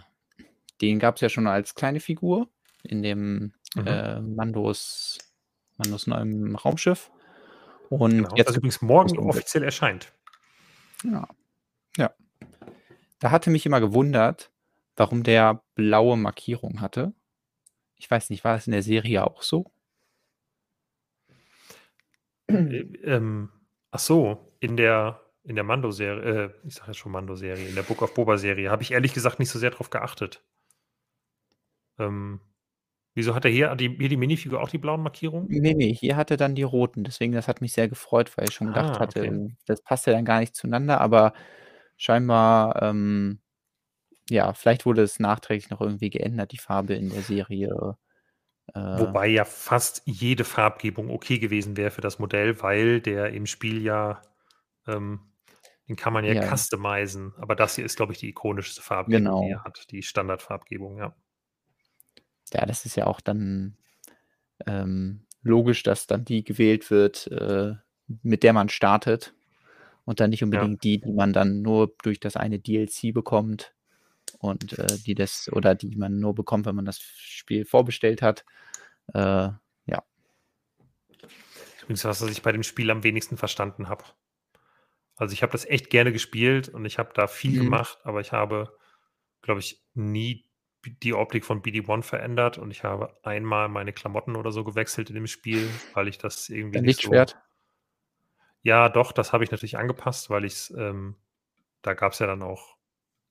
den 0.82 1.00
gab's 1.00 1.22
ja 1.22 1.30
schon 1.30 1.46
als 1.48 1.74
kleine 1.76 2.00
Figur 2.00 2.50
in 2.84 3.02
dem, 3.02 3.54
Mhm. 3.76 4.00
äh, 4.00 4.20
Mandos 4.20 5.18
Mandos 5.80 6.06
neuem 6.06 6.54
Raumschiff. 6.56 7.10
Und 7.88 8.10
Genau, 8.10 8.36
jetzt 8.36 8.56
übrigens 8.56 8.82
morgen 8.82 9.18
offiziell 9.18 9.64
erscheint. 9.64 10.12
Ja. 11.02 11.28
Ja. 11.96 12.14
Da 13.18 13.30
hatte 13.30 13.50
mich 13.50 13.66
immer 13.66 13.80
gewundert, 13.80 14.52
warum 14.96 15.22
der 15.22 15.62
blaue 15.74 16.16
Markierungen 16.16 16.80
hatte. 16.80 17.12
Ich 17.96 18.10
weiß 18.10 18.30
nicht, 18.30 18.44
war 18.44 18.54
das 18.54 18.66
in 18.66 18.72
der 18.72 18.82
Serie 18.82 19.26
auch 19.26 19.42
so? 19.42 19.72
Äh, 22.46 22.54
ähm, 22.54 23.50
ach 23.90 23.98
so, 23.98 24.54
in 24.60 24.76
der 24.76 25.20
in 25.42 25.54
der 25.54 25.64
Mando-Serie 25.64 26.44
äh, 26.44 26.66
ich 26.66 26.74
sage 26.74 26.88
jetzt 26.88 26.98
schon 26.98 27.12
Mando-Serie, 27.12 27.66
in 27.66 27.74
der 27.74 27.82
Book 27.82 28.02
of 28.02 28.14
Boba-Serie 28.14 28.70
habe 28.70 28.82
ich 28.82 28.92
ehrlich 28.92 29.14
gesagt 29.14 29.38
nicht 29.38 29.50
so 29.50 29.58
sehr 29.58 29.70
drauf 29.70 29.90
geachtet. 29.90 30.44
Ähm, 31.98 32.40
wieso 33.14 33.34
hat 33.34 33.44
er 33.44 33.50
hier 33.50 33.74
die 33.76 33.96
hier 33.98 34.08
die 34.08 34.16
Minifigur 34.16 34.60
auch 34.62 34.70
die 34.70 34.78
blauen 34.78 35.02
Markierungen? 35.02 35.52
Ne, 35.52 35.74
ne, 35.74 35.86
hier 35.92 36.16
hat 36.16 36.30
er 36.30 36.36
dann 36.36 36.54
die 36.54 36.62
roten. 36.62 37.02
Deswegen, 37.02 37.32
das 37.32 37.48
hat 37.48 37.60
mich 37.60 37.72
sehr 37.72 37.88
gefreut, 37.88 38.36
weil 38.36 38.48
ich 38.48 38.54
schon 38.54 38.68
gedacht 38.68 38.96
Ah, 38.96 39.00
hatte, 39.00 39.20
okay. 39.20 39.28
ähm, 39.28 39.56
das 39.66 39.82
passt 39.82 40.06
ja 40.06 40.12
dann 40.12 40.24
gar 40.24 40.38
nicht 40.40 40.54
zueinander, 40.54 41.00
aber 41.00 41.32
scheinbar, 41.96 42.80
ähm, 42.82 43.40
ja, 44.30 44.54
vielleicht 44.54 44.86
wurde 44.86 45.02
es 45.02 45.20
nachträglich 45.20 45.70
noch 45.70 45.80
irgendwie 45.82 46.10
geändert, 46.10 46.52
die 46.52 46.58
Farbe 46.58 46.94
in 46.94 47.10
der 47.10 47.22
Serie. 47.22 47.96
Äh 48.74 48.80
Wobei 48.80 49.28
ja 49.28 49.44
fast 49.44 50.02
jede 50.06 50.44
Farbgebung 50.44 51.10
okay 51.10 51.38
gewesen 51.38 51.76
wäre 51.76 51.90
für 51.90 52.00
das 52.02 52.18
Modell, 52.18 52.60
weil 52.62 53.00
der 53.00 53.30
im 53.32 53.46
Spiel 53.46 53.82
ja, 53.82 54.22
ähm, 54.88 55.20
Den 55.88 55.96
kann 55.96 56.12
man 56.14 56.24
ja, 56.24 56.34
ja. 56.34 56.42
customizen, 56.56 57.34
aber 57.38 57.56
das 57.56 57.76
hier 57.76 57.84
ist, 57.86 57.96
glaube 57.96 58.12
ich, 58.14 58.20
die 58.20 58.30
ikonischste 58.30 58.82
Farbgebung, 58.82 59.32
genau. 59.32 59.40
die 59.40 59.50
er 59.50 59.64
hat, 59.64 59.86
die 59.92 60.02
Standardfarbgebung, 60.02 60.98
ja. 60.98 61.14
Ja, 62.54 62.66
das 62.66 62.86
ist 62.86 62.96
ja 62.96 63.06
auch 63.06 63.20
dann 63.20 63.76
ähm, 64.66 65.26
logisch, 65.42 65.82
dass 65.82 66.06
dann 66.06 66.24
die 66.24 66.44
gewählt 66.44 66.90
wird, 66.90 67.26
äh, 67.28 67.74
mit 68.22 68.42
der 68.42 68.52
man 68.52 68.68
startet 68.68 69.34
und 70.04 70.20
dann 70.20 70.30
nicht 70.30 70.42
unbedingt 70.42 70.84
ja. 70.84 70.90
die, 70.90 71.00
die 71.00 71.12
man 71.12 71.32
dann 71.32 71.62
nur 71.62 71.94
durch 72.02 72.20
das 72.20 72.36
eine 72.36 72.58
DLC 72.58 73.14
bekommt 73.14 73.74
und 74.38 74.78
äh, 74.78 74.98
die 75.06 75.14
das 75.14 75.50
oder 75.52 75.74
die 75.74 75.96
man 75.96 76.18
nur 76.18 76.34
bekommt, 76.34 76.66
wenn 76.66 76.74
man 76.74 76.84
das 76.84 77.00
Spiel 77.00 77.64
vorbestellt 77.64 78.22
hat. 78.22 78.44
Äh, 79.14 79.50
ja. 79.86 80.02
Übrigens 81.82 82.04
was, 82.04 82.20
was 82.22 82.30
ich 82.30 82.42
bei 82.42 82.52
dem 82.52 82.62
Spiel 82.62 82.90
am 82.90 83.02
wenigsten 83.02 83.36
verstanden 83.36 83.88
habe. 83.88 84.04
Also 85.16 85.34
ich 85.34 85.42
habe 85.42 85.52
das 85.52 85.66
echt 85.66 85.90
gerne 85.90 86.12
gespielt 86.12 86.68
und 86.68 86.84
ich 86.86 86.98
habe 86.98 87.12
da 87.14 87.26
viel 87.26 87.60
mhm. 87.60 87.64
gemacht, 87.64 87.98
aber 88.04 88.20
ich 88.20 88.32
habe, 88.32 88.76
glaube 89.42 89.60
ich, 89.60 89.82
nie 89.94 90.46
die 90.84 91.14
Optik 91.14 91.44
von 91.44 91.62
BD1 91.62 92.02
verändert 92.02 92.58
und 92.58 92.70
ich 92.70 92.84
habe 92.84 93.16
einmal 93.22 93.68
meine 93.68 93.92
Klamotten 93.92 94.36
oder 94.36 94.52
so 94.52 94.64
gewechselt 94.64 95.10
in 95.10 95.14
dem 95.14 95.26
Spiel, 95.26 95.68
weil 95.94 96.08
ich 96.08 96.18
das 96.18 96.48
irgendwie 96.48 96.78
Dein 96.78 96.84
nicht 96.84 97.02
Lichtschwert. 97.02 97.30
so. 97.30 97.36
Ja, 98.62 98.88
doch, 98.88 99.12
das 99.12 99.32
habe 99.32 99.44
ich 99.44 99.50
natürlich 99.50 99.78
angepasst, 99.78 100.30
weil 100.30 100.44
ich 100.44 100.52
es, 100.54 100.70
ähm, 100.76 101.16
da 101.82 101.94
gab 101.94 102.12
es 102.12 102.18
ja 102.18 102.26
dann 102.26 102.42
auch 102.42 102.76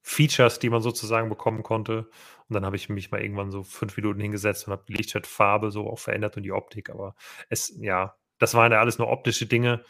Features, 0.02 0.58
die 0.58 0.70
man 0.70 0.82
sozusagen 0.82 1.28
bekommen 1.28 1.62
konnte. 1.62 2.08
Und 2.48 2.54
dann 2.54 2.64
habe 2.64 2.76
ich 2.76 2.88
mich 2.88 3.10
mal 3.10 3.20
irgendwann 3.20 3.50
so 3.50 3.62
fünf 3.62 3.96
Minuten 3.96 4.20
hingesetzt 4.20 4.66
und 4.66 4.72
habe 4.72 4.84
die 4.88 4.94
Lichtschwertfarbe 4.94 5.70
so 5.70 5.88
auch 5.88 5.98
verändert 5.98 6.36
und 6.36 6.42
die 6.42 6.52
Optik. 6.52 6.90
Aber 6.90 7.14
es, 7.48 7.72
ja, 7.78 8.16
das 8.38 8.54
waren 8.54 8.72
ja 8.72 8.80
alles 8.80 8.98
nur 8.98 9.08
optische 9.08 9.46
Dinge 9.46 9.84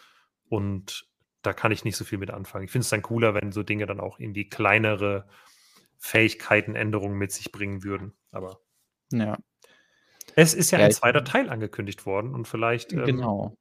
und 0.48 1.08
da 1.42 1.52
kann 1.54 1.72
ich 1.72 1.84
nicht 1.84 1.96
so 1.96 2.04
viel 2.04 2.18
mit 2.18 2.30
anfangen. 2.30 2.64
Ich 2.64 2.70
finde 2.70 2.82
es 2.82 2.90
dann 2.90 3.02
cooler, 3.02 3.34
wenn 3.34 3.52
so 3.52 3.62
Dinge 3.62 3.86
dann 3.86 4.00
auch 4.00 4.18
irgendwie 4.18 4.48
kleinere 4.48 5.26
Fähigkeitenänderungen 6.00 7.16
mit 7.16 7.30
sich 7.30 7.52
bringen 7.52 7.84
würden. 7.84 8.14
Aber 8.32 8.60
ja. 9.12 9.38
Es 10.34 10.54
ist 10.54 10.70
ja, 10.70 10.78
ja 10.78 10.86
ein 10.86 10.92
zweiter 10.92 11.24
Teil 11.24 11.50
angekündigt 11.50 12.06
worden 12.06 12.34
und 12.34 12.48
vielleicht. 12.48 12.92
Ähm, 12.92 13.04
genau. 13.04 13.56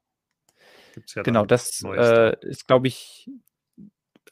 Ja 1.16 1.24
genau, 1.24 1.46
das 1.46 1.84
äh, 1.84 2.36
ist, 2.42 2.68
glaube 2.68 2.88
ich, 2.88 3.30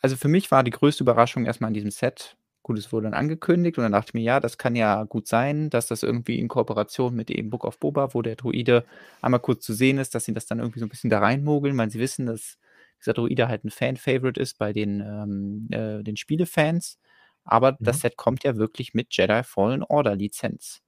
also 0.02 0.16
für 0.16 0.28
mich 0.28 0.52
war 0.52 0.64
die 0.64 0.72
größte 0.72 1.04
Überraschung 1.04 1.46
erstmal 1.46 1.70
an 1.70 1.74
diesem 1.74 1.92
Set. 1.92 2.36
Gut, 2.64 2.78
es 2.78 2.92
wurde 2.92 3.06
dann 3.06 3.14
angekündigt 3.14 3.78
und 3.78 3.84
dann 3.84 3.94
dachte 3.94 4.10
ich 4.10 4.14
mir, 4.14 4.24
ja, 4.24 4.40
das 4.42 4.58
kann 4.58 4.76
ja 4.76 5.04
gut 5.04 5.28
sein, 5.28 5.70
dass 5.70 5.88
das 5.88 6.04
irgendwie 6.04 6.40
in 6.40 6.50
Kooperation 6.50 7.16
mit 7.16 7.30
dem 7.30 7.50
Book 7.50 7.64
of 7.64 7.80
Boba, 7.80 8.14
wo 8.14 8.22
der 8.22 8.36
Druide 8.36 8.86
einmal 9.22 9.40
kurz 9.40 9.64
zu 9.64 9.74
sehen 9.74 9.98
ist, 9.98 10.16
dass 10.16 10.26
sie 10.26 10.34
das 10.34 10.46
dann 10.46 10.60
irgendwie 10.60 10.80
so 10.80 10.86
ein 10.86 10.90
bisschen 10.90 11.10
da 11.10 11.20
reinmogeln, 11.20 11.78
weil 11.78 11.90
sie 11.90 12.00
wissen, 12.00 12.26
dass 12.26 12.58
dieser 13.00 13.14
Druide 13.14 13.48
halt 13.48 13.64
ein 13.64 13.70
Fan-Favorite 13.70 14.42
ist 14.42 14.58
bei 14.58 14.74
den, 14.74 15.00
ähm, 15.00 15.68
äh, 15.72 16.04
den 16.04 16.18
Spielefans. 16.18 17.00
Aber 17.48 17.74
mhm. 17.74 17.78
das 17.80 18.02
Set 18.02 18.18
kommt 18.18 18.44
ja 18.44 18.58
wirklich 18.58 18.94
mit 18.94 19.08
Jedi 19.12 19.44
Fallen 19.44 19.84
Order 19.84 20.16
Lizenz. 20.16 20.82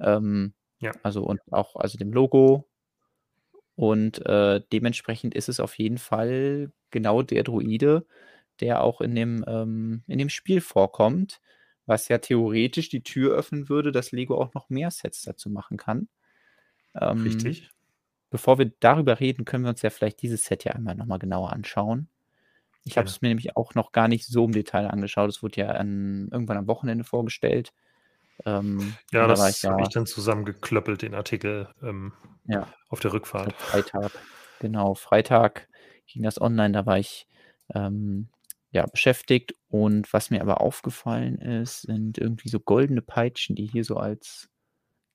Ähm, 0.00 0.54
ja. 0.78 0.92
Also 1.02 1.22
und 1.22 1.40
auch 1.52 1.76
also 1.76 1.98
dem 1.98 2.12
Logo. 2.12 2.68
Und 3.74 4.24
äh, 4.24 4.62
dementsprechend 4.72 5.34
ist 5.34 5.50
es 5.50 5.60
auf 5.60 5.76
jeden 5.78 5.98
Fall 5.98 6.72
genau 6.90 7.22
der 7.22 7.42
Druide, 7.42 8.06
der 8.60 8.82
auch 8.82 9.02
in 9.02 9.14
dem, 9.14 9.44
ähm, 9.46 10.02
in 10.06 10.18
dem 10.18 10.30
Spiel 10.30 10.62
vorkommt, 10.62 11.40
was 11.84 12.08
ja 12.08 12.18
theoretisch 12.18 12.88
die 12.88 13.02
Tür 13.02 13.36
öffnen 13.36 13.68
würde, 13.68 13.92
dass 13.92 14.12
Lego 14.12 14.40
auch 14.40 14.54
noch 14.54 14.70
mehr 14.70 14.90
Sets 14.90 15.22
dazu 15.22 15.50
machen 15.50 15.76
kann. 15.76 16.08
Ähm, 16.94 17.22
Richtig. 17.22 17.70
Bevor 18.30 18.58
wir 18.58 18.72
darüber 18.80 19.20
reden, 19.20 19.44
können 19.44 19.64
wir 19.64 19.70
uns 19.70 19.82
ja 19.82 19.90
vielleicht 19.90 20.22
dieses 20.22 20.44
Set 20.44 20.64
ja 20.64 20.72
einmal 20.72 20.94
nochmal 20.94 21.18
genauer 21.18 21.52
anschauen. 21.52 22.08
Ich 22.86 22.96
habe 22.96 23.08
es 23.08 23.20
mir 23.20 23.28
nämlich 23.28 23.56
auch 23.56 23.74
noch 23.74 23.90
gar 23.90 24.06
nicht 24.06 24.26
so 24.26 24.44
im 24.44 24.52
Detail 24.52 24.86
angeschaut. 24.86 25.28
Es 25.28 25.42
wurde 25.42 25.60
ja 25.60 25.68
an, 25.70 26.28
irgendwann 26.30 26.56
am 26.56 26.68
Wochenende 26.68 27.02
vorgestellt. 27.02 27.72
Ähm, 28.44 28.94
ja, 29.10 29.26
das 29.26 29.60
da 29.60 29.72
habe 29.72 29.82
ich 29.82 29.88
dann 29.88 30.06
zusammengeklöppelt, 30.06 31.02
den 31.02 31.14
Artikel 31.14 31.68
ähm, 31.82 32.12
ja, 32.44 32.68
auf 32.88 33.00
der 33.00 33.12
Rückfahrt. 33.12 33.52
Freitag. 33.54 34.12
Genau, 34.60 34.94
Freitag 34.94 35.68
ging 36.06 36.22
das 36.22 36.40
online. 36.40 36.72
Da 36.72 36.86
war 36.86 36.98
ich 36.98 37.26
ähm, 37.74 38.28
ja, 38.70 38.86
beschäftigt. 38.86 39.54
Und 39.68 40.12
was 40.12 40.30
mir 40.30 40.40
aber 40.40 40.60
aufgefallen 40.60 41.38
ist, 41.38 41.82
sind 41.82 42.18
irgendwie 42.18 42.48
so 42.48 42.60
goldene 42.60 43.02
Peitschen, 43.02 43.56
die 43.56 43.66
hier 43.66 43.84
so 43.84 43.96
als 43.96 44.48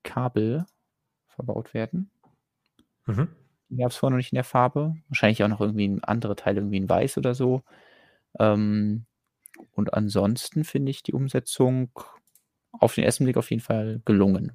Kabel 0.02 0.66
verbaut 1.28 1.72
werden. 1.72 2.10
Mhm. 3.06 3.28
Gab 3.76 3.90
es 3.90 3.96
vorher 3.96 4.10
noch 4.10 4.18
nicht 4.18 4.32
in 4.32 4.36
der 4.36 4.44
Farbe. 4.44 4.94
Wahrscheinlich 5.08 5.42
auch 5.42 5.48
noch 5.48 5.60
irgendwie 5.60 5.88
ein 5.88 6.04
anderer 6.04 6.36
Teil, 6.36 6.56
irgendwie 6.56 6.76
in 6.76 6.88
Weiß 6.88 7.16
oder 7.18 7.34
so. 7.34 7.62
Ähm, 8.38 9.06
und 9.72 9.94
ansonsten 9.94 10.64
finde 10.64 10.90
ich 10.90 11.02
die 11.02 11.12
Umsetzung 11.12 11.90
auf 12.72 12.94
den 12.94 13.04
ersten 13.04 13.24
Blick 13.24 13.36
auf 13.36 13.50
jeden 13.50 13.62
Fall 13.62 14.00
gelungen. 14.04 14.52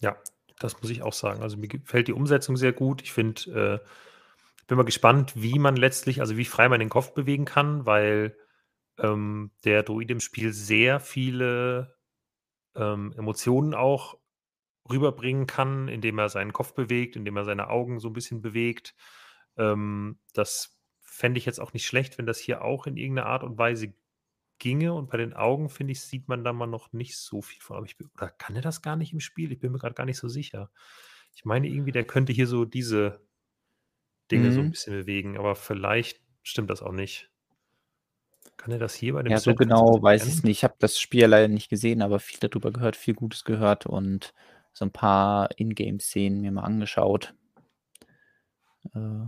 Ja, 0.00 0.16
das 0.58 0.80
muss 0.80 0.90
ich 0.90 1.02
auch 1.02 1.12
sagen. 1.12 1.42
Also 1.42 1.56
mir 1.56 1.68
gefällt 1.68 2.08
die 2.08 2.12
Umsetzung 2.12 2.56
sehr 2.56 2.72
gut. 2.72 3.02
Ich 3.02 3.12
finde, 3.12 3.80
äh, 3.82 3.86
bin 4.66 4.76
mal 4.76 4.84
gespannt, 4.84 5.32
wie 5.34 5.58
man 5.58 5.76
letztlich, 5.76 6.20
also 6.20 6.36
wie 6.36 6.44
frei 6.44 6.68
man 6.68 6.80
den 6.80 6.88
Kopf 6.88 7.12
bewegen 7.12 7.44
kann, 7.44 7.86
weil 7.86 8.36
ähm, 8.98 9.50
der 9.64 9.82
Druid 9.82 10.10
im 10.10 10.20
Spiel 10.20 10.52
sehr 10.52 11.00
viele 11.00 11.96
ähm, 12.76 13.12
Emotionen 13.16 13.74
auch 13.74 14.16
rüberbringen 14.90 15.46
kann, 15.46 15.88
indem 15.88 16.18
er 16.18 16.28
seinen 16.28 16.52
Kopf 16.52 16.74
bewegt, 16.74 17.16
indem 17.16 17.36
er 17.36 17.44
seine 17.44 17.68
Augen 17.68 18.00
so 18.00 18.08
ein 18.08 18.12
bisschen 18.12 18.42
bewegt. 18.42 18.94
Ähm, 19.56 20.18
das 20.34 20.78
fände 21.00 21.38
ich 21.38 21.46
jetzt 21.46 21.60
auch 21.60 21.72
nicht 21.72 21.86
schlecht, 21.86 22.18
wenn 22.18 22.26
das 22.26 22.38
hier 22.38 22.62
auch 22.62 22.86
in 22.86 22.96
irgendeiner 22.96 23.28
Art 23.28 23.44
und 23.44 23.58
Weise 23.58 23.94
ginge. 24.58 24.94
Und 24.94 25.10
bei 25.10 25.18
den 25.18 25.32
Augen, 25.32 25.68
finde 25.68 25.92
ich, 25.92 26.00
sieht 26.00 26.28
man 26.28 26.44
da 26.44 26.52
mal 26.52 26.66
noch 26.66 26.92
nicht 26.92 27.16
so 27.16 27.42
viel 27.42 27.60
von. 27.60 27.76
Aber 27.76 27.86
ich, 27.86 27.96
oder 28.14 28.28
kann 28.28 28.56
er 28.56 28.62
das 28.62 28.82
gar 28.82 28.96
nicht 28.96 29.12
im 29.12 29.20
Spiel? 29.20 29.52
Ich 29.52 29.60
bin 29.60 29.72
mir 29.72 29.78
gerade 29.78 29.94
gar 29.94 30.06
nicht 30.06 30.18
so 30.18 30.28
sicher. 30.28 30.70
Ich 31.34 31.44
meine 31.44 31.68
irgendwie, 31.68 31.92
der 31.92 32.04
könnte 32.04 32.32
hier 32.32 32.46
so 32.46 32.64
diese 32.64 33.20
Dinge 34.30 34.48
mhm. 34.48 34.52
so 34.52 34.60
ein 34.60 34.66
mhm. 34.66 34.70
bisschen 34.70 34.92
bewegen, 34.92 35.36
aber 35.36 35.56
vielleicht 35.56 36.20
stimmt 36.42 36.70
das 36.70 36.82
auch 36.82 36.92
nicht. 36.92 37.30
Kann 38.56 38.72
er 38.72 38.78
das 38.78 38.94
hier 38.94 39.14
bei 39.14 39.22
dem 39.22 39.32
Ja, 39.32 39.38
so 39.38 39.54
genau 39.54 40.02
weiß 40.02 40.26
ich 40.26 40.34
es 40.34 40.42
nicht. 40.42 40.58
Ich 40.58 40.64
habe 40.64 40.74
das 40.78 41.00
Spiel 41.00 41.24
leider 41.24 41.48
nicht 41.48 41.70
gesehen, 41.70 42.02
aber 42.02 42.20
viel 42.20 42.38
darüber 42.40 42.70
gehört, 42.70 42.94
viel 42.94 43.14
Gutes 43.14 43.44
gehört 43.44 43.86
und 43.86 44.34
so 44.80 44.86
ein 44.86 44.92
paar 44.92 45.50
Ingame-Szenen 45.58 46.40
mir 46.40 46.52
mal 46.52 46.62
angeschaut. 46.62 47.34
Äh, 48.94 49.26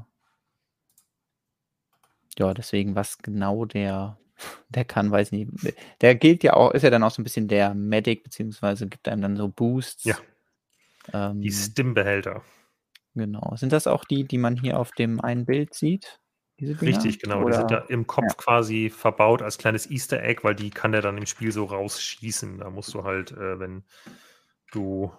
ja, 2.38 2.54
deswegen, 2.54 2.94
was 2.94 3.18
genau 3.18 3.66
der, 3.66 4.18
der 4.70 4.86
kann, 4.86 5.10
weiß 5.10 5.30
ich 5.30 5.46
nicht. 5.46 5.76
Der 6.00 6.14
gilt 6.14 6.42
ja 6.42 6.54
auch, 6.54 6.70
ist 6.72 6.82
ja 6.82 6.90
dann 6.90 7.02
auch 7.02 7.10
so 7.10 7.20
ein 7.20 7.24
bisschen 7.24 7.48
der 7.48 7.74
Medic, 7.74 8.24
beziehungsweise 8.24 8.88
gibt 8.88 9.06
einem 9.08 9.20
dann 9.20 9.36
so 9.36 9.48
Boosts. 9.48 10.04
Ja. 10.04 10.16
Ähm, 11.12 11.42
die 11.42 11.52
Stimbehälter. 11.52 12.42
Genau. 13.14 13.54
Sind 13.56 13.72
das 13.72 13.86
auch 13.86 14.06
die, 14.06 14.24
die 14.24 14.38
man 14.38 14.56
hier 14.56 14.78
auf 14.78 14.92
dem 14.92 15.20
einen 15.20 15.44
Bild 15.44 15.74
sieht? 15.74 16.18
Richtig, 16.58 17.18
genau. 17.18 17.42
Oder? 17.42 17.50
Die 17.50 17.56
sind 17.58 17.70
da 17.72 17.78
im 17.90 18.06
Kopf 18.06 18.24
ja. 18.28 18.34
quasi 18.38 18.88
verbaut 18.88 19.42
als 19.42 19.58
kleines 19.58 19.90
Easter 19.90 20.22
Egg, 20.22 20.44
weil 20.44 20.54
die 20.54 20.70
kann 20.70 20.92
der 20.92 21.02
dann 21.02 21.18
im 21.18 21.26
Spiel 21.26 21.52
so 21.52 21.66
rausschießen. 21.66 22.56
Da 22.56 22.70
musst 22.70 22.94
du 22.94 23.04
halt, 23.04 23.32
äh, 23.32 23.58
wenn 23.58 23.84
du 24.70 25.12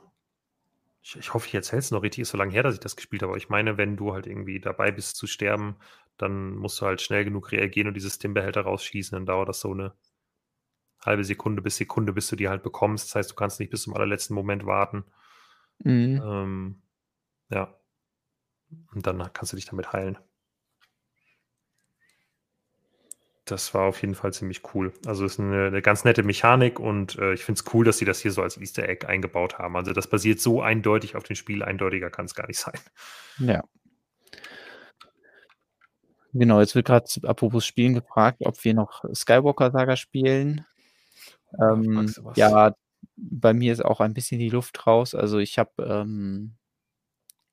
ich, 1.03 1.17
ich 1.17 1.34
hoffe, 1.34 1.47
ich 1.47 1.53
erzähle 1.53 1.80
es 1.80 1.91
noch 1.91 2.01
richtig, 2.01 2.21
ist 2.21 2.30
so 2.30 2.38
lange 2.38 2.53
her, 2.53 2.63
dass 2.63 2.75
ich 2.75 2.80
das 2.80 2.95
gespielt 2.95 3.21
habe, 3.21 3.31
aber 3.31 3.38
ich 3.38 3.49
meine, 3.49 3.77
wenn 3.77 3.97
du 3.97 4.13
halt 4.13 4.25
irgendwie 4.25 4.59
dabei 4.59 4.91
bist 4.91 5.17
zu 5.17 5.27
sterben, 5.27 5.75
dann 6.17 6.55
musst 6.55 6.80
du 6.80 6.85
halt 6.85 7.01
schnell 7.01 7.25
genug 7.25 7.51
reagieren 7.51 7.89
und 7.89 7.93
dieses 7.93 8.15
Stimbehälter 8.15 8.61
rausschießen, 8.61 9.15
dann 9.15 9.25
dauert 9.25 9.49
das 9.49 9.59
so 9.59 9.71
eine 9.71 9.93
halbe 11.01 11.25
Sekunde 11.25 11.61
bis 11.61 11.75
Sekunde, 11.75 12.13
bis 12.13 12.30
du 12.30 12.38
die 12.38 12.47
halt 12.47 12.63
bekommst. 12.63 13.09
Das 13.09 13.15
heißt, 13.15 13.31
du 13.31 13.35
kannst 13.35 13.59
nicht 13.59 13.69
bis 13.69 13.84
zum 13.84 13.93
allerletzten 13.93 14.34
Moment 14.34 14.65
warten. 14.65 15.03
Mhm. 15.80 16.21
Ähm, 16.23 16.81
ja. 17.49 17.77
Und 18.93 19.05
dann 19.05 19.30
kannst 19.34 19.51
du 19.51 19.57
dich 19.57 19.65
damit 19.65 19.91
heilen 19.91 20.17
das 23.45 23.74
war 23.74 23.84
auf 23.84 24.02
jeden 24.02 24.15
Fall 24.15 24.34
ziemlich 24.34 24.61
cool. 24.74 24.94
Also 25.06 25.26
es 25.26 25.34
ist 25.34 25.40
eine, 25.40 25.68
eine 25.68 25.82
ganz 25.82 26.06
nette 26.06 26.24
Mechanik 26.24 26.80
und 26.80 27.18
äh, 27.18 27.34
ich 27.34 27.44
finde 27.44 27.60
es 27.60 27.74
cool, 27.74 27.84
dass 27.84 27.98
sie 27.98 28.06
das 28.06 28.20
hier 28.22 28.32
so 28.32 28.41
als 28.41 28.57
Easter 28.57 28.88
Egg 28.88 29.06
eingebaut 29.06 29.60
haben. 29.60 29.76
Also 29.76 29.91
das 29.91 30.07
basiert 30.07 30.40
so 30.40 30.61
eindeutig 30.61 31.15
auf 31.15 31.24
dem 31.24 31.36
Spiel, 31.36 31.61
eindeutiger 31.64 32.10
kann 32.10 32.26
es 32.26 32.36
gar 32.36 32.48
nicht 32.48 32.60
sein. 32.60 32.80
Ja. 33.40 33.64
Genau, 36.34 36.60
jetzt 36.61 36.74
wird 36.74 36.88
gerade 36.88 37.06
apropos 37.24 37.65
Spielen 37.65 37.94
gefragt, 37.94 38.40
ob 38.44 38.64
wir 38.64 38.74
noch 38.74 39.03
Skywalker 39.14 39.72
Saga 39.72 39.98
spielen. 39.98 40.65
Ähm, 41.61 42.11
ja, 42.36 42.74
bei 43.15 43.53
mir 43.53 43.74
ist 43.74 43.84
auch 43.84 43.99
ein 43.99 44.14
bisschen 44.14 44.40
die 44.40 44.49
Luft 44.49 44.88
raus. 44.88 45.14
Also 45.14 45.38
ich 45.38 45.60
habe 45.60 45.84
ähm, 45.84 46.56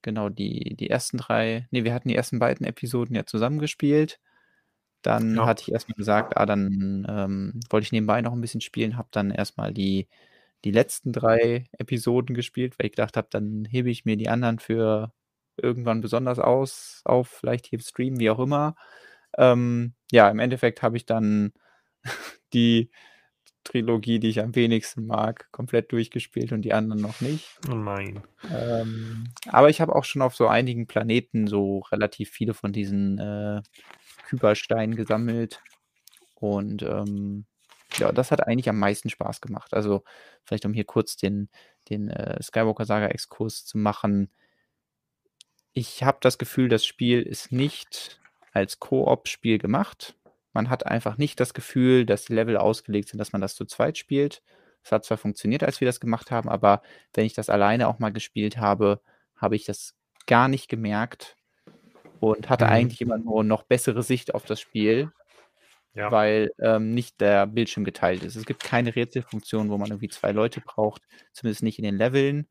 genau 0.02 0.28
die, 0.28 0.76
die 0.76 0.88
ersten 0.88 1.18
drei, 1.18 1.66
nee, 1.70 1.84
wir 1.84 1.92
hatten 1.92 2.08
die 2.08 2.16
ersten 2.16 2.38
beiden 2.38 2.64
Episoden 2.64 3.14
ja 3.14 3.26
zusammengespielt. 3.26 4.18
Dann 5.02 5.34
Ja. 5.36 5.46
hatte 5.46 5.62
ich 5.62 5.72
erstmal 5.72 5.96
gesagt, 5.96 6.36
ah, 6.36 6.46
dann, 6.46 7.06
ähm, 7.08 7.60
wollte 7.70 7.84
ich 7.84 7.92
nebenbei 7.92 8.20
noch 8.22 8.32
ein 8.32 8.40
bisschen 8.40 8.60
spielen, 8.60 8.96
habe 8.96 9.08
dann 9.12 9.30
erstmal 9.30 9.72
die 9.72 10.08
die 10.64 10.72
letzten 10.72 11.12
drei 11.12 11.64
Episoden 11.78 12.34
gespielt, 12.34 12.78
weil 12.78 12.86
ich 12.86 12.92
gedacht 12.92 13.16
habe, 13.16 13.28
dann 13.30 13.64
hebe 13.64 13.90
ich 13.90 14.04
mir 14.04 14.16
die 14.16 14.28
anderen 14.28 14.58
für 14.58 15.12
irgendwann 15.56 16.00
besonders 16.02 16.38
aus 16.38 17.00
auf, 17.04 17.28
vielleicht 17.28 17.66
hier 17.66 17.78
im 17.78 17.84
Stream, 17.84 18.18
wie 18.20 18.30
auch 18.30 18.38
immer. 18.40 18.76
ähm, 19.38 19.94
ja, 20.12 20.28
im 20.30 20.38
Endeffekt 20.38 20.82
habe 20.82 20.96
ich 20.96 21.06
dann 21.06 21.52
die 22.54 22.90
Trilogie, 23.64 24.18
die 24.20 24.28
ich 24.30 24.40
am 24.40 24.54
wenigsten 24.54 25.06
mag, 25.06 25.50
komplett 25.52 25.92
durchgespielt 25.92 26.52
und 26.52 26.62
die 26.62 26.72
anderen 26.74 27.00
noch 27.02 27.20
nicht. 27.20 27.46
Oh 27.70 27.74
nein. 27.74 28.22
Ähm, 28.44 29.28
aber 29.48 29.68
ich 29.70 29.80
habe 29.80 29.94
auch 29.94 30.04
schon 30.04 30.22
auf 30.22 30.34
so 30.34 30.48
einigen 30.48 30.86
Planeten 30.86 31.46
so 31.46 31.80
relativ 31.92 32.30
viele 32.30 32.54
von 32.54 32.72
diesen 32.72 33.18
äh, 33.18 33.60
Kybersteinen 34.30 34.96
gesammelt. 34.96 35.60
Und 36.34 36.82
ähm, 36.82 37.46
ja, 37.98 38.12
das 38.12 38.30
hat 38.30 38.46
eigentlich 38.46 38.68
am 38.68 38.78
meisten 38.78 39.10
Spaß 39.10 39.40
gemacht. 39.40 39.74
Also 39.74 40.04
vielleicht 40.44 40.64
um 40.64 40.72
hier 40.72 40.84
kurz 40.84 41.16
den, 41.16 41.48
den 41.88 42.08
äh, 42.08 42.40
Skywalker 42.42 42.84
Saga 42.84 43.08
Exkurs 43.08 43.66
zu 43.66 43.78
machen. 43.78 44.30
Ich 45.72 46.02
habe 46.02 46.18
das 46.20 46.38
Gefühl, 46.38 46.68
das 46.68 46.84
Spiel 46.84 47.22
ist 47.22 47.52
nicht 47.52 48.20
als 48.52 48.78
Koop-Spiel 48.78 49.58
gemacht. 49.58 50.16
Man 50.52 50.70
hat 50.70 50.86
einfach 50.86 51.18
nicht 51.18 51.38
das 51.38 51.54
Gefühl, 51.54 52.06
dass 52.06 52.24
die 52.24 52.34
Level 52.34 52.56
ausgelegt 52.56 53.08
sind, 53.08 53.18
dass 53.18 53.32
man 53.32 53.40
das 53.40 53.54
zu 53.54 53.64
zweit 53.64 53.98
spielt. 53.98 54.42
Es 54.82 54.92
hat 54.92 55.04
zwar 55.04 55.18
funktioniert, 55.18 55.62
als 55.62 55.80
wir 55.80 55.86
das 55.86 56.00
gemacht 56.00 56.30
haben, 56.30 56.48
aber 56.48 56.82
wenn 57.12 57.26
ich 57.26 57.34
das 57.34 57.50
alleine 57.50 57.86
auch 57.86 57.98
mal 57.98 58.12
gespielt 58.12 58.56
habe, 58.56 59.00
habe 59.36 59.54
ich 59.54 59.64
das 59.64 59.94
gar 60.26 60.48
nicht 60.48 60.68
gemerkt 60.68 61.36
und 62.20 62.48
hatte 62.48 62.66
mhm. 62.66 62.70
eigentlich 62.70 63.00
immer 63.00 63.18
nur 63.18 63.42
noch 63.44 63.64
bessere 63.64 64.02
Sicht 64.02 64.34
auf 64.34 64.44
das 64.44 64.60
Spiel, 64.60 65.10
ja. 65.94 66.12
weil 66.12 66.52
ähm, 66.60 66.92
nicht 66.94 67.20
der 67.20 67.46
Bildschirm 67.46 67.84
geteilt 67.84 68.22
ist. 68.22 68.36
Es 68.36 68.46
gibt 68.46 68.62
keine 68.62 68.94
Rätselfunktion, 68.94 69.70
wo 69.70 69.78
man 69.78 69.90
irgendwie 69.90 70.08
zwei 70.08 70.32
Leute 70.32 70.60
braucht, 70.60 71.02
zumindest 71.32 71.62
nicht 71.62 71.78
in 71.78 71.84
den 71.84 71.96
Leveln. 71.96 72.46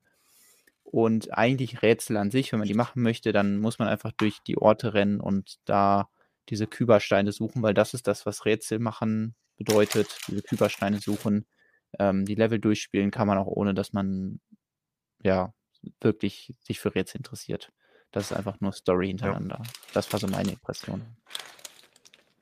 Und 0.84 1.38
eigentlich 1.38 1.84
Rätsel 1.84 2.18
an 2.18 2.32
sich, 2.32 2.52
wenn 2.52 2.60
man 2.60 2.68
die 2.68 2.74
machen 2.74 3.04
möchte, 3.04 3.32
dann 3.32 3.60
muss 3.60 3.78
man 3.78 3.88
einfach 3.88 4.12
durch 4.12 4.40
die 4.48 4.58
Orte 4.58 4.96
rennen 4.96 5.22
und 5.22 5.58
da 5.66 6.10
diese 6.50 6.66
Kybersteine 6.66 7.32
suchen, 7.32 7.62
weil 7.62 7.76
das 7.76 7.94
ist 7.94 8.08
das, 8.08 8.26
was 8.26 8.46
Rätsel 8.46 8.80
machen 8.80 9.36
bedeutet, 9.56 10.08
diese 10.28 10.41
Kybersteine 10.41 11.00
suchen. 11.00 11.46
Ähm, 12.00 12.26
die 12.26 12.34
Level 12.34 12.60
durchspielen 12.60 13.12
kann 13.12 13.28
man 13.28 13.38
auch 13.38 13.46
ohne, 13.46 13.76
dass 13.76 13.94
man 13.94 14.40
ja 15.24 15.54
wirklich 16.02 16.56
sich 16.62 16.80
für 16.80 16.96
Rätsel 16.96 17.18
interessiert. 17.18 17.72
Das 18.11 18.31
ist 18.31 18.38
einfach 18.38 18.60
nur 18.60 18.72
Story 18.72 19.07
hintereinander. 19.07 19.60
Ja. 19.64 19.72
Das 19.94 20.11
war 20.11 20.19
so 20.19 20.27
meine 20.27 20.52
Impression. 20.52 21.02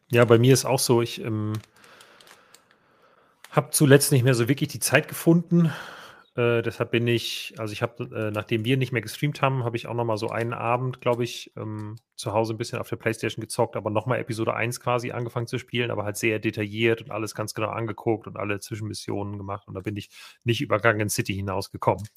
Ja, 0.10 0.23
bei 0.26 0.38
mir 0.38 0.53
ist 0.53 0.65
auch 0.65 0.80
so, 0.80 1.02
ich 1.02 1.22
ähm, 1.22 1.53
habe 3.52 3.72
zuletzt 3.72 4.11
nicht 4.11 4.23
mehr 4.23 4.34
so 4.34 4.48
wirklich 4.48 4.69
die 4.69 4.80
Zeit 4.80 5.07
gefunden, 5.07 5.72
äh, 6.38 6.61
deshalb 6.61 6.91
bin 6.91 7.07
ich, 7.07 7.56
also 7.57 7.73
ich 7.73 7.81
habe, 7.81 8.03
äh, 8.15 8.30
nachdem 8.30 8.64
wir 8.64 8.77
nicht 8.77 8.91
mehr 8.91 9.02
gestreamt 9.02 9.41
haben, 9.41 9.64
habe 9.64 9.76
ich 9.76 9.88
auch 9.88 9.95
nochmal 9.95 10.18
so 10.18 10.30
einen 10.30 10.53
Abend, 10.53 11.02
glaube 11.02 11.23
ich, 11.23 11.52
ähm, 11.57 11.95
zu 12.15 12.31
Hause 12.31 12.53
ein 12.53 12.57
bisschen 12.57 12.77
auf 12.77 12.88
der 12.88 12.95
Playstation 12.98 13.41
gezockt, 13.41 13.76
aber 13.76 13.89
nochmal 13.89 14.19
Episode 14.19 14.53
1 14.53 14.80
quasi 14.80 15.10
angefangen 15.11 15.48
zu 15.48 15.57
spielen, 15.57 15.89
aber 15.89 16.03
halt 16.06 16.15
sehr 16.15 16.38
detailliert 16.38 17.02
und 17.02 17.10
alles 17.10 17.34
ganz 17.34 17.56
genau 17.56 17.69
angeguckt 17.69 18.27
und 18.27 18.38
alle 18.38 18.60
Zwischenmissionen 18.60 19.39
gemacht. 19.39 19.68
Und 19.68 19.73
da 19.73 19.80
bin 19.80 19.98
ich 19.98 20.11
nicht 20.44 20.61
übergangen 20.61 21.02
in 21.02 21.10
City 21.10 21.34
hinausgekommen. 21.34 22.07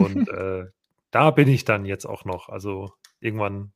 und 0.00 0.28
äh, 0.30 0.66
da 1.14 1.30
bin 1.30 1.48
ich 1.48 1.64
dann 1.64 1.84
jetzt 1.84 2.06
auch 2.06 2.24
noch. 2.24 2.48
Also 2.48 2.92
irgendwann 3.20 3.72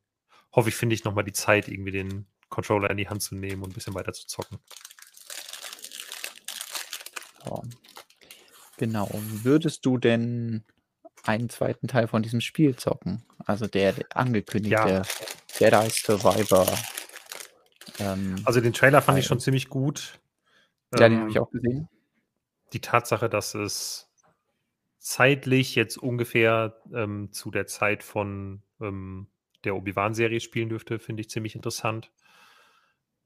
hoffe 0.52 0.70
ich, 0.70 0.74
finde 0.74 0.94
ich 0.94 1.04
nochmal 1.04 1.22
die 1.22 1.32
Zeit, 1.32 1.68
irgendwie 1.68 1.92
den 1.92 2.26
Controller 2.48 2.90
in 2.90 2.96
die 2.96 3.08
Hand 3.08 3.22
zu 3.22 3.36
nehmen 3.36 3.62
und 3.62 3.70
ein 3.70 3.74
bisschen 3.74 3.94
weiter 3.94 4.12
zu 4.12 4.26
zocken. 4.26 4.58
Ja. 7.46 7.62
Genau. 8.78 9.08
Würdest 9.12 9.86
du 9.86 9.98
denn 9.98 10.64
einen 11.22 11.48
zweiten 11.48 11.86
Teil 11.86 12.08
von 12.08 12.24
diesem 12.24 12.40
Spiel 12.40 12.74
zocken? 12.74 13.22
Also 13.46 13.68
der, 13.68 13.92
der 13.92 14.06
angekündigte 14.16 14.76
ja. 14.76 15.02
Jedi 15.60 15.90
Survivor. 15.90 16.66
Ähm, 18.00 18.42
also 18.44 18.60
den 18.60 18.72
Trailer 18.72 19.00
fand 19.00 19.14
Teil. 19.14 19.20
ich 19.20 19.26
schon 19.26 19.38
ziemlich 19.38 19.68
gut. 19.68 20.18
Ja, 20.92 21.06
ähm, 21.06 21.12
den 21.12 21.20
habe 21.20 21.30
ich 21.30 21.38
auch 21.38 21.50
gesehen. 21.50 21.88
Die 22.72 22.80
Tatsache, 22.80 23.28
dass 23.28 23.54
es 23.54 24.07
zeitlich 25.08 25.74
jetzt 25.74 25.96
ungefähr 25.96 26.82
ähm, 26.92 27.32
zu 27.32 27.50
der 27.50 27.66
Zeit 27.66 28.02
von 28.02 28.62
ähm, 28.78 29.28
der 29.64 29.74
Obi-Wan-Serie 29.74 30.40
spielen 30.40 30.68
dürfte, 30.68 30.98
finde 30.98 31.22
ich 31.22 31.30
ziemlich 31.30 31.54
interessant. 31.54 32.12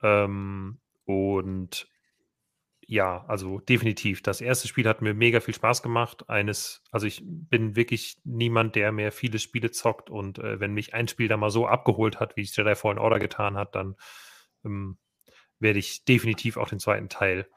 Ähm, 0.00 0.78
und 1.06 1.88
ja, 2.86 3.24
also 3.26 3.58
definitiv. 3.58 4.22
Das 4.22 4.40
erste 4.40 4.68
Spiel 4.68 4.86
hat 4.86 5.02
mir 5.02 5.12
mega 5.12 5.40
viel 5.40 5.54
Spaß 5.54 5.82
gemacht. 5.82 6.30
Eines, 6.30 6.84
also 6.92 7.08
ich 7.08 7.20
bin 7.24 7.74
wirklich 7.74 8.16
niemand, 8.22 8.76
der 8.76 8.92
mehr 8.92 9.10
viele 9.10 9.40
Spiele 9.40 9.72
zockt 9.72 10.08
und 10.08 10.38
äh, 10.38 10.60
wenn 10.60 10.74
mich 10.74 10.94
ein 10.94 11.08
Spiel 11.08 11.26
da 11.26 11.36
mal 11.36 11.50
so 11.50 11.66
abgeholt 11.66 12.20
hat, 12.20 12.36
wie 12.36 12.42
es 12.42 12.54
Jedi 12.54 12.76
Fallen 12.76 12.98
Order 12.98 13.18
getan 13.18 13.56
hat, 13.56 13.74
dann 13.74 13.96
ähm, 14.64 14.98
werde 15.58 15.80
ich 15.80 16.04
definitiv 16.04 16.58
auch 16.58 16.68
den 16.68 16.78
zweiten 16.78 17.08
Teil 17.08 17.48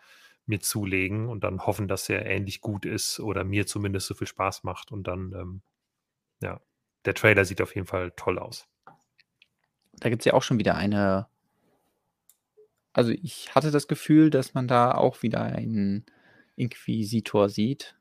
mir 0.45 0.59
zulegen 0.59 1.27
und 1.27 1.43
dann 1.43 1.65
hoffen, 1.65 1.87
dass 1.87 2.09
er 2.09 2.25
ähnlich 2.25 2.61
gut 2.61 2.85
ist 2.85 3.19
oder 3.19 3.43
mir 3.43 3.65
zumindest 3.65 4.07
so 4.07 4.13
viel 4.13 4.27
Spaß 4.27 4.63
macht 4.63 4.91
und 4.91 5.07
dann, 5.07 5.33
ähm, 5.33 5.61
ja, 6.41 6.61
der 7.05 7.13
Trailer 7.13 7.45
sieht 7.45 7.61
auf 7.61 7.75
jeden 7.75 7.87
Fall 7.87 8.11
toll 8.15 8.39
aus. 8.39 8.67
Da 9.93 10.09
gibt 10.09 10.21
es 10.21 10.25
ja 10.25 10.33
auch 10.33 10.43
schon 10.43 10.59
wieder 10.59 10.75
eine 10.75 11.27
also 12.95 13.11
ich 13.11 13.53
hatte 13.53 13.71
das 13.71 13.89
Gefühl, 13.89 14.29
dass 14.29 14.53
man 14.53 14.69
da 14.69 14.93
auch 14.93 15.21
wieder 15.21 15.41
einen 15.41 16.05
Inquisitor 16.55 17.49
sieht. 17.49 17.97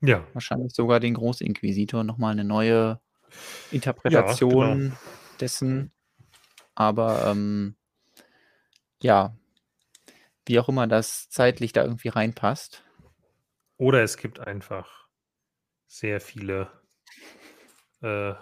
Ja. 0.00 0.26
Wahrscheinlich 0.32 0.72
sogar 0.72 0.98
den 0.98 1.12
Großinquisitor, 1.12 2.04
nochmal 2.04 2.32
eine 2.32 2.44
neue 2.44 3.00
Interpretation 3.70 4.66
ja, 4.66 4.74
genau. 4.76 4.96
dessen. 5.40 5.92
Aber 6.74 7.26
ähm, 7.26 7.76
ja, 9.02 9.36
wie 10.48 10.58
auch 10.58 10.68
immer 10.68 10.86
das 10.86 11.28
zeitlich 11.28 11.72
da 11.72 11.84
irgendwie 11.84 12.08
reinpasst. 12.08 12.82
Oder 13.76 14.02
es 14.02 14.16
gibt 14.16 14.40
einfach 14.40 15.06
sehr 15.86 16.20
viele 16.20 16.70
äh, 18.00 18.34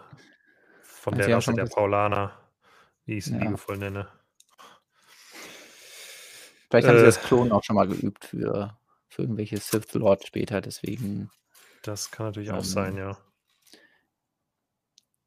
von 0.82 1.14
also 1.14 1.26
der 1.26 1.36
Rasse 1.36 1.54
der 1.54 1.66
Paulaner, 1.66 2.40
wie 3.04 3.18
ich 3.18 3.26
es 3.26 3.32
ja. 3.32 3.38
liebevoll 3.38 3.78
nenne. 3.78 4.08
Vielleicht 6.68 6.88
haben 6.88 6.98
sie 6.98 7.04
das 7.04 7.18
äh. 7.18 7.20
Klonen 7.20 7.52
auch 7.52 7.62
schon 7.62 7.76
mal 7.76 7.86
geübt 7.86 8.24
für, 8.24 8.78
für 9.08 9.22
irgendwelche 9.22 9.58
Sith 9.58 9.94
Lord 9.94 10.26
später, 10.26 10.60
deswegen. 10.60 11.30
Das 11.82 12.10
kann 12.10 12.26
natürlich 12.26 12.48
ähm, 12.48 12.56
auch 12.56 12.64
sein, 12.64 12.96
ja. 12.96 13.16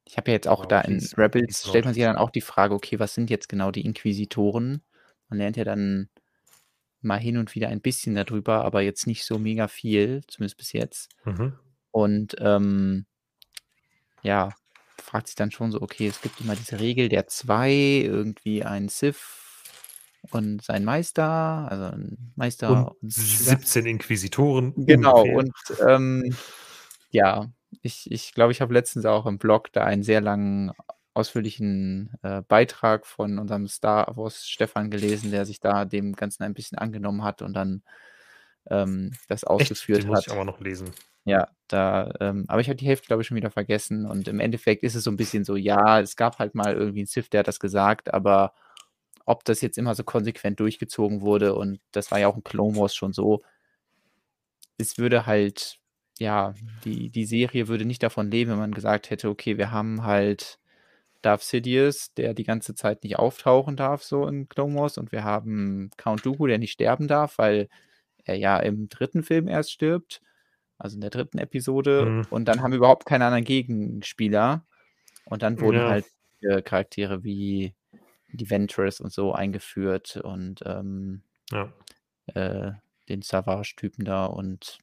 Ich 0.04 0.16
habe 0.16 0.32
ja 0.32 0.34
jetzt 0.34 0.48
auch 0.48 0.66
da 0.66 0.80
in 0.80 0.98
Rebels, 1.16 1.68
stellt 1.68 1.84
man 1.84 1.94
sich 1.94 2.02
ja 2.02 2.08
dann 2.08 2.20
auch 2.20 2.30
die 2.30 2.40
Frage, 2.40 2.74
okay, 2.74 2.98
was 2.98 3.14
sind 3.14 3.30
jetzt 3.30 3.48
genau 3.48 3.70
die 3.70 3.84
Inquisitoren? 3.84 4.82
Man 5.28 5.38
lernt 5.38 5.56
ja 5.56 5.62
dann 5.62 6.10
mal 7.02 7.18
hin 7.18 7.36
und 7.36 7.54
wieder 7.54 7.68
ein 7.68 7.80
bisschen 7.80 8.14
darüber, 8.14 8.64
aber 8.64 8.82
jetzt 8.82 9.06
nicht 9.06 9.24
so 9.24 9.38
mega 9.38 9.68
viel, 9.68 10.22
zumindest 10.26 10.58
bis 10.58 10.72
jetzt. 10.72 11.10
Mhm. 11.24 11.54
Und 11.90 12.36
ähm, 12.38 13.06
ja, 14.22 14.50
fragt 15.02 15.28
sich 15.28 15.36
dann 15.36 15.50
schon 15.50 15.72
so, 15.72 15.82
okay, 15.82 16.06
es 16.06 16.20
gibt 16.20 16.40
immer 16.40 16.54
diese 16.54 16.78
Regel 16.78 17.08
der 17.08 17.26
zwei, 17.26 17.72
irgendwie 17.72 18.62
ein 18.64 18.88
Sith 18.88 19.40
und 20.30 20.62
sein 20.62 20.84
Meister, 20.84 21.24
also 21.70 21.96
ein 21.96 22.32
Meister 22.36 22.70
und, 22.70 23.02
und 23.02 23.12
17 23.12 23.86
Inquisitoren. 23.86 24.74
Genau, 24.76 25.22
ungefähr. 25.22 25.36
und 25.38 25.54
ähm, 25.88 26.36
ja, 27.10 27.50
ich, 27.82 28.10
ich 28.10 28.34
glaube, 28.34 28.52
ich 28.52 28.60
habe 28.60 28.74
letztens 28.74 29.06
auch 29.06 29.26
im 29.26 29.38
Blog 29.38 29.72
da 29.72 29.84
einen 29.84 30.02
sehr 30.02 30.20
langen, 30.20 30.72
ausführlichen 31.14 32.12
äh, 32.22 32.42
Beitrag 32.42 33.06
von 33.06 33.38
unserem 33.38 33.66
Star 33.68 34.16
Wars 34.16 34.48
Stefan 34.48 34.90
gelesen, 34.90 35.30
der 35.30 35.44
sich 35.44 35.60
da 35.60 35.84
dem 35.84 36.14
Ganzen 36.14 36.44
ein 36.44 36.54
bisschen 36.54 36.78
angenommen 36.78 37.24
hat 37.24 37.42
und 37.42 37.54
dann 37.54 37.82
ähm, 38.68 39.12
das 39.28 39.44
ausgeführt 39.44 39.98
Echt? 39.98 40.06
Den 40.06 40.10
muss 40.10 40.26
ich 40.26 40.32
aber 40.32 40.44
noch 40.44 40.60
lesen. 40.60 40.90
Ja, 41.24 41.48
da, 41.68 42.12
ähm, 42.20 42.44
aber 42.48 42.60
ich 42.60 42.68
habe 42.68 42.76
die 42.76 42.86
Hälfte, 42.86 43.06
glaube 43.06 43.22
ich, 43.22 43.28
schon 43.28 43.36
wieder 43.36 43.50
vergessen. 43.50 44.06
Und 44.06 44.28
im 44.28 44.40
Endeffekt 44.40 44.82
ist 44.82 44.94
es 44.94 45.04
so 45.04 45.10
ein 45.10 45.16
bisschen 45.16 45.44
so, 45.44 45.56
ja, 45.56 46.00
es 46.00 46.16
gab 46.16 46.38
halt 46.38 46.54
mal 46.54 46.74
irgendwie 46.74 47.00
einen 47.00 47.06
Sith, 47.06 47.28
der 47.30 47.40
hat 47.40 47.48
das 47.48 47.60
gesagt, 47.60 48.14
aber 48.14 48.54
ob 49.26 49.44
das 49.44 49.60
jetzt 49.60 49.78
immer 49.78 49.94
so 49.94 50.02
konsequent 50.04 50.60
durchgezogen 50.60 51.20
wurde 51.20 51.54
und 51.54 51.80
das 51.92 52.10
war 52.10 52.18
ja 52.18 52.28
auch 52.28 52.36
in 52.36 52.44
Clone 52.44 52.76
Wars 52.76 52.94
schon 52.94 53.12
so. 53.12 53.42
Es 54.78 54.98
würde 54.98 55.26
halt, 55.26 55.78
ja, 56.18 56.54
die, 56.84 57.10
die 57.10 57.26
Serie 57.26 57.68
würde 57.68 57.84
nicht 57.84 58.02
davon 58.02 58.30
leben, 58.30 58.50
wenn 58.50 58.58
man 58.58 58.72
gesagt 58.72 59.10
hätte, 59.10 59.28
okay, 59.28 59.58
wir 59.58 59.70
haben 59.70 60.04
halt 60.04 60.59
Darth 61.22 61.42
Sidious, 61.42 62.12
der 62.14 62.34
die 62.34 62.44
ganze 62.44 62.74
Zeit 62.74 63.02
nicht 63.04 63.18
auftauchen 63.18 63.76
darf, 63.76 64.02
so 64.02 64.26
in 64.26 64.48
Clone 64.48 64.74
Wars, 64.74 64.98
und 64.98 65.12
wir 65.12 65.24
haben 65.24 65.90
Count 65.96 66.24
Dooku, 66.24 66.46
der 66.46 66.58
nicht 66.58 66.72
sterben 66.72 67.08
darf, 67.08 67.38
weil 67.38 67.68
er 68.24 68.36
ja 68.36 68.58
im 68.58 68.88
dritten 68.88 69.22
Film 69.22 69.48
erst 69.48 69.72
stirbt, 69.72 70.20
also 70.78 70.96
in 70.96 71.00
der 71.00 71.10
dritten 71.10 71.38
Episode, 71.38 72.06
mhm. 72.06 72.26
und 72.30 72.46
dann 72.46 72.62
haben 72.62 72.72
wir 72.72 72.78
überhaupt 72.78 73.06
keine 73.06 73.26
anderen 73.26 73.44
Gegenspieler. 73.44 74.64
Und 75.24 75.42
dann 75.42 75.60
wurden 75.60 75.78
ja. 75.78 75.90
halt 75.90 76.06
äh, 76.42 76.62
Charaktere 76.62 77.22
wie 77.22 77.74
die 78.32 78.50
Ventress 78.50 79.00
und 79.00 79.12
so 79.12 79.32
eingeführt 79.32 80.16
und 80.16 80.60
ähm, 80.64 81.22
ja. 81.50 81.72
äh, 82.34 82.72
den 83.08 83.22
Savage-Typen 83.22 84.04
da 84.04 84.26
und 84.26 84.78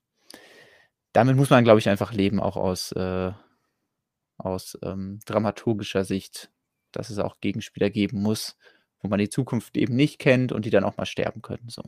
damit 1.13 1.35
muss 1.35 1.49
man, 1.49 1.63
glaube 1.63 1.79
ich, 1.79 1.89
einfach 1.89 2.13
leben, 2.13 2.39
auch 2.39 2.57
aus, 2.57 2.91
äh, 2.91 3.31
aus 4.37 4.77
ähm, 4.83 5.19
dramaturgischer 5.25 6.03
Sicht, 6.05 6.51
dass 6.91 7.09
es 7.09 7.19
auch 7.19 7.39
Gegenspieler 7.41 7.89
geben 7.89 8.21
muss. 8.21 8.57
wo 8.99 9.07
man 9.09 9.19
die 9.19 9.29
Zukunft 9.29 9.77
eben 9.77 9.95
nicht 9.95 10.19
kennt 10.19 10.51
und 10.51 10.65
die 10.65 10.69
dann 10.69 10.83
auch 10.83 10.97
mal 10.97 11.05
sterben 11.05 11.41
können. 11.41 11.69
So. 11.69 11.83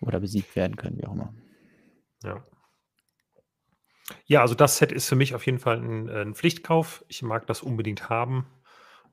Oder 0.00 0.20
besiegt 0.20 0.56
werden 0.56 0.76
können, 0.76 0.98
wie 0.98 1.06
auch 1.06 1.12
immer. 1.12 1.34
Ja. 2.24 2.44
Ja, 4.26 4.40
also 4.40 4.54
das 4.54 4.76
Set 4.76 4.92
ist 4.92 5.08
für 5.08 5.16
mich 5.16 5.34
auf 5.34 5.46
jeden 5.46 5.58
Fall 5.58 5.78
ein, 5.78 6.08
äh, 6.08 6.22
ein 6.22 6.34
Pflichtkauf. 6.34 7.04
Ich 7.08 7.22
mag 7.22 7.46
das 7.46 7.62
unbedingt 7.62 8.10
haben. 8.10 8.46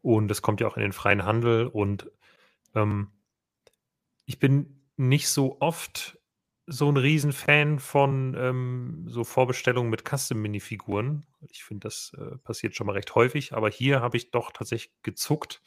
Und 0.02 0.32
es 0.32 0.42
kommt 0.42 0.62
ja 0.62 0.68
auch 0.68 0.78
in 0.78 0.82
den 0.82 0.94
freien 0.94 1.26
Handel. 1.26 1.68
Und 1.68 2.12
ähm, 2.76 3.12
ich 4.26 4.40
bin 4.40 4.84
nicht 4.98 5.30
so 5.30 5.58
oft 5.62 6.19
so 6.72 6.90
ein 6.90 6.98
Riesenfan 6.98 7.80
von 7.80 8.36
ähm, 8.38 9.06
so 9.08 9.24
Vorbestellungen 9.24 9.90
mit 9.90 10.08
Custom-Minifiguren. 10.08 11.26
Ich 11.50 11.64
finde, 11.64 11.88
das 11.88 12.12
äh, 12.18 12.38
passiert 12.38 12.76
schon 12.76 12.88
mal 12.88 12.94
recht 12.94 13.16
häufig, 13.16 13.54
aber 13.54 13.70
hier 13.70 14.02
habe 14.02 14.18
ich 14.18 14.32
doch 14.32 14.52
tatsächlich 14.52 14.94
gezuckt, 15.02 15.64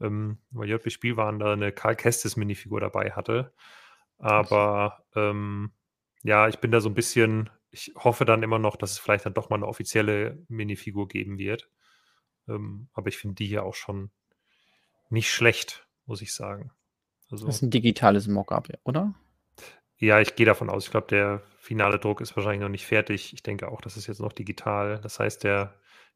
ähm, 0.00 0.38
weil 0.50 0.68
JB 0.68 0.90
Spielwaren 0.90 1.38
da 1.38 1.52
eine 1.52 1.72
Karl 1.72 1.96
Kestis-Minifigur 1.96 2.80
dabei 2.80 3.12
hatte. 3.12 3.52
Aber 4.18 5.04
ähm, 5.14 5.72
ja, 6.22 6.48
ich 6.48 6.58
bin 6.58 6.70
da 6.70 6.80
so 6.80 6.88
ein 6.88 6.94
bisschen, 6.94 7.50
ich 7.70 7.92
hoffe 7.96 8.24
dann 8.24 8.42
immer 8.42 8.58
noch, 8.58 8.76
dass 8.76 8.92
es 8.92 8.98
vielleicht 8.98 9.26
dann 9.26 9.34
doch 9.34 9.50
mal 9.50 9.56
eine 9.56 9.68
offizielle 9.68 10.44
Minifigur 10.48 11.06
geben 11.06 11.38
wird. 11.38 11.70
Ähm, 12.48 12.88
aber 12.92 13.08
ich 13.08 13.18
finde 13.18 13.36
die 13.36 13.46
hier 13.46 13.64
auch 13.64 13.74
schon 13.74 14.10
nicht 15.10 15.30
schlecht, 15.30 15.86
muss 16.06 16.22
ich 16.22 16.34
sagen. 16.34 16.72
Also, 17.30 17.46
das 17.46 17.56
ist 17.56 17.62
ein 17.62 17.70
digitales 17.70 18.26
Mockup, 18.26 18.68
oder? 18.84 19.14
Ja, 20.04 20.20
ich 20.20 20.36
gehe 20.36 20.44
davon 20.44 20.68
aus. 20.68 20.84
Ich 20.84 20.90
glaube, 20.90 21.06
der 21.06 21.40
finale 21.58 21.98
Druck 21.98 22.20
ist 22.20 22.36
wahrscheinlich 22.36 22.60
noch 22.60 22.68
nicht 22.68 22.86
fertig. 22.86 23.32
Ich 23.32 23.42
denke 23.42 23.68
auch, 23.68 23.80
das 23.80 23.96
ist 23.96 24.06
jetzt 24.06 24.20
noch 24.20 24.34
digital. 24.34 25.00
Das 25.00 25.18
heißt, 25.18 25.44
der, 25.44 25.74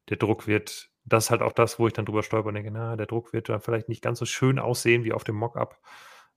der 0.09 0.17
Druck 0.17 0.45
wird, 0.45 0.91
das 1.05 1.25
ist 1.25 1.31
halt 1.31 1.41
auch 1.41 1.53
das, 1.53 1.79
wo 1.79 1.87
ich 1.87 1.93
dann 1.93 2.05
drüber 2.05 2.21
stolper 2.21 2.49
und 2.49 2.53
denke, 2.53 2.69
na, 2.69 2.95
der 2.95 3.07
Druck 3.07 3.33
wird 3.33 3.49
dann 3.49 3.61
vielleicht 3.61 3.89
nicht 3.89 4.03
ganz 4.03 4.19
so 4.19 4.25
schön 4.25 4.59
aussehen 4.59 5.03
wie 5.05 5.11
auf 5.13 5.23
dem 5.23 5.35
Mockup. 5.37 5.79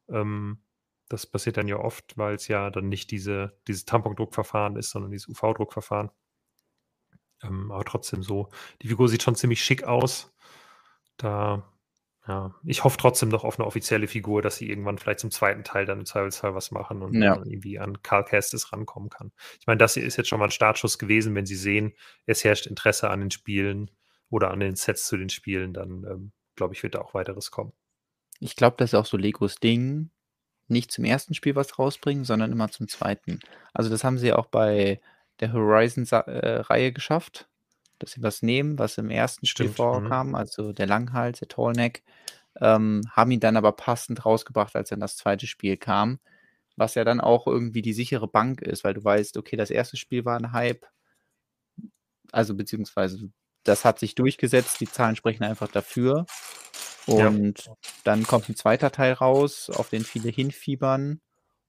Ähm, 0.09 0.63
das 1.11 1.27
passiert 1.27 1.59
dann 1.59 1.69
ja 1.69 1.77
oft, 1.77 2.17
weil 2.17 2.37
es 2.37 2.49
ja 2.49 2.71
dann 2.71 2.89
nicht 2.89 3.11
diese, 3.11 3.61
dieses 3.69 3.85
Tampondruckverfahren 3.85 4.77
ist, 4.77 4.91
sondern 4.91 5.11
dieses 5.11 5.29
UV-Druckverfahren. 5.29 6.11
Ähm, 7.43 7.71
aber 7.71 7.85
trotzdem 7.85 8.23
so. 8.23 8.49
Die 8.81 8.89
Figur 8.89 9.09
sieht 9.11 9.23
schon 9.23 9.35
ziemlich 9.37 9.63
schick 9.63 9.85
aus. 9.85 10.35
Da 11.19 11.71
ja, 12.29 12.55
ich 12.65 12.85
hoffe 12.85 12.99
trotzdem 12.99 13.31
noch 13.31 13.43
auf 13.43 13.59
eine 13.59 13.67
offizielle 13.67 14.07
Figur, 14.07 14.43
dass 14.43 14.57
sie 14.57 14.69
irgendwann 14.69 14.99
vielleicht 14.99 15.19
zum 15.19 15.33
zweiten 15.33 15.65
Teil 15.65 15.87
dann 15.87 16.01
im 16.01 16.07
Zweifelsfall 16.07 16.55
was 16.55 16.71
machen 16.71 17.03
und 17.03 17.21
ja. 17.21 17.37
irgendwie 17.37 17.81
an 17.81 18.01
Carl 18.03 18.25
Kestis 18.25 18.73
rankommen 18.73 19.11
kann. 19.11 19.33
Ich 19.59 19.67
meine, 19.67 19.79
das 19.79 19.95
hier 19.95 20.05
ist 20.05 20.17
jetzt 20.17 20.29
schon 20.29 20.39
mal 20.39 20.47
ein 20.47 20.53
Startschuss 20.53 20.99
gewesen, 20.99 21.35
wenn 21.35 21.47
sie 21.47 21.57
sehen, 21.57 21.95
es 22.27 22.45
herrscht 22.45 22.67
Interesse 22.67 23.11
an 23.11 23.21
den 23.21 23.31
Spielen 23.33 23.91
oder 24.31 24.53
an 24.53 24.61
den 24.61 24.77
Sets 24.77 25.07
zu 25.07 25.17
den 25.17 25.31
Spielen, 25.31 25.75
dann 25.75 26.05
ähm, 26.05 26.33
glaube 26.55 26.75
ich, 26.75 26.83
wird 26.85 26.95
da 26.95 27.01
auch 27.01 27.15
weiteres 27.15 27.51
kommen. 27.51 27.73
Ich 28.39 28.55
glaube, 28.55 28.77
das 28.79 28.91
ist 28.93 28.99
auch 28.99 29.07
so 29.07 29.17
Legos 29.17 29.57
Ding, 29.57 30.11
nicht 30.69 30.93
zum 30.93 31.05
ersten 31.05 31.35
Spiel 31.35 31.57
was 31.57 31.79
rausbringen, 31.79 32.25
sondern 32.25 32.53
immer 32.53 32.71
zum 32.71 32.87
zweiten. 32.87 33.41
Also 33.75 33.91
das 33.91 34.05
haben 34.05 34.19
sie 34.19 34.33
auch 34.33 34.47
bei 34.47 35.01
der 35.41 35.53
Horizon-Reihe 35.53 36.87
äh, 36.87 36.93
geschafft 36.93 37.49
dass 38.03 38.13
sie 38.13 38.23
was 38.23 38.43
nehmen, 38.43 38.79
was 38.79 38.99
im 38.99 39.11
ersten 39.11 39.47
Spiel 39.47 39.67
Stimmt, 39.67 39.79
mhm. 39.79 39.83
vorkam, 39.83 40.35
also 40.35 40.73
der 40.73 40.87
Langhals, 40.87 41.39
der 41.39 41.49
Tallneck, 41.49 42.03
ähm, 42.61 43.03
haben 43.11 43.31
ihn 43.31 43.41
dann 43.41 43.57
aber 43.57 43.73
passend 43.73 44.25
rausgebracht, 44.25 44.77
als 44.77 44.91
dann 44.91 45.01
das 45.01 45.17
zweite 45.17 45.47
Spiel 45.47 45.77
kam, 45.77 46.19
was 46.77 46.95
ja 46.95 47.05
dann 47.05 47.21
auch 47.21 47.47
irgendwie 47.47 47.83
die 47.83 47.93
sichere 47.93 48.29
Bank 48.29 48.61
ist, 48.61 48.85
weil 48.85 48.95
du 48.95 49.03
weißt, 49.03 49.37
okay, 49.37 49.57
das 49.57 49.71
erste 49.71 49.97
Spiel 49.97 50.25
war 50.25 50.39
ein 50.39 50.53
Hype, 50.53 50.87
also 52.33 52.55
beziehungsweise 52.55 53.31
das 53.65 53.85
hat 53.85 53.99
sich 53.99 54.15
durchgesetzt, 54.15 54.81
die 54.81 54.91
Zahlen 54.91 55.17
sprechen 55.17 55.45
einfach 55.45 55.69
dafür. 55.69 56.27
Und 57.07 57.67
ja. 57.67 57.75
dann 58.05 58.25
kommt 58.25 58.49
ein 58.49 58.57
zweiter 58.57 58.91
Teil 58.91 59.13
raus, 59.13 59.71
auf 59.71 59.91
den 59.91 60.05
viele 60.05 60.31
hinfiebern. 60.31 61.21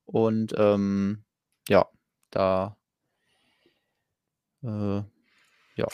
Und 0.05 0.53
ähm, 0.57 1.23
ja, 1.68 1.88
da 2.30 2.77
äh, 4.64 5.01
ja, 5.76 5.88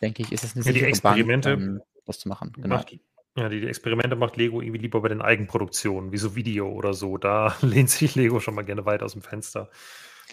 denke 0.00 0.22
ich, 0.22 0.32
ist 0.32 0.44
es 0.44 0.56
eine 0.56 0.64
ja, 0.64 0.72
die 0.72 0.84
Experimente, 0.84 1.56
Bank, 1.56 1.62
ähm, 1.62 1.82
das 2.06 2.18
zu 2.18 2.28
machen. 2.28 2.52
Genau. 2.54 2.76
Macht, 2.76 2.98
ja, 3.36 3.48
die, 3.48 3.60
die, 3.60 3.68
Experimente 3.68 4.16
macht 4.16 4.36
Lego 4.36 4.60
irgendwie 4.60 4.80
lieber 4.80 5.00
bei 5.00 5.08
den 5.08 5.22
Eigenproduktionen, 5.22 6.10
wie 6.12 6.18
so 6.18 6.34
Video 6.34 6.68
oder 6.68 6.94
so. 6.94 7.18
Da 7.18 7.56
lehnt 7.62 7.90
sich 7.90 8.14
Lego 8.14 8.40
schon 8.40 8.54
mal 8.54 8.64
gerne 8.64 8.84
weit 8.84 9.02
aus 9.02 9.12
dem 9.12 9.22
Fenster. 9.22 9.70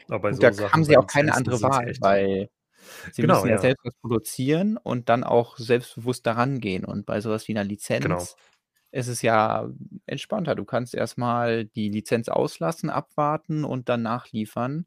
Aber 0.09 0.33
so 0.33 0.41
da 0.41 0.53
Sachen, 0.53 0.73
haben 0.73 0.83
sie 0.83 0.97
auch 0.97 1.07
keine 1.07 1.33
andere 1.33 1.61
Wahl, 1.61 1.93
weil 1.99 2.49
sie 3.11 3.21
genau, 3.21 3.35
müssen 3.35 3.49
ja, 3.49 3.55
ja, 3.55 3.61
selbst 3.61 3.85
was 3.85 3.95
produzieren 3.95 4.77
und 4.77 5.09
dann 5.09 5.23
auch 5.23 5.57
selbstbewusst 5.57 6.25
daran 6.25 6.59
gehen. 6.59 6.85
Und 6.85 7.05
bei 7.05 7.21
sowas 7.21 7.47
wie 7.47 7.53
einer 7.53 7.63
Lizenz 7.63 8.03
genau. 8.03 8.23
ist 8.91 9.07
es 9.07 9.21
ja 9.21 9.69
entspannter. 10.05 10.55
Du 10.55 10.65
kannst 10.65 10.95
erstmal 10.95 11.65
die 11.65 11.89
Lizenz 11.89 12.27
auslassen, 12.27 12.89
abwarten 12.89 13.63
und 13.63 13.89
dann 13.89 14.01
nachliefern, 14.01 14.85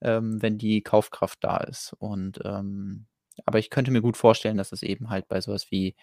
ähm, 0.00 0.40
wenn 0.42 0.58
die 0.58 0.82
Kaufkraft 0.82 1.42
da 1.42 1.58
ist. 1.58 1.94
Und 1.98 2.40
ähm, 2.44 3.06
aber 3.46 3.58
ich 3.58 3.70
könnte 3.70 3.90
mir 3.90 4.02
gut 4.02 4.16
vorstellen, 4.16 4.56
dass 4.56 4.72
es 4.72 4.82
eben 4.82 5.10
halt 5.10 5.28
bei 5.28 5.40
sowas 5.40 5.70
wie 5.70 5.94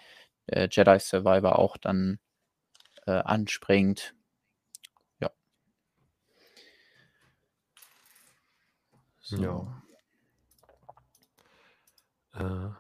äh, 0.48 0.68
Jedi 0.72 1.00
Survivor 1.00 1.60
auch 1.60 1.78
dann 1.78 2.20
äh, 3.08 3.12
anspringt. 3.12 4.16
Ja. 5.20 5.32
So. 9.20 9.42
Ja. 9.42 9.84
Äh, 12.34 12.72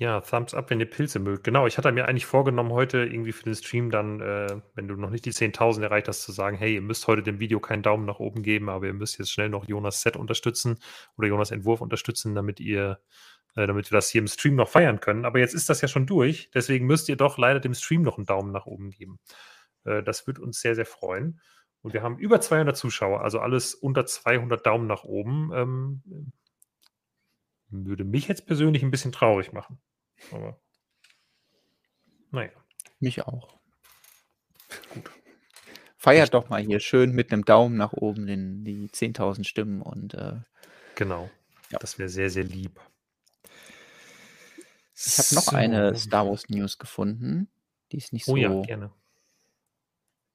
ja, 0.00 0.22
Thumbs 0.22 0.54
up, 0.54 0.70
wenn 0.70 0.80
ihr 0.80 0.88
Pilze 0.88 1.18
mögt. 1.18 1.44
Genau, 1.44 1.66
ich 1.66 1.76
hatte 1.76 1.92
mir 1.92 2.08
eigentlich 2.08 2.24
vorgenommen, 2.24 2.72
heute 2.72 3.04
irgendwie 3.04 3.32
für 3.32 3.44
den 3.44 3.54
Stream 3.54 3.90
dann, 3.90 4.20
äh, 4.22 4.62
wenn 4.74 4.88
du 4.88 4.96
noch 4.96 5.10
nicht 5.10 5.26
die 5.26 5.32
10.000 5.32 5.82
erreicht 5.82 6.08
hast, 6.08 6.22
zu 6.22 6.32
sagen, 6.32 6.56
hey, 6.56 6.74
ihr 6.76 6.80
müsst 6.80 7.06
heute 7.06 7.22
dem 7.22 7.38
Video 7.38 7.60
keinen 7.60 7.82
Daumen 7.82 8.06
nach 8.06 8.18
oben 8.18 8.42
geben, 8.42 8.70
aber 8.70 8.86
ihr 8.86 8.94
müsst 8.94 9.18
jetzt 9.18 9.30
schnell 9.30 9.50
noch 9.50 9.68
Jonas 9.68 10.00
Set 10.00 10.16
unterstützen 10.16 10.78
oder 11.18 11.28
Jonas 11.28 11.50
Entwurf 11.50 11.82
unterstützen, 11.82 12.34
damit 12.34 12.60
ihr 12.60 12.98
äh, 13.56 13.66
damit 13.66 13.90
wir 13.90 13.96
das 13.96 14.10
hier 14.10 14.20
im 14.20 14.28
Stream 14.28 14.56
noch 14.56 14.68
feiern 14.68 15.00
können. 15.00 15.24
Aber 15.24 15.38
jetzt 15.38 15.54
ist 15.54 15.68
das 15.68 15.80
ja 15.80 15.88
schon 15.88 16.06
durch, 16.06 16.50
deswegen 16.54 16.86
müsst 16.86 17.08
ihr 17.08 17.16
doch 17.16 17.38
leider 17.38 17.60
dem 17.60 17.74
Stream 17.74 18.02
noch 18.02 18.16
einen 18.16 18.26
Daumen 18.26 18.52
nach 18.52 18.66
oben 18.66 18.90
geben. 18.90 19.18
Äh, 19.84 20.02
das 20.02 20.26
würde 20.26 20.42
uns 20.42 20.60
sehr, 20.60 20.74
sehr 20.74 20.86
freuen. 20.86 21.40
Und 21.82 21.94
wir 21.94 22.02
haben 22.02 22.18
über 22.18 22.40
200 22.40 22.76
Zuschauer, 22.76 23.22
also 23.22 23.40
alles 23.40 23.74
unter 23.74 24.04
200 24.04 24.64
Daumen 24.66 24.86
nach 24.86 25.04
oben. 25.04 25.50
Ähm, 25.54 26.32
würde 27.70 28.04
mich 28.04 28.28
jetzt 28.28 28.46
persönlich 28.46 28.82
ein 28.82 28.90
bisschen 28.90 29.12
traurig 29.12 29.52
machen. 29.52 29.80
Aber 30.32 30.60
naja. 32.30 32.50
Mich 33.00 33.22
auch. 33.22 33.58
Gut. 34.94 35.10
Feiert 35.96 36.34
doch 36.34 36.48
mal 36.48 36.62
hier 36.62 36.80
schön 36.80 37.12
mit 37.12 37.32
einem 37.32 37.44
Daumen 37.44 37.76
nach 37.76 37.92
oben 37.92 38.28
in 38.28 38.64
die 38.64 38.88
10.000 38.88 39.44
Stimmen 39.44 39.82
und 39.82 40.14
äh, 40.14 40.40
genau. 40.94 41.30
Ja. 41.70 41.78
Das 41.78 41.98
wäre 41.98 42.08
sehr, 42.08 42.30
sehr 42.30 42.44
lieb. 42.44 42.80
Ich 45.06 45.18
habe 45.18 45.34
noch 45.34 45.52
eine 45.52 45.96
Star 45.96 46.26
Wars 46.26 46.48
News 46.48 46.78
gefunden. 46.78 47.48
Die 47.92 47.96
ist 47.96 48.12
nicht 48.12 48.28
Oh 48.28 48.36
ja, 48.36 48.50
so 48.50 48.64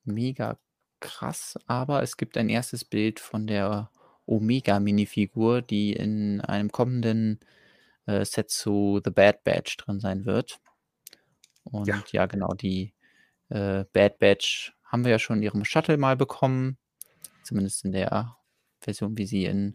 mega 0.06 0.58
krass, 1.00 1.58
aber 1.68 2.02
es 2.04 2.18
gibt 2.18 2.38
ein 2.38 2.50
erstes 2.50 2.84
Bild 2.84 3.20
von 3.20 3.48
der 3.48 3.92
Omega-Minifigur, 4.26 5.62
die 5.62 5.94
in 5.94 6.42
einem 6.42 6.72
kommenden 6.72 7.40
äh, 8.06 8.26
Set 8.26 8.50
zu 8.50 9.02
The 9.04 9.12
Bad 9.12 9.44
Batch 9.44 9.78
drin 9.78 10.00
sein 10.00 10.26
wird. 10.26 10.60
Ja. 11.72 11.80
Und 11.80 12.12
ja, 12.12 12.26
genau, 12.26 12.54
die 12.54 12.94
äh, 13.50 13.86
Bad 13.94 14.20
Batch 14.20 14.74
haben 14.86 15.04
wir 15.04 15.12
ja 15.12 15.20
schon 15.20 15.38
in 15.38 15.44
ihrem 15.44 15.66
Shuttle 15.66 15.98
mal 15.98 16.16
bekommen. 16.16 16.78
Zumindest 17.44 17.86
in 17.86 17.92
der 17.92 18.36
Version, 18.80 19.18
wie 19.18 19.26
sie 19.26 19.46
in 19.46 19.74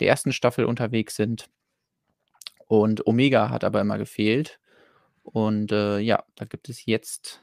der 0.00 0.08
ersten 0.08 0.32
Staffel 0.32 0.64
unterwegs 0.64 1.14
sind. 1.14 1.48
Und 2.80 3.06
Omega 3.06 3.50
hat 3.50 3.64
aber 3.64 3.80
immer 3.80 3.98
gefehlt. 3.98 4.60
Und 5.22 5.72
äh, 5.72 5.98
ja, 5.98 6.24
da 6.34 6.44
gibt 6.44 6.68
es 6.68 6.84
jetzt 6.84 7.42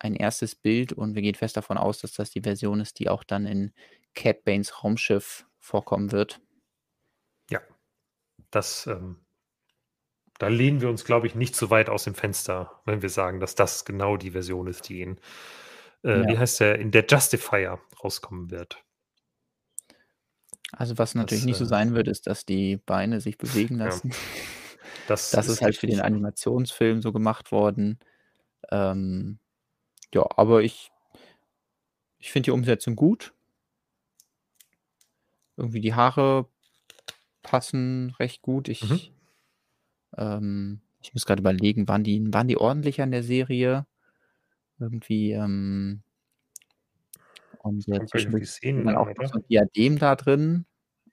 ein 0.00 0.14
erstes 0.14 0.54
Bild 0.54 0.92
und 0.92 1.14
wir 1.14 1.22
gehen 1.22 1.34
fest 1.34 1.56
davon 1.56 1.78
aus, 1.78 2.00
dass 2.00 2.12
das 2.12 2.30
die 2.30 2.42
Version 2.42 2.80
ist, 2.80 2.98
die 2.98 3.08
auch 3.08 3.24
dann 3.24 3.46
in 3.46 3.72
Cat 4.14 4.44
Banes 4.44 4.82
Raumschiff 4.82 5.46
vorkommen 5.58 6.12
wird. 6.12 6.40
Ja, 7.50 7.60
das, 8.50 8.86
ähm, 8.86 9.24
da 10.38 10.48
lehnen 10.48 10.80
wir 10.80 10.88
uns, 10.88 11.04
glaube 11.04 11.26
ich, 11.26 11.34
nicht 11.34 11.56
so 11.56 11.70
weit 11.70 11.88
aus 11.88 12.04
dem 12.04 12.14
Fenster, 12.14 12.82
wenn 12.84 13.02
wir 13.02 13.08
sagen, 13.08 13.40
dass 13.40 13.54
das 13.54 13.84
genau 13.84 14.16
die 14.16 14.32
Version 14.32 14.66
ist, 14.66 14.88
die 14.88 15.02
in, 15.02 15.20
äh, 16.02 16.20
ja. 16.20 16.28
wie 16.28 16.38
heißt 16.38 16.60
der, 16.60 16.78
in 16.78 16.90
der 16.90 17.06
Justifier 17.08 17.80
rauskommen 18.02 18.50
wird. 18.50 18.84
Also 20.72 20.98
was 20.98 21.14
natürlich 21.14 21.42
das, 21.42 21.46
nicht 21.46 21.58
so 21.58 21.64
äh, 21.64 21.68
sein 21.68 21.94
wird, 21.94 22.08
ist, 22.08 22.26
dass 22.26 22.44
die 22.44 22.78
Beine 22.78 23.20
sich 23.20 23.38
bewegen 23.38 23.76
lassen. 23.76 24.10
Ja. 24.10 24.16
Das, 25.06 25.30
das 25.30 25.46
ist, 25.46 25.54
ist 25.54 25.62
halt 25.62 25.76
für 25.76 25.86
den 25.86 26.00
Animationsfilm 26.00 27.02
so 27.02 27.12
gemacht 27.12 27.52
worden. 27.52 27.98
Ähm, 28.70 29.38
ja, 30.12 30.24
aber 30.36 30.62
ich, 30.62 30.90
ich 32.18 32.30
finde 32.30 32.46
die 32.46 32.50
Umsetzung 32.52 32.96
gut. 32.96 33.34
Irgendwie 35.56 35.80
die 35.80 35.94
Haare 35.94 36.48
passen 37.42 38.14
recht 38.18 38.42
gut. 38.42 38.68
Ich, 38.68 38.82
mhm. 38.82 39.00
ähm, 40.16 40.80
ich 41.00 41.12
muss 41.14 41.26
gerade 41.26 41.40
überlegen, 41.40 41.86
waren 41.88 42.04
die, 42.04 42.32
waren 42.32 42.48
die 42.48 42.56
ordentlich 42.56 43.00
an 43.00 43.10
der 43.10 43.22
Serie? 43.22 43.86
irgendwie, 44.78 45.32
ähm 45.32 46.02
und 47.62 47.88
äh, 47.88 48.04
zwischendurch 48.06 48.60
dann 48.62 48.96
auch 48.96 49.06
noch 49.06 49.26
so 49.26 49.38
'n 49.38 49.44
Diadem 49.48 49.98
da 49.98 50.16
drin, 50.16 50.66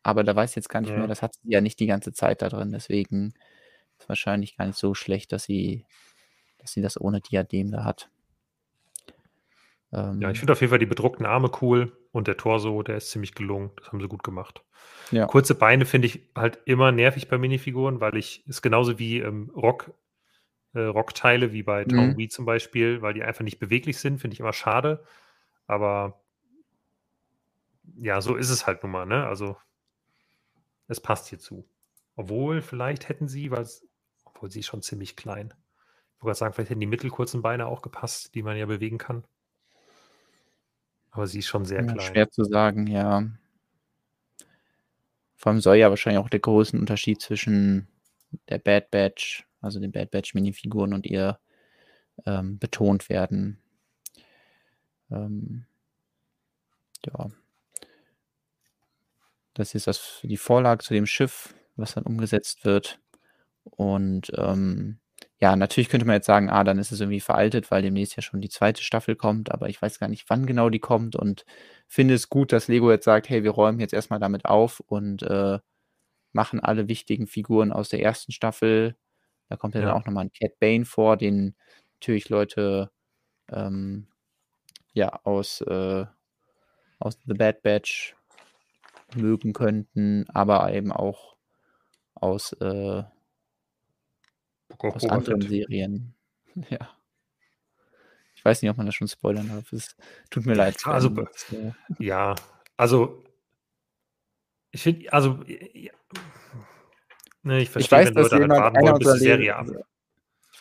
aber 0.03 0.23
da 0.23 0.35
weiß 0.35 0.51
ich 0.51 0.55
jetzt 0.57 0.69
gar 0.69 0.81
nicht 0.81 0.95
mehr, 0.95 1.07
das 1.07 1.21
hat 1.21 1.33
sie 1.35 1.51
ja 1.51 1.61
nicht 1.61 1.79
die 1.79 1.85
ganze 1.85 2.11
Zeit 2.11 2.41
da 2.41 2.49
drin, 2.49 2.71
deswegen 2.71 3.33
ist 4.01 4.09
wahrscheinlich 4.09 4.57
gar 4.57 4.65
nicht 4.65 4.77
so 4.77 4.93
schlecht, 4.93 5.31
dass 5.31 5.43
sie 5.43 5.85
dass 6.57 6.73
sie 6.73 6.81
das 6.81 6.99
ohne 6.99 7.21
Diadem 7.21 7.71
da 7.71 7.83
hat. 7.83 8.09
Ja, 9.91 10.11
ich 10.13 10.23
ähm. 10.23 10.35
finde 10.35 10.53
auf 10.53 10.61
jeden 10.61 10.69
Fall 10.69 10.79
die 10.79 10.85
bedruckten 10.85 11.25
Arme 11.25 11.51
cool 11.61 11.97
und 12.11 12.27
der 12.27 12.37
Torso, 12.37 12.81
der 12.83 12.97
ist 12.97 13.09
ziemlich 13.09 13.33
gelungen. 13.33 13.71
Das 13.77 13.87
haben 13.87 13.99
sie 13.99 14.07
gut 14.07 14.23
gemacht. 14.23 14.63
Ja. 15.11 15.25
Kurze 15.25 15.55
Beine 15.55 15.85
finde 15.85 16.07
ich 16.07 16.29
halt 16.35 16.59
immer 16.65 16.91
nervig 16.91 17.27
bei 17.27 17.37
Minifiguren, 17.37 17.99
weil 17.99 18.15
ich 18.15 18.47
ist 18.47 18.61
genauso 18.61 18.99
wie, 18.99 19.19
ähm, 19.19 19.51
Rock 19.55 19.91
äh, 20.73 20.79
Rockteile 20.81 21.51
wie 21.51 21.63
bei 21.63 21.83
Tom 21.83 22.11
Mhm. 22.11 22.17
Wee 22.17 22.29
zum 22.29 22.45
Beispiel, 22.45 23.01
weil 23.01 23.13
die 23.13 23.23
einfach 23.23 23.43
nicht 23.43 23.59
beweglich 23.59 23.97
sind, 23.97 24.19
finde 24.19 24.35
ich 24.35 24.39
immer 24.39 24.53
schade. 24.53 25.03
Aber 25.67 26.21
ja, 27.97 28.21
so 28.21 28.35
ist 28.35 28.49
es 28.49 28.67
halt 28.67 28.83
nun 28.83 28.91
mal, 28.91 29.05
ne? 29.05 29.27
Also 29.27 29.57
es 30.87 31.01
passt 31.01 31.27
hierzu. 31.27 31.67
Obwohl, 32.15 32.61
vielleicht 32.61 33.09
hätten 33.09 33.27
sie, 33.27 33.51
weil's 33.51 33.85
obwohl 34.41 34.49
sie 34.49 34.61
ist 34.61 34.65
schon 34.65 34.81
ziemlich 34.81 35.15
klein. 35.15 35.53
Ich 36.17 36.23
wollte 36.23 36.39
sagen, 36.39 36.53
vielleicht 36.55 36.71
hätten 36.71 36.79
die 36.79 36.87
mittelkurzen 36.87 37.43
Beine 37.43 37.67
auch 37.67 37.83
gepasst, 37.83 38.33
die 38.33 38.41
man 38.41 38.57
ja 38.57 38.65
bewegen 38.65 38.97
kann. 38.97 39.23
Aber 41.11 41.27
sie 41.27 41.39
ist 41.39 41.47
schon 41.47 41.63
sehr 41.63 41.83
Ja, 41.83 41.93
klein. 41.93 41.99
schwer 41.99 42.31
zu 42.31 42.43
sagen, 42.43 42.87
ja. 42.87 43.29
Vor 45.35 45.51
allem 45.51 45.61
soll 45.61 45.75
ja 45.75 45.91
wahrscheinlich 45.91 46.23
auch 46.23 46.29
der 46.29 46.39
Größenunterschied 46.39 47.21
zwischen 47.21 47.87
der 48.49 48.57
Bad 48.57 48.89
Batch, 48.89 49.45
also 49.61 49.79
den 49.79 49.91
Bad 49.91 50.09
Batch 50.09 50.33
Minifiguren 50.33 50.95
und 50.95 51.05
ihr, 51.05 51.39
ähm, 52.25 52.59
betont 52.59 53.09
werden. 53.09 53.61
Ähm 55.11 55.65
ja. 57.05 57.29
Das 59.53 59.75
ist 59.75 59.87
das 59.87 60.19
die 60.23 60.37
Vorlage 60.37 60.83
zu 60.83 60.93
dem 60.93 61.05
Schiff, 61.05 61.53
was 61.75 61.93
dann 61.93 62.05
umgesetzt 62.05 62.65
wird. 62.65 62.99
Und, 63.71 64.31
ähm 64.37 64.97
ja, 65.39 65.55
natürlich 65.55 65.89
könnte 65.89 66.05
man 66.05 66.15
jetzt 66.15 66.27
sagen: 66.27 66.49
„Ah, 66.51 66.63
dann 66.63 66.77
ist 66.79 66.91
es 66.91 66.99
irgendwie 66.99 67.19
veraltet, 67.19 67.71
weil 67.71 67.81
demnächst 67.81 68.15
ja 68.15 68.21
schon 68.23 68.41
die 68.41 68.49
zweite 68.49 68.83
Staffel 68.83 69.15
kommt“, 69.15 69.51
aber 69.51 69.69
ich 69.69 69.81
weiß 69.81 69.99
gar 69.99 70.07
nicht, 70.07 70.25
wann 70.29 70.45
genau 70.45 70.69
die 70.69 70.79
kommt 70.79 71.15
und 71.15 71.45
finde 71.87 72.13
es 72.15 72.29
gut, 72.29 72.51
dass 72.51 72.67
Lego 72.67 72.91
jetzt 72.91 73.05
sagt: 73.05 73.29
„Hey, 73.29 73.43
wir 73.43 73.51
räumen 73.51 73.79
jetzt 73.79 73.93
erstmal 73.93 74.19
damit 74.19 74.45
auf 74.45 74.79
und, 74.81 75.23
äh, 75.23 75.59
machen 76.33 76.59
alle 76.61 76.87
wichtigen 76.89 77.27
Figuren 77.27 77.71
aus 77.73 77.89
der 77.89 78.01
ersten 78.03 78.31
Staffel.“ 78.33 78.95
Da 79.49 79.57
kommt 79.57 79.75
ja 79.75 79.81
dann 79.81 79.91
auch 79.91 80.05
noch 80.05 80.13
mal 80.13 80.23
'n 80.25 80.31
Cad 80.33 80.59
Bane 80.59 80.85
vor, 80.85 81.17
den 81.17 81.55
natürlich 82.01 82.29
Leute, 82.29 82.91
ähm, 83.51 84.07
ja, 84.93 85.09
aus, 85.25 85.61
äh 85.61 86.05
aus 86.99 87.17
The 87.27 87.33
Bad 87.35 87.63
Batch 87.63 88.15
mögen 89.15 89.53
könnten, 89.53 90.25
aber 90.33 90.73
eben 90.73 90.91
auch 90.93 91.35
aus, 92.15 92.53
äh 92.61 93.03
aus 94.89 95.05
anderen 95.05 95.41
Serien. 95.41 96.13
Ja. 96.69 96.89
Ich 98.35 98.43
weiß 98.43 98.61
nicht, 98.61 98.69
ob 98.69 98.75
man 98.75 98.87
das 98.87 98.95
schon 98.95 99.07
spoilern 99.07 99.47
darf. 99.47 99.71
Es 99.71 99.95
tut 100.29 100.45
mir 100.45 100.53
leid. 100.53 100.75
Also, 100.83 101.15
äh 101.53 101.71
ja, 101.97 102.35
also 102.75 103.23
ich 104.71 104.83
finde, 104.83 105.13
also 105.13 105.39
ne, 107.43 107.61
ich 107.61 107.69
verstehe, 107.69 108.01
ich 108.01 108.13
weiß, 108.13 108.15
wenn 108.15 108.23
Leute 108.23 108.35
halt 108.35 108.49
warten 108.51 108.81
wollen, 108.81 108.99
bis 108.99 109.13
die 109.13 109.19
Serie 109.19 109.55
ab 109.55 109.67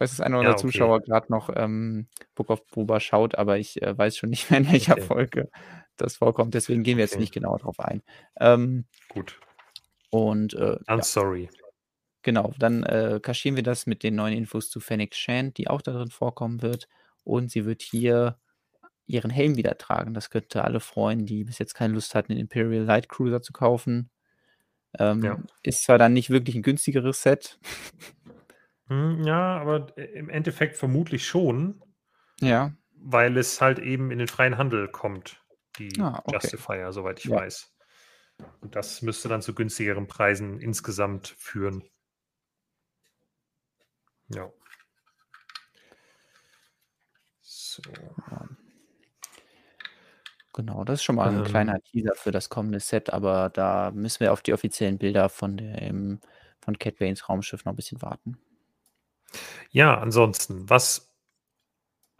ich 0.01 0.02
weiß, 0.02 0.16
dass 0.16 0.20
einer 0.22 0.38
unserer 0.38 0.52
ja, 0.52 0.59
okay. 0.59 0.66
Zuschauer 0.66 1.01
gerade 1.01 1.26
noch 1.30 1.51
ähm, 1.55 2.06
Book 2.34 2.48
of 2.48 2.66
Boba 2.68 3.01
schaut, 3.01 3.34
aber 3.34 3.59
ich 3.59 3.82
äh, 3.82 3.98
weiß 3.98 4.16
schon 4.16 4.30
nicht 4.30 4.51
mehr, 4.51 4.60
in 4.60 4.72
welcher 4.72 4.94
okay. 4.94 5.02
Folge 5.02 5.51
das 5.98 6.16
vorkommt. 6.16 6.55
Deswegen 6.55 6.82
gehen 6.82 6.97
wir 6.97 7.05
jetzt 7.05 7.12
okay. 7.12 7.20
nicht 7.20 7.34
genau 7.34 7.55
darauf 7.59 7.78
ein. 7.80 8.02
Ähm, 8.40 8.86
Gut. 9.10 9.38
Und 10.09 10.55
äh, 10.55 10.78
I'm 10.86 10.97
ja. 10.97 11.02
sorry. 11.02 11.51
Genau, 12.22 12.52
dann 12.59 12.82
äh, 12.82 13.20
kaschieren 13.22 13.56
wir 13.56 13.62
das 13.62 13.86
mit 13.86 14.02
den 14.02 14.14
neuen 14.14 14.36
Infos 14.36 14.68
zu 14.68 14.80
Fennec 14.80 15.14
Shand, 15.14 15.56
die 15.56 15.68
auch 15.68 15.80
darin 15.80 16.10
vorkommen 16.10 16.62
wird. 16.62 16.88
Und 17.24 17.51
sie 17.51 17.64
wird 17.64 17.82
hier 17.82 18.38
ihren 19.06 19.30
Helm 19.30 19.56
wieder 19.56 19.76
tragen. 19.78 20.14
Das 20.14 20.30
könnte 20.30 20.64
alle 20.64 20.80
freuen, 20.80 21.26
die 21.26 21.44
bis 21.44 21.59
jetzt 21.59 21.74
keine 21.74 21.94
Lust 21.94 22.14
hatten, 22.14 22.32
den 22.32 22.40
Imperial 22.40 22.84
Light 22.84 23.09
Cruiser 23.09 23.42
zu 23.42 23.52
kaufen. 23.52 24.10
Ähm, 24.98 25.22
ja. 25.22 25.38
Ist 25.62 25.84
zwar 25.84 25.98
dann 25.98 26.12
nicht 26.12 26.30
wirklich 26.30 26.56
ein 26.56 26.62
günstigeres 26.62 27.22
Set. 27.22 27.59
Hm, 28.86 29.22
ja, 29.22 29.59
aber 29.59 29.97
äh, 29.97 30.05
im 30.18 30.28
Endeffekt 30.28 30.76
vermutlich 30.76 31.26
schon. 31.26 31.82
Ja. 32.40 32.72
Weil 32.97 33.36
es 33.36 33.60
halt 33.60 33.78
eben 33.78 34.10
in 34.10 34.18
den 34.18 34.28
freien 34.28 34.59
Handel 34.59 34.88
kommt, 34.88 35.42
die 35.78 35.90
ah, 36.01 36.20
okay. 36.24 36.34
Justifier, 36.34 36.92
soweit 36.92 37.20
ich 37.20 37.26
ja. 37.26 37.36
weiß. 37.36 37.72
Und 38.60 38.74
das 38.74 39.02
müsste 39.02 39.28
dann 39.28 39.42
zu 39.42 39.55
günstigeren 39.55 40.06
Preisen 40.06 40.60
insgesamt 40.60 41.34
führen. 41.38 41.84
Ja. 44.35 44.51
So. 47.40 47.82
Genau, 50.52 50.85
das 50.85 51.01
ist 51.01 51.05
schon 51.05 51.16
mal 51.16 51.28
ein 51.28 51.39
ähm, 51.39 51.44
kleiner 51.44 51.81
Teaser 51.81 52.15
für 52.15 52.32
das 52.32 52.48
kommende 52.48 52.81
Set, 52.81 53.11
aber 53.11 53.51
da 53.51 53.93
müssen 53.93 54.20
wir 54.20 54.32
auf 54.32 54.43
die 54.43 54.52
offiziellen 54.52 54.98
Bilder 54.98 55.28
von 55.28 55.57
dem 55.57 56.20
von 56.61 56.78
Cat 56.78 56.98
Banes 56.98 57.28
Raumschiff 57.28 57.65
noch 57.65 57.73
ein 57.73 57.77
bisschen 57.77 58.02
warten. 58.02 58.39
Ja, 59.70 59.98
ansonsten, 59.98 60.69
was 60.69 61.15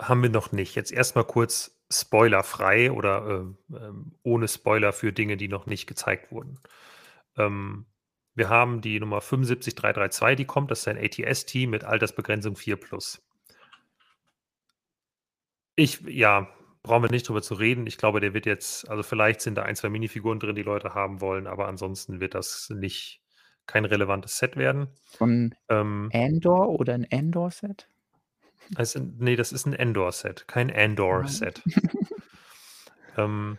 haben 0.01 0.23
wir 0.23 0.31
noch 0.31 0.53
nicht? 0.53 0.75
Jetzt 0.77 0.93
erstmal 0.93 1.25
kurz 1.25 1.77
spoilerfrei 1.93 2.93
oder 2.93 3.45
äh, 3.71 3.77
äh, 3.77 3.93
ohne 4.23 4.49
Spoiler 4.49 4.93
für 4.93 5.13
Dinge, 5.13 5.37
die 5.37 5.49
noch 5.49 5.67
nicht 5.67 5.87
gezeigt 5.87 6.31
wurden. 6.31 6.61
Ähm, 7.37 7.87
wir 8.41 8.49
haben 8.49 8.81
die 8.81 8.99
Nummer 8.99 9.21
75332, 9.21 10.35
die 10.39 10.47
kommt. 10.47 10.71
Das 10.71 10.81
ist 10.81 10.89
ein 10.89 10.97
ATS-Team 10.97 11.69
mit 11.69 11.85
Altersbegrenzung 11.85 12.57
4 12.57 12.77
plus. 12.77 13.23
Ich, 15.77 16.01
ja, 16.09 16.49
brauchen 16.83 17.03
wir 17.03 17.11
nicht 17.11 17.29
drüber 17.29 17.43
zu 17.43 17.53
reden. 17.53 17.87
Ich 17.87 17.99
glaube, 17.99 18.21
der 18.21 18.33
wird 18.33 18.47
jetzt, 18.47 18.89
also 18.89 19.03
vielleicht 19.03 19.43
sind 19.43 19.57
da 19.57 19.65
ein, 19.65 19.77
zwei 19.77 19.91
Minifiguren 19.91 20.41
drin, 20.41 20.55
die 20.55 20.63
Leute 20.63 20.95
haben 20.95 21.21
wollen, 21.21 21.47
aber 21.47 21.69
ansonsten 21.69 22.21
wird 22.21 22.35
das 22.35 22.71
nicht 22.71 23.21
kein 23.67 23.85
relevantes 23.85 24.39
Set 24.39 24.57
werden. 24.57 24.89
Von 25.19 25.55
ähm, 25.69 26.09
Andor 26.15 26.71
oder 26.71 26.95
ein 26.95 27.05
Endor-Set? 27.05 27.89
Also, 28.75 29.01
nee, 29.19 29.37
das 29.37 29.53
ist 29.53 29.67
ein 29.67 29.75
Endor-Set, 29.75 30.49
kein 30.49 30.75
Andor-Set. 30.75 31.63
ähm, 33.19 33.59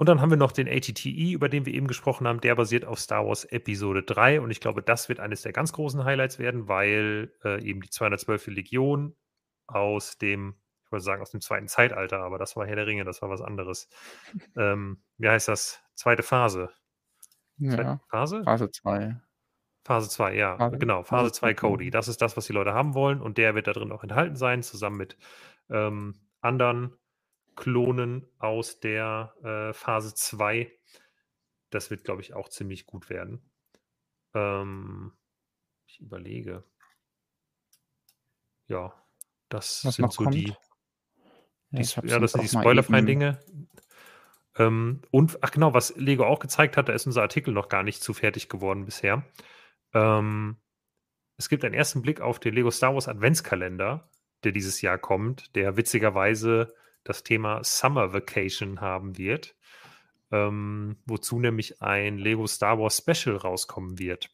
und 0.00 0.08
dann 0.08 0.22
haben 0.22 0.30
wir 0.30 0.38
noch 0.38 0.52
den 0.52 0.66
ATTE, 0.66 1.32
über 1.32 1.50
den 1.50 1.66
wir 1.66 1.74
eben 1.74 1.86
gesprochen 1.86 2.26
haben. 2.26 2.40
Der 2.40 2.54
basiert 2.54 2.86
auf 2.86 2.98
Star 2.98 3.26
Wars 3.26 3.44
Episode 3.44 4.02
3. 4.02 4.40
Und 4.40 4.50
ich 4.50 4.58
glaube, 4.58 4.80
das 4.80 5.10
wird 5.10 5.20
eines 5.20 5.42
der 5.42 5.52
ganz 5.52 5.74
großen 5.74 6.04
Highlights 6.04 6.38
werden, 6.38 6.68
weil 6.68 7.34
äh, 7.44 7.62
eben 7.62 7.82
die 7.82 7.90
212. 7.90 8.46
Legion 8.46 9.14
aus 9.66 10.16
dem, 10.16 10.54
ich 10.86 10.90
wollte 10.90 11.04
sagen, 11.04 11.20
aus 11.20 11.32
dem 11.32 11.42
zweiten 11.42 11.68
Zeitalter, 11.68 12.20
aber 12.20 12.38
das 12.38 12.56
war 12.56 12.66
Herr 12.66 12.76
der 12.76 12.86
Ringe, 12.86 13.04
das 13.04 13.20
war 13.20 13.28
was 13.28 13.42
anderes. 13.42 13.90
Ähm, 14.56 15.02
wie 15.18 15.28
heißt 15.28 15.48
das? 15.48 15.82
Zweite 15.94 16.22
Phase. 16.22 16.70
Ja, 17.58 18.00
Phase? 18.08 18.42
Phase 18.42 18.70
2. 18.70 19.20
Phase 19.84 20.08
2, 20.08 20.34
ja, 20.34 20.56
Phase, 20.56 20.78
genau. 20.78 21.02
Phase 21.02 21.30
2 21.30 21.52
Cody. 21.52 21.90
Das 21.90 22.08
ist 22.08 22.22
das, 22.22 22.38
was 22.38 22.46
die 22.46 22.54
Leute 22.54 22.72
haben 22.72 22.94
wollen. 22.94 23.20
Und 23.20 23.36
der 23.36 23.54
wird 23.54 23.66
da 23.66 23.74
drin 23.74 23.92
auch 23.92 24.02
enthalten 24.02 24.36
sein, 24.36 24.62
zusammen 24.62 24.96
mit 24.96 25.18
ähm, 25.68 26.14
anderen 26.40 26.96
Klonen 27.56 28.26
aus 28.38 28.80
der 28.80 29.34
äh, 29.42 29.72
Phase 29.72 30.14
2. 30.14 30.70
Das 31.70 31.90
wird, 31.90 32.04
glaube 32.04 32.22
ich, 32.22 32.34
auch 32.34 32.48
ziemlich 32.48 32.86
gut 32.86 33.10
werden. 33.10 33.42
Ähm, 34.34 35.12
ich 35.86 36.00
überlege. 36.00 36.64
Ja, 38.66 38.94
das 39.48 39.84
Was 39.84 39.96
sind 39.96 40.12
so 40.12 40.24
kommt? 40.24 40.34
die, 40.34 40.54
die 41.70 41.82
ja, 41.82 42.02
ja, 42.04 42.18
das 42.18 42.32
sind 42.32 42.42
die 42.42 42.48
spoilerfreien 42.48 43.06
Dinge. 43.06 43.40
Ähm, 44.56 45.02
und, 45.10 45.38
ach 45.42 45.50
genau, 45.50 45.74
was 45.74 45.94
Lego 45.96 46.24
auch 46.24 46.40
gezeigt 46.40 46.76
hat, 46.76 46.88
da 46.88 46.92
ist 46.92 47.06
unser 47.06 47.22
Artikel 47.22 47.52
noch 47.52 47.68
gar 47.68 47.82
nicht 47.82 48.02
zu 48.02 48.14
fertig 48.14 48.48
geworden 48.48 48.84
bisher. 48.84 49.24
Ähm, 49.92 50.56
es 51.36 51.48
gibt 51.48 51.64
einen 51.64 51.74
ersten 51.74 52.02
Blick 52.02 52.20
auf 52.20 52.38
den 52.38 52.54
Lego 52.54 52.70
Star 52.70 52.94
Wars 52.94 53.08
Adventskalender, 53.08 54.08
der 54.44 54.52
dieses 54.52 54.80
Jahr 54.82 54.98
kommt, 54.98 55.54
der 55.56 55.76
witzigerweise 55.76 56.74
das 57.10 57.22
Thema 57.22 57.62
Summer 57.64 58.12
Vacation 58.12 58.80
haben 58.80 59.18
wird, 59.18 59.56
ähm, 60.30 60.96
wozu 61.06 61.38
nämlich 61.38 61.82
ein 61.82 62.18
Lego 62.18 62.46
Star 62.46 62.78
Wars 62.78 62.98
Special 62.98 63.36
rauskommen 63.36 63.98
wird 63.98 64.30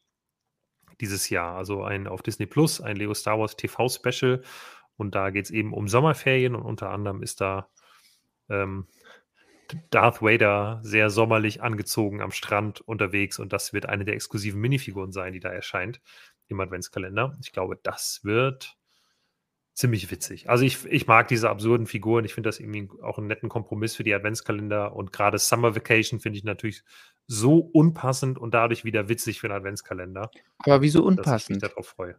dieses 1.01 1.29
Jahr. 1.29 1.57
Also 1.57 1.83
ein 1.83 2.07
auf 2.07 2.21
Disney 2.21 2.45
Plus, 2.45 2.81
ein 2.81 2.95
Lego 2.95 3.13
Star 3.13 3.39
Wars 3.39 3.55
TV 3.55 3.89
Special. 3.89 4.41
Und 4.95 5.15
da 5.15 5.29
geht 5.29 5.45
es 5.45 5.51
eben 5.51 5.73
um 5.73 5.87
Sommerferien 5.87 6.55
und 6.55 6.63
unter 6.63 6.89
anderem 6.89 7.21
ist 7.21 7.41
da 7.41 7.69
ähm, 8.49 8.87
Darth 9.89 10.21
Vader 10.21 10.79
sehr 10.83 11.09
sommerlich 11.09 11.61
angezogen 11.61 12.21
am 12.21 12.31
Strand 12.31 12.81
unterwegs 12.81 13.37
und 13.37 13.51
das 13.53 13.73
wird 13.73 13.85
eine 13.85 14.05
der 14.05 14.15
exklusiven 14.15 14.61
Minifiguren 14.61 15.11
sein, 15.11 15.33
die 15.33 15.39
da 15.39 15.49
erscheint 15.49 16.01
im 16.47 16.59
Adventskalender. 16.59 17.37
Ich 17.41 17.51
glaube, 17.51 17.77
das 17.81 18.21
wird 18.23 18.77
ziemlich 19.77 20.09
witzig. 20.09 20.49
Also 20.49 20.65
ich, 20.65 20.85
ich 20.85 21.05
mag 21.05 21.27
diese 21.27 21.51
absurden 21.51 21.85
Figuren. 21.85 22.25
Ich 22.25 22.33
finde 22.33 22.49
das 22.49 22.59
irgendwie 22.59 22.89
auch 23.03 23.19
einen 23.19 23.27
netten 23.27 23.47
Kompromiss 23.47 23.95
für 23.95 24.03
die 24.03 24.13
Adventskalender. 24.13 24.95
Und 24.95 25.13
gerade 25.13 25.37
Summer 25.37 25.75
Vacation 25.75 26.19
finde 26.19 26.39
ich 26.39 26.43
natürlich 26.43 26.83
so 27.27 27.59
unpassend 27.59 28.39
und 28.39 28.55
dadurch 28.55 28.85
wieder 28.85 29.07
witzig 29.07 29.39
für 29.39 29.47
einen 29.47 29.57
Adventskalender. 29.57 30.31
Aber 30.59 30.81
wieso 30.81 31.05
unpassend? 31.05 31.27
Dass 31.27 31.43
ich 31.43 31.49
mich 31.49 31.59
darauf 31.59 31.87
freue. 31.87 32.15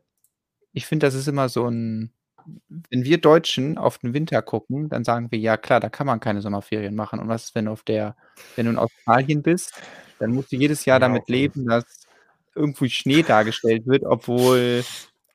Ich 0.72 0.86
finde, 0.86 1.06
das 1.06 1.14
ist 1.14 1.26
immer 1.26 1.48
so 1.48 1.68
ein. 1.68 2.12
Wenn 2.68 3.05
wir 3.05 3.18
Deutschen 3.18 3.76
auf 3.76 3.98
den 3.98 4.14
Winter 4.14 4.40
gucken, 4.40 4.89
dann 4.89 5.02
sagen 5.02 5.30
wir, 5.32 5.39
ja 5.39 5.56
klar, 5.56 5.80
da 5.80 5.90
kann 5.90 6.06
man 6.06 6.20
keine 6.20 6.40
Sommerferien 6.40 6.94
machen. 6.94 7.18
Und 7.18 7.26
was 7.26 7.47
ist, 7.47 7.55
wenn 7.56 7.64
du 7.64 7.72
auf 7.72 7.82
der, 7.82 8.16
wenn 8.55 8.66
du 8.66 8.72
in 8.72 8.78
Australien 8.78 9.43
bist, 9.43 9.74
dann 10.20 10.30
musst 10.30 10.52
du 10.52 10.56
jedes 10.56 10.85
Jahr 10.85 10.97
ja, 10.97 11.01
damit 11.01 11.28
leben, 11.28 11.66
dass 11.66 12.06
irgendwo 12.55 12.86
Schnee 12.86 13.22
dargestellt 13.22 13.86
wird, 13.86 14.05
obwohl 14.05 14.85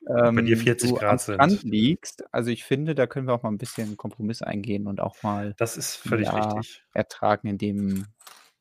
ähm, 0.08 0.36
Wenn 0.36 0.46
dir 0.46 0.58
40 0.58 0.90
du 0.90 0.96
Grad 0.96 1.20
sind. 1.20 1.34
Strand 1.34 1.62
liegst. 1.62 2.24
Also 2.32 2.50
ich 2.50 2.64
finde, 2.64 2.94
da 2.94 3.06
können 3.06 3.26
wir 3.26 3.34
auch 3.34 3.42
mal 3.42 3.50
ein 3.50 3.58
bisschen 3.58 3.96
Kompromiss 3.96 4.42
eingehen 4.42 4.86
und 4.86 5.00
auch 5.00 5.22
mal 5.22 5.54
das 5.56 5.76
ist 5.76 5.96
völlig 5.96 6.32
richtig. 6.32 6.82
ertragen, 6.92 7.48
in 7.48 7.58
dem 7.58 8.06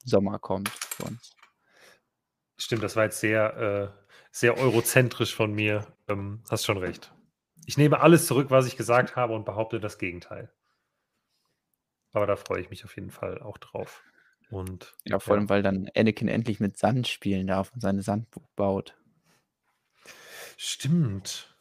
Sommer 0.03 0.39
kommt 0.39 0.69
für 0.69 1.03
uns. 1.05 1.35
Stimmt, 2.57 2.83
das 2.83 2.95
war 2.95 3.05
jetzt 3.05 3.19
sehr, 3.19 3.93
äh, 3.93 4.13
sehr 4.31 4.57
eurozentrisch 4.57 5.35
von 5.35 5.53
mir. 5.53 5.87
Ähm, 6.07 6.43
hast 6.49 6.65
schon 6.65 6.77
recht. 6.77 7.13
Ich 7.65 7.77
nehme 7.77 7.99
alles 8.01 8.25
zurück, 8.27 8.49
was 8.49 8.67
ich 8.67 8.77
gesagt 8.77 9.15
habe 9.15 9.33
und 9.33 9.45
behaupte 9.45 9.79
das 9.79 9.97
Gegenteil. 9.97 10.51
Aber 12.11 12.27
da 12.27 12.35
freue 12.35 12.61
ich 12.61 12.69
mich 12.69 12.85
auf 12.85 12.95
jeden 12.95 13.11
Fall 13.11 13.41
auch 13.41 13.57
drauf. 13.57 14.03
Und, 14.49 14.93
ja, 15.03 15.19
vor 15.19 15.33
allem, 15.33 15.45
ja. 15.45 15.49
weil 15.49 15.63
dann 15.63 15.89
Anakin 15.95 16.27
endlich 16.27 16.59
mit 16.59 16.77
Sand 16.77 17.07
spielen 17.07 17.47
darf 17.47 17.73
und 17.73 17.81
seine 17.81 18.03
Sandburg 18.03 18.43
baut. 18.55 18.95
Stimmt. 20.65 21.53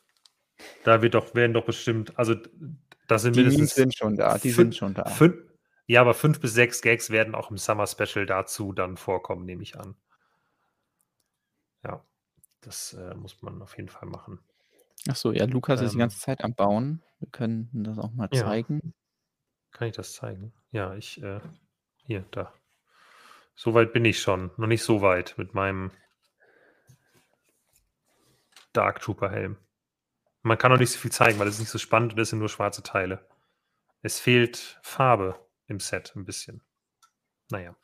Da 0.84 1.02
wird 1.02 1.14
doch, 1.14 1.34
werden 1.34 1.54
doch 1.54 1.64
bestimmt, 1.64 2.16
also 2.16 2.36
das 3.08 3.22
sind 3.22 3.34
die 3.34 3.40
mindestens. 3.40 3.74
sind 3.74 3.96
schon 3.96 4.14
da, 4.14 4.38
die 4.38 4.52
sind 4.52 4.76
schon 4.76 4.94
da. 4.94 5.06
Fünf, 5.06 5.34
ja, 5.88 6.00
aber 6.00 6.14
fünf 6.14 6.38
bis 6.38 6.54
sechs 6.54 6.82
Gags 6.82 7.10
werden 7.10 7.34
auch 7.34 7.50
im 7.50 7.58
Summer 7.58 7.88
Special 7.88 8.26
dazu 8.26 8.72
dann 8.72 8.96
vorkommen, 8.96 9.44
nehme 9.44 9.64
ich 9.64 9.76
an. 9.76 9.96
Ja, 11.82 12.06
das 12.60 12.92
äh, 12.92 13.16
muss 13.16 13.42
man 13.42 13.60
auf 13.60 13.76
jeden 13.76 13.88
Fall 13.88 14.08
machen. 14.08 14.38
Ach 15.08 15.16
so, 15.16 15.32
ja, 15.32 15.46
Lukas 15.46 15.80
ähm, 15.80 15.86
ist 15.86 15.92
die 15.92 15.96
ähm. 15.96 16.00
ganze 16.02 16.20
Zeit 16.20 16.44
am 16.44 16.54
Bauen. 16.54 17.02
Wir 17.18 17.28
können 17.28 17.70
das 17.72 17.98
auch 17.98 18.12
mal 18.12 18.30
zeigen. 18.30 18.80
Ja. 18.84 18.92
Kann 19.72 19.88
ich 19.88 19.96
das 19.96 20.12
zeigen? 20.12 20.52
Ja, 20.70 20.94
ich, 20.94 21.20
äh, 21.20 21.40
hier, 22.04 22.24
da. 22.30 22.54
So 23.56 23.74
weit 23.74 23.92
bin 23.92 24.04
ich 24.04 24.20
schon. 24.20 24.52
Noch 24.58 24.68
nicht 24.68 24.84
so 24.84 25.02
weit 25.02 25.34
mit 25.38 25.54
meinem 25.54 25.90
Dark 28.72 29.00
Trooper 29.00 29.30
Helm. 29.30 29.56
Man 30.42 30.58
kann 30.58 30.72
auch 30.72 30.78
nicht 30.78 30.90
so 30.90 30.98
viel 30.98 31.12
zeigen, 31.12 31.38
weil 31.38 31.48
es 31.48 31.58
nicht 31.58 31.70
so 31.70 31.78
spannend 31.78 32.14
und 32.14 32.18
es 32.18 32.30
sind 32.30 32.40
nur 32.40 32.48
schwarze 32.48 32.82
Teile. 32.82 33.26
Es 34.02 34.18
fehlt 34.18 34.80
Farbe 34.82 35.38
im 35.68 35.78
Set 35.78 36.14
ein 36.16 36.24
bisschen. 36.24 36.62
Naja. 37.50 37.76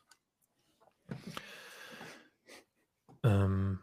Ähm. 3.23 3.79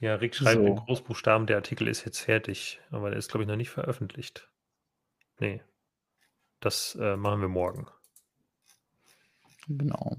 Ja, 0.00 0.16
Rick 0.16 0.34
schreibt 0.34 0.56
so. 0.56 0.66
in 0.66 0.76
Großbuchstaben, 0.76 1.46
der 1.46 1.56
Artikel 1.56 1.88
ist 1.88 2.04
jetzt 2.04 2.20
fertig, 2.20 2.80
aber 2.90 3.10
der 3.10 3.18
ist, 3.18 3.30
glaube 3.30 3.44
ich, 3.44 3.48
noch 3.48 3.56
nicht 3.56 3.70
veröffentlicht. 3.70 4.50
Nee. 5.38 5.62
Das 6.60 6.94
äh, 7.00 7.16
machen 7.16 7.40
wir 7.40 7.48
morgen. 7.48 7.86
Genau. 9.68 10.16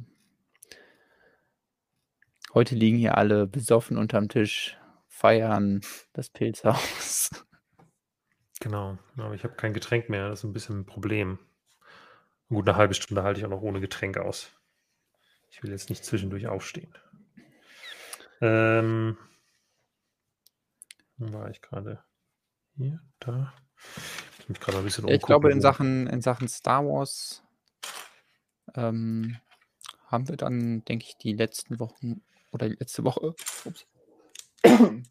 Heute 2.53 2.75
liegen 2.75 2.97
hier 2.97 3.17
alle 3.17 3.47
besoffen 3.47 3.97
unterm 3.97 4.29
Tisch, 4.29 4.77
feiern 5.07 5.81
das 6.13 6.29
Pilzhaus. 6.29 7.29
Genau, 8.61 8.97
aber 9.17 9.35
ich 9.35 9.43
habe 9.43 9.55
kein 9.55 9.73
Getränk 9.73 10.09
mehr. 10.09 10.29
Das 10.29 10.39
ist 10.39 10.45
ein 10.45 10.53
bisschen 10.53 10.79
ein 10.79 10.85
Problem. 10.85 11.39
Gut, 12.49 12.67
eine 12.67 12.77
halbe 12.77 12.93
Stunde 12.93 13.23
halte 13.23 13.39
ich 13.39 13.45
auch 13.45 13.49
noch 13.49 13.61
ohne 13.61 13.81
Getränk 13.81 14.17
aus. 14.17 14.51
Ich 15.49 15.61
will 15.61 15.71
jetzt 15.71 15.89
nicht 15.89 16.05
zwischendurch 16.05 16.47
aufstehen. 16.47 16.93
Ähm, 18.41 19.17
wo 21.17 21.33
war 21.33 21.49
ich 21.49 21.61
gerade? 21.61 22.03
Hier, 22.75 23.01
da. 23.19 23.53
Ich, 24.39 24.49
mich 24.49 24.59
gerade 24.59 24.77
ein 24.77 24.83
bisschen 24.83 25.07
ich 25.07 25.21
glaube, 25.21 25.51
in 25.51 25.61
Sachen, 25.61 26.07
in 26.07 26.21
Sachen 26.21 26.47
Star 26.47 26.85
Wars 26.85 27.44
ähm, 28.75 29.37
haben 30.07 30.27
wir 30.29 30.37
dann, 30.37 30.83
denke 30.85 31.05
ich, 31.07 31.17
die 31.17 31.33
letzten 31.33 31.79
Wochen 31.79 32.21
oder 32.51 32.69
die 32.69 32.75
letzte 32.75 33.03
Woche 33.03 33.35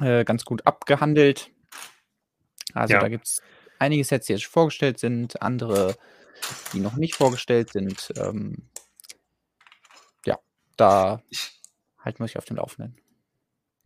äh, 0.00 0.24
ganz 0.24 0.44
gut 0.44 0.66
abgehandelt. 0.66 1.50
Also 2.74 2.94
ja. 2.94 3.00
da 3.00 3.08
gibt 3.08 3.26
es 3.26 3.42
einige 3.78 4.04
Sets, 4.04 4.26
die 4.26 4.34
jetzt 4.34 4.46
vorgestellt 4.46 4.98
sind, 4.98 5.42
andere, 5.42 5.96
die 6.72 6.80
noch 6.80 6.96
nicht 6.96 7.14
vorgestellt 7.14 7.70
sind. 7.72 8.12
Ähm, 8.16 8.68
ja, 10.24 10.38
da 10.76 11.22
halten 11.98 12.18
wir 12.20 12.24
euch 12.24 12.38
auf 12.38 12.44
den 12.44 12.56
Laufenden. 12.56 12.96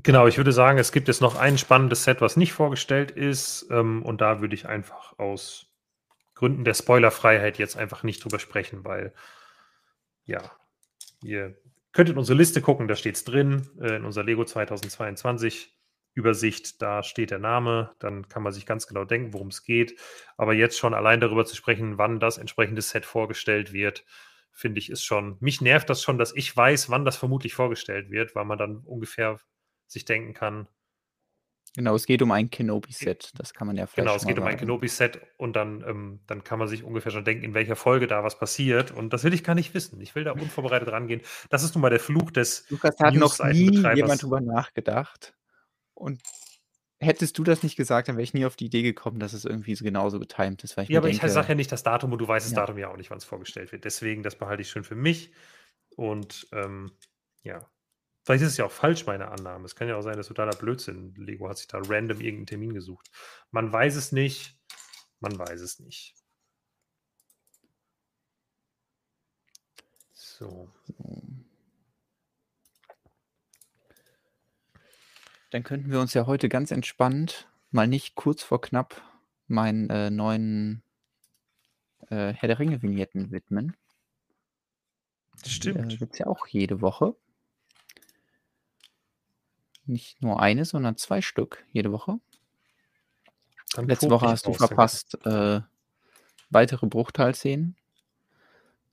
Genau, 0.02 0.26
ich 0.26 0.36
würde 0.36 0.52
sagen, 0.52 0.78
es 0.78 0.92
gibt 0.92 1.08
jetzt 1.08 1.20
noch 1.20 1.36
ein 1.36 1.58
spannendes 1.58 2.04
Set, 2.04 2.20
was 2.20 2.36
nicht 2.36 2.52
vorgestellt 2.52 3.10
ist. 3.10 3.66
Ähm, 3.70 4.02
und 4.04 4.20
da 4.20 4.40
würde 4.40 4.54
ich 4.54 4.66
einfach 4.66 5.18
aus 5.18 5.65
Gründen 6.36 6.64
der 6.64 6.74
Spoilerfreiheit 6.74 7.58
jetzt 7.58 7.76
einfach 7.76 8.04
nicht 8.04 8.22
drüber 8.22 8.38
sprechen, 8.38 8.84
weil 8.84 9.12
ja, 10.24 10.52
ihr 11.22 11.56
könnt 11.92 12.10
in 12.10 12.18
unsere 12.18 12.38
Liste 12.38 12.60
gucken, 12.60 12.88
da 12.88 12.94
steht 12.94 13.16
es 13.16 13.24
drin, 13.24 13.68
äh, 13.80 13.96
in 13.96 14.04
unserer 14.04 14.24
Lego 14.24 14.44
2022 14.44 15.74
Übersicht, 16.14 16.80
da 16.80 17.02
steht 17.02 17.30
der 17.30 17.38
Name, 17.38 17.94
dann 17.98 18.28
kann 18.28 18.42
man 18.42 18.52
sich 18.52 18.66
ganz 18.66 18.86
genau 18.86 19.04
denken, 19.04 19.32
worum 19.32 19.48
es 19.48 19.64
geht. 19.64 19.98
Aber 20.36 20.54
jetzt 20.54 20.78
schon 20.78 20.94
allein 20.94 21.20
darüber 21.20 21.44
zu 21.44 21.56
sprechen, 21.56 21.98
wann 21.98 22.20
das 22.20 22.38
entsprechende 22.38 22.82
Set 22.82 23.04
vorgestellt 23.04 23.72
wird, 23.72 24.04
finde 24.52 24.78
ich, 24.78 24.90
ist 24.90 25.04
schon, 25.04 25.36
mich 25.40 25.60
nervt 25.60 25.90
das 25.90 26.02
schon, 26.02 26.16
dass 26.16 26.34
ich 26.34 26.56
weiß, 26.56 26.88
wann 26.90 27.04
das 27.04 27.16
vermutlich 27.16 27.54
vorgestellt 27.54 28.10
wird, 28.10 28.34
weil 28.34 28.46
man 28.46 28.58
dann 28.58 28.78
ungefähr 28.78 29.38
sich 29.86 30.04
denken 30.06 30.32
kann, 30.32 30.68
Genau, 31.76 31.94
es 31.94 32.06
geht 32.06 32.22
um 32.22 32.32
ein 32.32 32.50
Kenobi-Set. 32.50 33.32
Das 33.36 33.52
kann 33.52 33.66
man 33.66 33.76
ja 33.76 33.86
vielleicht 33.86 34.06
Genau, 34.06 34.16
es 34.16 34.26
geht 34.26 34.38
um 34.38 34.44
ein 34.44 34.56
Kenobi-Set 34.56 35.20
und 35.36 35.54
dann, 35.54 35.84
ähm, 35.86 36.20
dann 36.26 36.42
kann 36.42 36.58
man 36.58 36.68
sich 36.68 36.82
ungefähr 36.82 37.12
schon 37.12 37.24
denken, 37.24 37.44
in 37.44 37.52
welcher 37.52 37.76
Folge 37.76 38.06
da 38.06 38.24
was 38.24 38.38
passiert. 38.38 38.92
Und 38.92 39.12
das 39.12 39.24
will 39.24 39.34
ich 39.34 39.44
gar 39.44 39.54
nicht 39.54 39.74
wissen. 39.74 40.00
Ich 40.00 40.14
will 40.14 40.24
da 40.24 40.32
unvorbereitet 40.32 40.90
rangehen. 40.90 41.20
Das 41.50 41.62
ist 41.62 41.74
nun 41.74 41.82
mal 41.82 41.90
der 41.90 42.00
Fluch 42.00 42.30
des 42.30 42.64
Lukas 42.70 42.98
hat 42.98 43.14
noch 43.14 43.38
nie 43.44 43.76
jemand 43.94 44.22
drüber 44.22 44.40
nachgedacht. 44.40 45.34
Und 45.92 46.22
hättest 46.98 47.36
du 47.36 47.44
das 47.44 47.62
nicht 47.62 47.76
gesagt, 47.76 48.08
dann 48.08 48.16
wäre 48.16 48.24
ich 48.24 48.32
nie 48.32 48.46
auf 48.46 48.56
die 48.56 48.66
Idee 48.66 48.82
gekommen, 48.82 49.20
dass 49.20 49.34
es 49.34 49.44
irgendwie 49.44 49.74
so 49.74 49.84
genauso 49.84 50.18
getimt 50.18 50.64
ist. 50.64 50.76
ja, 50.76 50.98
aber 50.98 51.08
denke, 51.08 51.26
ich 51.26 51.32
sage 51.32 51.48
ja 51.48 51.54
nicht 51.54 51.70
das 51.72 51.82
Datum 51.82 52.12
und 52.12 52.18
du 52.18 52.26
weißt 52.26 52.46
das 52.46 52.52
ja. 52.52 52.60
Datum 52.60 52.78
ja 52.78 52.88
auch 52.88 52.96
nicht, 52.96 53.10
wann 53.10 53.18
es 53.18 53.24
vorgestellt 53.24 53.72
wird. 53.72 53.84
Deswegen, 53.84 54.22
das 54.22 54.36
behalte 54.36 54.62
ich 54.62 54.70
schön 54.70 54.84
für 54.84 54.94
mich. 54.94 55.32
Und 55.94 56.48
ähm, 56.52 56.92
ja, 57.42 57.68
Vielleicht 58.26 58.42
ist 58.42 58.52
es 58.52 58.56
ja 58.56 58.64
auch 58.64 58.72
falsch, 58.72 59.06
meine 59.06 59.28
Annahme. 59.28 59.66
Es 59.66 59.76
kann 59.76 59.86
ja 59.86 59.94
auch 59.94 60.02
sein, 60.02 60.16
dass 60.16 60.26
totaler 60.26 60.56
Blödsinn. 60.56 61.14
Lego 61.14 61.48
hat 61.48 61.58
sich 61.58 61.68
da 61.68 61.78
random 61.78 62.20
irgendeinen 62.20 62.46
Termin 62.46 62.74
gesucht. 62.74 63.08
Man 63.52 63.72
weiß 63.72 63.94
es 63.94 64.10
nicht. 64.10 64.58
Man 65.20 65.38
weiß 65.38 65.60
es 65.60 65.78
nicht. 65.78 66.16
So. 70.12 70.68
Dann 75.50 75.62
könnten 75.62 75.92
wir 75.92 76.00
uns 76.00 76.12
ja 76.12 76.26
heute 76.26 76.48
ganz 76.48 76.72
entspannt, 76.72 77.48
mal 77.70 77.86
nicht 77.86 78.16
kurz 78.16 78.42
vor 78.42 78.60
knapp, 78.60 79.00
meinen 79.46 79.88
äh, 79.88 80.10
neuen 80.10 80.82
äh, 82.08 82.32
Herr 82.32 82.48
der 82.48 82.58
Ringe-Vignetten 82.58 83.30
widmen. 83.30 83.76
Stimmt. 85.46 85.92
Äh, 85.92 85.96
Gibt 85.96 86.14
es 86.14 86.18
ja 86.18 86.26
auch 86.26 86.48
jede 86.48 86.80
Woche. 86.80 87.14
Nicht 89.86 90.20
nur 90.22 90.40
eine, 90.40 90.64
sondern 90.64 90.96
zwei 90.96 91.22
Stück 91.22 91.64
jede 91.72 91.92
Woche. 91.92 92.18
Dann 93.74 93.88
Letzte 93.88 94.10
Woche 94.10 94.26
hast 94.26 94.46
du 94.46 94.52
verpasst 94.52 95.18
äh, 95.24 95.60
weitere 96.50 96.86
Bruchteilszenen. 96.86 97.76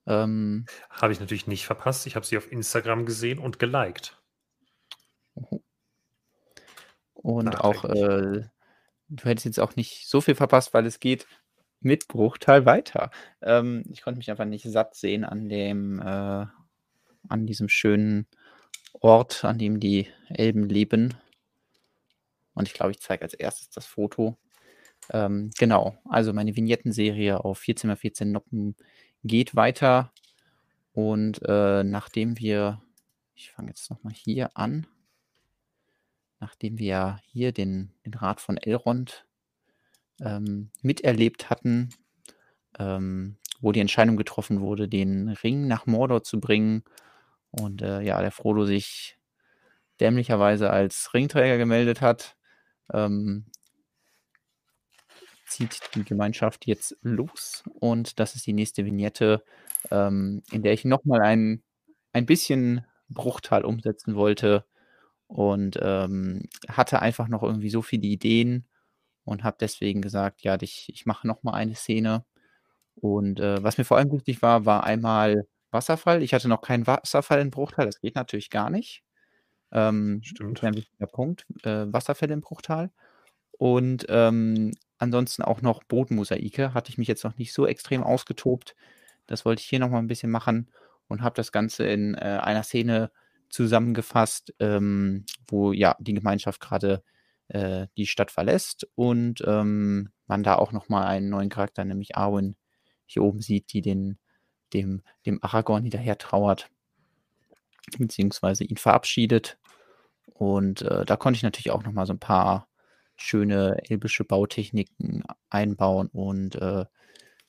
Ähm, 0.06 0.66
habe 0.90 1.14
ich 1.14 1.20
natürlich 1.20 1.48
nicht 1.48 1.66
verpasst. 1.66 2.06
Ich 2.08 2.16
habe 2.16 2.26
sie 2.26 2.38
auf 2.38 2.52
Instagram 2.52 3.06
gesehen 3.06 3.40
und 3.40 3.60
geliked. 3.60 4.18
Und 7.14 7.62
auch, 7.62 7.86
äh, 7.86 8.44
du 9.10 9.24
hättest 9.24 9.46
jetzt 9.46 9.60
auch 9.60 9.76
nicht 9.76 10.10
so 10.10 10.20
viel 10.22 10.36
verpasst, 10.36 10.74
weil 10.74 10.86
es 10.86 11.00
geht 11.00 11.26
mit 11.80 12.08
Bruchteil 12.08 12.66
weiter. 12.66 13.12
Ähm, 13.42 13.84
ich 13.90 14.02
konnte 14.02 14.18
mich 14.18 14.30
einfach 14.30 14.46
nicht 14.46 14.70
satt 14.70 14.96
sehen 14.96 15.24
an 15.24 15.48
dem, 15.48 16.00
äh, 16.00 16.46
an 17.30 17.46
diesem 17.46 17.70
schönen 17.70 18.28
Ort, 18.94 19.44
an 19.44 19.58
dem 19.58 19.80
die 19.80 20.08
Elben 20.30 20.70
leben. 20.70 21.14
Und 22.54 22.68
ich 22.68 22.74
glaube, 22.74 22.92
ich 22.92 23.02
zeige 23.02 23.24
als 23.24 23.34
erstes 23.34 23.70
das 23.70 23.86
Foto. 23.86 24.38
Ähm, 25.12 25.52
genau, 25.58 25.98
also 26.06 26.34
meine 26.34 26.56
Vignettenserie 26.56 27.44
auf 27.44 27.60
14x14 27.62 28.26
Noppen 28.26 28.76
geht 29.24 29.56
weiter. 29.56 30.12
Und 30.94 31.42
äh, 31.48 31.84
nachdem 31.84 32.40
wir 32.40 32.82
ich 33.36 33.52
fange 33.52 33.70
jetzt 33.70 33.90
nochmal 33.90 34.14
hier 34.14 34.56
an. 34.56 34.88
Nachdem 36.40 36.78
wir 36.78 37.20
hier 37.26 37.52
den, 37.52 37.92
den 38.06 38.14
Rat 38.14 38.42
von 38.42 38.58
Elrond 38.58 39.26
ähm, 40.22 40.70
miterlebt 40.82 41.50
hatten, 41.50 41.90
ähm, 42.78 43.38
wo 43.60 43.72
die 43.72 43.80
Entscheidung 43.80 44.18
getroffen 44.18 44.62
wurde, 44.62 44.88
den 44.88 45.30
Ring 45.30 45.68
nach 45.68 45.86
Mordor 45.86 46.24
zu 46.24 46.40
bringen. 46.40 46.84
Und 47.54 47.82
äh, 47.84 48.02
ja, 48.02 48.22
der 48.22 48.32
Frodo 48.32 48.66
sich 48.66 49.18
dämlicherweise 50.02 50.70
als 50.72 51.14
Ringträger 51.14 51.58
gemeldet 51.58 52.02
hat, 52.02 52.36
ähm, 52.94 53.46
zieht 55.48 55.80
die 55.96 56.04
Gemeinschaft 56.04 56.66
jetzt 56.66 56.98
los. 57.02 57.64
Und 57.80 58.20
das 58.20 58.36
ist 58.36 58.48
die 58.48 58.54
nächste 58.54 58.86
Vignette, 58.86 59.44
ähm, 59.92 60.42
in 60.52 60.64
der 60.64 60.74
ich 60.74 60.86
nochmal 60.86 61.22
ein, 61.22 61.64
ein 62.14 62.26
bisschen 62.26 62.86
Bruchteil 63.10 63.66
umsetzen 63.66 64.16
wollte 64.16 64.66
und 65.28 65.80
ähm, 65.82 66.44
hatte 66.68 67.02
einfach 67.02 67.28
noch 67.28 67.44
irgendwie 67.44 67.70
so 67.70 67.82
viele 67.82 68.08
Ideen 68.08 68.66
und 69.26 69.44
habe 69.44 69.58
deswegen 69.60 70.02
gesagt, 70.02 70.44
ja, 70.44 70.58
ich, 70.62 70.90
ich 70.90 71.06
mache 71.06 71.28
nochmal 71.28 71.56
eine 71.56 71.76
Szene. 71.76 72.26
Und 72.96 73.40
äh, 73.40 73.64
was 73.64 73.78
mir 73.78 73.86
vor 73.86 73.98
allem 73.98 74.12
wichtig 74.12 74.42
war, 74.42 74.66
war 74.66 74.84
einmal 74.86 75.48
Wasserfall. 75.74 76.24
Ich 76.24 76.34
hatte 76.34 76.48
noch 76.48 76.62
keinen 76.62 76.88
Wasserfall 76.88 77.42
in 77.42 77.52
Bruchtal, 77.52 77.86
das 77.86 78.00
geht 78.00 78.16
natürlich 78.16 78.50
gar 78.50 78.70
nicht. 78.70 79.04
Ähm, 79.72 80.22
Stimmt. 80.24 80.60
Das 80.60 80.64
ein 80.66 80.76
wichtiger 80.76 81.08
Punkt. 81.08 81.46
Äh, 81.64 81.92
Wasserfälle 81.92 82.34
im 82.34 82.42
Bruchtal. 82.42 82.92
Und 83.58 84.06
ähm, 84.10 84.72
ansonsten 84.98 85.44
auch 85.44 85.62
noch 85.62 85.84
Bodenmosaike. 85.84 86.74
Hatte 86.74 86.92
ich 86.92 86.98
mich 86.98 87.08
jetzt 87.08 87.24
noch 87.24 87.38
nicht 87.38 87.54
so 87.54 87.66
extrem 87.66 88.04
ausgetobt. 88.04 88.76
Das 89.26 89.46
wollte 89.46 89.62
ich 89.62 89.68
hier 89.68 89.80
nochmal 89.80 90.02
ein 90.02 90.08
bisschen 90.08 90.32
machen 90.32 90.70
und 91.08 91.22
habe 91.22 91.36
das 91.36 91.52
Ganze 91.52 91.86
in 91.86 92.16
äh, 92.16 92.40
einer 92.42 92.64
Szene 92.64 93.12
zusammengefasst, 93.50 94.54
ähm, 94.60 95.26
wo 95.48 95.72
ja 95.72 95.96
die 96.00 96.14
Gemeinschaft 96.14 96.60
gerade 96.60 97.04
äh, 97.50 97.88
die 97.98 98.08
Stadt 98.08 98.32
verlässt 98.32 98.88
und 98.96 99.44
ähm, 99.46 100.10
man 100.28 100.44
da 100.44 100.56
auch 100.56 100.72
nochmal 100.72 101.06
einen 101.08 101.30
neuen 101.30 101.50
Charakter, 101.50 101.86
nämlich 101.86 102.18
Arwen, 102.18 102.56
hier 103.06 103.24
oben 103.24 103.42
sieht, 103.42 103.72
die 103.74 103.82
den, 103.82 104.18
dem, 104.74 105.02
dem 105.26 105.44
Aragorn 105.44 105.84
hinterher 105.84 106.18
trauert, 106.18 106.70
beziehungsweise 107.98 108.64
ihn 108.64 108.78
verabschiedet. 108.78 109.58
Und 110.34 110.82
äh, 110.82 111.06
da 111.06 111.16
konnte 111.16 111.38
ich 111.38 111.44
natürlich 111.44 111.72
auch 111.72 111.84
nochmal 111.84 112.06
so 112.06 112.14
ein 112.14 112.20
paar 112.20 112.68
schöne 113.16 113.78
elbische 113.90 114.24
Bautechniken 114.24 115.24
einbauen 115.50 116.08
und 116.08 116.56
äh, 116.56 116.86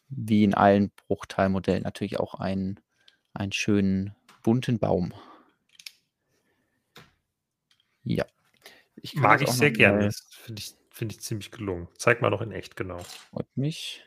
wie 0.09 0.45
in 0.45 0.55
allen 0.55 0.91
Bruchteilmodellen 1.09 1.83
natürlich 1.83 2.21
auch 2.21 2.35
einen, 2.35 2.81
einen 3.33 3.53
schönen 3.53 4.15
bunten 4.43 4.79
Baum. 4.79 5.15
Ja. 8.05 8.27
Ich 8.97 9.15
Mag 9.15 9.43
ich 9.43 9.51
sehr 9.51 9.71
gerne. 9.71 10.07
Das 10.07 10.27
finde 10.31 10.61
ich, 10.61 10.75
find 10.91 11.13
ich 11.13 11.21
ziemlich 11.21 11.51
gelungen. 11.51 11.89
Zeig 11.99 12.21
mal 12.21 12.31
noch 12.31 12.43
in 12.43 12.53
echt, 12.53 12.77
genau. 12.77 12.99
Freut 12.99 13.57
mich. 13.57 14.07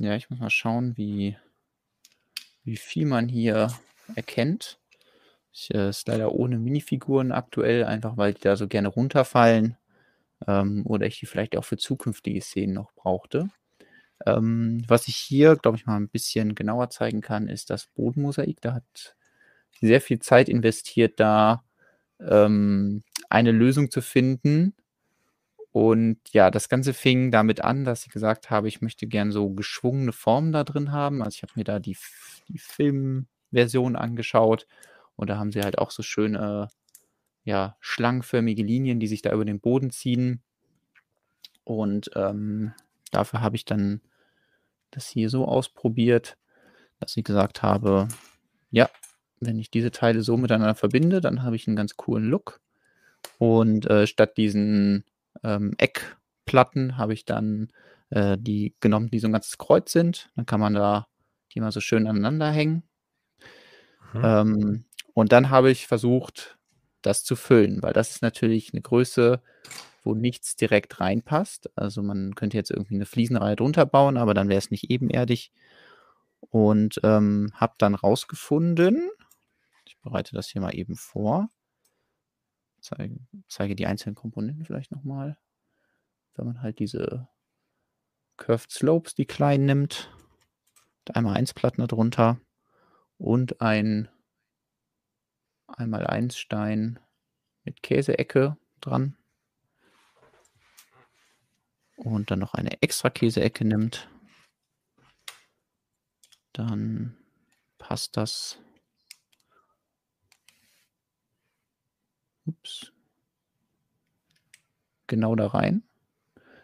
Ja, 0.00 0.16
ich 0.16 0.30
muss 0.30 0.40
mal 0.40 0.50
schauen, 0.50 0.96
wie, 0.96 1.36
wie 2.64 2.76
viel 2.76 3.06
man 3.06 3.28
hier 3.28 3.72
erkennt. 4.14 4.78
Ich, 5.52 5.72
äh, 5.74 5.90
ist 5.90 6.08
leider 6.08 6.32
ohne 6.32 6.58
Minifiguren 6.58 7.32
aktuell, 7.32 7.84
einfach 7.84 8.16
weil 8.16 8.34
die 8.34 8.40
da 8.40 8.56
so 8.56 8.68
gerne 8.68 8.88
runterfallen. 8.88 9.76
Ähm, 10.46 10.82
oder 10.86 11.06
ich 11.06 11.20
die 11.20 11.26
vielleicht 11.26 11.56
auch 11.56 11.64
für 11.64 11.76
zukünftige 11.76 12.40
Szenen 12.40 12.74
noch 12.74 12.92
brauchte. 12.94 13.50
Ähm, 14.26 14.84
was 14.88 15.08
ich 15.08 15.16
hier, 15.16 15.56
glaube 15.56 15.76
ich, 15.76 15.86
mal 15.86 15.96
ein 15.96 16.08
bisschen 16.08 16.54
genauer 16.54 16.90
zeigen 16.90 17.20
kann, 17.20 17.48
ist 17.48 17.70
das 17.70 17.86
Bodenmosaik. 17.86 18.60
Da 18.60 18.74
hat 18.74 19.16
sehr 19.80 20.00
viel 20.00 20.20
Zeit 20.20 20.48
investiert, 20.48 21.18
da 21.20 21.64
ähm, 22.20 23.02
eine 23.28 23.52
Lösung 23.52 23.90
zu 23.90 24.00
finden, 24.00 24.74
und 25.72 26.18
ja, 26.32 26.50
das 26.50 26.68
Ganze 26.68 26.92
fing 26.92 27.30
damit 27.30 27.62
an, 27.62 27.84
dass 27.84 28.04
ich 28.04 28.12
gesagt 28.12 28.50
habe, 28.50 28.68
ich 28.68 28.82
möchte 28.82 29.06
gern 29.06 29.32
so 29.32 29.50
geschwungene 29.50 30.12
Formen 30.12 30.52
da 30.52 30.64
drin 30.64 30.92
haben. 30.92 31.22
Also 31.22 31.36
ich 31.36 31.42
habe 31.42 31.52
mir 31.56 31.64
da 31.64 31.78
die, 31.78 31.96
die 32.48 32.58
Filmversion 32.58 33.96
angeschaut 33.96 34.66
und 35.16 35.30
da 35.30 35.38
haben 35.38 35.50
sie 35.50 35.62
halt 35.62 35.78
auch 35.78 35.90
so 35.90 36.02
schöne, 36.02 36.68
ja, 37.44 37.76
schlangenförmige 37.80 38.62
Linien, 38.62 39.00
die 39.00 39.06
sich 39.06 39.22
da 39.22 39.32
über 39.32 39.46
den 39.46 39.60
Boden 39.60 39.90
ziehen. 39.90 40.42
Und 41.64 42.10
ähm, 42.16 42.74
dafür 43.10 43.40
habe 43.40 43.56
ich 43.56 43.64
dann 43.64 44.02
das 44.90 45.08
hier 45.08 45.30
so 45.30 45.46
ausprobiert, 45.46 46.36
dass 47.00 47.16
ich 47.16 47.24
gesagt 47.24 47.62
habe, 47.62 48.08
ja, 48.70 48.90
wenn 49.40 49.58
ich 49.58 49.70
diese 49.70 49.90
Teile 49.90 50.22
so 50.22 50.36
miteinander 50.36 50.74
verbinde, 50.74 51.22
dann 51.22 51.42
habe 51.42 51.56
ich 51.56 51.66
einen 51.66 51.76
ganz 51.76 51.96
coolen 51.96 52.28
Look. 52.28 52.60
Und 53.38 53.88
äh, 53.88 54.06
statt 54.06 54.36
diesen 54.36 55.04
ähm, 55.42 55.74
Eckplatten 55.78 56.96
habe 56.96 57.14
ich 57.14 57.24
dann 57.24 57.68
äh, 58.10 58.36
die 58.38 58.74
genommen, 58.80 59.10
die 59.10 59.18
so 59.18 59.28
ein 59.28 59.32
ganzes 59.32 59.58
Kreuz 59.58 59.92
sind. 59.92 60.30
Dann 60.36 60.46
kann 60.46 60.60
man 60.60 60.74
da 60.74 61.06
die 61.54 61.60
mal 61.60 61.72
so 61.72 61.80
schön 61.80 62.06
aneinander 62.06 62.50
hängen. 62.50 62.82
Mhm. 64.12 64.22
Ähm, 64.24 64.84
und 65.14 65.32
dann 65.32 65.50
habe 65.50 65.70
ich 65.70 65.86
versucht, 65.86 66.58
das 67.02 67.24
zu 67.24 67.36
füllen, 67.36 67.82
weil 67.82 67.92
das 67.92 68.10
ist 68.10 68.22
natürlich 68.22 68.72
eine 68.72 68.80
Größe, 68.82 69.42
wo 70.02 70.14
nichts 70.14 70.56
direkt 70.56 71.00
reinpasst. 71.00 71.70
Also 71.76 72.02
man 72.02 72.34
könnte 72.34 72.56
jetzt 72.56 72.70
irgendwie 72.70 72.94
eine 72.94 73.06
Fliesenreihe 73.06 73.56
drunter 73.56 73.86
bauen, 73.86 74.16
aber 74.16 74.34
dann 74.34 74.48
wäre 74.48 74.58
es 74.58 74.70
nicht 74.70 74.90
ebenerdig. 74.90 75.52
Und 76.50 77.00
ähm, 77.04 77.50
habe 77.54 77.74
dann 77.78 77.94
rausgefunden, 77.94 79.10
ich 79.86 79.98
bereite 80.00 80.34
das 80.34 80.48
hier 80.48 80.60
mal 80.60 80.74
eben 80.74 80.96
vor, 80.96 81.48
zeige, 82.82 83.18
zeige 83.48 83.74
die 83.74 83.86
einzelnen 83.86 84.14
Komponenten 84.14 84.66
vielleicht 84.66 84.90
nochmal. 84.90 85.38
Wenn 86.34 86.46
man 86.46 86.62
halt 86.62 86.78
diese 86.78 87.28
Curved 88.36 88.70
Slopes, 88.70 89.14
die 89.14 89.26
kleinen 89.26 89.66
nimmt, 89.66 90.10
einmal 91.12 91.36
1 91.36 91.54
Platten 91.54 91.86
darunter 91.86 92.40
und 93.18 93.60
ein 93.60 94.08
einmal 95.66 96.06
1 96.06 96.36
Stein 96.36 96.98
mit 97.64 97.82
Käseecke 97.82 98.56
dran. 98.80 99.16
Und 101.96 102.30
dann 102.30 102.40
noch 102.40 102.54
eine 102.54 102.82
extra 102.82 103.10
Käseecke 103.10 103.64
nimmt, 103.64 104.08
dann 106.52 107.16
passt 107.78 108.16
das 108.16 108.58
ups, 112.46 112.92
genau 115.06 115.34
da 115.36 115.48
rein. 115.48 115.82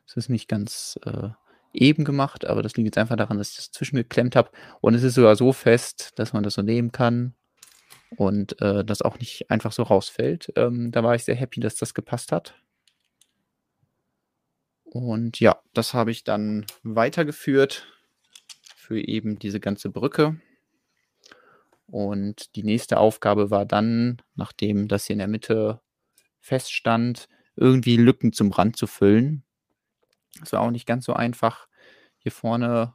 Es 0.06 0.16
ist 0.16 0.28
nicht 0.28 0.48
ganz 0.48 0.98
äh, 1.04 1.30
eben 1.72 2.04
gemacht, 2.04 2.46
aber 2.46 2.62
das 2.62 2.76
liegt 2.76 2.86
jetzt 2.86 2.98
einfach 2.98 3.16
daran, 3.16 3.38
dass 3.38 3.50
ich 3.50 3.56
das 3.56 3.70
zwischengeklemmt 3.72 4.36
habe. 4.36 4.50
Und 4.80 4.94
es 4.94 5.02
ist 5.02 5.14
sogar 5.14 5.36
so 5.36 5.52
fest, 5.52 6.12
dass 6.16 6.32
man 6.32 6.42
das 6.42 6.54
so 6.54 6.62
nehmen 6.62 6.92
kann 6.92 7.34
und 8.16 8.60
äh, 8.62 8.84
das 8.84 9.02
auch 9.02 9.18
nicht 9.18 9.50
einfach 9.50 9.72
so 9.72 9.82
rausfällt. 9.82 10.52
Ähm, 10.56 10.90
da 10.90 11.04
war 11.04 11.14
ich 11.14 11.24
sehr 11.24 11.34
happy, 11.34 11.60
dass 11.60 11.76
das 11.76 11.94
gepasst 11.94 12.32
hat. 12.32 12.54
Und 14.84 15.38
ja, 15.40 15.60
das 15.74 15.92
habe 15.92 16.10
ich 16.10 16.24
dann 16.24 16.64
weitergeführt 16.82 17.86
für 18.76 18.98
eben 18.98 19.38
diese 19.38 19.60
ganze 19.60 19.90
Brücke. 19.90 20.40
Und 21.90 22.54
die 22.54 22.64
nächste 22.64 22.98
Aufgabe 22.98 23.50
war 23.50 23.64
dann, 23.64 24.20
nachdem 24.34 24.88
das 24.88 25.06
hier 25.06 25.14
in 25.14 25.20
der 25.20 25.28
Mitte 25.28 25.80
feststand, 26.40 27.28
irgendwie 27.56 27.96
Lücken 27.96 28.32
zum 28.32 28.52
Rand 28.52 28.76
zu 28.76 28.86
füllen. 28.86 29.42
Das 30.40 30.52
war 30.52 30.60
auch 30.60 30.70
nicht 30.70 30.86
ganz 30.86 31.06
so 31.06 31.14
einfach. 31.14 31.66
Hier 32.18 32.30
vorne 32.32 32.94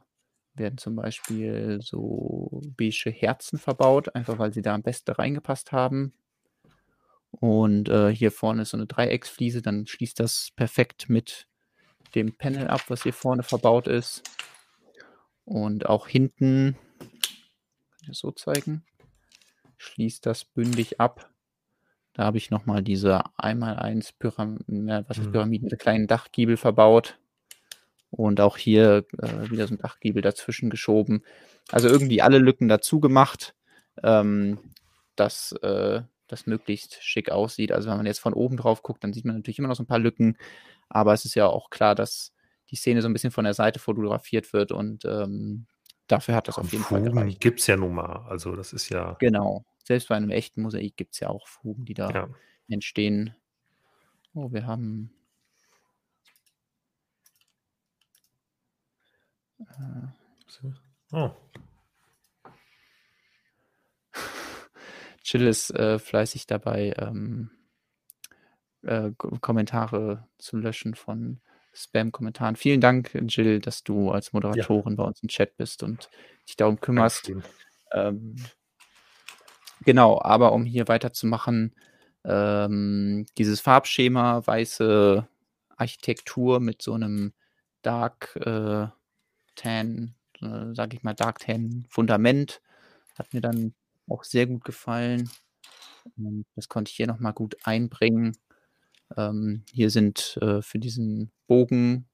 werden 0.54 0.78
zum 0.78 0.94
Beispiel 0.94 1.80
so 1.82 2.62
beige 2.76 3.10
Herzen 3.10 3.58
verbaut, 3.58 4.14
einfach 4.14 4.38
weil 4.38 4.52
sie 4.52 4.62
da 4.62 4.74
am 4.74 4.82
besten 4.82 5.10
reingepasst 5.10 5.72
haben. 5.72 6.12
Und 7.30 7.88
äh, 7.88 8.14
hier 8.14 8.30
vorne 8.30 8.62
ist 8.62 8.70
so 8.70 8.76
eine 8.76 8.86
Dreiecksfliese, 8.86 9.60
dann 9.60 9.88
schließt 9.88 10.20
das 10.20 10.52
perfekt 10.54 11.08
mit 11.08 11.48
dem 12.14 12.36
Panel 12.36 12.68
ab, 12.68 12.82
was 12.88 13.02
hier 13.02 13.12
vorne 13.12 13.42
verbaut 13.42 13.88
ist. 13.88 14.22
Und 15.44 15.86
auch 15.86 16.06
hinten 16.06 16.78
so 18.12 18.30
zeigen. 18.30 18.84
Schließt 19.76 20.24
das 20.26 20.44
bündig 20.44 21.00
ab. 21.00 21.30
Da 22.14 22.24
habe 22.24 22.38
ich 22.38 22.50
nochmal 22.50 22.82
diese 22.82 23.24
1x1 23.38 24.12
Pyram 24.18 24.58
was 25.08 25.18
ist 25.18 25.26
mhm. 25.26 25.32
Pyramiden 25.32 25.68
mit 25.68 25.78
kleinen 25.78 26.06
Dachgiebel 26.06 26.56
verbaut. 26.56 27.18
Und 28.10 28.40
auch 28.40 28.56
hier 28.56 29.04
äh, 29.18 29.50
wieder 29.50 29.66
so 29.66 29.74
ein 29.74 29.78
Dachgiebel 29.78 30.22
dazwischen 30.22 30.70
geschoben. 30.70 31.24
Also 31.72 31.88
irgendwie 31.88 32.22
alle 32.22 32.38
Lücken 32.38 32.68
dazu 32.68 33.00
gemacht, 33.00 33.56
ähm, 34.04 34.58
dass 35.16 35.50
äh, 35.62 36.02
das 36.28 36.46
möglichst 36.46 37.02
schick 37.02 37.30
aussieht. 37.30 37.72
Also 37.72 37.90
wenn 37.90 37.96
man 37.96 38.06
jetzt 38.06 38.20
von 38.20 38.32
oben 38.32 38.56
drauf 38.56 38.82
guckt, 38.82 39.02
dann 39.02 39.12
sieht 39.12 39.24
man 39.24 39.36
natürlich 39.36 39.58
immer 39.58 39.68
noch 39.68 39.76
so 39.76 39.82
ein 39.82 39.88
paar 39.88 39.98
Lücken. 39.98 40.38
Aber 40.88 41.12
es 41.12 41.24
ist 41.24 41.34
ja 41.34 41.46
auch 41.46 41.70
klar, 41.70 41.96
dass 41.96 42.32
die 42.70 42.76
Szene 42.76 43.02
so 43.02 43.08
ein 43.08 43.12
bisschen 43.12 43.32
von 43.32 43.44
der 43.44 43.54
Seite 43.54 43.78
fotografiert 43.78 44.52
wird 44.52 44.72
und 44.72 45.04
ähm, 45.04 45.66
dafür 46.06 46.34
hat 46.34 46.48
das 46.48 46.58
auf 46.58 46.70
jeden 46.72 46.84
Fall 46.84 47.02
gereicht. 47.02 47.40
gibt 47.40 47.60
es 47.60 47.66
ja 47.66 47.76
nun 47.76 47.94
mal. 47.94 48.26
Also 48.28 48.56
das 48.56 48.72
ist 48.72 48.88
ja. 48.88 49.16
Genau. 49.20 49.64
selbst 49.84 50.08
bei 50.08 50.16
einem 50.16 50.30
echten 50.30 50.62
Mosaik 50.62 50.96
gibt 50.96 51.14
es 51.14 51.20
ja 51.20 51.28
auch 51.28 51.46
Fugen, 51.46 51.84
die 51.84 51.94
da 51.94 52.10
ja. 52.10 52.28
entstehen. 52.68 53.34
Oh, 54.34 54.52
wir 54.52 54.66
haben. 54.66 55.10
Äh, 59.58 60.08
oh. 61.12 61.30
Chill 65.22 65.46
ist 65.46 65.70
äh, 65.70 65.98
fleißig 65.98 66.46
dabei, 66.46 66.94
ähm, 66.98 67.50
äh, 68.82 69.12
Kommentare 69.16 70.28
zu 70.38 70.56
löschen 70.56 70.94
von 70.94 71.40
Spam-Kommentaren. 71.74 72.56
Vielen 72.56 72.80
Dank, 72.80 73.10
Jill, 73.28 73.60
dass 73.60 73.82
du 73.82 74.10
als 74.10 74.32
Moderatorin 74.32 74.92
ja. 74.92 74.96
bei 74.96 75.04
uns 75.04 75.22
im 75.22 75.28
Chat 75.28 75.56
bist 75.56 75.82
und 75.82 76.08
dich 76.48 76.56
darum 76.56 76.80
kümmerst. 76.80 77.32
Ähm, 77.92 78.36
genau, 79.84 80.20
aber 80.20 80.52
um 80.52 80.64
hier 80.64 80.88
weiterzumachen, 80.88 81.74
ähm, 82.24 83.26
dieses 83.36 83.60
Farbschema, 83.60 84.46
weiße 84.46 85.26
Architektur 85.76 86.60
mit 86.60 86.80
so 86.82 86.94
einem 86.94 87.32
Dark 87.82 88.36
äh, 88.36 88.86
Tan, 89.56 90.14
äh, 90.40 90.74
sag 90.74 90.94
ich 90.94 91.02
mal, 91.02 91.14
Dark 91.14 91.40
Tan 91.40 91.86
Fundament, 91.88 92.62
hat 93.18 93.32
mir 93.34 93.40
dann 93.40 93.74
auch 94.08 94.24
sehr 94.24 94.46
gut 94.46 94.64
gefallen. 94.64 95.30
Das 96.54 96.68
konnte 96.68 96.90
ich 96.90 96.96
hier 96.96 97.06
nochmal 97.06 97.32
gut 97.32 97.56
einbringen. 97.64 98.36
Ähm, 99.16 99.64
hier 99.70 99.90
sind 99.90 100.38
äh, 100.40 100.62
für 100.62 100.78
diesen 100.78 101.30
Bogen 101.46 102.06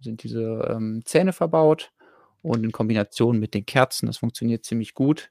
sind 0.00 0.22
diese 0.22 0.68
ähm, 0.70 1.02
Zähne 1.04 1.32
verbaut 1.32 1.92
und 2.42 2.64
in 2.64 2.72
Kombination 2.72 3.38
mit 3.38 3.54
den 3.54 3.66
Kerzen, 3.66 4.06
das 4.06 4.18
funktioniert 4.18 4.64
ziemlich 4.64 4.94
gut. 4.94 5.30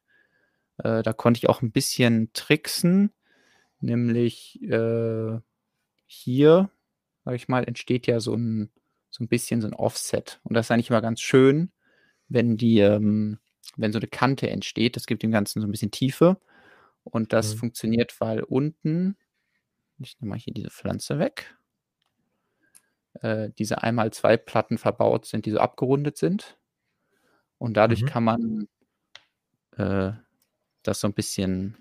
Äh, 0.78 1.04
da 1.04 1.14
konnte 1.14 1.38
ich 1.38 1.50
auch 1.50 1.62
ein 1.62 1.72
bisschen 1.72 2.32
tricksen, 2.34 3.12
nämlich 3.80 4.62
äh, 4.64 5.40
hier, 6.06 6.70
sag 7.26 7.36
ich 7.36 7.48
mal, 7.48 7.64
entsteht 7.64 8.08
ja 8.08 8.20
so 8.20 8.36
ein, 8.36 8.70
so 9.10 9.24
ein 9.24 9.28
bisschen 9.28 9.62
so 9.62 9.68
ein 9.68 9.74
Offset. 9.74 10.40
Und 10.44 10.56
das 10.56 10.68
ist 10.68 10.72
eigentlich 10.72 10.90
immer 10.90 11.02
ganz 11.02 11.22
schön, 11.22 11.72
wenn 12.28 12.58
die, 12.58 12.80
ähm, 12.80 13.40
wenn 13.76 13.94
so 13.94 14.00
eine 14.00 14.08
Kante 14.08 14.50
entsteht. 14.50 14.96
Das 14.96 15.08
gibt 15.08 15.24
dem 15.24 15.32
Ganzen 15.32 15.62
so 15.62 15.68
ein 15.68 15.72
bisschen 15.72 15.92
Tiefe. 15.92 16.38
Und 17.04 17.32
das 17.32 17.54
mhm. 17.56 17.60
funktioniert, 17.60 18.20
weil 18.20 18.44
unten 18.44 19.16
ich 20.00 20.20
nehme 20.20 20.32
mal 20.32 20.40
hier 20.40 20.54
diese 20.54 20.70
Pflanze 20.70 21.20
weg. 21.20 21.58
Äh, 23.22 23.50
diese 23.58 23.84
einmal 23.84 24.12
zwei 24.14 24.38
Platten 24.38 24.78
verbaut 24.78 25.26
sind, 25.26 25.46
die 25.46 25.52
so 25.52 25.60
abgerundet 25.60 26.18
sind. 26.18 26.58
Und 27.58 27.76
dadurch 27.76 28.04
mhm. 28.04 28.08
kann 28.08 28.24
man 28.24 28.68
äh, 29.78 30.12
das 30.84 31.00
so 31.00 31.08
ein 31.08 31.14
bisschen, 31.14 31.78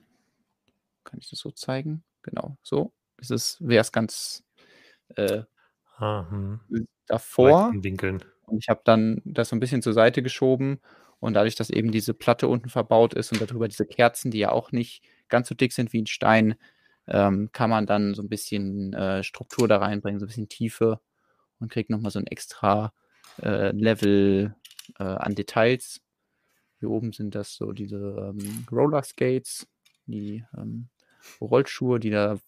kann 1.04 1.18
ich 1.20 1.28
das 1.28 1.40
so 1.40 1.50
zeigen? 1.50 2.04
Genau, 2.22 2.56
so 2.62 2.92
ist 3.18 3.30
es, 3.30 3.58
wäre 3.60 3.80
es 3.80 3.92
ganz 3.92 4.44
äh, 5.14 5.42
davor. 7.06 7.72
Winkeln. 7.74 8.24
Und 8.42 8.58
ich 8.58 8.68
habe 8.68 8.80
dann 8.84 9.20
das 9.24 9.48
so 9.48 9.56
ein 9.56 9.60
bisschen 9.60 9.82
zur 9.82 9.92
Seite 9.92 10.22
geschoben 10.22 10.80
und 11.20 11.34
dadurch, 11.34 11.56
dass 11.56 11.70
eben 11.70 11.90
diese 11.90 12.14
Platte 12.14 12.48
unten 12.48 12.68
verbaut 12.68 13.14
ist 13.14 13.32
und 13.32 13.40
darüber 13.40 13.68
diese 13.68 13.86
Kerzen, 13.86 14.30
die 14.30 14.38
ja 14.38 14.52
auch 14.52 14.72
nicht 14.72 15.04
ganz 15.28 15.48
so 15.48 15.54
dick 15.54 15.72
sind 15.72 15.92
wie 15.92 16.02
ein 16.02 16.06
Stein, 16.06 16.56
ähm, 17.08 17.50
kann 17.52 17.70
man 17.70 17.86
dann 17.86 18.14
so 18.14 18.22
ein 18.22 18.28
bisschen 18.28 18.92
äh, 18.92 19.22
Struktur 19.22 19.68
da 19.68 19.78
reinbringen, 19.78 20.20
so 20.20 20.26
ein 20.26 20.28
bisschen 20.28 20.48
Tiefe 20.48 21.00
und 21.58 21.70
kriegt 21.70 21.90
nochmal 21.90 22.10
so 22.10 22.18
ein 22.18 22.26
extra 22.26 22.92
äh, 23.42 23.70
Level 23.72 24.54
äh, 24.98 25.04
an 25.04 25.34
Details. 25.34 26.00
Hier 26.78 26.90
oben 26.90 27.12
sind 27.12 27.34
das 27.34 27.54
so 27.54 27.72
diese 27.72 28.34
ähm, 28.36 28.66
Roller 28.70 29.02
Skates, 29.02 29.66
die 30.06 30.44
ähm, 30.56 30.88
Rollschuhe, 31.40 31.98
die 32.00 32.10
da 32.10 32.38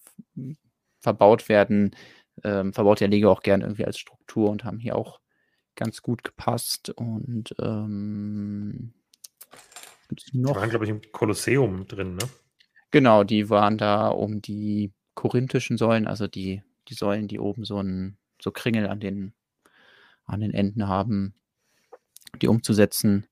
verbaut 1.00 1.48
werden. 1.48 1.94
Ähm, 2.44 2.72
verbaut 2.72 3.00
der 3.00 3.08
Lego 3.08 3.30
auch 3.30 3.42
gern 3.42 3.62
irgendwie 3.62 3.84
als 3.84 3.98
Struktur 3.98 4.50
und 4.50 4.64
haben 4.64 4.78
hier 4.78 4.96
auch 4.96 5.20
ganz 5.74 6.02
gut 6.02 6.22
gepasst. 6.22 6.90
Und 6.90 7.54
ähm, 7.60 8.94
noch. 10.32 10.52
Die 10.52 10.56
waren, 10.56 10.70
glaube 10.70 10.84
ich, 10.84 10.90
im 10.90 11.02
Kolosseum 11.12 11.86
drin, 11.86 12.16
ne? 12.16 12.28
Genau, 12.90 13.22
die 13.24 13.50
waren 13.50 13.76
da 13.76 14.08
um 14.08 14.40
die 14.40 14.92
korinthischen 15.14 15.76
Säulen, 15.76 16.06
also 16.06 16.26
die, 16.26 16.62
die 16.88 16.94
Säulen, 16.94 17.28
die 17.28 17.38
oben 17.38 17.64
so 17.64 17.82
ein 17.82 18.16
so 18.40 18.50
Kringel 18.50 18.86
an 18.86 19.00
den, 19.00 19.34
an 20.24 20.40
den 20.40 20.54
Enden 20.54 20.88
haben, 20.88 21.34
die 22.40 22.48
umzusetzen. 22.48 23.26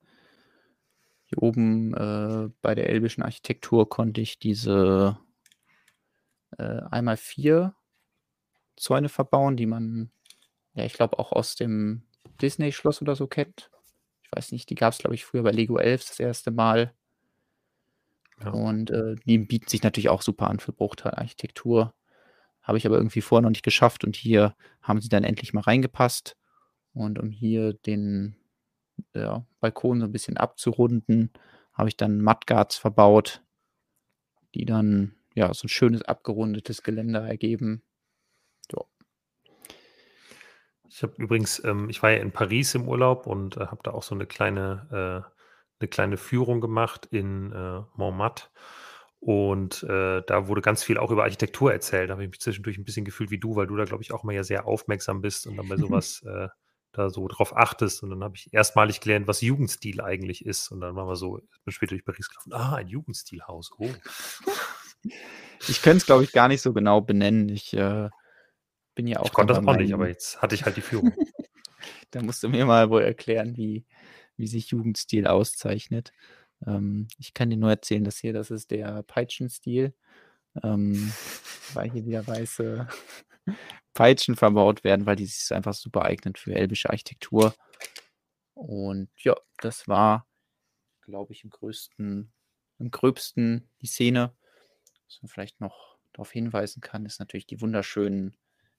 Hier 1.27 1.43
oben 1.43 1.95
äh, 1.95 2.51
bei 2.63 2.75
der 2.75 2.91
elbischen 2.91 3.23
Architektur 3.23 3.89
konnte 3.89 4.21
ich 4.21 4.39
diese 4.39 5.19
äh, 6.59 6.81
einmal 6.91 7.17
vier 7.17 7.75
Zäune 8.77 9.09
verbauen, 9.09 9.57
die 9.57 9.67
man, 9.67 10.11
ja, 10.75 10.85
ich 10.85 10.93
glaube, 10.93 11.19
auch 11.19 11.33
aus 11.33 11.55
dem 11.57 12.03
Disney-Schloss 12.43 13.01
oder 13.01 13.17
so 13.17 13.27
kennt. 13.27 13.71
Ich 14.23 14.31
weiß 14.33 14.53
nicht, 14.53 14.69
die 14.71 14.75
gab 14.75 14.93
es, 14.93 14.99
glaube 14.99 15.15
ich, 15.15 15.25
früher 15.25 15.43
bei 15.43 15.51
Lego 15.51 15.79
11 15.79 16.07
das 16.09 16.21
erste 16.21 16.51
Mal. 16.51 16.93
Ja. 18.43 18.51
Und 18.51 18.91
äh, 18.91 19.17
die 19.25 19.39
bieten 19.39 19.69
sich 19.69 19.83
natürlich 19.83 20.09
auch 20.09 20.23
super 20.23 20.49
an 20.49 20.61
für 20.61 20.73
Bruchteilarchitektur. 20.73 21.95
Habe 22.63 22.79
ich 22.79 22.87
aber 22.87 22.97
irgendwie 22.97 23.21
vorher 23.21 23.43
noch 23.43 23.51
nicht 23.51 23.65
geschafft 23.65 24.05
und 24.05 24.17
hier 24.17 24.55
haben 24.83 25.01
sie 25.01 25.09
dann 25.09 25.25
endlich 25.25 25.53
mal 25.53 25.61
reingepasst. 25.61 26.37
Und 26.93 27.19
um 27.19 27.31
hier 27.31 27.75
den 27.75 28.37
ja, 29.15 29.47
Balkon 29.61 30.01
so 30.01 30.07
ein 30.07 30.13
bisschen 30.13 30.37
abzurunden, 30.37 31.31
habe 31.73 31.89
ich 31.89 31.97
dann 31.97 32.23
Mudguards 32.23 32.77
verbaut, 32.77 33.43
die 34.55 34.65
dann 34.65 35.15
ja 35.35 35.53
so 35.53 35.67
ein 35.67 35.69
schönes 35.69 36.03
abgerundetes 36.03 36.83
Geländer 36.83 37.27
ergeben. 37.27 37.83
So. 38.71 38.87
Ich 40.89 41.03
habe 41.03 41.15
übrigens, 41.19 41.63
ähm, 41.65 41.91
ich 41.91 42.03
war 42.03 42.11
ja 42.11 42.19
in 42.19 42.33
Paris 42.33 42.75
im 42.75 42.89
Urlaub 42.89 43.27
und 43.27 43.57
äh, 43.57 43.67
habe 43.67 43.81
da 43.83 43.91
auch 43.91 44.03
so 44.03 44.15
eine 44.15 44.27
kleine 44.27 45.27
äh, 45.29 45.36
eine 45.79 45.89
kleine 45.89 46.17
Führung 46.17 46.61
gemacht 46.61 47.07
in 47.11 47.53
äh, 47.53 47.83
Montmartre. 47.95 48.49
Und 49.19 49.83
äh, 49.85 50.23
da 50.27 50.47
wurde 50.47 50.61
ganz 50.61 50.85
viel 50.85 50.99
auch 50.99 51.11
über 51.11 51.25
Architektur 51.25 51.73
erzählt. 51.73 52.11
Da 52.11 52.13
habe 52.13 52.25
ich 52.25 52.31
mich 52.31 52.41
zwischendurch 52.41 52.79
ein 52.79 52.85
bisschen 52.85 53.05
gefühlt 53.05 53.31
wie 53.31 53.39
du, 53.39 53.57
weil 53.57 53.67
du 53.67 53.77
da, 53.77 53.85
glaube 53.85 54.03
ich, 54.03 54.13
auch 54.13 54.23
mal 54.23 54.35
ja 54.35 54.45
sehr 54.45 54.67
aufmerksam 54.67 55.21
bist 55.21 55.47
und 55.47 55.57
dann 55.57 55.69
bei 55.69 55.77
sowas 55.77 56.23
äh, 56.23 56.49
da 56.93 57.11
so 57.11 57.27
drauf 57.29 57.57
achtest. 57.57 58.03
Und 58.03 58.11
dann 58.11 58.23
habe 58.23 58.37
ich 58.37 58.53
erstmalig 58.53 59.01
gelernt, 59.01 59.27
was 59.27 59.41
Jugendstil 59.41 60.01
eigentlich 60.01 60.45
ist. 60.45 60.71
Und 60.71 60.81
dann 60.81 60.95
waren 60.97 61.09
wir 61.09 61.17
so, 61.17 61.39
ich 61.39 61.65
bin 61.65 61.73
später 61.73 61.91
durch 61.91 62.05
Paris 62.05 62.29
gelaufen. 62.29 62.53
Ah, 62.53 62.77
ein 62.77 62.89
Jugendstilhaus. 62.89 63.71
Oh. 63.79 63.91
Ich 65.69 65.83
könnte 65.83 65.99
es, 65.99 66.07
glaube 66.07 66.25
ich, 66.25 66.33
gar 66.33 66.49
nicht 66.49 66.63
so 66.63 66.73
genau 66.73 67.01
benennen. 67.01 67.49
Ich 67.49 67.73
äh, 67.75 68.09
bin 68.95 69.07
ja 69.07 69.21
auch. 69.21 69.27
Ich 69.27 69.33
konnte 69.33 69.55
das 69.55 69.65
auch 69.65 69.77
nicht, 69.77 69.95
aber 69.95 70.09
jetzt 70.09 70.43
hatte 70.43 70.55
ich 70.55 70.65
halt 70.65 70.77
die 70.77 70.81
Führung. 70.81 71.13
da 72.11 72.23
musst 72.23 72.43
du 72.43 72.49
mir 72.49 72.67
mal 72.67 72.91
wohl 72.91 73.03
erklären, 73.03 73.57
wie, 73.57 73.85
wie 74.37 74.47
sich 74.47 74.71
Jugendstil 74.71 75.27
auszeichnet. 75.27 76.13
Ähm, 76.67 77.09
ich 77.19 77.35
kann 77.35 77.51
dir 77.51 77.57
nur 77.57 77.71
erzählen, 77.71 78.05
dass 78.05 78.19
hier, 78.19 78.33
das 78.33 78.51
ist 78.51 78.71
der 78.71 79.03
Peitschenstil, 79.03 79.95
ähm, 80.63 81.13
weil 81.75 81.91
hier 81.91 82.07
wieder 82.07 82.27
weiße 82.27 82.89
Peitschen 83.95 84.37
verbaut 84.37 84.85
werden, 84.85 85.07
weil 85.07 85.17
die 85.17 85.27
sich 85.27 85.53
einfach 85.55 85.75
super 85.75 86.05
eignen 86.05 86.35
für 86.35 86.55
elbische 86.55 86.91
Architektur. 86.91 87.55
Und 88.55 89.11
ja, 89.19 89.35
das 89.59 89.87
war, 89.89 90.27
glaube 91.03 91.33
ich, 91.33 91.45
im 91.45 91.51
größten, 91.51 92.33
im 92.79 92.91
gröbsten 92.91 93.69
die 93.83 93.87
Szene. 93.87 94.35
Was 95.07 95.23
man 95.23 95.29
vielleicht 95.29 95.61
noch 95.61 95.99
darauf 96.13 96.33
hinweisen 96.33 96.81
kann, 96.81 97.07
ist 97.07 97.21
natürlich 97.21 97.47
die 97.47 97.61
wunderschönen 97.61 98.37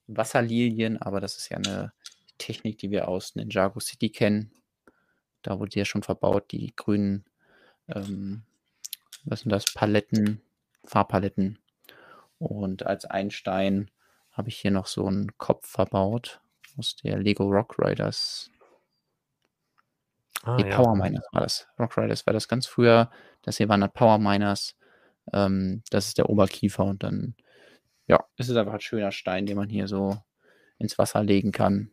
Wasserlilien, 0.07 1.01
aber 1.01 1.21
das 1.21 1.37
ist 1.37 1.49
ja 1.49 1.57
eine 1.57 1.93
Technik, 2.37 2.77
die 2.79 2.91
wir 2.91 3.07
aus 3.07 3.35
Ninjago 3.35 3.79
City 3.79 4.09
kennen. 4.09 4.51
Da 5.41 5.59
wurde 5.59 5.77
ja 5.77 5.85
schon 5.85 6.03
verbaut, 6.03 6.51
die 6.51 6.73
grünen, 6.75 7.25
ähm, 7.87 8.43
was 9.23 9.41
sind 9.41 9.51
das, 9.51 9.65
Paletten, 9.73 10.41
Farbpaletten. 10.85 11.59
Und 12.39 12.85
als 12.85 13.05
Einstein 13.05 13.89
habe 14.31 14.49
ich 14.49 14.57
hier 14.57 14.71
noch 14.71 14.87
so 14.87 15.07
einen 15.07 15.37
Kopf 15.37 15.67
verbaut 15.67 16.41
aus 16.77 16.95
der 16.95 17.17
Lego 17.17 17.45
Rock 17.45 17.75
Riders. 17.79 18.51
Ah, 20.43 20.55
nee, 20.55 20.69
ja. 20.69 20.75
Power 20.75 20.95
Miners 20.95 21.25
war 21.31 21.41
das. 21.41 21.67
Rock 21.79 21.97
Riders 21.97 22.25
war 22.25 22.33
das 22.33 22.47
ganz 22.47 22.67
früher. 22.67 23.09
Das 23.41 23.57
hier 23.57 23.67
waren 23.69 23.81
dann 23.81 23.91
Power 23.91 24.19
Miners. 24.19 24.75
Ähm, 25.33 25.81
das 25.89 26.07
ist 26.07 26.17
der 26.17 26.29
Oberkiefer 26.29 26.85
und 26.85 27.03
dann, 27.03 27.35
ja, 28.07 28.23
es 28.37 28.47
ist 28.49 28.55
einfach 28.55 28.75
ein 28.75 28.79
schöner 28.79 29.11
Stein, 29.11 29.45
den 29.45 29.57
man 29.57 29.69
hier 29.69 29.87
so 29.87 30.17
ins 30.77 30.97
Wasser 30.97 31.23
legen 31.23 31.51
kann. 31.51 31.91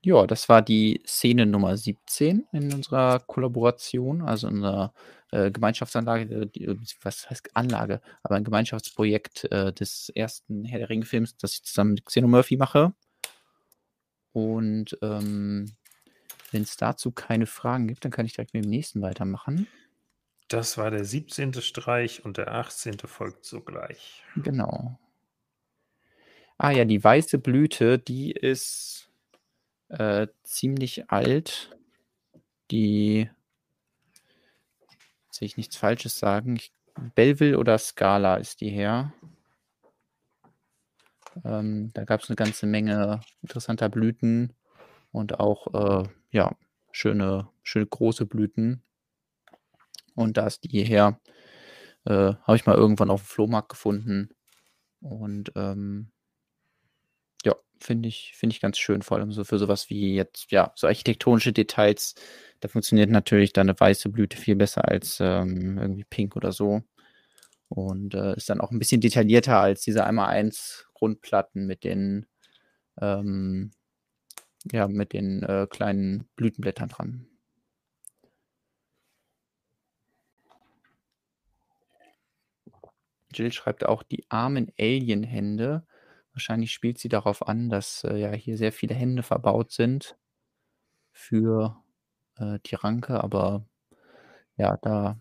Ja, 0.00 0.26
das 0.26 0.48
war 0.48 0.62
die 0.62 1.02
Szene 1.06 1.44
Nummer 1.44 1.76
17 1.76 2.46
in 2.52 2.72
unserer 2.72 3.18
Kollaboration, 3.20 4.22
also 4.22 4.46
in 4.46 4.56
unserer 4.56 4.92
äh, 5.32 5.50
Gemeinschaftsanlage, 5.50 6.46
die, 6.46 6.64
äh, 6.64 6.76
was 7.02 7.28
heißt 7.28 7.50
Anlage, 7.54 8.00
aber 8.22 8.36
ein 8.36 8.44
Gemeinschaftsprojekt 8.44 9.50
äh, 9.50 9.72
des 9.72 10.10
ersten 10.14 10.64
Herr 10.64 10.78
der 10.78 10.88
Ringe-Films, 10.88 11.36
das 11.36 11.54
ich 11.54 11.64
zusammen 11.64 11.94
mit 11.94 12.06
Xeno 12.06 12.28
Murphy 12.28 12.56
mache. 12.56 12.92
Und 14.32 14.96
ähm, 15.02 15.72
wenn 16.52 16.62
es 16.62 16.76
dazu 16.76 17.10
keine 17.10 17.46
Fragen 17.46 17.88
gibt, 17.88 18.04
dann 18.04 18.12
kann 18.12 18.24
ich 18.24 18.34
direkt 18.34 18.54
mit 18.54 18.64
dem 18.64 18.70
nächsten 18.70 19.02
weitermachen. 19.02 19.66
Das 20.48 20.78
war 20.78 20.90
der 20.90 21.04
17. 21.04 21.54
Streich 21.54 22.24
und 22.24 22.36
der 22.36 22.54
18. 22.54 22.98
folgt 23.00 23.44
sogleich. 23.44 24.22
Genau. 24.36 24.98
Ah 26.56 26.70
ja, 26.70 26.84
die 26.84 27.02
weiße 27.02 27.38
Blüte, 27.38 27.98
die 27.98 28.32
ist 28.32 29.07
äh, 29.88 30.28
ziemlich 30.42 31.10
alt. 31.10 31.76
Die 32.70 33.30
will 35.40 35.46
ich 35.46 35.56
nichts 35.56 35.76
Falsches 35.76 36.18
sagen. 36.18 36.56
Ich, 36.56 36.72
Belleville 37.14 37.58
oder 37.58 37.78
Scala 37.78 38.36
ist 38.36 38.60
die 38.60 38.70
her. 38.70 39.12
Ähm, 41.44 41.92
da 41.94 42.04
gab 42.04 42.22
es 42.22 42.28
eine 42.28 42.36
ganze 42.36 42.66
Menge 42.66 43.20
interessanter 43.42 43.88
Blüten 43.88 44.52
und 45.12 45.38
auch 45.38 46.02
äh, 46.02 46.08
ja, 46.30 46.56
schöne, 46.90 47.48
schöne 47.62 47.86
große 47.86 48.26
Blüten. 48.26 48.82
Und 50.14 50.36
da 50.36 50.46
ist 50.46 50.64
die 50.64 50.82
her. 50.84 51.20
Äh, 52.04 52.34
Habe 52.42 52.56
ich 52.56 52.66
mal 52.66 52.74
irgendwann 52.74 53.10
auf 53.10 53.22
dem 53.22 53.26
Flohmarkt 53.26 53.68
gefunden. 53.68 54.30
Und 55.00 55.52
ähm, 55.54 56.10
finde 57.80 58.08
ich, 58.08 58.32
finde 58.36 58.54
ich 58.54 58.60
ganz 58.60 58.78
schön, 58.78 59.02
vor 59.02 59.18
allem 59.18 59.32
so 59.32 59.44
für 59.44 59.58
sowas 59.58 59.90
wie 59.90 60.14
jetzt, 60.14 60.50
ja, 60.50 60.72
so 60.74 60.86
architektonische 60.86 61.52
Details. 61.52 62.14
Da 62.60 62.68
funktioniert 62.68 63.10
natürlich 63.10 63.52
dann 63.52 63.68
eine 63.68 63.78
weiße 63.78 64.08
Blüte 64.10 64.36
viel 64.36 64.56
besser 64.56 64.88
als 64.88 65.18
ähm, 65.20 65.78
irgendwie 65.78 66.04
pink 66.04 66.36
oder 66.36 66.52
so. 66.52 66.82
Und 67.68 68.14
äh, 68.14 68.36
ist 68.36 68.50
dann 68.50 68.60
auch 68.60 68.70
ein 68.72 68.78
bisschen 68.78 69.00
detaillierter 69.00 69.58
als 69.60 69.82
diese 69.82 70.04
einmal 70.04 70.28
eins 70.28 70.86
Grundplatten 70.94 71.66
mit 71.66 71.84
den, 71.84 72.26
ähm, 73.00 73.72
ja, 74.72 74.88
mit 74.88 75.12
den 75.12 75.42
äh, 75.44 75.66
kleinen 75.70 76.28
Blütenblättern 76.36 76.88
dran. 76.88 77.26
Jill 83.32 83.52
schreibt 83.52 83.86
auch 83.86 84.02
die 84.02 84.24
armen 84.30 84.72
Alien-Hände. 84.78 85.84
Wahrscheinlich 86.38 86.70
spielt 86.70 86.98
sie 86.98 87.08
darauf 87.08 87.48
an, 87.48 87.68
dass 87.68 88.04
äh, 88.04 88.16
ja 88.16 88.30
hier 88.30 88.56
sehr 88.56 88.70
viele 88.70 88.94
Hände 88.94 89.24
verbaut 89.24 89.72
sind 89.72 90.16
für 91.10 91.82
äh, 92.36 92.60
die 92.64 92.76
Ranke, 92.76 93.20
aber 93.24 93.66
ja, 94.56 94.76
da 94.76 95.20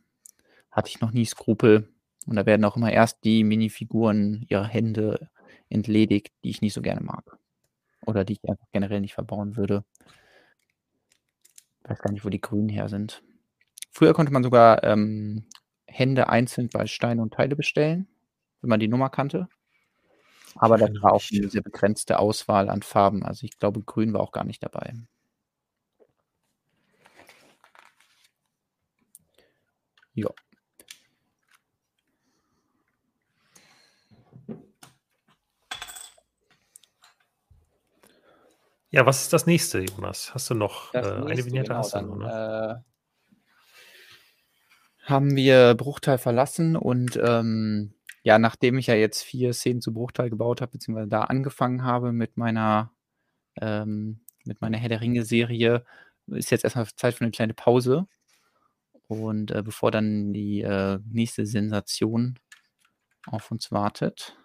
hatte 0.70 0.90
ich 0.90 1.02
noch 1.02 1.10
nie 1.10 1.26
Skrupel. 1.26 1.92
Und 2.28 2.36
da 2.36 2.46
werden 2.46 2.64
auch 2.66 2.78
immer 2.78 2.92
erst 2.92 3.24
die 3.24 3.44
Minifiguren 3.44 4.46
ihrer 4.48 4.68
Hände 4.68 5.32
entledigt, 5.70 6.32
die 6.44 6.52
ich 6.52 6.62
nicht 6.62 6.76
so 6.76 6.84
gerne 6.84 7.02
mag. 7.02 7.40
Oder 8.06 8.24
die 8.24 8.34
ich 8.34 8.48
einfach 8.48 8.68
generell 8.72 9.02
nicht 9.02 9.16
verbauen 9.16 9.58
würde. 9.58 9.84
Ich 11.84 11.90
weiß 11.90 11.98
gar 11.98 12.12
nicht, 12.12 12.26
wo 12.26 12.30
die 12.30 12.42
Grünen 12.42 12.70
her 12.70 12.90
sind. 12.90 13.24
Früher 13.90 14.14
konnte 14.14 14.32
man 14.32 14.44
sogar 14.44 14.84
ähm, 14.84 15.48
Hände 15.88 16.30
einzeln 16.30 16.70
bei 16.72 16.86
Steine 16.86 17.24
und 17.24 17.34
Teile 17.34 17.56
bestellen, 17.56 18.08
wenn 18.62 18.70
man 18.70 18.80
die 18.80 18.88
Nummer 18.88 19.10
kannte. 19.10 19.50
Aber 20.60 20.78
das 20.78 20.90
war 21.02 21.14
auch 21.14 21.24
eine 21.32 21.50
sehr 21.50 21.62
begrenzte 21.62 22.20
Auswahl 22.20 22.70
an 22.70 22.82
Farben. 22.82 23.24
Also 23.24 23.46
ich 23.46 23.60
glaube, 23.60 23.82
grün 23.82 24.14
war 24.14 24.22
auch 24.22 24.32
gar 24.32 24.44
nicht 24.44 24.64
dabei. 24.64 24.94
Ja. 30.14 30.30
Ja, 38.90 39.06
was 39.06 39.24
ist 39.24 39.34
das 39.34 39.46
nächste, 39.46 39.80
Jonas? 39.80 40.34
Hast 40.34 40.50
du 40.50 40.56
noch 40.56 40.94
äh, 40.94 41.00
eine 41.00 41.38
Vignette? 41.38 41.68
Genau, 41.68 41.80
hast 41.80 41.94
du 41.94 42.02
noch, 42.02 42.18
ne? 42.18 42.84
äh, 42.84 42.98
haben 45.08 45.36
wir 45.36 45.76
Bruchteil 45.76 46.18
verlassen 46.18 46.76
und 46.76 47.20
ähm, 47.22 47.94
ja, 48.28 48.40
nachdem 48.40 48.78
ich 48.78 48.88
ja 48.88 48.94
jetzt 48.94 49.24
vier 49.24 49.54
Szenen 49.54 49.80
zu 49.80 49.94
Bruchteil 49.94 50.30
gebaut 50.30 50.60
habe, 50.60 50.74
beziehungsweise 50.74 51.08
da 51.08 51.22
angefangen 51.22 51.86
habe 51.86 52.12
mit 52.12 52.36
meiner, 52.36 52.92
ähm, 53.62 54.20
mit 54.44 54.60
meiner 54.60 54.78
Herr 54.78 54.90
der 54.90 55.00
Ringe-Serie, 55.00 55.86
ist 56.28 56.52
jetzt 56.52 56.66
erstmal 56.66 56.88
Zeit 56.88 57.14
für 57.14 57.24
eine 57.24 57.32
kleine 57.32 57.54
Pause. 57.54 58.06
Und 59.08 59.52
äh, 59.52 59.64
bevor 59.64 59.92
dann 59.92 60.34
die 60.34 60.60
äh, 60.60 61.00
nächste 61.10 61.46
Sensation 61.46 62.38
auf 63.28 63.50
uns 63.50 63.72
wartet. 63.72 64.38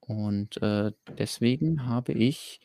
Und 0.00 0.62
äh, 0.62 0.92
deswegen 1.18 1.84
habe 1.84 2.14
ich 2.14 2.60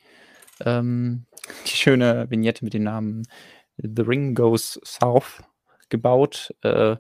ähm, 0.62 1.26
die 1.68 1.76
schöne 1.76 2.30
Vignette 2.30 2.64
mit 2.64 2.74
dem 2.74 2.84
Namen 2.84 3.28
The 3.76 4.04
Ring 4.04 4.36
Goes 4.36 4.80
South 4.86 5.44
gebaut, 5.90 6.56
äh, 6.62 6.96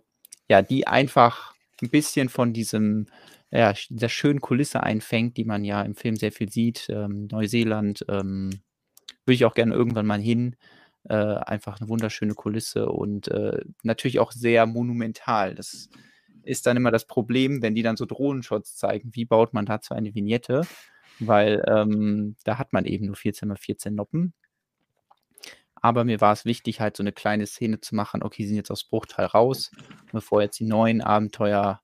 ja, 0.50 0.62
die 0.62 0.88
einfach 0.88 1.53
ein 1.82 1.90
bisschen 1.90 2.30
von 2.30 2.54
diesem, 2.54 3.08
ja, 3.52 3.74
dieser 3.90 4.10
schönen 4.10 4.42
Kulisse 4.42 4.84
einfängt, 4.84 5.38
die 5.38 5.46
man 5.46 5.64
ja 5.64 5.82
im 5.82 5.96
Film 5.96 6.16
sehr 6.16 6.32
viel 6.32 6.50
sieht. 6.50 6.88
Ähm, 6.90 7.28
Neuseeland 7.32 8.06
ähm, 8.10 8.50
würde 9.26 9.36
ich 9.36 9.46
auch 9.46 9.56
gerne 9.56 9.74
irgendwann 9.74 10.06
mal 10.06 10.22
hin. 10.22 10.56
Äh, 11.06 11.16
einfach 11.16 11.80
eine 11.80 11.90
wunderschöne 11.90 12.34
Kulisse 12.34 12.88
und 12.88 13.28
äh, 13.28 13.60
natürlich 13.84 14.20
auch 14.20 14.32
sehr 14.32 14.66
monumental. 14.66 15.54
Das 15.54 15.90
ist 16.44 16.66
dann 16.66 16.78
immer 16.78 16.92
das 16.92 17.08
Problem, 17.08 17.62
wenn 17.62 17.76
die 17.76 17.84
dann 17.84 17.98
so 17.98 18.06
Drohnenshots 18.06 18.76
zeigen. 18.78 19.10
Wie 19.14 19.26
baut 19.26 19.54
man 19.54 19.66
dazu 19.66 19.94
eine 19.94 20.16
Vignette? 20.16 20.62
Weil 21.20 21.64
ähm, 21.68 22.36
da 22.44 22.58
hat 22.58 22.74
man 22.74 22.86
eben 22.86 23.08
nur 23.08 23.16
14 23.16 23.48
mal 23.48 23.58
14 23.58 23.94
Noppen. 23.94 24.34
Aber 25.84 26.06
mir 26.06 26.22
war 26.22 26.32
es 26.32 26.46
wichtig, 26.46 26.80
halt 26.80 26.96
so 26.96 27.04
eine 27.04 27.12
kleine 27.12 27.46
Szene 27.46 27.82
zu 27.82 27.94
machen. 27.94 28.24
Okay, 28.24 28.44
sie 28.44 28.50
sind 28.50 28.58
jetzt 28.58 28.72
aus 28.72 28.86
Bruchteil 28.86 29.26
raus, 29.26 29.70
bevor 30.14 30.42
jetzt 30.42 30.58
die 30.60 30.66
neuen 30.66 31.02
Abenteuer 31.02 31.82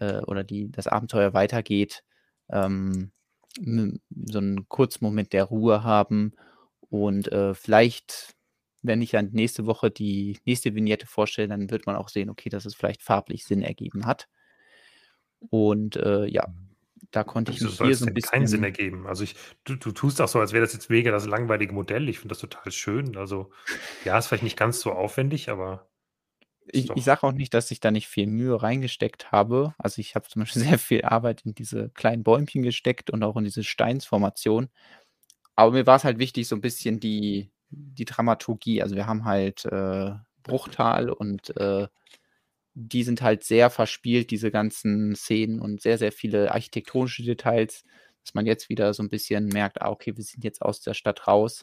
äh, 0.00 0.18
oder 0.22 0.42
die, 0.42 0.68
das 0.70 0.88
Abenteuer 0.88 1.32
weitergeht, 1.32 2.02
ähm, 2.50 3.12
so 3.54 4.38
einen 4.38 4.68
kurzen 4.68 5.04
Moment 5.04 5.32
der 5.32 5.44
Ruhe 5.44 5.84
haben 5.84 6.32
und 6.90 7.30
äh, 7.30 7.54
vielleicht, 7.54 8.34
wenn 8.82 9.00
ich 9.00 9.12
dann 9.12 9.30
nächste 9.30 9.64
Woche 9.64 9.92
die 9.92 10.40
nächste 10.44 10.74
Vignette 10.74 11.06
vorstelle, 11.06 11.48
dann 11.48 11.70
wird 11.70 11.86
man 11.86 11.94
auch 11.94 12.08
sehen, 12.08 12.30
okay, 12.30 12.48
dass 12.48 12.66
es 12.66 12.74
vielleicht 12.74 13.02
farblich 13.02 13.44
Sinn 13.44 13.62
ergeben 13.62 14.06
hat. 14.06 14.28
Und 15.50 15.94
äh, 15.96 16.26
ja, 16.26 16.46
da 17.10 17.24
konnte 17.24 17.52
ich 17.52 17.60
mich 17.60 17.78
hier 17.78 17.94
so 17.94 18.06
ein 18.06 18.14
bisschen. 18.14 18.30
keinen 18.30 18.46
Sinn 18.46 18.64
ergeben. 18.64 19.06
Also 19.06 19.24
ich, 19.24 19.36
du, 19.64 19.76
du 19.76 19.92
tust 19.92 20.20
auch 20.20 20.28
so, 20.28 20.40
als 20.40 20.52
wäre 20.52 20.64
das 20.64 20.72
jetzt 20.72 20.90
mega 20.90 21.10
das 21.10 21.26
langweilige 21.26 21.72
Modell. 21.72 22.08
Ich 22.08 22.18
finde 22.18 22.34
das 22.34 22.40
total 22.40 22.72
schön. 22.72 23.16
Also 23.16 23.50
ja, 24.04 24.18
ist 24.18 24.26
vielleicht 24.26 24.42
nicht 24.42 24.58
ganz 24.58 24.80
so 24.80 24.92
aufwendig, 24.92 25.48
aber. 25.48 25.88
Ich, 26.68 26.90
ich 26.90 27.04
sage 27.04 27.22
auch 27.22 27.32
nicht, 27.32 27.54
dass 27.54 27.70
ich 27.70 27.78
da 27.78 27.92
nicht 27.92 28.08
viel 28.08 28.26
Mühe 28.26 28.60
reingesteckt 28.60 29.30
habe. 29.30 29.74
Also 29.78 30.00
ich 30.00 30.14
habe 30.14 30.28
zum 30.28 30.42
Beispiel 30.42 30.62
sehr 30.64 30.78
viel 30.78 31.02
Arbeit 31.02 31.42
in 31.44 31.54
diese 31.54 31.90
kleinen 31.90 32.24
Bäumchen 32.24 32.62
gesteckt 32.62 33.10
und 33.10 33.22
auch 33.22 33.36
in 33.36 33.44
diese 33.44 33.64
Steinsformation. 33.64 34.68
Aber 35.54 35.72
mir 35.72 35.86
war 35.86 35.96
es 35.96 36.04
halt 36.04 36.18
wichtig, 36.18 36.48
so 36.48 36.56
ein 36.56 36.60
bisschen 36.60 37.00
die, 37.00 37.50
die 37.70 38.04
Dramaturgie. 38.04 38.82
Also 38.82 38.96
wir 38.96 39.06
haben 39.06 39.24
halt 39.24 39.64
äh, 39.66 40.12
Bruchtal 40.42 41.10
und 41.10 41.56
äh, 41.56 41.88
die 42.78 43.04
sind 43.04 43.22
halt 43.22 43.42
sehr 43.42 43.70
verspielt, 43.70 44.30
diese 44.30 44.50
ganzen 44.50 45.16
Szenen 45.16 45.60
und 45.60 45.80
sehr, 45.80 45.96
sehr 45.96 46.12
viele 46.12 46.52
architektonische 46.52 47.22
Details, 47.22 47.84
dass 48.22 48.34
man 48.34 48.44
jetzt 48.44 48.68
wieder 48.68 48.92
so 48.92 49.02
ein 49.02 49.08
bisschen 49.08 49.46
merkt, 49.46 49.80
ah, 49.80 49.88
okay, 49.88 50.14
wir 50.14 50.22
sind 50.22 50.44
jetzt 50.44 50.60
aus 50.60 50.82
der 50.82 50.92
Stadt 50.92 51.26
raus. 51.26 51.62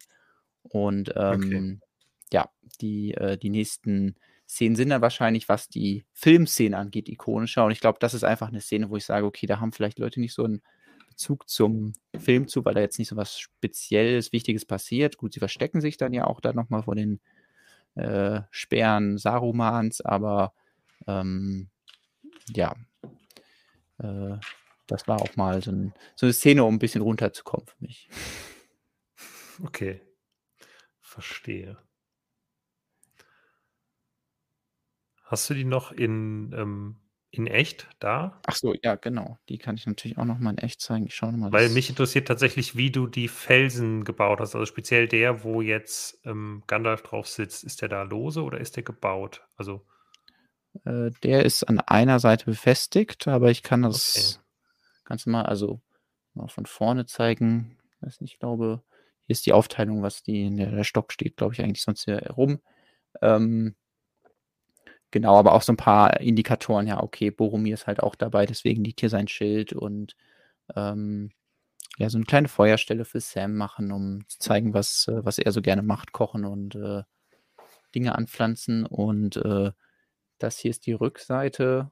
Und 0.64 1.14
ähm, 1.16 1.44
okay. 1.44 1.80
ja, 2.34 2.50
die, 2.82 3.14
äh, 3.14 3.38
die 3.38 3.52
nächsten 3.52 4.16
Szenen 4.50 4.76
sind 4.76 4.90
dann 4.90 5.04
wahrscheinlich, 5.04 5.48
was 5.48 5.70
die 5.70 6.04
Filmszene 6.14 6.76
angeht, 6.76 7.08
ikonischer. 7.08 7.64
Und 7.64 7.72
ich 7.72 7.80
glaube, 7.80 8.00
das 8.00 8.16
ist 8.16 8.24
einfach 8.24 8.48
eine 8.48 8.62
Szene, 8.62 8.90
wo 8.90 8.98
ich 8.98 9.06
sage, 9.06 9.28
okay, 9.28 9.46
da 9.46 9.60
haben 9.60 9.72
vielleicht 9.72 10.00
Leute 10.00 10.20
nicht 10.20 10.34
so 10.34 10.46
einen 10.46 10.64
Bezug 11.10 11.48
zum 11.48 11.94
Film 12.18 12.48
zu, 12.48 12.66
weil 12.66 12.74
da 12.74 12.82
jetzt 12.82 12.98
nicht 12.98 13.10
so 13.10 13.16
was 13.16 13.38
Spezielles, 13.38 14.32
Wichtiges 14.32 14.66
passiert. 14.66 15.18
Gut, 15.18 15.34
sie 15.34 15.40
verstecken 15.40 15.80
sich 15.80 15.98
dann 15.98 16.12
ja 16.12 16.26
auch 16.26 16.42
da 16.42 16.54
nochmal 16.54 16.82
vor 16.82 16.96
den 16.96 17.20
äh, 17.94 18.42
Sperren 18.50 19.20
Sarumans, 19.20 20.02
aber 20.02 20.54
ähm, 21.08 21.70
ja, 22.50 22.76
äh, 24.00 24.38
das 24.88 25.08
war 25.08 25.22
auch 25.22 25.36
mal 25.36 25.62
so, 25.62 25.72
ein, 25.72 25.94
so, 26.16 26.26
eine 26.26 26.34
Szene, 26.34 26.64
um 26.64 26.76
ein 26.76 26.80
bisschen 26.80 27.02
runterzukommen 27.02 27.68
für 27.68 27.84
mich. 27.84 28.10
Okay, 29.64 30.02
verstehe. 31.00 31.78
Hast 35.26 35.48
du 35.48 35.54
die 35.54 35.64
noch 35.64 35.92
in, 35.92 36.52
ähm, 36.58 36.96
in 37.30 37.46
echt 37.46 37.88
da? 38.00 38.42
Ach 38.48 38.56
so, 38.56 38.74
ja, 38.84 38.96
genau. 38.96 39.38
Die 39.50 39.60
kann 39.60 39.76
ich 39.76 39.86
natürlich 39.86 40.18
auch 40.18 40.26
noch 40.26 40.40
mal 40.40 40.52
in 40.52 40.58
echt 40.58 40.82
zeigen. 40.82 41.06
Ich 41.06 41.16
schaue 41.16 41.32
mal. 41.34 41.52
Weil 41.52 41.70
mich 41.70 41.90
interessiert 41.90 42.28
tatsächlich, 42.28 42.76
wie 42.76 42.92
du 42.92 43.06
die 43.06 43.28
Felsen 43.28 44.04
gebaut 44.04 44.40
hast. 44.40 44.56
Also 44.56 44.66
speziell 44.66 45.08
der, 45.08 45.44
wo 45.44 45.62
jetzt 45.62 46.20
ähm, 46.26 46.64
Gandalf 46.66 47.04
drauf 47.04 47.28
sitzt. 47.28 47.64
Ist 47.64 47.82
der 47.82 47.90
da 47.90 48.04
lose 48.04 48.42
oder 48.42 48.60
ist 48.60 48.76
der 48.76 48.84
gebaut? 48.84 49.44
Also 49.56 49.86
äh, 50.86 51.12
der 51.24 51.46
ist 51.46 51.64
an 51.64 51.80
einer 51.80 52.20
Seite 52.20 52.46
befestigt, 52.46 53.28
aber 53.28 53.52
ich 53.52 53.64
kann 53.64 53.84
das 53.84 54.40
okay. 54.40 55.06
ganz 55.06 55.26
mal, 55.26 55.44
also 55.44 55.82
mal 56.34 56.48
von 56.48 56.66
vorne 56.66 57.06
zeigen. 57.06 57.78
Ich 58.08 58.20
nicht, 58.20 58.34
ich 58.34 58.40
glaube, 58.40 58.84
hier 59.26 59.34
ist 59.34 59.46
die 59.46 59.54
Aufteilung, 59.54 60.02
was 60.02 60.24
die 60.24 60.46
in 60.46 60.58
der, 60.58 60.72
der 60.72 60.84
Stock 60.84 61.14
steht, 61.14 61.38
glaube 61.38 61.54
ich, 61.54 61.62
eigentlich 61.62 61.84
sonst 61.84 62.04
hier 62.06 62.20
rum. 62.32 62.60
Ähm, 63.22 63.76
genau, 65.12 65.38
aber 65.38 65.54
auch 65.54 65.62
so 65.62 65.72
ein 65.74 65.78
paar 65.78 66.20
Indikatoren, 66.20 66.88
ja, 66.88 67.02
okay, 67.02 67.32
Boromir 67.32 67.76
ist 67.76 67.88
halt 67.88 68.02
auch 68.02 68.16
dabei, 68.16 68.46
deswegen 68.46 68.84
liegt 68.84 69.00
hier 69.00 69.10
sein 69.10 69.28
Schild 69.28 69.74
und 69.74 70.16
ähm, 70.76 71.32
ja, 71.98 72.10
so 72.10 72.18
eine 72.18 72.26
kleine 72.26 72.48
Feuerstelle 72.48 73.06
für 73.06 73.20
Sam 73.20 73.56
machen, 73.56 73.92
um 73.92 74.28
zu 74.28 74.40
zeigen, 74.40 74.74
was, 74.74 75.08
äh, 75.08 75.24
was 75.24 75.38
er 75.38 75.52
so 75.52 75.62
gerne 75.62 75.84
macht, 75.84 76.12
kochen 76.12 76.46
und 76.46 76.76
äh, 76.76 77.04
Dinge 77.94 78.16
anpflanzen. 78.16 78.86
Und 78.86 79.38
äh, 79.38 79.72
das 80.44 80.58
hier 80.58 80.72
ist 80.72 80.86
die 80.86 80.94
Rückseite, 80.94 81.92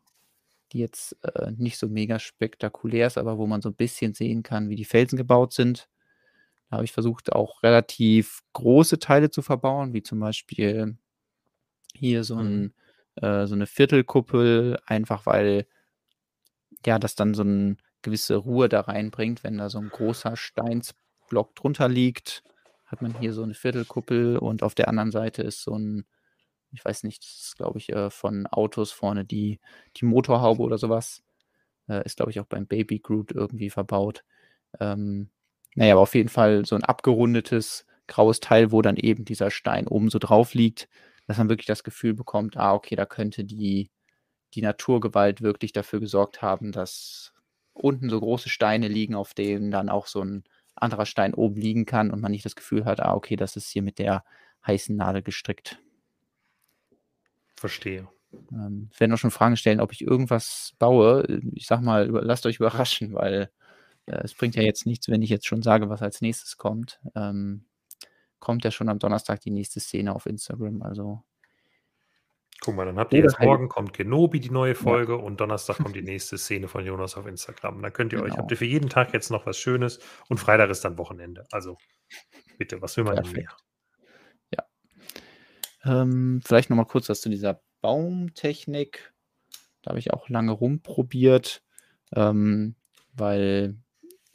die 0.71 0.79
jetzt 0.79 1.17
äh, 1.23 1.51
nicht 1.51 1.77
so 1.77 1.87
mega 1.87 2.19
spektakulär 2.19 3.07
ist, 3.07 3.17
aber 3.17 3.37
wo 3.37 3.47
man 3.47 3.61
so 3.61 3.69
ein 3.69 3.75
bisschen 3.75 4.13
sehen 4.13 4.43
kann, 4.43 4.69
wie 4.69 4.75
die 4.75 4.85
Felsen 4.85 5.17
gebaut 5.17 5.53
sind. 5.53 5.89
Da 6.69 6.77
habe 6.77 6.85
ich 6.85 6.91
versucht, 6.91 7.31
auch 7.33 7.63
relativ 7.63 8.41
große 8.53 8.99
Teile 8.99 9.29
zu 9.29 9.41
verbauen, 9.41 9.93
wie 9.93 10.03
zum 10.03 10.19
Beispiel 10.19 10.97
hier 11.93 12.23
so, 12.23 12.37
ein, 12.37 12.61
mhm. 12.61 12.73
äh, 13.23 13.47
so 13.47 13.55
eine 13.55 13.67
Viertelkuppel, 13.67 14.79
einfach 14.85 15.25
weil 15.25 15.65
ja, 16.85 16.99
das 16.99 17.15
dann 17.15 17.33
so 17.33 17.43
eine 17.43 17.77
gewisse 18.01 18.35
Ruhe 18.35 18.69
da 18.69 18.81
reinbringt, 18.81 19.43
wenn 19.43 19.57
da 19.57 19.69
so 19.69 19.79
ein 19.79 19.89
großer 19.89 20.35
Steinsblock 20.35 21.55
drunter 21.55 21.87
liegt, 21.87 22.43
hat 22.85 23.01
man 23.01 23.17
hier 23.19 23.33
so 23.33 23.43
eine 23.43 23.53
Viertelkuppel 23.53 24.37
und 24.37 24.63
auf 24.63 24.73
der 24.75 24.87
anderen 24.87 25.11
Seite 25.11 25.43
ist 25.43 25.61
so 25.61 25.77
ein, 25.77 26.05
ich 26.71 26.83
weiß 26.83 27.03
nicht, 27.03 27.23
das 27.23 27.47
ist, 27.47 27.57
glaube 27.57 27.79
ich, 27.79 27.89
äh, 27.91 28.09
von 28.09 28.47
Autos 28.47 28.91
vorne 28.91 29.25
die, 29.25 29.59
die 29.97 30.05
Motorhaube 30.05 30.61
oder 30.61 30.77
sowas. 30.77 31.23
Äh, 31.87 32.05
ist, 32.05 32.17
glaube 32.17 32.31
ich, 32.31 32.39
auch 32.39 32.45
beim 32.45 32.67
Baby 32.67 32.99
Groot 32.99 33.31
irgendwie 33.31 33.69
verbaut. 33.69 34.23
Ähm, 34.79 35.29
naja, 35.75 35.93
aber 35.93 36.01
auf 36.01 36.15
jeden 36.15 36.29
Fall 36.29 36.65
so 36.65 36.75
ein 36.75 36.83
abgerundetes 36.83 37.85
graues 38.07 38.39
Teil, 38.39 38.71
wo 38.71 38.81
dann 38.81 38.97
eben 38.97 39.25
dieser 39.25 39.51
Stein 39.51 39.87
oben 39.87 40.09
so 40.09 40.19
drauf 40.19 40.53
liegt, 40.53 40.89
dass 41.27 41.37
man 41.37 41.49
wirklich 41.49 41.67
das 41.67 41.83
Gefühl 41.83 42.13
bekommt, 42.13 42.57
ah, 42.57 42.73
okay, 42.73 42.95
da 42.95 43.05
könnte 43.05 43.43
die, 43.45 43.89
die 44.53 44.61
Naturgewalt 44.61 45.41
wirklich 45.41 45.71
dafür 45.73 45.99
gesorgt 45.99 46.41
haben, 46.41 46.71
dass 46.71 47.33
unten 47.73 48.09
so 48.09 48.19
große 48.19 48.49
Steine 48.49 48.87
liegen, 48.87 49.15
auf 49.15 49.33
denen 49.33 49.71
dann 49.71 49.89
auch 49.89 50.07
so 50.07 50.21
ein 50.23 50.43
anderer 50.75 51.05
Stein 51.05 51.33
oben 51.33 51.59
liegen 51.59 51.85
kann 51.85 52.11
und 52.11 52.21
man 52.21 52.31
nicht 52.31 52.45
das 52.45 52.55
Gefühl 52.55 52.85
hat, 52.85 52.99
ah, 53.01 53.13
okay, 53.13 53.35
das 53.35 53.55
ist 53.55 53.69
hier 53.69 53.81
mit 53.81 53.99
der 53.99 54.23
heißen 54.65 54.95
Nadel 54.95 55.21
gestrickt. 55.21 55.79
Verstehe. 57.61 58.09
Ähm, 58.51 58.89
ich 58.91 58.99
werde 58.99 59.11
noch 59.11 59.19
schon 59.19 59.29
Fragen 59.29 59.55
stellen, 59.55 59.81
ob 59.81 59.91
ich 59.91 60.01
irgendwas 60.01 60.73
baue. 60.79 61.41
Ich 61.53 61.67
sag 61.67 61.81
mal, 61.81 62.07
lasst 62.09 62.47
euch 62.47 62.55
überraschen, 62.55 63.13
weil 63.13 63.51
äh, 64.07 64.19
es 64.23 64.33
bringt 64.33 64.55
ja 64.55 64.63
jetzt 64.63 64.87
nichts, 64.87 65.09
wenn 65.09 65.21
ich 65.21 65.29
jetzt 65.29 65.45
schon 65.45 65.61
sage, 65.61 65.87
was 65.89 66.01
als 66.01 66.21
nächstes 66.21 66.57
kommt. 66.57 66.99
Ähm, 67.15 67.65
kommt 68.39 68.63
ja 68.63 68.71
schon 68.71 68.89
am 68.89 68.97
Donnerstag 68.97 69.41
die 69.41 69.51
nächste 69.51 69.79
Szene 69.79 70.15
auf 70.15 70.25
Instagram. 70.25 70.81
Also 70.81 71.23
Guck 72.61 72.75
mal, 72.75 72.85
dann 72.85 72.97
habt 72.97 73.13
ihr 73.13 73.21
jetzt 73.21 73.37
halt 73.37 73.47
morgen 73.47 73.69
kommt 73.69 73.93
Genobi 73.93 74.39
die 74.39 74.49
neue 74.49 74.73
Folge 74.73 75.13
ja. 75.13 75.19
und 75.19 75.39
Donnerstag 75.39 75.77
kommt 75.77 75.95
die 75.95 76.01
nächste 76.03 76.39
Szene 76.39 76.67
von 76.67 76.83
Jonas 76.83 77.15
auf 77.15 77.27
Instagram. 77.27 77.79
Da 77.83 77.91
könnt 77.91 78.11
ihr 78.11 78.21
genau. 78.21 78.31
euch, 78.31 78.37
habt 78.39 78.49
ihr 78.49 78.57
für 78.57 78.65
jeden 78.65 78.89
Tag 78.89 79.13
jetzt 79.13 79.29
noch 79.29 79.45
was 79.45 79.59
Schönes 79.59 79.99
und 80.29 80.39
Freitag 80.39 80.71
ist 80.71 80.83
dann 80.83 80.97
Wochenende. 80.97 81.45
Also 81.51 81.77
bitte, 82.57 82.81
was 82.81 82.97
will 82.97 83.03
man 83.03 83.17
denn 83.17 83.31
mehr? 83.31 83.55
Ähm, 85.83 86.41
vielleicht 86.45 86.69
nochmal 86.69 86.85
kurz 86.85 87.09
was 87.09 87.21
zu 87.21 87.29
dieser 87.29 87.61
Baumtechnik. 87.81 89.13
Da 89.81 89.89
habe 89.89 89.99
ich 89.99 90.13
auch 90.13 90.29
lange 90.29 90.51
rumprobiert, 90.51 91.63
ähm, 92.15 92.75
weil 93.13 93.75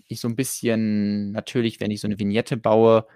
ich 0.08 0.20
so 0.20 0.28
ein 0.28 0.36
bisschen 0.36 1.32
natürlich, 1.32 1.80
wenn 1.80 1.90
ich 1.90 2.00
so 2.00 2.08
eine 2.08 2.18
Vignette 2.18 2.56
baue, 2.56 3.06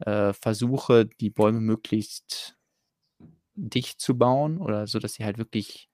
äh, 0.00 0.32
versuche, 0.32 1.06
die 1.06 1.30
Bäume 1.30 1.60
möglichst 1.60 2.56
dicht 3.54 4.00
zu 4.00 4.16
bauen 4.16 4.58
oder 4.58 4.86
so, 4.86 4.98
dass 4.98 5.14
sie 5.14 5.24
halt 5.24 5.38
wirklich 5.38 5.90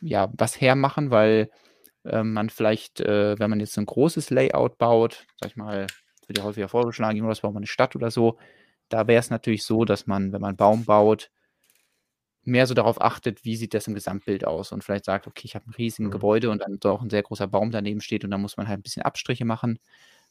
ja 0.00 0.30
was 0.36 0.60
hermachen, 0.60 1.10
weil 1.10 1.50
äh, 2.04 2.22
man 2.22 2.50
vielleicht, 2.50 3.00
äh, 3.00 3.38
wenn 3.38 3.50
man 3.50 3.60
jetzt 3.60 3.72
so 3.72 3.80
ein 3.80 3.86
großes 3.86 4.30
Layout 4.30 4.78
baut, 4.78 5.26
sag 5.40 5.50
ich 5.50 5.56
mal, 5.56 5.86
wird 6.26 6.38
ja 6.38 6.44
häufiger 6.44 6.68
vorgeschlagen, 6.68 7.16
irgendwas 7.16 7.40
baut 7.40 7.54
man 7.54 7.62
eine 7.62 7.66
Stadt 7.66 7.96
oder 7.96 8.10
so, 8.10 8.38
da 8.88 9.06
wäre 9.06 9.20
es 9.20 9.30
natürlich 9.30 9.64
so, 9.64 9.84
dass 9.84 10.06
man, 10.06 10.32
wenn 10.32 10.40
man 10.40 10.50
einen 10.50 10.56
Baum 10.56 10.84
baut, 10.84 11.30
mehr 12.48 12.66
so 12.66 12.74
darauf 12.74 13.00
achtet, 13.00 13.44
wie 13.44 13.56
sieht 13.56 13.74
das 13.74 13.86
im 13.86 13.94
Gesamtbild 13.94 14.44
aus 14.44 14.72
und 14.72 14.82
vielleicht 14.82 15.04
sagt, 15.04 15.26
okay, 15.26 15.42
ich 15.44 15.54
habe 15.54 15.66
ein 15.68 15.74
riesiges 15.74 16.06
mhm. 16.06 16.10
Gebäude 16.10 16.50
und 16.50 16.62
dann 16.62 16.78
auch 16.84 17.02
ein 17.02 17.10
sehr 17.10 17.22
großer 17.22 17.46
Baum 17.46 17.70
daneben 17.70 18.00
steht 18.00 18.24
und 18.24 18.30
dann 18.30 18.40
muss 18.40 18.56
man 18.56 18.68
halt 18.68 18.80
ein 18.80 18.82
bisschen 18.82 19.02
Abstriche 19.02 19.44
machen. 19.44 19.78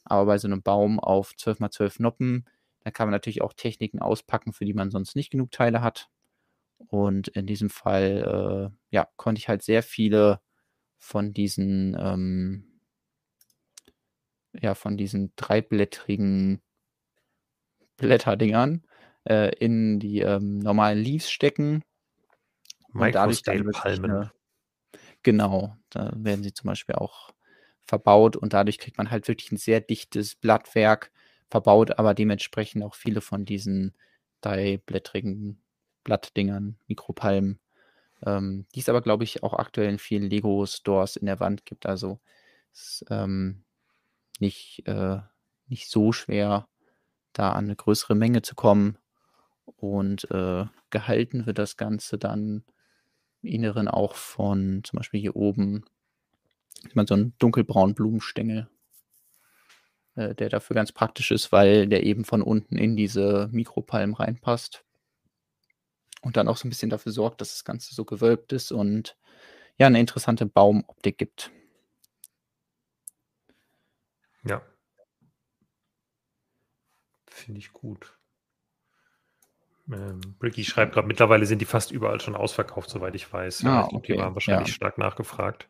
Aber 0.04 0.26
bei 0.26 0.38
so 0.38 0.48
einem 0.48 0.62
Baum 0.62 1.00
auf 1.00 1.34
12 1.36 1.60
x 1.60 1.76
12 1.76 2.00
Noppen, 2.00 2.44
da 2.80 2.90
kann 2.90 3.08
man 3.08 3.12
natürlich 3.12 3.42
auch 3.42 3.52
Techniken 3.52 4.00
auspacken, 4.00 4.52
für 4.52 4.64
die 4.64 4.74
man 4.74 4.90
sonst 4.90 5.16
nicht 5.16 5.30
genug 5.30 5.50
Teile 5.50 5.80
hat. 5.82 6.08
Und 6.88 7.28
in 7.28 7.46
diesem 7.46 7.70
Fall, 7.70 8.70
äh, 8.72 8.94
ja, 8.96 9.08
konnte 9.16 9.38
ich 9.40 9.48
halt 9.48 9.62
sehr 9.62 9.82
viele 9.82 10.40
von 10.98 11.32
diesen, 11.32 11.96
ähm, 11.98 12.80
ja, 14.52 14.74
von 14.74 14.96
diesen 14.96 15.32
dreiblättrigen 15.36 16.62
Blätterdingern 17.98 18.82
äh, 19.24 19.54
in 19.56 20.00
die 20.00 20.20
ähm, 20.20 20.58
normalen 20.58 20.98
Leaves 20.98 21.30
stecken. 21.30 21.84
Und 22.94 23.14
dadurch 23.14 23.42
dann 23.42 23.70
Palmen. 23.70 24.30
genau, 25.22 25.76
da 25.90 26.10
werden 26.14 26.42
sie 26.42 26.54
zum 26.54 26.68
Beispiel 26.68 26.94
auch 26.94 27.32
verbaut 27.84 28.36
und 28.36 28.54
dadurch 28.54 28.78
kriegt 28.78 28.98
man 28.98 29.10
halt 29.10 29.28
wirklich 29.28 29.52
ein 29.52 29.58
sehr 29.58 29.80
dichtes 29.80 30.34
Blattwerk 30.34 31.10
verbaut, 31.50 31.98
aber 31.98 32.14
dementsprechend 32.14 32.82
auch 32.82 32.94
viele 32.94 33.20
von 33.20 33.44
diesen 33.44 33.94
dreiblättrigen 34.40 35.62
Blattdingern, 36.04 36.78
Mikropalmen, 36.86 37.60
ähm, 38.24 38.66
die 38.74 38.80
es 38.80 38.88
aber, 38.88 39.02
glaube 39.02 39.24
ich, 39.24 39.42
auch 39.42 39.54
aktuell 39.54 39.88
in 39.88 39.98
vielen 39.98 40.28
Lego-Stores 40.28 41.16
in 41.16 41.26
der 41.26 41.40
Wand 41.40 41.66
gibt. 41.66 41.86
Also 41.86 42.20
ist 42.72 43.04
ähm, 43.10 43.64
nicht, 44.38 44.86
äh, 44.86 45.18
nicht 45.66 45.90
so 45.90 46.12
schwer, 46.12 46.68
da 47.38 47.52
an 47.52 47.64
eine 47.64 47.76
größere 47.76 48.14
Menge 48.14 48.42
zu 48.42 48.54
kommen. 48.54 48.98
Und 49.64 50.30
äh, 50.30 50.64
gehalten 50.90 51.46
wird 51.46 51.58
das 51.58 51.76
Ganze 51.76 52.18
dann 52.18 52.64
im 53.42 53.50
Inneren 53.50 53.88
auch 53.88 54.14
von 54.14 54.82
zum 54.84 54.96
Beispiel 54.96 55.20
hier 55.20 55.36
oben 55.36 55.84
sieht 56.82 56.96
man 56.96 57.06
so 57.06 57.14
einen 57.14 57.34
dunkelbraunen 57.38 57.94
Blumenstängel, 57.94 58.68
äh, 60.14 60.34
der 60.34 60.48
dafür 60.48 60.74
ganz 60.74 60.92
praktisch 60.92 61.30
ist, 61.30 61.52
weil 61.52 61.86
der 61.88 62.04
eben 62.04 62.24
von 62.24 62.42
unten 62.42 62.76
in 62.76 62.96
diese 62.96 63.48
Mikropalmen 63.52 64.14
reinpasst 64.14 64.84
und 66.22 66.36
dann 66.36 66.48
auch 66.48 66.56
so 66.56 66.66
ein 66.66 66.70
bisschen 66.70 66.90
dafür 66.90 67.12
sorgt, 67.12 67.40
dass 67.40 67.50
das 67.50 67.64
Ganze 67.64 67.94
so 67.94 68.04
gewölbt 68.04 68.52
ist 68.52 68.72
und 68.72 69.16
ja, 69.76 69.86
eine 69.86 70.00
interessante 70.00 70.46
Baumoptik 70.46 71.18
gibt. 71.18 71.50
Ja. 74.44 74.62
Finde 77.38 77.60
ich 77.60 77.72
gut. 77.72 78.18
Ähm, 79.90 80.20
Bricky 80.38 80.64
schreibt 80.64 80.94
gerade, 80.94 81.06
mittlerweile 81.06 81.46
sind 81.46 81.60
die 81.60 81.64
fast 81.64 81.92
überall 81.92 82.20
schon 82.20 82.34
ausverkauft, 82.34 82.90
soweit 82.90 83.14
ich 83.14 83.32
weiß. 83.32 83.62
Ja, 83.62 83.82
ah, 83.82 83.88
okay. 83.92 84.14
Die 84.14 84.18
waren 84.18 84.34
wahrscheinlich 84.34 84.68
ja. 84.68 84.74
stark 84.74 84.98
nachgefragt. 84.98 85.68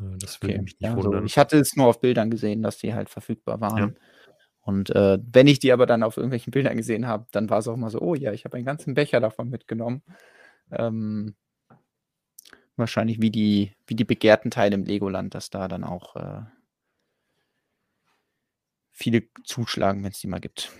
Äh, 0.00 0.18
das 0.18 0.42
würde 0.42 0.54
okay. 0.54 0.62
mich 0.62 0.80
nicht 0.80 0.90
ja, 0.90 0.96
wundern. 0.96 1.14
Also 1.14 1.26
ich 1.26 1.38
hatte 1.38 1.58
es 1.58 1.76
nur 1.76 1.86
auf 1.86 2.00
Bildern 2.00 2.30
gesehen, 2.30 2.62
dass 2.62 2.78
die 2.78 2.94
halt 2.94 3.08
verfügbar 3.08 3.60
waren. 3.60 3.78
Ja. 3.78 3.90
Und 4.62 4.90
äh, 4.90 5.18
wenn 5.22 5.46
ich 5.46 5.58
die 5.58 5.72
aber 5.72 5.86
dann 5.86 6.02
auf 6.02 6.16
irgendwelchen 6.16 6.50
Bildern 6.50 6.76
gesehen 6.76 7.06
habe, 7.06 7.26
dann 7.32 7.50
war 7.50 7.58
es 7.58 7.68
auch 7.68 7.76
mal 7.76 7.90
so, 7.90 8.00
oh 8.00 8.14
ja, 8.14 8.32
ich 8.32 8.44
habe 8.44 8.56
einen 8.56 8.66
ganzen 8.66 8.94
Becher 8.94 9.20
davon 9.20 9.48
mitgenommen. 9.48 10.02
Ähm, 10.70 11.34
wahrscheinlich 12.76 13.20
wie 13.20 13.30
die, 13.30 13.72
wie 13.86 13.94
die 13.94 14.04
begehrten 14.04 14.50
Teile 14.50 14.74
im 14.74 14.84
Legoland, 14.84 15.34
dass 15.34 15.50
da 15.50 15.68
dann 15.68 15.84
auch 15.84 16.16
äh, 16.16 16.42
viele 18.92 19.24
zuschlagen, 19.44 20.04
wenn 20.04 20.12
es 20.12 20.20
die 20.20 20.28
mal 20.28 20.40
gibt. 20.40 20.70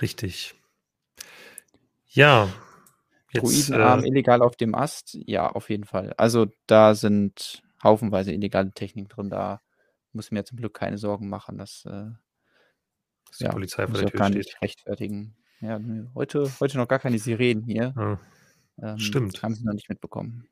Richtig. 0.00 0.54
Ja. 2.08 2.48
Jetzt, 3.32 3.44
Druidenarm 3.44 4.02
äh, 4.02 4.08
illegal 4.08 4.42
auf 4.42 4.56
dem 4.56 4.74
Ast, 4.74 5.16
ja, 5.26 5.48
auf 5.48 5.70
jeden 5.70 5.84
Fall. 5.84 6.14
Also 6.16 6.46
da 6.66 6.94
sind 6.94 7.62
haufenweise 7.82 8.32
illegale 8.32 8.72
Techniken 8.72 9.08
drin, 9.08 9.30
da 9.30 9.60
muss 10.12 10.26
ich 10.26 10.32
mir 10.32 10.44
zum 10.44 10.58
Glück 10.58 10.74
keine 10.74 10.98
Sorgen 10.98 11.28
machen, 11.28 11.56
dass 11.56 11.84
äh, 11.84 12.10
dass 13.30 13.38
die 13.38 13.44
ja, 13.44 13.52
Polizei 13.52 13.86
vor 13.86 13.98
der 13.98 14.08
Tür 14.08 14.18
gar 14.18 14.28
steht. 14.28 14.38
Nicht 14.38 14.62
rechtfertigen. 14.62 15.36
Ja, 15.60 15.80
heute, 16.14 16.50
heute 16.58 16.78
noch 16.78 16.88
gar 16.88 16.98
keine 16.98 17.18
Sirenen 17.18 17.64
hier. 17.64 17.94
Ja, 17.96 18.18
ähm, 18.82 18.98
stimmt. 18.98 19.42
Haben 19.42 19.54
sie 19.54 19.64
noch 19.64 19.74
nicht 19.74 19.88
mitbekommen. 19.88 20.48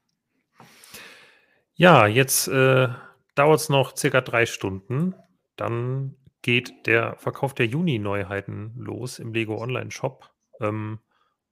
Ja, 1.74 2.06
jetzt 2.06 2.48
äh, 2.48 2.88
dauert 3.34 3.60
es 3.60 3.68
noch 3.68 3.96
circa 3.96 4.20
drei 4.20 4.46
Stunden. 4.46 5.14
Dann 5.58 6.16
geht 6.40 6.86
der 6.86 7.16
Verkauf 7.16 7.52
der 7.52 7.66
Juni-Neuheiten 7.66 8.72
los 8.76 9.18
im 9.18 9.34
Lego 9.34 9.60
Online-Shop. 9.60 10.30
Ähm, 10.60 11.00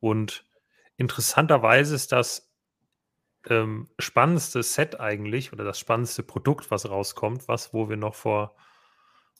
und 0.00 0.44
interessanterweise 0.96 1.94
ist 1.94 2.12
das 2.12 2.50
ähm, 3.48 3.88
spannendste 3.98 4.62
Set 4.62 5.00
eigentlich 5.00 5.52
oder 5.52 5.64
das 5.64 5.78
spannendste 5.78 6.22
Produkt, 6.22 6.70
was 6.70 6.88
rauskommt, 6.88 7.48
was, 7.48 7.74
wo 7.74 7.88
wir 7.88 7.96
noch 7.96 8.14
vor 8.14 8.56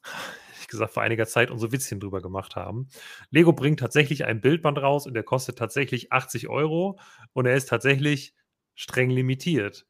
ehrlich 0.52 0.68
gesagt, 0.68 0.94
vor 0.94 1.02
einiger 1.02 1.26
Zeit 1.26 1.50
unsere 1.50 1.72
Witzchen 1.72 2.00
drüber 2.00 2.20
gemacht 2.20 2.56
haben. 2.56 2.88
Lego 3.30 3.52
bringt 3.52 3.80
tatsächlich 3.80 4.24
ein 4.24 4.40
Bildband 4.40 4.78
raus 4.78 5.06
und 5.06 5.14
der 5.14 5.22
kostet 5.22 5.58
tatsächlich 5.58 6.12
80 6.12 6.48
Euro 6.48 6.98
und 7.32 7.46
er 7.46 7.54
ist 7.54 7.68
tatsächlich 7.68 8.34
streng 8.74 9.10
limitiert. 9.10 9.86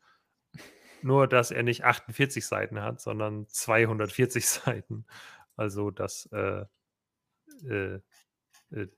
Nur, 1.07 1.28
dass 1.28 1.53
er 1.53 1.62
nicht 1.62 1.85
48 1.85 2.45
Seiten 2.45 2.83
hat, 2.83 3.01
sondern 3.01 3.47
240 3.47 4.45
Seiten. 4.49 5.07
Also 5.57 5.93
das, 5.93 6.28
äh, 6.33 6.65
äh, 7.65 8.01
äh, 8.73 8.89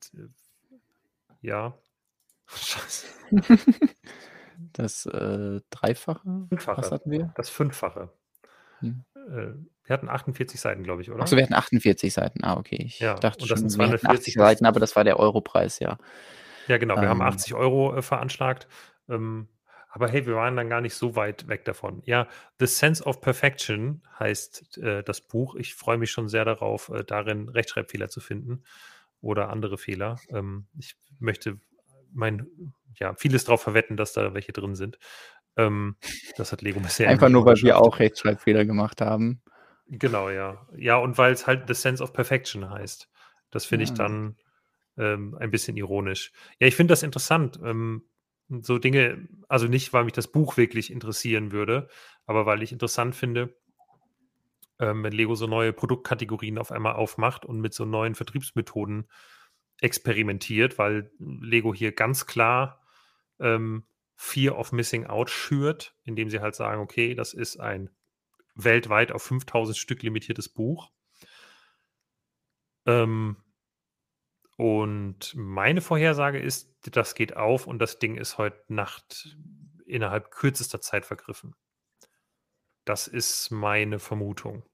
ja. 1.42 1.76
Scheiße. 2.46 3.06
Das 4.72 5.04
äh, 5.04 5.60
Dreifache? 5.68 6.46
Fünffache. 6.48 6.78
Was 6.78 6.92
hatten 6.92 7.10
wir? 7.10 7.30
Das 7.36 7.50
Fünffache. 7.50 8.10
Hm. 8.78 9.04
Äh, 9.14 9.52
wir 9.84 9.94
hatten 9.94 10.08
48 10.08 10.58
Seiten, 10.58 10.84
glaube 10.84 11.02
ich, 11.02 11.10
oder? 11.10 11.22
Achso, 11.22 11.36
wir 11.36 11.42
hatten 11.42 11.52
48 11.52 12.10
Seiten. 12.10 12.42
Ah, 12.42 12.56
okay. 12.56 12.84
Ich 12.86 13.00
ja, 13.00 13.16
dachte 13.16 13.42
und 13.42 13.50
das 13.50 13.60
schon, 13.60 13.68
sind 13.68 13.76
240 13.76 14.32
Seiten, 14.32 14.64
aber 14.64 14.80
das 14.80 14.96
war 14.96 15.04
der 15.04 15.18
Europreis, 15.18 15.78
ja. 15.78 15.98
Ja, 16.68 16.78
genau. 16.78 16.96
Wir 16.96 17.02
ähm, 17.02 17.10
haben 17.10 17.22
80 17.22 17.52
Euro 17.52 17.94
äh, 17.94 18.00
veranschlagt. 18.00 18.66
Ähm, 19.10 19.48
aber 19.88 20.08
hey, 20.08 20.26
wir 20.26 20.34
waren 20.36 20.56
dann 20.56 20.68
gar 20.68 20.80
nicht 20.80 20.94
so 20.94 21.16
weit 21.16 21.48
weg 21.48 21.64
davon. 21.64 22.02
Ja, 22.04 22.28
The 22.58 22.66
Sense 22.66 23.02
of 23.04 23.20
Perfection 23.20 24.02
heißt 24.18 24.78
äh, 24.78 25.02
das 25.02 25.20
Buch. 25.20 25.54
Ich 25.54 25.74
freue 25.74 25.98
mich 25.98 26.10
schon 26.10 26.28
sehr 26.28 26.44
darauf, 26.44 26.90
äh, 26.90 27.04
darin 27.04 27.48
Rechtschreibfehler 27.48 28.08
zu 28.08 28.20
finden 28.20 28.62
oder 29.20 29.48
andere 29.48 29.78
Fehler. 29.78 30.20
Ähm, 30.30 30.66
ich 30.78 30.96
möchte 31.18 31.58
mein, 32.12 32.46
ja, 32.98 33.14
vieles 33.14 33.44
darauf 33.44 33.62
verwetten, 33.62 33.96
dass 33.96 34.12
da 34.12 34.34
welche 34.34 34.52
drin 34.52 34.74
sind. 34.74 34.98
Ähm, 35.56 35.96
das 36.36 36.52
hat 36.52 36.62
Lego 36.62 36.80
bisher. 36.80 37.08
Einfach 37.08 37.28
nur, 37.28 37.44
weil 37.44 37.56
wir 37.56 37.78
auch 37.78 37.98
Rechtschreibfehler 37.98 38.64
gemacht 38.64 39.00
haben. 39.00 39.40
Genau, 39.88 40.28
ja. 40.28 40.66
Ja, 40.76 40.96
und 40.98 41.16
weil 41.16 41.32
es 41.32 41.46
halt 41.46 41.64
The 41.66 41.74
Sense 41.74 42.02
of 42.02 42.12
Perfection 42.12 42.68
heißt. 42.68 43.08
Das 43.50 43.64
finde 43.64 43.86
ja. 43.86 43.90
ich 43.90 43.96
dann 43.96 44.36
ähm, 44.98 45.34
ein 45.40 45.50
bisschen 45.50 45.76
ironisch. 45.76 46.32
Ja, 46.58 46.66
ich 46.66 46.76
finde 46.76 46.92
das 46.92 47.02
interessant. 47.02 47.58
Ähm, 47.64 48.02
so 48.48 48.78
Dinge, 48.78 49.28
also 49.48 49.66
nicht, 49.66 49.92
weil 49.92 50.04
mich 50.04 50.14
das 50.14 50.28
Buch 50.28 50.56
wirklich 50.56 50.90
interessieren 50.90 51.52
würde, 51.52 51.88
aber 52.26 52.46
weil 52.46 52.62
ich 52.62 52.72
interessant 52.72 53.14
finde, 53.14 53.54
ähm, 54.78 55.02
wenn 55.02 55.12
Lego 55.12 55.34
so 55.34 55.46
neue 55.46 55.72
Produktkategorien 55.72 56.58
auf 56.58 56.72
einmal 56.72 56.94
aufmacht 56.94 57.44
und 57.44 57.60
mit 57.60 57.74
so 57.74 57.84
neuen 57.84 58.14
Vertriebsmethoden 58.14 59.08
experimentiert, 59.80 60.78
weil 60.78 61.10
Lego 61.18 61.74
hier 61.74 61.92
ganz 61.92 62.26
klar 62.26 62.80
ähm, 63.38 63.84
Fear 64.14 64.58
of 64.58 64.72
Missing 64.72 65.06
Out 65.06 65.30
schürt, 65.30 65.94
indem 66.04 66.28
sie 66.30 66.40
halt 66.40 66.54
sagen, 66.54 66.80
okay, 66.80 67.14
das 67.14 67.34
ist 67.34 67.60
ein 67.60 67.90
weltweit 68.54 69.12
auf 69.12 69.22
5000 69.22 69.76
Stück 69.76 70.02
limitiertes 70.02 70.48
Buch. 70.48 70.90
Ähm, 72.86 73.36
und 74.58 75.36
meine 75.36 75.80
Vorhersage 75.80 76.40
ist, 76.40 76.74
das 76.90 77.14
geht 77.14 77.36
auf 77.36 77.68
und 77.68 77.78
das 77.78 78.00
Ding 78.00 78.16
ist 78.16 78.38
heute 78.38 78.60
Nacht 78.66 79.38
innerhalb 79.86 80.32
kürzester 80.32 80.80
Zeit 80.80 81.06
vergriffen. 81.06 81.54
Das 82.84 83.06
ist 83.06 83.50
meine 83.52 84.00
Vermutung. 84.00 84.64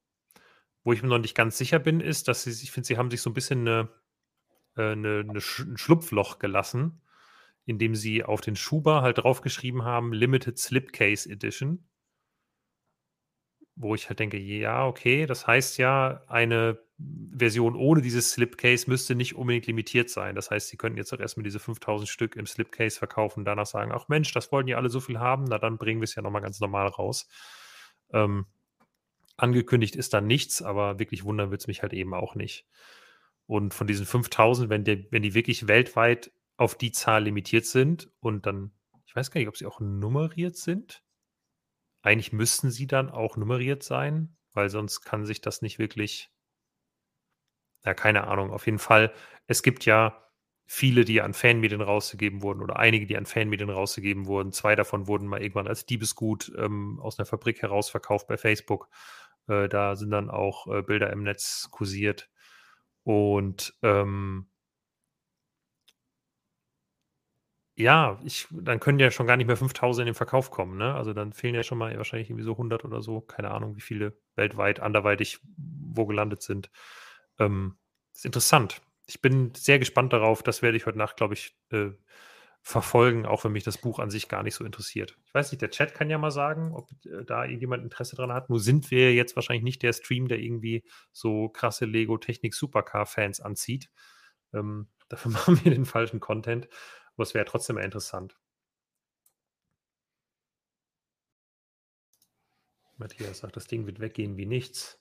Wo 0.85 0.95
ich 0.95 1.03
mir 1.03 1.11
noch 1.11 1.19
nicht 1.19 1.35
ganz 1.35 1.59
sicher 1.59 1.79
bin, 1.79 2.01
ist, 2.01 2.29
dass 2.29 2.45
sie, 2.45 2.51
ich 2.51 2.73
finde, 2.73 2.87
sie 2.87 2.97
haben 2.97 3.11
sich 3.11 3.21
so 3.21 3.29
ein 3.29 3.35
bisschen 3.35 3.69
eine, 3.69 3.91
äh, 4.79 4.93
eine, 4.93 5.19
eine 5.19 5.33
ein 5.39 5.77
Schlupfloch 5.77 6.39
gelassen, 6.39 7.03
indem 7.67 7.95
sie 7.95 8.25
auf 8.25 8.41
den 8.41 8.57
Schuber 8.57 9.03
halt 9.03 9.19
draufgeschrieben 9.19 9.85
haben, 9.85 10.15
Limited 10.15 10.59
Slipcase 10.59 11.29
Edition 11.29 11.87
wo 13.77 13.95
ich 13.95 14.09
halt 14.09 14.21
denke, 14.21 14.39
ja, 14.39 14.87
okay, 14.87 15.27
das 15.27 15.47
heißt 15.47 15.79
ja, 15.79 16.23
eine 16.29 16.79
Version 17.37 17.75
ohne 17.75 18.03
dieses 18.03 18.31
Slipcase 18.31 18.89
müsste 18.89 19.15
nicht 19.17 19.35
unbedingt 19.35 19.67
limitiert 19.67 20.11
sein. 20.11 20.37
Das 20.37 20.51
heißt, 20.51 20.69
sie 20.69 20.77
könnten 20.77 20.97
jetzt 20.97 21.13
auch 21.13 21.19
erstmal 21.19 21.43
diese 21.43 21.59
5000 21.59 22.09
Stück 22.09 22.37
im 22.37 22.47
Slipcase 22.47 22.99
verkaufen 22.99 23.41
und 23.41 23.45
danach 23.47 23.67
sagen, 23.67 23.91
ach 23.93 24.09
Mensch, 24.09 24.33
das 24.33 24.53
wollten 24.53 24.69
ja 24.69 24.77
alle 24.77 24.91
so 24.91 25.01
viel 25.01 25.19
haben, 25.19 25.45
na 25.45 25.59
dann 25.59 25.77
bringen 25.77 26.01
wir 26.01 26.05
es 26.05 26.15
ja 26.15 26.23
nochmal 26.23 26.43
ganz 26.43 26.61
normal 26.61 26.87
raus. 26.87 27.29
Ähm, 28.13 28.47
angekündigt 29.37 29.97
ist 29.97 30.15
da 30.15 30.21
nichts, 30.21 30.63
aber 30.63 30.99
wirklich 31.01 31.25
wundern 31.25 31.51
wird 31.51 31.63
es 31.63 31.67
mich 31.67 31.83
halt 31.83 31.93
eben 31.93 32.15
auch 32.15 32.37
nicht. 32.37 32.67
Und 33.47 33.75
von 33.75 33.87
diesen 33.87 34.07
5000, 34.07 34.71
wenn, 34.71 34.85
der, 34.85 34.99
wenn 35.11 35.23
die 35.23 35.35
wirklich 35.35 35.67
weltweit 35.67 36.31
auf 36.57 36.77
die 36.77 36.93
Zahl 36.93 37.25
limitiert 37.25 37.67
sind 37.67 38.11
und 38.21 38.47
dann, 38.47 38.71
ich 39.07 39.15
weiß 39.15 39.31
gar 39.31 39.41
nicht, 39.41 39.49
ob 39.49 39.57
sie 39.57 39.67
auch 39.67 39.81
nummeriert 39.81 40.57
sind. 40.57 41.03
Eigentlich 42.05 42.33
müssten 42.33 42.71
sie 42.71 42.87
dann 42.87 43.11
auch 43.11 43.37
nummeriert 43.37 43.83
sein, 43.83 44.37
weil 44.53 44.71
sonst 44.71 45.01
kann 45.01 45.25
sich 45.25 45.41
das 45.41 45.63
nicht 45.63 45.79
wirklich 45.79 46.31
ja, 47.85 47.95
keine 47.95 48.27
Ahnung. 48.27 48.51
Auf 48.51 48.67
jeden 48.67 48.79
Fall, 48.79 49.13
es 49.47 49.63
gibt 49.63 49.85
ja 49.85 50.21
viele, 50.67 51.05
die 51.05 51.21
an 51.21 51.35
Fanmedien 51.35 51.83
rausgegeben 51.83 52.43
wurden 52.43 52.63
oder 52.63 52.79
einige, 52.79 53.07
die 53.07 53.17
an 53.17 53.27
Fanmedien 53.27 53.71
rausgegeben 53.71 54.27
wurden. 54.27 54.53
Zwei 54.53 54.75
davon 54.75 55.07
wurden 55.07 55.27
mal 55.27 55.43
irgendwann 55.43 55.69
als 55.69 55.85
Diebesgut 55.85 56.53
ähm, 56.57 56.99
aus 57.01 57.19
einer 57.19 57.27
Fabrik 57.27 57.61
heraus 57.61 57.91
verkauft 57.91 58.27
bei 58.27 58.39
Facebook. 58.39 58.89
Äh, 59.49 59.69
da 59.69 59.97
sind 59.97 60.11
dann 60.11 60.31
auch 60.31 60.67
äh, 60.67 60.83
Bilder 60.83 61.11
im 61.11 61.23
Netz 61.23 61.69
kursiert. 61.71 62.31
Und 63.03 63.75
ähm, 63.83 64.47
Ja, 67.77 68.21
ich 68.25 68.47
dann 68.53 68.79
können 68.79 69.01
ja 69.01 69.11
schon 69.11 69.27
gar 69.27 69.37
nicht 69.37 69.49
mehr 69.49 69.57
5.000 69.57 70.03
in 70.03 70.07
den 70.07 70.15
Verkauf 70.15 70.51
kommen, 70.53 70.79
ne? 70.79 70.95
Also, 70.95 71.13
dann 71.13 71.33
fehlen 71.33 71.57
ja 71.57 71.65
schon 71.65 71.79
mal 71.79 71.97
wahrscheinlich 71.97 72.31
irgendwie 72.31 72.45
so 72.45 72.57
100 72.57 72.85
oder 72.85 73.03
so. 73.03 73.21
Keine 73.21 73.51
Ahnung, 73.51 73.75
wie 73.77 73.81
viele 73.81 74.17
weltweit 74.37 74.79
anderweitig 74.81 75.41
wo 75.57 76.07
gelandet 76.07 76.43
sind. 76.43 76.71
Ähm, 77.41 77.77
ist 78.15 78.25
interessant. 78.27 78.81
Ich 79.07 79.21
bin 79.21 79.53
sehr 79.57 79.79
gespannt 79.81 80.13
darauf. 80.13 80.43
Das 80.45 80.63
werde 80.63 80.77
ich 80.77 80.87
heute 80.87 80.99
Nacht, 80.99 81.17
glaube 81.17 81.35
ich, 81.35 81.57
äh, 81.71 81.91
verfolgen, 82.63 83.27
auch 83.27 83.45
wenn 83.45 83.53
mich 83.53 83.65
das 83.65 83.77
Buch 83.79 83.99
an 83.99 84.09
sich 84.11 84.29
gar 84.29 84.43
nicht 84.45 84.55
so 84.55 84.65
interessiert. 84.65 85.19
Ich 85.27 85.35
weiß 85.35 85.51
nicht, 85.53 85.61
der 85.61 85.71
Chat 85.71 85.95
kann 85.95 86.09
ja 86.11 86.17
mal 86.19 86.31
sagen, 86.31 86.73
ob 86.75 86.91
äh, 87.07 87.25
da 87.25 87.45
irgendjemand 87.45 87.83
Interesse 87.83 88.15
dran 88.17 88.33
hat. 88.33 88.51
Nur 88.51 88.61
sind 88.61 88.91
wir 88.93 89.13
jetzt 89.15 89.35
wahrscheinlich 89.37 89.65
nicht 89.65 89.83
der 89.83 89.93
Stream, 89.93 90.29
der 90.29 90.39
irgendwie 90.39 90.85
so 91.13 91.49
krasse 91.49 91.87
Lego 91.87 92.19
Technik 92.19 92.55
Supercar 92.55 93.05
Fans 93.07 93.41
anzieht. 93.41 93.91
Ähm, 94.55 94.89
dafür 95.09 95.33
machen 95.33 95.61
wir 95.65 95.73
den 95.75 95.85
falschen 95.87 96.21
Content. 96.21 96.69
Aber 97.15 97.23
es 97.23 97.35
wäre 97.35 97.45
trotzdem 97.45 97.79
interessant. 97.79 98.37
Matthias 102.97 103.39
sagt, 103.39 103.57
das 103.57 103.67
Ding 103.67 103.87
wird 103.87 104.01
weggehen 104.01 104.37
wie 104.37 104.47
nichts. 104.47 105.01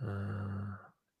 Äh, 0.00 0.68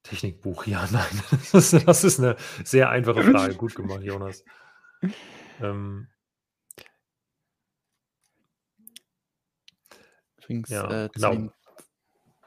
Technikbuch, 0.02 0.66
ja, 0.66 0.88
nein. 0.92 1.22
Das 1.30 1.72
ist, 1.72 1.86
das 1.86 2.04
ist, 2.04 2.18
eine 2.18 2.36
sehr 2.64 2.90
einfache 2.90 3.22
Frage. 3.22 3.54
Gut 3.54 3.74
gemacht, 3.74 4.02
Jonas. 4.02 4.44
Ähm, 5.60 6.08
Übrigens, 10.38 10.70
ja, 10.70 11.04
äh, 11.04 11.08
genau. 11.12 11.32
Dem, 11.32 11.52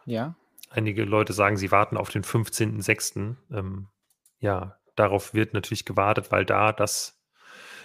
ja. 0.05 0.35
Einige 0.69 1.03
Leute 1.03 1.33
sagen, 1.33 1.57
sie 1.57 1.71
warten 1.71 1.97
auf 1.97 2.09
den 2.09 2.23
15.06. 2.23 3.35
Ähm, 3.51 3.89
ja, 4.39 4.80
darauf 5.01 5.33
wird 5.33 5.53
natürlich 5.53 5.85
gewartet, 5.85 6.31
weil 6.31 6.45
da 6.45 6.71
das 6.71 7.21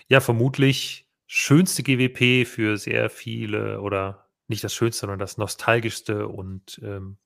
ja 0.07 0.21
vermutlich 0.21 1.11
schönste 1.27 1.83
GWP 1.83 2.47
für 2.47 2.77
sehr 2.77 3.11
viele 3.11 3.81
oder 3.81 4.29
nicht 4.49 4.63
das 4.63 4.75
schönste, 4.75 5.01
sondern 5.01 5.19
das 5.19 5.39
nostalgischste 5.39 6.29
und 6.29 6.81
ähm, 6.85 7.19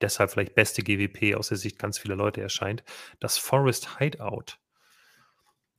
deshalb 0.00 0.30
vielleicht 0.30 0.54
beste 0.54 0.82
GWP 0.82 1.34
aus 1.34 1.48
der 1.48 1.56
Sicht 1.56 1.78
ganz 1.78 1.98
vieler 1.98 2.14
Leute 2.14 2.40
erscheint, 2.40 2.84
das 3.18 3.38
Forest 3.38 3.98
Hideout. 3.98 4.58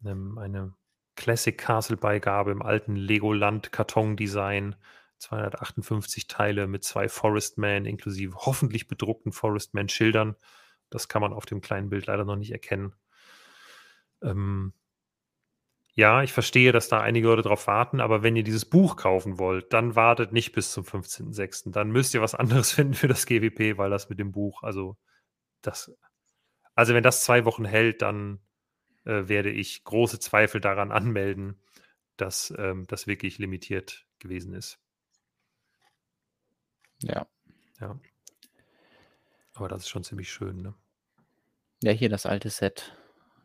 Ähm, 0.06 0.38
eine 0.38 0.74
Classic 1.16 1.58
Castle 1.58 1.98
Beigabe 1.98 2.52
im 2.52 2.62
alten 2.62 2.96
Legoland 2.96 3.72
Karton-Design. 3.72 4.76
258 5.20 6.28
Teile 6.28 6.68
mit 6.68 6.84
zwei 6.84 7.08
Forest 7.08 7.58
Man 7.58 7.86
inklusive 7.86 8.36
hoffentlich 8.36 8.90
bedruckten 8.90 9.32
Forest 9.32 9.74
Man 9.74 9.88
Schildern. 9.88 10.36
Das 10.90 11.08
kann 11.08 11.22
man 11.22 11.32
auf 11.32 11.46
dem 11.46 11.62
kleinen 11.62 11.90
Bild 11.90 12.08
leider 12.08 12.26
noch 12.26 12.36
nicht 12.36 12.52
erkennen. 12.52 12.94
Ähm, 14.24 14.74
ja, 15.96 16.24
ich 16.24 16.34
verstehe, 16.34 16.72
dass 16.72 16.88
da 16.88 17.02
einige 17.02 17.28
Leute 17.28 17.44
drauf 17.44 17.68
warten, 17.68 18.00
aber 18.00 18.24
wenn 18.24 18.36
ihr 18.36 18.44
dieses 18.44 18.66
Buch 18.66 18.96
kaufen 18.96 19.38
wollt, 19.38 19.74
dann 19.74 19.96
wartet 19.96 20.34
nicht 20.34 20.52
bis 20.54 20.72
zum 20.72 20.84
15.06. 20.84 21.72
Dann 21.72 21.92
müsst 21.92 22.16
ihr 22.16 22.22
was 22.22 22.34
anderes 22.36 22.72
finden 22.72 22.96
für 22.96 23.08
das 23.08 23.28
GWP, 23.28 23.78
weil 23.78 23.92
das 23.92 24.10
mit 24.10 24.20
dem 24.20 24.32
Buch, 24.32 24.64
also 24.64 24.98
das, 25.62 25.96
also 26.74 26.96
wenn 26.96 27.04
das 27.04 27.24
zwei 27.24 27.46
Wochen 27.46 27.66
hält, 27.66 28.02
dann 28.02 28.40
äh, 29.06 29.28
werde 29.28 29.52
ich 29.52 29.84
große 29.84 30.20
Zweifel 30.20 30.62
daran 30.62 30.92
anmelden, 30.92 31.62
dass 32.18 32.52
ähm, 32.58 32.86
das 32.88 33.06
wirklich 33.06 33.38
limitiert 33.38 34.08
gewesen 34.18 34.54
ist. 34.54 34.80
Ja. 37.04 37.28
Ja. 37.80 38.00
Aber 39.54 39.68
das 39.68 39.84
ist 39.84 39.90
schon 39.90 40.04
ziemlich 40.04 40.32
schön, 40.32 40.62
ne? 40.62 40.74
Ja, 41.84 41.92
hier 41.92 42.10
das 42.10 42.26
alte 42.26 42.50
Set 42.50 42.98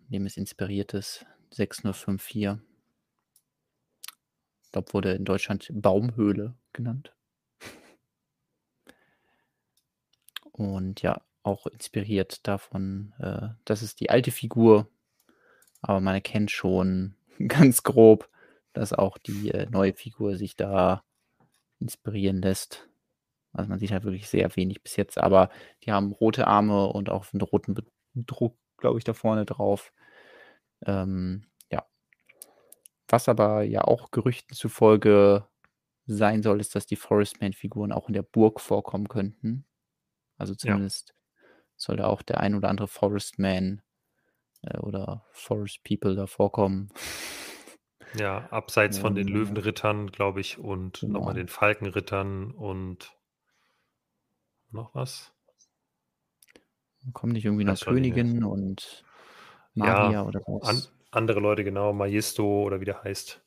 dem 0.09 0.27
es 0.27 0.37
inspiriert 0.37 0.95
ist. 0.95 1.27
6054. 1.51 2.59
Ich 4.63 4.73
glaube, 4.73 4.93
wurde 4.93 5.13
in 5.13 5.25
Deutschland 5.25 5.71
Baumhöhle 5.73 6.55
genannt. 6.73 7.15
Und 10.53 11.03
ja, 11.03 11.23
auch 11.43 11.67
inspiriert 11.67 12.47
davon, 12.47 13.15
äh, 13.19 13.49
das 13.65 13.83
ist 13.83 14.01
die 14.01 14.11
alte 14.11 14.31
Figur, 14.31 14.89
aber 15.81 16.01
man 16.01 16.15
erkennt 16.15 16.51
schon 16.51 17.15
ganz 17.49 17.83
grob, 17.83 18.29
dass 18.73 18.93
auch 18.93 19.19
die 19.19 19.51
äh, 19.51 19.69
neue 19.71 19.95
Figur 19.95 20.37
sich 20.37 20.57
da 20.57 21.05
inspirieren 21.81 22.43
lässt. 22.43 22.89
Also 23.53 23.71
man 23.71 23.79
sieht 23.79 23.93
halt 23.93 24.05
wirklich 24.05 24.29
sehr 24.29 24.55
wenig 24.57 24.83
bis 24.83 24.97
jetzt, 24.97 25.19
aber 25.19 25.51
die 25.85 25.93
haben 25.93 26.13
rote 26.13 26.47
Arme 26.47 26.87
und 26.89 27.09
auch 27.09 27.27
einen 27.33 27.41
roten 27.41 27.77
Druck, 28.15 28.57
glaube 28.77 28.99
ich, 28.99 29.05
da 29.05 29.15
vorne 29.15 29.47
drauf. 29.47 29.93
Ähm, 30.87 31.47
ja. 31.71 31.87
Was 33.09 33.29
aber 33.29 33.63
ja 33.63 33.83
auch 33.83 34.11
Gerüchten 34.11 34.55
zufolge 34.55 35.47
sein 36.07 36.43
soll, 36.43 36.61
ist, 36.61 36.75
dass 36.75 36.87
die 36.87 36.97
Forestman-Figuren 36.97 37.93
auch 37.93 38.09
in 38.09 38.15
der 38.15 38.23
Burg 38.23 38.61
vorkommen 38.61 39.09
könnten. 39.09 39.67
Also 40.37 40.55
zumindest 40.55 41.11
ja. 41.11 41.49
soll 41.77 41.97
da 41.97 42.07
auch 42.07 42.23
der 42.23 42.41
ein 42.41 42.55
oder 42.55 42.69
andere 42.69 42.89
Forestman 42.89 43.83
äh, 44.63 44.79
oder 44.79 45.25
Forest 45.33 45.85
People 45.85 46.15
da 46.15 46.27
vorkommen. 46.27 46.91
Ja, 48.15 48.49
abseits 48.51 48.99
von 48.99 49.15
den 49.15 49.29
Löwenrittern, 49.29 50.11
glaube 50.11 50.41
ich, 50.41 50.59
und 50.59 51.01
genau. 51.01 51.19
nochmal 51.19 51.35
den 51.35 51.49
Falkenrittern 51.49 52.53
und 52.53 53.15
noch 54.71 54.95
was? 54.95 55.35
Kommen 57.13 57.33
nicht 57.33 57.45
irgendwie 57.45 57.65
noch 57.65 57.79
Königin 57.79 58.45
und 58.45 59.05
Magier 59.79 60.13
ja, 60.13 60.25
oder 60.25 60.41
was? 60.47 60.69
An, 60.69 60.83
andere 61.11 61.41
Leute, 61.41 61.65
genau, 61.65 61.93
Majesto 61.93 62.65
oder 62.65 62.81
wie 62.81 62.85
der 62.85 63.03
heißt, 63.03 63.43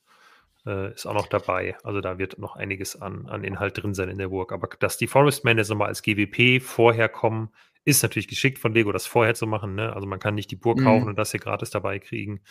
äh, 0.66 0.94
ist 0.94 1.06
auch 1.06 1.14
noch 1.14 1.28
dabei. 1.28 1.78
Also 1.84 2.02
da 2.02 2.18
wird 2.18 2.40
noch 2.40 2.56
einiges 2.56 3.02
an, 3.02 3.28
an 3.28 3.44
Inhalt 3.44 3.82
drin 3.82 3.94
sein 3.94 4.10
in 4.10 4.18
der 4.18 4.30
Burg. 4.30 4.52
Aber 4.52 4.68
dass 4.80 4.98
die 4.98 5.08
Forestmen 5.08 5.58
jetzt 5.58 5.70
nochmal 5.70 5.88
als 5.88 6.02
GWP 6.02 6.62
vorher 6.62 7.10
kommen, 7.10 7.52
ist 7.84 8.04
natürlich 8.04 8.28
geschickt 8.28 8.60
von 8.60 8.74
Lego, 8.74 8.92
das 8.92 9.08
vorher 9.08 9.34
zu 9.34 9.48
machen. 9.48 9.76
Ne? 9.76 9.94
Also 9.94 10.08
man 10.08 10.20
kann 10.20 10.36
nicht 10.36 10.52
die 10.52 10.56
Burg 10.56 10.80
mhm. 10.80 10.84
kaufen 10.84 11.08
und 11.10 11.18
das 11.18 11.32
hier 11.32 11.40
gratis 11.40 11.72
dabei 11.72 12.00
kriegen. 12.00 12.42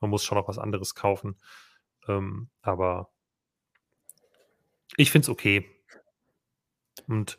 Man 0.00 0.10
muss 0.10 0.24
schon 0.24 0.36
noch 0.36 0.48
was 0.48 0.58
anderes 0.58 0.94
kaufen. 0.94 1.36
Ähm, 2.08 2.48
aber 2.62 3.10
ich 4.96 5.10
finde 5.10 5.26
es 5.26 5.28
okay. 5.28 5.68
Und 7.06 7.36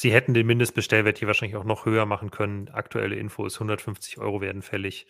Sie 0.00 0.12
hätten 0.12 0.32
den 0.32 0.46
Mindestbestellwert 0.46 1.18
hier 1.18 1.26
wahrscheinlich 1.26 1.56
auch 1.56 1.64
noch 1.64 1.84
höher 1.84 2.06
machen 2.06 2.30
können. 2.30 2.68
Aktuelle 2.68 3.16
Info 3.16 3.44
ist 3.46 3.56
150 3.56 4.18
Euro 4.18 4.40
werden 4.40 4.62
fällig. 4.62 5.08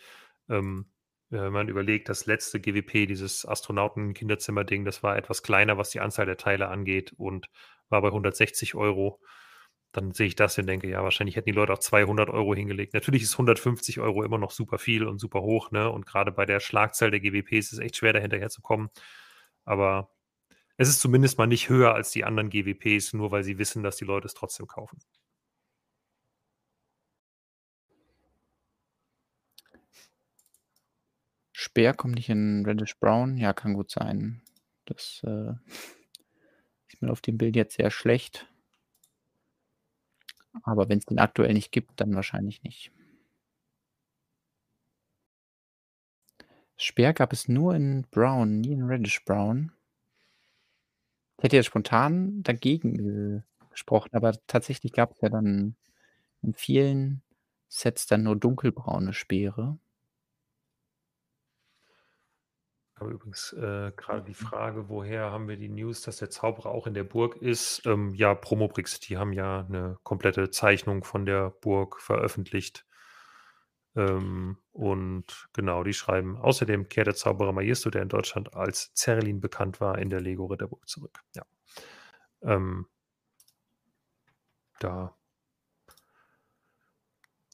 Ähm, 0.49 0.91
wenn 1.29 1.53
man 1.53 1.67
überlegt, 1.67 2.09
das 2.09 2.25
letzte 2.25 2.59
GWP, 2.59 3.05
dieses 3.05 3.45
Astronauten-Kinderzimmer-Ding, 3.45 4.83
das 4.83 5.03
war 5.03 5.15
etwas 5.15 5.43
kleiner, 5.43 5.77
was 5.77 5.91
die 5.91 5.99
Anzahl 5.99 6.25
der 6.25 6.37
Teile 6.37 6.69
angeht 6.69 7.13
und 7.17 7.49
war 7.89 8.01
bei 8.01 8.07
160 8.07 8.73
Euro. 8.75 9.21
Dann 9.91 10.11
sehe 10.11 10.27
ich 10.27 10.35
das 10.35 10.57
und 10.57 10.67
denke, 10.67 10.89
ja, 10.89 11.03
wahrscheinlich 11.03 11.35
hätten 11.35 11.47
die 11.49 11.55
Leute 11.55 11.73
auch 11.73 11.79
200 11.79 12.29
Euro 12.29 12.55
hingelegt. 12.55 12.93
Natürlich 12.93 13.23
ist 13.23 13.33
150 13.33 13.99
Euro 13.99 14.23
immer 14.23 14.37
noch 14.37 14.51
super 14.51 14.79
viel 14.79 15.05
und 15.05 15.19
super 15.19 15.41
hoch, 15.41 15.71
ne? 15.71 15.89
Und 15.89 16.05
gerade 16.05 16.31
bei 16.31 16.45
der 16.45 16.59
Schlagzahl 16.59 17.11
der 17.11 17.19
GWPs 17.19 17.67
ist 17.67 17.73
es 17.73 17.79
echt 17.79 17.97
schwer, 17.97 18.13
dahinterher 18.13 18.49
zu 18.49 18.61
kommen. 18.61 18.89
Aber 19.65 20.11
es 20.77 20.89
ist 20.89 21.01
zumindest 21.01 21.37
mal 21.37 21.47
nicht 21.47 21.69
höher 21.69 21.93
als 21.93 22.11
die 22.11 22.23
anderen 22.23 22.49
GWPs, 22.49 23.13
nur 23.13 23.31
weil 23.31 23.43
sie 23.43 23.57
wissen, 23.59 23.83
dass 23.83 23.97
die 23.97 24.05
Leute 24.05 24.27
es 24.27 24.33
trotzdem 24.33 24.67
kaufen. 24.67 24.99
Speer 31.61 31.93
kommt 31.93 32.15
nicht 32.15 32.29
in 32.29 32.65
Reddish 32.65 32.97
Brown? 32.99 33.35
Ja, 33.35 33.51
kann 33.51 33.73
gut 33.73 33.91
sein. 33.91 34.41
Das 34.85 35.19
äh, 35.25 35.51
ist 36.87 37.01
mir 37.01 37.11
auf 37.11 37.19
dem 37.19 37.37
Bild 37.37 37.57
jetzt 37.57 37.75
sehr 37.75 37.91
schlecht. 37.91 38.47
Aber 40.63 40.87
wenn 40.87 40.99
es 40.99 41.05
den 41.05 41.19
aktuell 41.19 41.53
nicht 41.53 41.73
gibt, 41.73 41.99
dann 41.99 42.15
wahrscheinlich 42.15 42.63
nicht. 42.63 42.93
Speer 46.77 47.11
gab 47.11 47.33
es 47.33 47.49
nur 47.49 47.75
in 47.75 48.07
Brown, 48.09 48.61
nie 48.61 48.71
in 48.71 48.83
Reddish 48.83 49.25
Brown. 49.25 49.73
Ich 51.39 51.43
hätte 51.43 51.57
jetzt 51.57 51.65
spontan 51.65 52.41
dagegen 52.41 53.43
gesprochen, 53.69 54.11
aber 54.13 54.31
tatsächlich 54.47 54.93
gab 54.93 55.11
es 55.11 55.19
ja 55.19 55.27
dann 55.27 55.75
in 56.41 56.53
vielen 56.53 57.21
Sets 57.67 58.07
dann 58.07 58.23
nur 58.23 58.37
dunkelbraune 58.37 59.11
Speere. 59.11 59.77
Aber 62.99 63.11
übrigens 63.11 63.53
äh, 63.53 63.91
gerade 63.95 64.23
die 64.23 64.33
Frage, 64.33 64.89
woher 64.89 65.31
haben 65.31 65.47
wir 65.47 65.55
die 65.55 65.69
News, 65.69 66.01
dass 66.01 66.17
der 66.17 66.29
Zauberer 66.29 66.69
auch 66.69 66.85
in 66.85 66.93
der 66.93 67.05
Burg 67.05 67.37
ist? 67.37 67.81
Ähm, 67.85 68.13
ja, 68.13 68.35
Promobrix, 68.35 68.99
die 68.99 69.17
haben 69.17 69.31
ja 69.31 69.65
eine 69.65 69.97
komplette 70.03 70.51
Zeichnung 70.51 71.03
von 71.05 71.25
der 71.25 71.51
Burg 71.61 72.01
veröffentlicht. 72.01 72.85
Ähm, 73.95 74.57
und 74.73 75.49
genau, 75.53 75.83
die 75.83 75.93
schreiben, 75.93 76.37
außerdem 76.37 76.89
kehrt 76.89 77.07
der 77.07 77.15
Zauberer 77.15 77.53
Majesto, 77.53 77.89
der 77.89 78.01
in 78.01 78.09
Deutschland 78.09 78.53
als 78.53 78.93
Zerlin 78.93 79.39
bekannt 79.39 79.79
war, 79.79 79.97
in 79.97 80.09
der 80.09 80.19
Lego 80.19 80.45
Ritterburg 80.45 80.87
zurück. 80.87 81.21
Ja. 81.35 81.43
Ähm, 82.41 82.87
da 84.79 85.18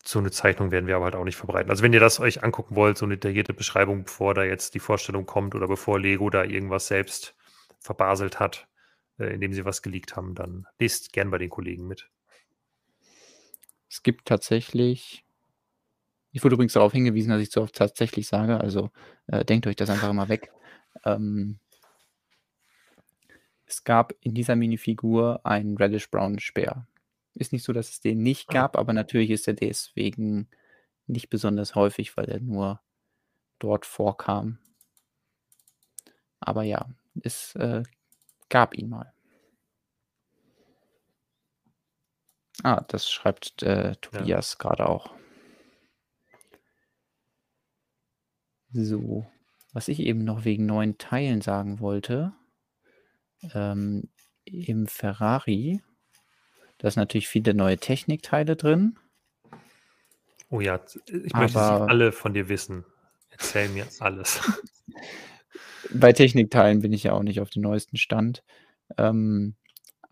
so 0.07 0.19
eine 0.19 0.32
Zeichnung 0.32 0.72
werden 0.72 0.88
wir 0.88 0.95
aber 0.95 1.06
halt 1.06 1.15
auch 1.15 1.23
nicht 1.23 1.36
verbreiten. 1.36 1.69
Also 1.69 1.84
wenn 1.84 1.94
ihr 1.94 1.99
das 1.99 2.19
euch 2.19 2.44
angucken 2.44 2.76
wollt, 2.76 2.98
so 2.98 3.06
eine 3.06 3.18
detaillierte 3.18 3.53
Beschreibung, 3.53 4.03
bevor 4.03 4.34
da 4.34 4.44
jetzt 4.44 4.76
die 4.76 4.80
Vorstellung 4.80 5.26
kommt 5.26 5.56
oder 5.56 5.68
bevor 5.68 5.99
Lego 5.99 6.30
da 6.30 6.44
irgendwas 6.44 6.88
selbst 6.88 7.36
verbaselt 7.80 8.40
hat, 8.40 8.68
äh, 9.19 9.34
indem 9.34 9.53
sie 9.53 9.65
was 9.65 9.82
geleakt 9.82 10.15
haben, 10.15 10.36
dann 10.36 10.68
lest 10.80 11.14
gern 11.14 11.32
bei 11.32 11.38
den 11.38 11.49
Kollegen 11.49 11.88
mit. 11.88 12.10
Es 13.90 14.03
gibt 14.03 14.26
tatsächlich 14.26 15.26
ich 16.36 16.44
wurde 16.44 16.56
übrigens 16.56 16.73
darauf 16.73 16.91
hingewiesen, 16.91 17.30
dass 17.30 17.41
ich 17.41 17.49
so 17.49 17.61
oft 17.61 17.73
tatsächlich 17.73 18.27
sage, 18.27 18.60
also 18.60 18.91
äh, 19.27 19.45
denkt 19.45 19.68
euch 19.68 19.77
das 19.77 19.90
einfach 19.90 20.10
immer 20.10 20.30
weg. 20.30 20.52
Ähm, 21.03 21.60
es 23.65 23.84
gab 23.84 24.14
in 24.22 24.34
dieser 24.34 24.56
Minifigur 24.56 25.45
einen 25.45 25.76
Reddish 25.76 26.10
Brown 26.10 26.40
Speer. 26.40 26.88
Ist 27.36 27.53
nicht 27.53 27.64
so, 27.64 27.74
dass 27.74 27.90
es 27.90 27.99
den 27.99 28.24
nicht 28.24 28.48
gab, 28.48 28.78
aber 28.78 28.94
natürlich 28.94 29.30
ist 29.30 29.48
er 29.48 29.53
deswegen 29.53 30.49
nicht 31.06 31.30
besonders 31.30 31.76
häufig, 31.76 32.16
weil 32.18 32.26
er 32.26 32.40
nur 32.40 32.82
dort 33.60 33.86
vorkam. 33.86 34.60
Aber 36.40 36.64
ja, 36.64 36.90
es 37.22 37.56
äh, 37.56 37.84
gab 38.49 38.74
ihn 38.74 38.90
mal. 38.90 39.14
Ah, 42.64 42.86
das 42.88 43.12
schreibt 43.12 43.64
äh, 43.64 43.95
Tobias 43.98 44.53
ja. 44.53 44.57
gerade 44.57 44.88
auch. 44.88 45.14
So, 48.72 49.26
was 49.74 49.88
ich 49.88 49.99
eben 49.99 50.24
noch 50.24 50.45
wegen 50.45 50.66
neuen 50.66 50.98
Teilen 50.98 51.41
sagen 51.41 51.80
wollte, 51.80 52.34
ähm, 53.53 54.10
im 54.45 54.88
Ferrari, 54.88 55.82
da 56.77 56.88
ist 56.88 56.95
natürlich 56.95 57.27
viele 57.27 57.53
neue 57.53 57.77
Technikteile 57.77 58.56
drin. 58.56 58.97
Oh 60.49 60.60
ja, 60.60 60.80
ich 61.07 61.34
möchte 61.34 61.60
sie 61.60 61.60
alle 61.60 62.11
von 62.11 62.34
dir 62.34 62.49
wissen. 62.49 62.85
Erzähl 63.30 63.69
mir 63.69 63.88
alles. 63.99 64.41
Bei 65.93 66.14
Technikteilen 66.14 66.81
bin 66.81 66.93
ich 66.93 67.03
ja 67.03 67.14
auch 67.14 67.23
nicht 67.23 67.39
auf 67.39 67.49
dem 67.49 67.61
neuesten 67.64 67.97
Stand. 67.97 68.43
Ähm, 68.97 69.56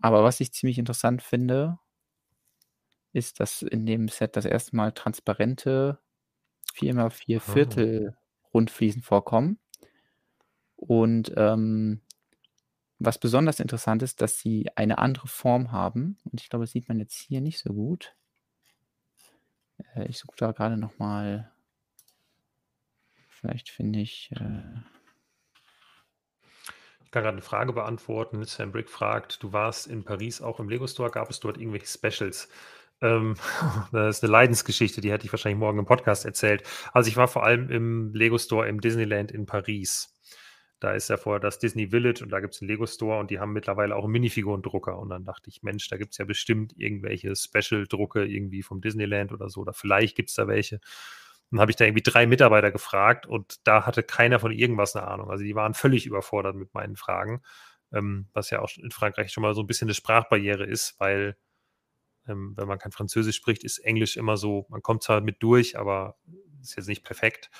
aber 0.00 0.24
was 0.24 0.40
ich 0.40 0.52
ziemlich 0.52 0.78
interessant 0.78 1.22
finde, 1.22 1.78
ist, 3.12 3.40
dass 3.40 3.62
in 3.62 3.86
dem 3.86 4.08
Set 4.08 4.36
das 4.36 4.44
erste 4.44 4.76
Mal 4.76 4.92
transparente 4.92 5.98
4x4 6.76 7.40
Viertel 7.40 8.16
Rundfliesen 8.52 9.02
vorkommen. 9.02 9.58
Und 10.76 11.32
ähm, 11.36 12.02
was 13.04 13.18
besonders 13.18 13.60
interessant 13.60 14.02
ist, 14.02 14.20
dass 14.20 14.38
sie 14.38 14.68
eine 14.76 14.98
andere 14.98 15.28
Form 15.28 15.72
haben. 15.72 16.18
Und 16.24 16.40
ich 16.40 16.48
glaube, 16.48 16.64
das 16.64 16.72
sieht 16.72 16.88
man 16.88 16.98
jetzt 16.98 17.14
hier 17.14 17.40
nicht 17.40 17.58
so 17.58 17.72
gut. 17.72 18.14
Äh, 19.94 20.06
ich 20.08 20.18
suche 20.18 20.36
da 20.36 20.52
gerade 20.52 20.76
noch 20.76 20.98
mal. 20.98 21.50
Vielleicht 23.28 23.68
finde 23.68 24.00
ich. 24.00 24.30
Äh 24.32 24.62
ich 27.04 27.10
kann 27.10 27.22
gerade 27.22 27.36
eine 27.36 27.42
Frage 27.42 27.72
beantworten. 27.72 28.44
Sam 28.44 28.72
Brick 28.72 28.88
fragt: 28.90 29.42
Du 29.42 29.52
warst 29.52 29.86
in 29.86 30.04
Paris 30.04 30.40
auch 30.40 30.60
im 30.60 30.68
Lego 30.68 30.86
Store. 30.86 31.10
Gab 31.10 31.30
es 31.30 31.40
dort 31.40 31.58
irgendwelche 31.58 31.86
Specials? 31.86 32.48
Ähm, 33.00 33.34
das 33.92 34.16
ist 34.16 34.24
eine 34.24 34.32
Leidensgeschichte, 34.32 35.00
die 35.00 35.12
hätte 35.12 35.26
ich 35.26 35.32
wahrscheinlich 35.32 35.58
morgen 35.58 35.78
im 35.78 35.86
Podcast 35.86 36.24
erzählt. 36.24 36.62
Also 36.92 37.08
ich 37.08 37.16
war 37.16 37.28
vor 37.28 37.44
allem 37.44 37.70
im 37.70 38.14
Lego 38.14 38.38
Store 38.38 38.68
im 38.68 38.80
Disneyland 38.80 39.30
in 39.30 39.46
Paris. 39.46 40.14
Da 40.84 40.92
ist 40.92 41.08
ja 41.08 41.16
vorher 41.16 41.40
das 41.40 41.58
Disney 41.58 41.88
Village 41.88 42.22
und 42.22 42.30
da 42.30 42.40
gibt 42.40 42.54
es 42.54 42.60
einen 42.60 42.68
Lego 42.68 42.86
Store 42.86 43.18
und 43.20 43.30
die 43.30 43.40
haben 43.40 43.52
mittlerweile 43.52 43.96
auch 43.96 44.04
einen 44.04 44.12
Minifigurendrucker. 44.12 44.98
Und 44.98 45.08
dann 45.10 45.24
dachte 45.24 45.48
ich, 45.50 45.62
Mensch, 45.62 45.88
da 45.88 45.96
gibt 45.96 46.12
es 46.12 46.18
ja 46.18 46.24
bestimmt 46.26 46.74
irgendwelche 46.76 47.34
Special-Drucke 47.36 48.24
irgendwie 48.24 48.62
vom 48.62 48.80
Disneyland 48.80 49.32
oder 49.32 49.48
so. 49.48 49.60
Oder 49.62 49.72
vielleicht 49.72 50.16
gibt 50.16 50.28
es 50.30 50.36
da 50.36 50.46
welche. 50.48 50.80
Dann 51.50 51.60
habe 51.60 51.70
ich 51.70 51.76
da 51.76 51.84
irgendwie 51.84 52.02
drei 52.02 52.26
Mitarbeiter 52.26 52.70
gefragt 52.70 53.26
und 53.26 53.66
da 53.66 53.86
hatte 53.86 54.02
keiner 54.02 54.40
von 54.40 54.52
irgendwas 54.52 54.96
eine 54.96 55.06
Ahnung. 55.08 55.30
Also 55.30 55.44
die 55.44 55.54
waren 55.54 55.74
völlig 55.74 56.06
überfordert 56.06 56.56
mit 56.56 56.74
meinen 56.74 56.96
Fragen, 56.96 57.42
ähm, 57.92 58.28
was 58.32 58.50
ja 58.50 58.60
auch 58.60 58.70
in 58.76 58.90
Frankreich 58.90 59.32
schon 59.32 59.42
mal 59.42 59.54
so 59.54 59.62
ein 59.62 59.66
bisschen 59.66 59.88
eine 59.88 59.94
Sprachbarriere 59.94 60.64
ist, 60.66 60.96
weil 61.00 61.36
Ähm, 62.26 62.54
wenn 62.56 62.68
man 62.68 62.78
kein 62.78 62.92
Französisch 62.92 63.36
spricht, 63.36 63.64
ist 63.64 63.78
Englisch 63.78 64.16
immer 64.16 64.36
so, 64.36 64.66
man 64.70 64.82
kommt 64.82 65.02
zwar 65.02 65.20
mit 65.20 65.42
durch, 65.42 65.78
aber 65.78 66.16
ist 66.62 66.76
jetzt 66.76 66.88
nicht 66.88 67.04
perfekt. 67.04 67.50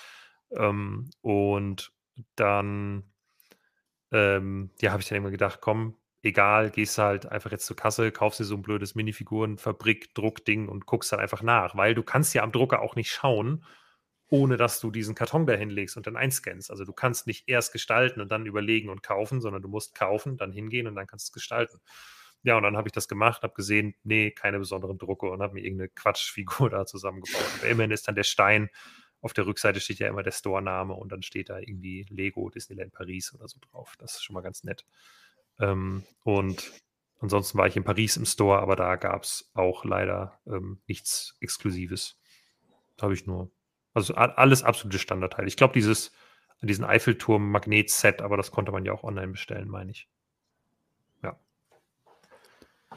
Ähm, 0.53 1.11
und 1.21 1.93
dann, 2.37 3.13
ähm, 4.15 4.71
ja, 4.81 4.93
habe 4.93 5.03
ich 5.03 5.09
dann 5.09 5.19
immer 5.19 5.33
gedacht, 5.33 5.61
komm, 5.61 5.97
egal, 6.23 6.71
gehst 6.71 6.99
halt 6.99 7.27
einfach 7.27 7.51
jetzt 7.51 7.67
zur 7.67 7.77
Kasse, 7.77 8.13
kaufst 8.13 8.41
dir 8.41 8.45
so 8.45 8.55
ein 8.55 8.63
blödes 8.63 8.95
Minifiguren-Fabrik, 8.95 10.15
Druckding 10.15 10.69
und 10.69 10.87
guckst 10.87 11.13
dann 11.13 11.21
einfach 11.21 11.43
nach, 11.43 11.77
weil 11.77 11.95
du 11.95 12.05
kannst 12.05 12.33
ja 12.33 12.43
am 12.45 12.53
Drucker 12.53 12.81
auch 12.81 12.95
nicht 12.97 13.11
schauen, 13.11 13.65
ohne 14.29 14.57
dass 14.57 14.81
du 14.81 14.91
diesen 14.91 15.15
Karton 15.17 15.47
da 15.47 15.55
hinlegst 15.55 15.97
und 15.97 16.07
dann 16.07 16.17
einscannst. 16.17 16.71
Also 16.71 16.85
du 16.85 16.93
kannst 16.93 17.27
nicht 17.27 17.49
erst 17.49 17.73
gestalten 17.73 18.21
und 18.21 18.31
dann 18.31 18.47
überlegen 18.47 18.89
und 18.89 19.03
kaufen, 19.03 19.41
sondern 19.41 19.63
du 19.63 19.69
musst 19.69 19.95
kaufen, 19.97 20.37
dann 20.37 20.53
hingehen 20.53 20.87
und 20.87 20.95
dann 20.95 21.07
kannst 21.07 21.27
du 21.27 21.31
es 21.31 21.33
gestalten. 21.33 21.81
Ja, 22.45 22.57
und 22.57 22.63
dann 22.63 22.77
habe 22.77 22.89
ich 22.89 22.93
das 22.93 23.09
gemacht, 23.09 23.43
habe 23.43 23.55
gesehen, 23.55 23.95
nee, 24.05 24.31
keine 24.31 24.59
besonderen 24.61 24.99
Drucke 24.99 25.29
und 25.31 25.43
habe 25.43 25.55
mir 25.55 25.65
irgendeine 25.65 25.89
Quatschfigur 25.89 26.71
da 26.71 26.87
zusammengebaut. 26.87 27.65
Immerhin 27.69 27.91
ist 27.91 28.07
dann 28.07 28.15
der 28.15 28.23
Stein, 28.25 28.71
auf 29.25 29.33
der 29.33 29.47
Rückseite 29.47 29.81
steht 29.81 29.99
ja 29.99 30.09
immer 30.09 30.23
der 30.23 30.33
Store-Name 30.33 30.95
und 30.95 31.11
dann 31.11 31.23
steht 31.23 31.49
da 31.49 31.59
irgendwie 31.59 32.07
Lego 32.11 32.51
Disneyland 32.51 32.93
Paris 32.93 33.35
oder 33.35 33.49
so 33.49 33.59
drauf. 33.61 33.95
Das 33.99 34.15
ist 34.15 34.23
schon 34.23 34.35
mal 34.35 34.43
ganz 34.43 34.65
nett. 34.65 34.85
Ähm, 35.59 36.05
und 36.23 36.73
ansonsten 37.21 37.59
war 37.59 37.67
ich 37.67 37.77
in 37.77 37.85
Paris 37.85 38.17
im 38.17 38.27
Store, 38.27 38.59
aber 38.61 38.77
da 38.77 38.97
gab 38.97 39.23
es 39.23 39.51
auch 39.55 39.85
leider 39.85 40.39
ähm, 40.47 40.81
nichts 40.87 41.37
Exklusives. 41.41 42.19
Da 42.97 43.05
habe 43.05 43.15
ich 43.15 43.27
nur, 43.27 43.51
also 43.95 44.15
alles 44.15 44.63
absolute 44.63 44.99
Standardteile. 44.99 45.49
Ich 45.49 45.57
glaube, 45.57 45.75
dieses, 45.75 46.13
diesen 46.61 46.85
Eiffelturm-Magnet-Set, 46.85 48.23
aber 48.23 48.37
das 48.37 48.51
konnte 48.51 48.73
man 48.73 48.85
ja 48.85 48.93
auch 48.93 49.05
online 49.05 49.33
bestellen, 49.33 49.69
meine 49.69 49.91
ich. 49.91 50.09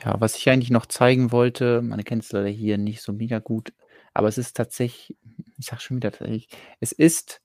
Ja, 0.03 0.15
was 0.19 0.37
ich 0.37 0.49
eigentlich 0.49 0.69
noch 0.69 0.85
zeigen 0.85 1.31
wollte, 1.31 1.81
man 1.81 2.03
kennt 2.03 2.23
es 2.23 2.31
leider 2.31 2.49
hier 2.49 2.77
nicht 2.77 3.01
so 3.01 3.13
mega 3.13 3.39
gut, 3.39 3.73
aber 4.13 4.27
es 4.27 4.37
ist 4.37 4.55
tatsächlich, 4.55 5.17
ich 5.57 5.65
sage 5.65 5.81
schon 5.81 5.97
wieder 5.97 6.11
tatsächlich, 6.11 6.47
es 6.79 6.91
ist 6.91 7.41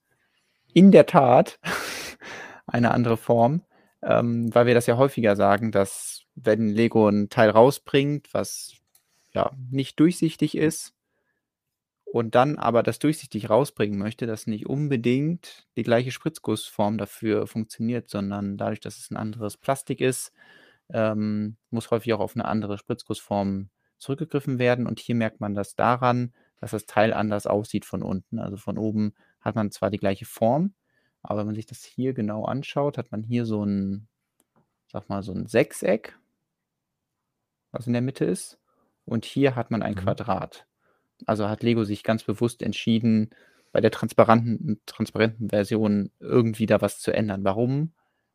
in 0.73 0.91
der 0.91 1.05
Tat 1.05 1.59
eine 2.67 2.91
andere 2.91 3.17
Form, 3.17 3.63
ähm, 4.01 4.53
weil 4.53 4.65
wir 4.65 4.73
das 4.73 4.87
ja 4.87 4.97
häufiger 4.97 5.35
sagen, 5.35 5.71
dass 5.71 6.23
wenn 6.35 6.69
Lego 6.69 7.07
ein 7.07 7.29
Teil 7.29 7.49
rausbringt, 7.49 8.33
was 8.33 8.73
ja 9.33 9.51
nicht 9.69 9.99
durchsichtig 9.99 10.57
ist 10.57 10.93
und 12.05 12.35
dann 12.35 12.57
aber 12.57 12.83
das 12.83 12.99
durchsichtig 12.99 13.49
rausbringen 13.49 13.97
möchte, 13.97 14.27
dass 14.27 14.47
nicht 14.47 14.67
unbedingt 14.67 15.67
die 15.75 15.83
gleiche 15.83 16.11
Spritzgussform 16.11 16.97
dafür 16.97 17.47
funktioniert, 17.47 18.09
sondern 18.09 18.57
dadurch, 18.57 18.79
dass 18.79 18.97
es 18.97 19.09
ein 19.09 19.17
anderes 19.17 19.57
Plastik 19.57 20.01
ist, 20.01 20.31
ähm, 20.89 21.57
muss 21.71 21.89
häufig 21.91 22.13
auch 22.13 22.19
auf 22.19 22.35
eine 22.35 22.45
andere 22.45 22.77
Spritzgussform 22.77 23.69
zurückgegriffen 23.97 24.59
werden. 24.59 24.85
Und 24.85 24.99
hier 24.99 25.15
merkt 25.15 25.39
man 25.39 25.55
das 25.55 25.75
daran, 25.75 26.33
dass 26.63 26.71
das 26.71 26.85
Teil 26.85 27.11
anders 27.11 27.45
aussieht 27.45 27.83
von 27.83 28.01
unten. 28.01 28.39
Also 28.39 28.55
von 28.55 28.77
oben 28.77 29.13
hat 29.41 29.53
man 29.55 29.69
zwar 29.69 29.89
die 29.89 29.97
gleiche 29.97 30.23
Form, 30.23 30.73
aber 31.21 31.39
wenn 31.39 31.47
man 31.47 31.55
sich 31.55 31.65
das 31.65 31.83
hier 31.83 32.13
genau 32.13 32.45
anschaut, 32.45 32.97
hat 32.97 33.11
man 33.11 33.21
hier 33.21 33.45
so 33.45 33.65
ein, 33.65 34.07
sag 34.87 35.09
mal, 35.09 35.23
so 35.23 35.33
ein 35.33 35.45
Sechseck, 35.45 36.17
was 37.73 37.85
in 37.85 37.91
der 37.91 38.01
Mitte 38.01 38.23
ist. 38.23 38.59
Und 39.03 39.25
hier 39.25 39.57
hat 39.57 39.71
man 39.71 39.81
ein 39.81 39.95
mhm. 39.95 39.97
Quadrat. 39.97 40.65
Also 41.25 41.49
hat 41.49 41.63
Lego 41.63 41.83
sich 41.83 42.01
ganz 42.01 42.23
bewusst 42.23 42.61
entschieden, 42.61 43.31
bei 43.73 43.81
der 43.81 43.91
transparenten, 43.91 44.79
transparenten 44.85 45.49
Version 45.49 46.11
irgendwie 46.21 46.65
da 46.65 46.79
was 46.79 46.99
zu 46.99 47.11
ändern. 47.11 47.43
Warum? 47.43 47.91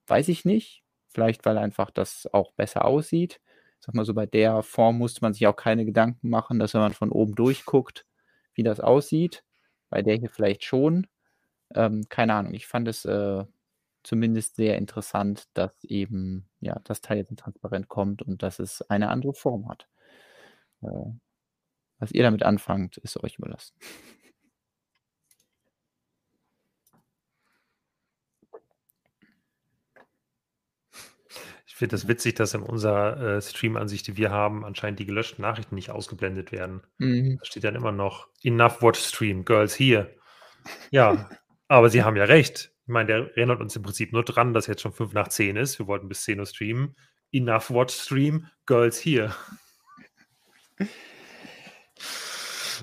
Weiß 0.07 0.29
ich 0.29 0.45
nicht. 0.45 0.83
Vielleicht, 1.07 1.47
weil 1.47 1.57
einfach 1.57 1.91
das 1.91 2.29
auch 2.31 2.53
besser 2.53 2.85
aussieht. 2.85 3.41
Sag 3.81 3.95
mal 3.95 4.05
so, 4.05 4.13
bei 4.13 4.27
der 4.27 4.63
Form 4.63 4.99
musste 4.99 5.23
man 5.23 5.33
sich 5.33 5.47
auch 5.47 5.57
keine 5.57 5.87
Gedanken 5.87 6.29
machen, 6.29 6.59
dass 6.59 6.75
wenn 6.75 6.83
man 6.83 6.93
von 6.93 7.11
oben 7.11 7.35
durchguckt, 7.35 8.05
wie 8.59 8.65
das 8.65 8.81
aussieht. 8.81 9.45
Bei 9.89 10.03
der 10.03 10.17
hier 10.17 10.29
vielleicht 10.29 10.65
schon. 10.65 11.07
Ähm, 11.75 12.09
keine 12.11 12.35
Ahnung. 12.35 12.53
Ich 12.55 12.67
fand 12.67 12.89
es 12.89 13.05
äh, 13.07 13.45
zumindest 14.03 14.57
sehr 14.57 14.77
interessant, 14.77 15.49
dass 15.55 15.73
eben 15.85 16.49
ja 16.61 16.79
das 16.85 17.01
Teil 17.01 17.19
jetzt 17.19 17.35
transparent 17.37 17.89
kommt 17.89 18.21
und 18.21 18.43
dass 18.43 18.59
es 18.59 18.83
eine 18.83 19.09
andere 19.11 19.33
Form 19.33 19.69
hat. 19.69 19.89
Äh, 20.83 20.89
was 21.99 22.13
ihr 22.13 22.23
damit 22.23 22.43
anfangt, 22.43 22.99
ist 22.99 23.23
euch 23.23 23.37
überlassen. 23.39 23.75
finde 31.79 31.95
das 31.95 32.09
witzig, 32.09 32.35
dass 32.35 32.55
in 32.55 32.63
unserer 32.63 33.37
äh, 33.37 33.41
Stream-Ansicht, 33.41 34.07
die 34.09 34.17
wir 34.17 34.31
haben, 34.31 34.65
anscheinend 34.65 34.99
die 34.99 35.07
gelöschten 35.07 35.43
Nachrichten 35.43 35.77
nicht 35.77 35.91
ausgeblendet 35.91 36.51
werden. 36.51 36.83
Mhm. 36.99 37.39
Da 37.39 37.45
steht 37.45 37.65
dann 37.65 37.77
immer 37.77 37.93
noch 37.93 38.29
Enough 38.43 38.83
Watch 38.83 39.01
Stream, 39.01 39.45
Girls 39.45 39.79
here. 39.79 40.15
Ja, 40.91 41.31
aber 41.69 41.89
sie 41.89 42.03
haben 42.03 42.17
ja 42.17 42.25
recht. 42.25 42.73
Ich 42.83 42.93
meine, 42.93 43.07
der 43.07 43.17
erinnert 43.37 43.61
uns 43.61 43.77
im 43.77 43.83
Prinzip 43.83 44.13
nur 44.13 44.25
dran, 44.25 44.55
dass 44.55 44.67
jetzt 44.67 44.83
schon 44.83 44.93
5 44.93 45.13
nach 45.13 45.29
10 45.29 45.57
ist. 45.57 45.79
Wir 45.79 45.87
wollten 45.87 46.09
bis 46.09 46.23
10 46.23 46.41
Uhr 46.41 46.47
streamen. 46.47 46.97
Enough 47.31 47.71
Watch 47.71 47.95
Stream, 47.95 48.47
Girls 48.67 48.99
here. 49.05 49.35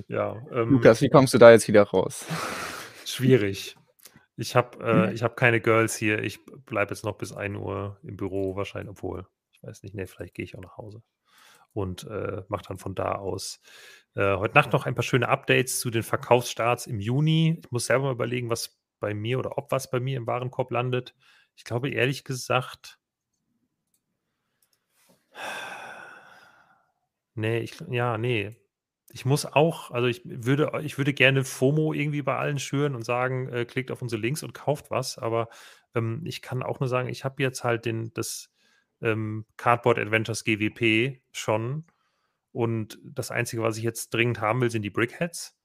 ja. 0.07 0.35
Ähm, 0.51 0.69
Lukas, 0.69 1.01
wie 1.01 1.09
kommst 1.09 1.33
du 1.33 1.37
da 1.37 1.51
jetzt 1.51 1.67
wieder 1.67 1.83
raus? 1.83 2.25
Schwierig. 3.05 3.75
Ich 4.37 4.55
habe 4.55 4.83
äh, 4.83 5.11
mhm. 5.11 5.17
hab 5.17 5.37
keine 5.37 5.61
Girls 5.61 5.95
hier. 5.95 6.21
Ich 6.23 6.45
bleibe 6.45 6.93
jetzt 6.93 7.05
noch 7.05 7.17
bis 7.17 7.31
1 7.31 7.57
Uhr 7.57 7.99
im 8.03 8.17
Büro 8.17 8.55
wahrscheinlich, 8.55 8.89
obwohl, 8.89 9.27
ich 9.51 9.63
weiß 9.63 9.83
nicht, 9.83 9.95
nee, 9.95 10.07
vielleicht 10.07 10.33
gehe 10.33 10.43
ich 10.43 10.57
auch 10.57 10.61
nach 10.61 10.77
Hause 10.77 11.01
und 11.73 12.05
äh, 12.05 12.43
mache 12.47 12.63
dann 12.67 12.77
von 12.77 12.95
da 12.95 13.13
aus 13.15 13.61
äh, 14.15 14.35
heute 14.37 14.55
Nacht 14.55 14.73
noch 14.73 14.85
ein 14.85 14.95
paar 14.95 15.03
schöne 15.03 15.29
Updates 15.29 15.79
zu 15.79 15.89
den 15.89 16.03
Verkaufsstarts 16.03 16.87
im 16.87 16.99
Juni. 16.99 17.59
Ich 17.63 17.71
muss 17.71 17.85
selber 17.87 18.05
mal 18.05 18.13
überlegen, 18.13 18.49
was 18.49 18.77
bei 18.99 19.13
mir 19.13 19.39
oder 19.39 19.57
ob 19.57 19.71
was 19.71 19.89
bei 19.89 19.99
mir 19.99 20.17
im 20.17 20.27
Warenkorb 20.27 20.71
landet. 20.71 21.15
Ich 21.55 21.63
glaube 21.65 21.89
ehrlich 21.89 22.23
gesagt, 22.23 22.99
nee, 27.35 27.59
ich, 27.59 27.77
ja, 27.89 28.17
nee, 28.17 28.55
ich 29.15 29.23
muss 29.23 29.45
auch, 29.45 29.91
also 29.91 30.07
ich 30.09 30.23
würde, 30.25 30.73
ich 30.83 30.97
würde 30.97 31.13
gerne 31.13 31.45
FOMO 31.45 31.93
irgendwie 31.93 32.21
bei 32.21 32.35
allen 32.35 32.59
schüren 32.59 32.95
und 32.95 33.05
sagen, 33.05 33.47
äh, 33.47 33.63
klickt 33.63 33.89
auf 33.89 34.01
unsere 34.01 34.21
Links 34.21 34.43
und 34.43 34.53
kauft 34.53 34.91
was, 34.91 35.17
aber 35.17 35.47
ähm, 35.95 36.21
ich 36.25 36.41
kann 36.41 36.61
auch 36.61 36.81
nur 36.81 36.89
sagen, 36.89 37.07
ich 37.07 37.23
habe 37.23 37.41
jetzt 37.41 37.63
halt 37.63 37.85
den, 37.85 38.13
das 38.13 38.51
ähm, 39.01 39.45
Cardboard 39.55 39.99
Adventures 39.99 40.43
GWP 40.43 41.21
schon 41.31 41.85
und 42.51 42.99
das 43.05 43.31
Einzige, 43.31 43.63
was 43.63 43.77
ich 43.77 43.85
jetzt 43.85 44.13
dringend 44.13 44.41
haben 44.41 44.59
will, 44.59 44.69
sind 44.69 44.81
die 44.81 44.89
Brickheads. 44.89 45.55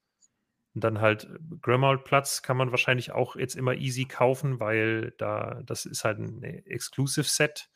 Und 0.73 0.85
dann 0.85 1.01
halt 1.01 1.27
Grimald 1.61 2.05
Platz 2.05 2.43
kann 2.43 2.55
man 2.55 2.71
wahrscheinlich 2.71 3.11
auch 3.11 3.35
jetzt 3.35 3.55
immer 3.55 3.73
easy 3.73 4.05
kaufen, 4.05 4.61
weil 4.61 5.11
da, 5.17 5.61
das 5.65 5.85
ist 5.85 6.05
halt 6.05 6.19
ein 6.19 6.41
Exclusive 6.41 7.27
Set. 7.27 7.69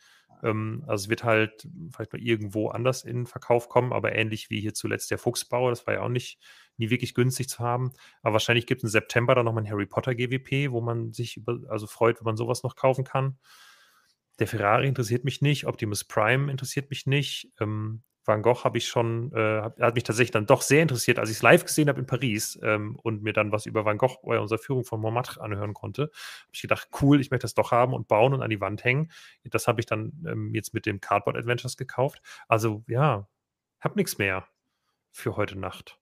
Ähm, 0.44 0.84
also 0.88 1.06
es 1.06 1.10
wird 1.10 1.24
halt 1.24 1.68
vielleicht 1.91 2.14
mal 2.14 2.22
irgendwo 2.22 2.70
anders 2.70 3.03
in 3.03 3.26
Verkauf 3.26 3.70
kommen, 3.70 3.94
aber 3.94 4.16
ähnlich 4.16 4.49
wie 4.49 4.60
hier 4.60 4.74
zuletzt 4.74 5.12
der 5.12 5.18
Fuchsbau, 5.18 5.70
das 5.70 5.86
war 5.88 5.95
ja 5.95 6.02
auch 6.02 6.10
nicht 6.10 6.40
nie 6.78 6.90
wirklich 6.90 7.14
günstig 7.14 7.49
zu 7.49 7.60
haben. 7.60 7.91
Aber 8.22 8.34
wahrscheinlich 8.34 8.66
gibt 8.66 8.84
es 8.84 8.90
im 8.90 8.90
September 8.90 9.36
dann 9.36 9.45
nochmal 9.45 9.64
ein 9.64 9.70
Harry 9.70 9.86
Potter 9.86 10.16
GWP, 10.16 10.72
wo 10.72 10.82
man 10.82 11.14
sich 11.14 11.38
über, 11.38 11.60
also 11.70 11.88
freut, 11.88 12.20
wenn 12.20 12.26
man 12.26 12.38
sowas 12.38 12.64
noch 12.64 12.76
kaufen 12.76 13.03
kann. 13.03 13.38
Der 14.40 14.48
Ferrari 14.48 14.88
interessiert 14.88 15.24
mich 15.24 15.41
nicht, 15.41 15.66
Optimus 15.66 16.03
Prime 16.03 16.52
interessiert 16.52 16.90
mich 16.90 17.06
nicht. 17.06 17.49
Ähm, 17.60 18.03
Van 18.26 18.41
Gogh 18.41 18.64
habe 18.64 18.77
ich 18.77 18.88
schon, 18.88 19.31
äh, 19.34 19.61
hat 19.61 19.95
mich 19.95 20.03
tatsächlich 20.03 20.31
dann 20.31 20.45
doch 20.45 20.61
sehr 20.61 20.81
interessiert, 20.81 21.19
als 21.19 21.30
ich 21.30 21.38
es 21.38 21.41
live 21.43 21.64
gesehen 21.64 21.89
habe 21.89 21.99
in 21.99 22.06
Paris 22.06 22.60
ähm, 22.64 22.97
und 23.03 23.22
mir 23.23 23.34
dann 23.34 23.52
was 23.52 23.65
über 23.65 23.85
Van 23.85 23.97
Gogh 23.97 24.18
bei 24.23 24.39
unserer 24.39 24.60
Führung 24.60 24.84
von 24.84 24.99
Montmartre 24.99 25.41
anhören 25.41 25.73
konnte. 25.73 26.03
Habe 26.03 26.52
ich 26.53 26.61
gedacht, 26.61 26.89
cool, 27.02 27.22
ich 27.22 27.31
möchte 27.31 27.43
das 27.43 27.53
doch 27.53 27.72
haben 27.72 27.93
und 27.93 28.07
bauen 28.07 28.34
und 28.34 28.41
an 28.41 28.49
die 28.49 28.61
Wand 28.61 28.84
hängen. 28.84 29.11
Das 29.43 29.68
habe 29.68 29.80
ich 29.80 29.85
dann 29.85 30.14
ähm, 30.27 30.53
jetzt 30.53 30.73
mit 30.73 30.85
dem 30.85 30.99
Cardboard 31.02 31.38
Adventures 31.38 31.77
gekauft. 31.77 32.22
Also 32.47 32.84
ja, 32.88 33.27
habe 33.80 33.95
nichts 33.95 34.18
mehr 34.18 34.47
für 35.11 35.35
heute 35.35 35.57
Nacht. 35.57 35.99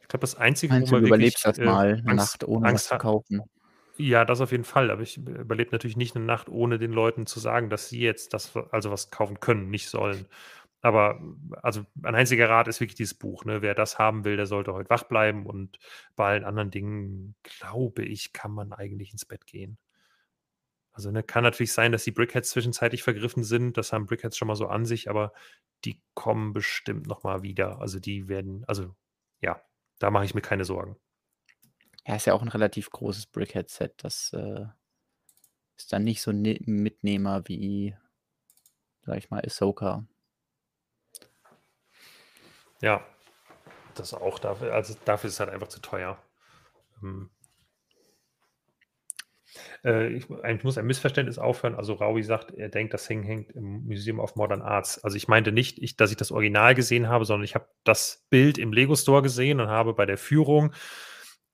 Ich 0.00 0.08
glaube, 0.08 0.20
das 0.22 0.34
Einzige, 0.36 0.72
Meinst 0.74 0.90
wo 0.90 0.96
man 0.96 1.02
du 1.02 1.08
überlebst 1.08 1.44
wirklich, 1.44 1.56
das 1.56 1.58
äh, 1.58 1.70
mal 1.70 1.90
äh, 1.90 2.02
eine 2.04 2.14
Nacht 2.14 2.44
ohne 2.44 2.68
Angst 2.68 2.90
was 2.90 2.98
zu 2.98 3.02
kaufen. 3.02 3.42
Ja, 3.96 4.24
das 4.24 4.40
auf 4.40 4.50
jeden 4.50 4.64
Fall. 4.64 4.90
Aber 4.90 5.02
ich 5.02 5.18
überlebe 5.18 5.70
natürlich 5.70 5.96
nicht 5.96 6.16
eine 6.16 6.24
Nacht, 6.24 6.48
ohne 6.48 6.78
den 6.78 6.92
Leuten 6.92 7.26
zu 7.26 7.38
sagen, 7.38 7.70
dass 7.70 7.88
sie 7.88 8.00
jetzt 8.00 8.34
das, 8.34 8.56
also 8.56 8.90
was 8.90 9.10
kaufen 9.10 9.38
können, 9.40 9.70
nicht 9.70 9.88
sollen. 9.88 10.26
Aber 10.80 11.20
also 11.62 11.86
ein 12.02 12.14
einziger 12.14 12.48
Rat 12.50 12.68
ist 12.68 12.80
wirklich 12.80 12.96
dieses 12.96 13.14
Buch. 13.14 13.44
Ne? 13.44 13.62
Wer 13.62 13.74
das 13.74 13.98
haben 13.98 14.24
will, 14.24 14.36
der 14.36 14.46
sollte 14.46 14.74
heute 14.74 14.90
wach 14.90 15.04
bleiben. 15.04 15.46
Und 15.46 15.78
bei 16.16 16.26
allen 16.26 16.44
anderen 16.44 16.70
Dingen, 16.70 17.36
glaube 17.42 18.04
ich, 18.04 18.32
kann 18.32 18.50
man 18.52 18.72
eigentlich 18.72 19.12
ins 19.12 19.24
Bett 19.24 19.46
gehen. 19.46 19.78
Also 20.92 21.10
ne, 21.10 21.22
kann 21.22 21.42
natürlich 21.42 21.72
sein, 21.72 21.90
dass 21.92 22.04
die 22.04 22.12
Brickheads 22.12 22.50
zwischenzeitlich 22.50 23.02
vergriffen 23.02 23.44
sind. 23.44 23.76
Das 23.76 23.92
haben 23.92 24.06
Brickheads 24.06 24.36
schon 24.36 24.48
mal 24.48 24.56
so 24.56 24.68
an 24.68 24.84
sich, 24.84 25.10
aber 25.10 25.32
die 25.84 26.00
kommen 26.14 26.52
bestimmt 26.52 27.06
noch 27.06 27.24
mal 27.24 27.42
wieder. 27.42 27.80
Also 27.80 27.98
die 27.98 28.28
werden, 28.28 28.64
also 28.66 28.94
ja, 29.40 29.60
da 29.98 30.10
mache 30.10 30.24
ich 30.24 30.34
mir 30.34 30.40
keine 30.42 30.64
Sorgen. 30.64 30.96
Ja, 32.06 32.16
ist 32.16 32.26
ja 32.26 32.34
auch 32.34 32.42
ein 32.42 32.48
relativ 32.48 32.90
großes 32.90 33.26
Brickhead-Set. 33.26 34.04
Das 34.04 34.32
äh, 34.34 34.66
ist 35.76 35.92
dann 35.92 36.04
nicht 36.04 36.20
so 36.20 36.30
ein 36.30 36.42
Mitnehmer 36.66 37.48
wie, 37.48 37.96
sag 39.02 39.16
ich 39.16 39.30
mal, 39.30 39.42
Ahsoka. 39.44 40.06
Ja, 42.82 43.04
das 43.94 44.12
auch 44.12 44.38
dafür, 44.38 44.74
also 44.74 44.94
dafür 45.04 45.28
ist 45.28 45.34
es 45.34 45.40
halt 45.40 45.50
einfach 45.50 45.68
zu 45.68 45.80
teuer. 45.80 46.18
Hm. 47.00 47.30
Ich, 49.84 50.28
ich, 50.28 50.64
muss 50.64 50.78
ein 50.78 50.86
Missverständnis 50.86 51.38
aufhören. 51.38 51.74
Also 51.74 51.94
Raui 51.94 52.22
sagt, 52.22 52.52
er 52.52 52.70
denkt, 52.70 52.92
das 52.92 53.06
Ding 53.06 53.22
hängt 53.22 53.52
im 53.52 53.84
Museum 53.86 54.18
of 54.18 54.34
Modern 54.34 54.62
Arts. 54.62 55.02
Also 55.04 55.16
ich 55.16 55.28
meinte 55.28 55.52
nicht, 55.52 55.78
ich, 55.78 55.96
dass 55.96 56.10
ich 56.10 56.16
das 56.16 56.32
Original 56.32 56.74
gesehen 56.74 57.08
habe, 57.08 57.24
sondern 57.24 57.44
ich 57.44 57.54
habe 57.54 57.68
das 57.84 58.26
Bild 58.30 58.58
im 58.58 58.72
Lego 58.72 58.96
Store 58.96 59.22
gesehen 59.22 59.60
und 59.60 59.68
habe 59.68 59.94
bei 59.94 60.06
der 60.06 60.18
Führung 60.18 60.72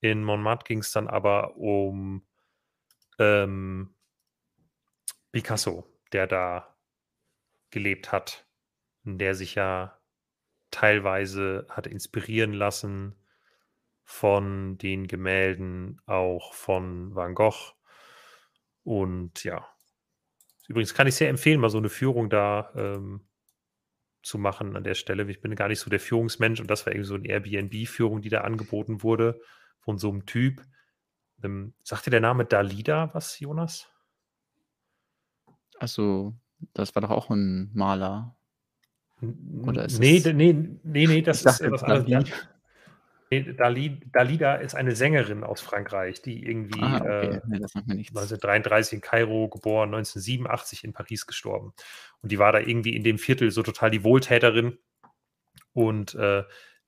in 0.01 0.24
Montmartre 0.24 0.66
ging 0.66 0.78
es 0.78 0.93
dann 0.93 1.09
aber 1.09 1.56
um 1.56 2.27
ähm, 3.18 3.94
Picasso, 5.32 5.86
der 6.12 6.27
da 6.27 6.77
gelebt 7.70 8.10
hat, 8.10 8.47
der 9.05 9.35
sich 9.35 9.55
ja 9.55 9.98
teilweise 10.70 11.66
hat 11.68 11.86
inspirieren 11.86 12.52
lassen 12.52 13.14
von 14.05 14.78
den 14.78 15.06
Gemälden 15.06 16.01
auch 16.06 16.55
von 16.55 17.14
Van 17.14 17.35
Gogh. 17.35 17.74
Und 18.82 19.44
ja, 19.44 19.68
übrigens 20.66 20.94
kann 20.94 21.06
ich 21.06 21.14
sehr 21.14 21.28
empfehlen, 21.28 21.60
mal 21.60 21.70
so 21.70 21.78
eine 21.78 21.90
Führung 21.90 22.31
da 22.31 22.72
ähm, 22.74 23.28
zu 24.22 24.39
machen 24.39 24.77
an 24.77 24.85
der 24.85 24.94
Stelle. 24.94 25.31
Ich 25.31 25.40
bin 25.40 25.55
gar 25.55 25.68
nicht 25.68 25.78
so 25.78 25.90
der 25.90 26.01
Führungsmensch 26.01 26.60
und 26.60 26.70
das 26.70 26.86
war 26.86 26.93
irgendwie 26.93 27.09
so 27.09 27.14
eine 27.14 27.28
Airbnb-Führung, 27.28 28.22
die 28.22 28.31
da 28.31 28.40
angeboten 28.40 29.02
wurde 29.02 29.40
von 29.81 29.98
so 29.98 30.11
einem 30.11 30.27
Typ. 30.27 30.62
Ähm, 31.43 31.74
sagt 31.82 32.07
dir 32.07 32.11
der 32.11 32.20
Name 32.20 32.44
Dalida 32.44 33.15
was, 33.15 33.40
Jonas? 33.40 33.89
Also, 35.78 36.35
das 36.74 36.94
war 36.94 37.02
doch 37.02 37.11
auch 37.11 37.31
ein 37.31 37.70
Maler. 37.73 38.36
Oder 39.62 39.86
ist 39.86 39.98
nee, 39.98 40.19
es... 40.19 40.27
nee, 40.27 40.52
nee, 40.82 41.07
nee, 41.07 41.23
das 41.23 41.44
ist 41.44 41.61
etwas 41.61 41.82
anderes. 41.82 42.31
Dali, 43.31 44.01
Dalida 44.12 44.57
ist 44.57 44.74
eine 44.74 44.97
Sängerin 44.97 45.44
aus 45.44 45.61
Frankreich, 45.61 46.20
die 46.20 46.44
irgendwie 46.44 46.81
ah, 46.82 46.97
okay. 46.97 47.27
äh, 47.36 47.40
nee, 47.47 47.57
1933 48.09 48.94
in 48.94 49.01
Kairo 49.01 49.48
geboren, 49.48 49.94
1987 49.94 50.82
in 50.82 50.93
Paris 50.93 51.27
gestorben. 51.27 51.73
Und 52.23 52.32
die 52.32 52.40
war 52.40 52.51
da 52.51 52.59
irgendwie 52.59 52.97
in 52.97 53.05
dem 53.05 53.19
Viertel 53.19 53.52
so 53.52 53.62
total 53.62 53.93
die 53.93 54.02
Wohltäterin. 54.02 54.78
Und 55.73 56.16
äh, 56.16 56.43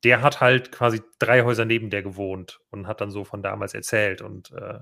der 0.04 0.22
hat 0.22 0.40
halt 0.40 0.72
quasi 0.72 1.00
drei 1.18 1.42
Häuser 1.42 1.64
neben 1.64 1.90
der 1.90 2.02
gewohnt 2.02 2.60
und 2.70 2.86
hat 2.86 3.00
dann 3.00 3.10
so 3.10 3.24
von 3.24 3.42
damals 3.42 3.74
erzählt. 3.74 4.20
Und 4.20 4.50
äh, 4.52 4.80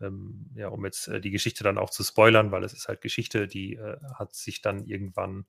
ähm, 0.00 0.50
ja, 0.54 0.68
um 0.68 0.84
jetzt 0.84 1.08
äh, 1.08 1.20
die 1.20 1.30
Geschichte 1.30 1.64
dann 1.64 1.78
auch 1.78 1.90
zu 1.90 2.02
spoilern, 2.02 2.52
weil 2.52 2.64
es 2.64 2.72
ist 2.72 2.88
halt 2.88 3.00
Geschichte, 3.00 3.46
die 3.46 3.74
äh, 3.74 3.98
hat 4.14 4.34
sich 4.34 4.62
dann 4.62 4.84
irgendwann 4.86 5.46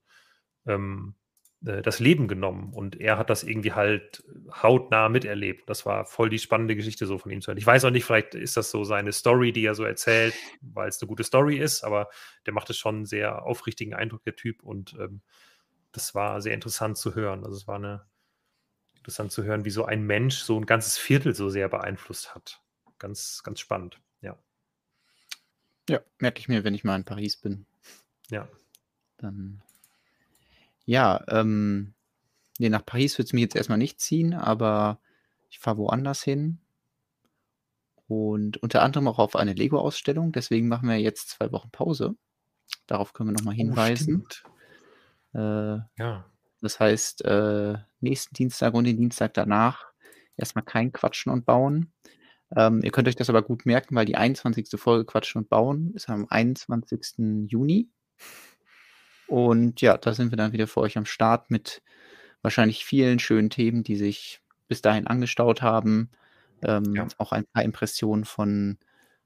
ähm, 0.66 1.16
äh, 1.64 1.82
das 1.82 2.00
Leben 2.00 2.28
genommen 2.28 2.72
und 2.72 3.00
er 3.00 3.18
hat 3.18 3.30
das 3.30 3.42
irgendwie 3.42 3.72
halt 3.72 4.22
hautnah 4.62 5.08
miterlebt. 5.08 5.68
Das 5.68 5.86
war 5.86 6.04
voll 6.04 6.28
die 6.28 6.38
spannende 6.38 6.76
Geschichte 6.76 7.06
so 7.06 7.18
von 7.18 7.30
ihm 7.30 7.40
zu 7.40 7.48
hören. 7.48 7.58
Ich 7.58 7.66
weiß 7.66 7.84
auch 7.84 7.90
nicht, 7.90 8.04
vielleicht 8.04 8.34
ist 8.34 8.56
das 8.56 8.70
so 8.70 8.84
seine 8.84 9.12
Story, 9.12 9.52
die 9.52 9.64
er 9.64 9.74
so 9.74 9.84
erzählt, 9.84 10.34
weil 10.60 10.88
es 10.88 11.00
eine 11.00 11.08
gute 11.08 11.24
Story 11.24 11.58
ist, 11.58 11.82
aber 11.84 12.08
der 12.46 12.52
macht 12.52 12.70
es 12.70 12.78
schon 12.78 12.96
einen 12.96 13.06
sehr 13.06 13.44
aufrichtigen 13.44 13.94
Eindruck, 13.94 14.22
der 14.24 14.36
Typ 14.36 14.62
und 14.62 14.94
ähm, 15.00 15.22
das 15.92 16.14
war 16.14 16.40
sehr 16.40 16.54
interessant 16.54 16.96
zu 16.96 17.14
hören. 17.14 17.44
Also 17.44 17.56
es 17.56 17.66
war 17.68 17.76
eine 17.76 18.06
interessant 19.02 19.32
zu 19.32 19.42
hören, 19.42 19.64
wie 19.64 19.70
so 19.70 19.84
ein 19.84 20.04
Mensch 20.04 20.38
so 20.38 20.56
ein 20.56 20.64
ganzes 20.64 20.96
Viertel 20.96 21.34
so 21.34 21.48
sehr 21.48 21.68
beeinflusst 21.68 22.34
hat. 22.36 22.60
Ganz, 22.98 23.42
ganz 23.42 23.58
spannend, 23.58 24.00
ja. 24.20 24.38
Ja, 25.88 26.00
merke 26.20 26.38
ich 26.38 26.48
mir, 26.48 26.62
wenn 26.62 26.74
ich 26.74 26.84
mal 26.84 26.94
in 26.94 27.04
Paris 27.04 27.36
bin. 27.36 27.66
Ja. 28.30 28.48
Dann 29.18 29.60
ja, 30.84 31.24
ähm, 31.28 31.94
ne, 32.58 32.70
nach 32.70 32.86
Paris 32.86 33.18
wird 33.18 33.26
es 33.26 33.32
mich 33.32 33.42
jetzt 33.42 33.56
erstmal 33.56 33.78
nicht 33.78 34.00
ziehen, 34.00 34.34
aber 34.34 35.00
ich 35.50 35.58
fahre 35.58 35.78
woanders 35.78 36.22
hin. 36.22 36.60
Und 38.08 38.58
unter 38.58 38.82
anderem 38.82 39.08
auch 39.08 39.18
auf 39.18 39.36
eine 39.36 39.52
Lego-Ausstellung. 39.54 40.32
Deswegen 40.32 40.68
machen 40.68 40.88
wir 40.88 40.96
jetzt 40.98 41.30
zwei 41.30 41.50
Wochen 41.52 41.70
Pause. 41.70 42.14
Darauf 42.86 43.12
können 43.12 43.30
wir 43.30 43.34
nochmal 43.34 43.54
Oh, 43.54 43.58
hinweisen. 43.58 44.26
Äh, 45.34 45.78
Ja. 45.98 46.26
das 46.60 46.78
heißt, 46.78 47.24
äh, 47.24 47.78
nächsten 48.02 48.34
Dienstag 48.34 48.74
und 48.74 48.84
den 48.84 48.96
Dienstag 48.96 49.34
danach 49.34 49.92
erstmal 50.36 50.64
kein 50.64 50.92
Quatschen 50.92 51.32
und 51.32 51.44
Bauen. 51.44 51.92
Ähm, 52.54 52.80
ihr 52.82 52.90
könnt 52.90 53.08
euch 53.08 53.16
das 53.16 53.30
aber 53.30 53.42
gut 53.42 53.64
merken, 53.64 53.94
weil 53.94 54.04
die 54.06 54.16
21. 54.16 54.68
Folge 54.80 55.04
Quatschen 55.04 55.42
und 55.42 55.48
Bauen 55.48 55.92
ist 55.94 56.08
am 56.08 56.26
21. 56.28 57.48
Juni. 57.48 57.88
Und 59.26 59.80
ja, 59.80 59.96
da 59.96 60.12
sind 60.12 60.30
wir 60.30 60.36
dann 60.36 60.52
wieder 60.52 60.66
für 60.66 60.80
euch 60.80 60.98
am 60.98 61.06
Start 61.06 61.50
mit 61.50 61.82
wahrscheinlich 62.42 62.84
vielen 62.84 63.18
schönen 63.18 63.50
Themen, 63.50 63.82
die 63.82 63.96
sich 63.96 64.40
bis 64.68 64.82
dahin 64.82 65.06
angestaut 65.06 65.62
haben. 65.62 66.10
Ähm, 66.62 66.94
ja. 66.94 67.06
Auch 67.18 67.32
ein 67.32 67.46
paar 67.46 67.62
Impressionen 67.62 68.24
von 68.24 68.78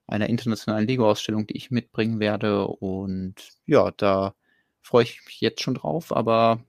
einer 0.06 0.28
internationalen 0.28 0.86
Lego-Ausstellung, 0.86 1.46
die 1.46 1.56
ich 1.56 1.70
mitbringen 1.70 2.20
werde. 2.20 2.66
Und 2.66 3.34
ja, 3.66 3.90
da 3.96 4.34
freue 4.82 5.04
ich 5.04 5.24
mich 5.26 5.40
jetzt 5.40 5.62
schon 5.62 5.74
drauf. 5.74 6.14
Aber 6.14 6.60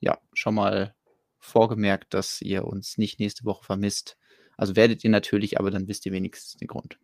ja, 0.00 0.18
schon 0.32 0.54
mal 0.54 0.94
vorgemerkt, 1.44 2.14
dass 2.14 2.40
ihr 2.40 2.64
uns 2.64 2.98
nicht 2.98 3.20
nächste 3.20 3.44
Woche 3.44 3.64
vermisst. 3.64 4.16
Also 4.56 4.76
werdet 4.76 5.04
ihr 5.04 5.10
natürlich, 5.10 5.58
aber 5.58 5.70
dann 5.70 5.88
wisst 5.88 6.06
ihr 6.06 6.12
wenigstens 6.12 6.56
den 6.56 6.68
Grund. 6.68 6.98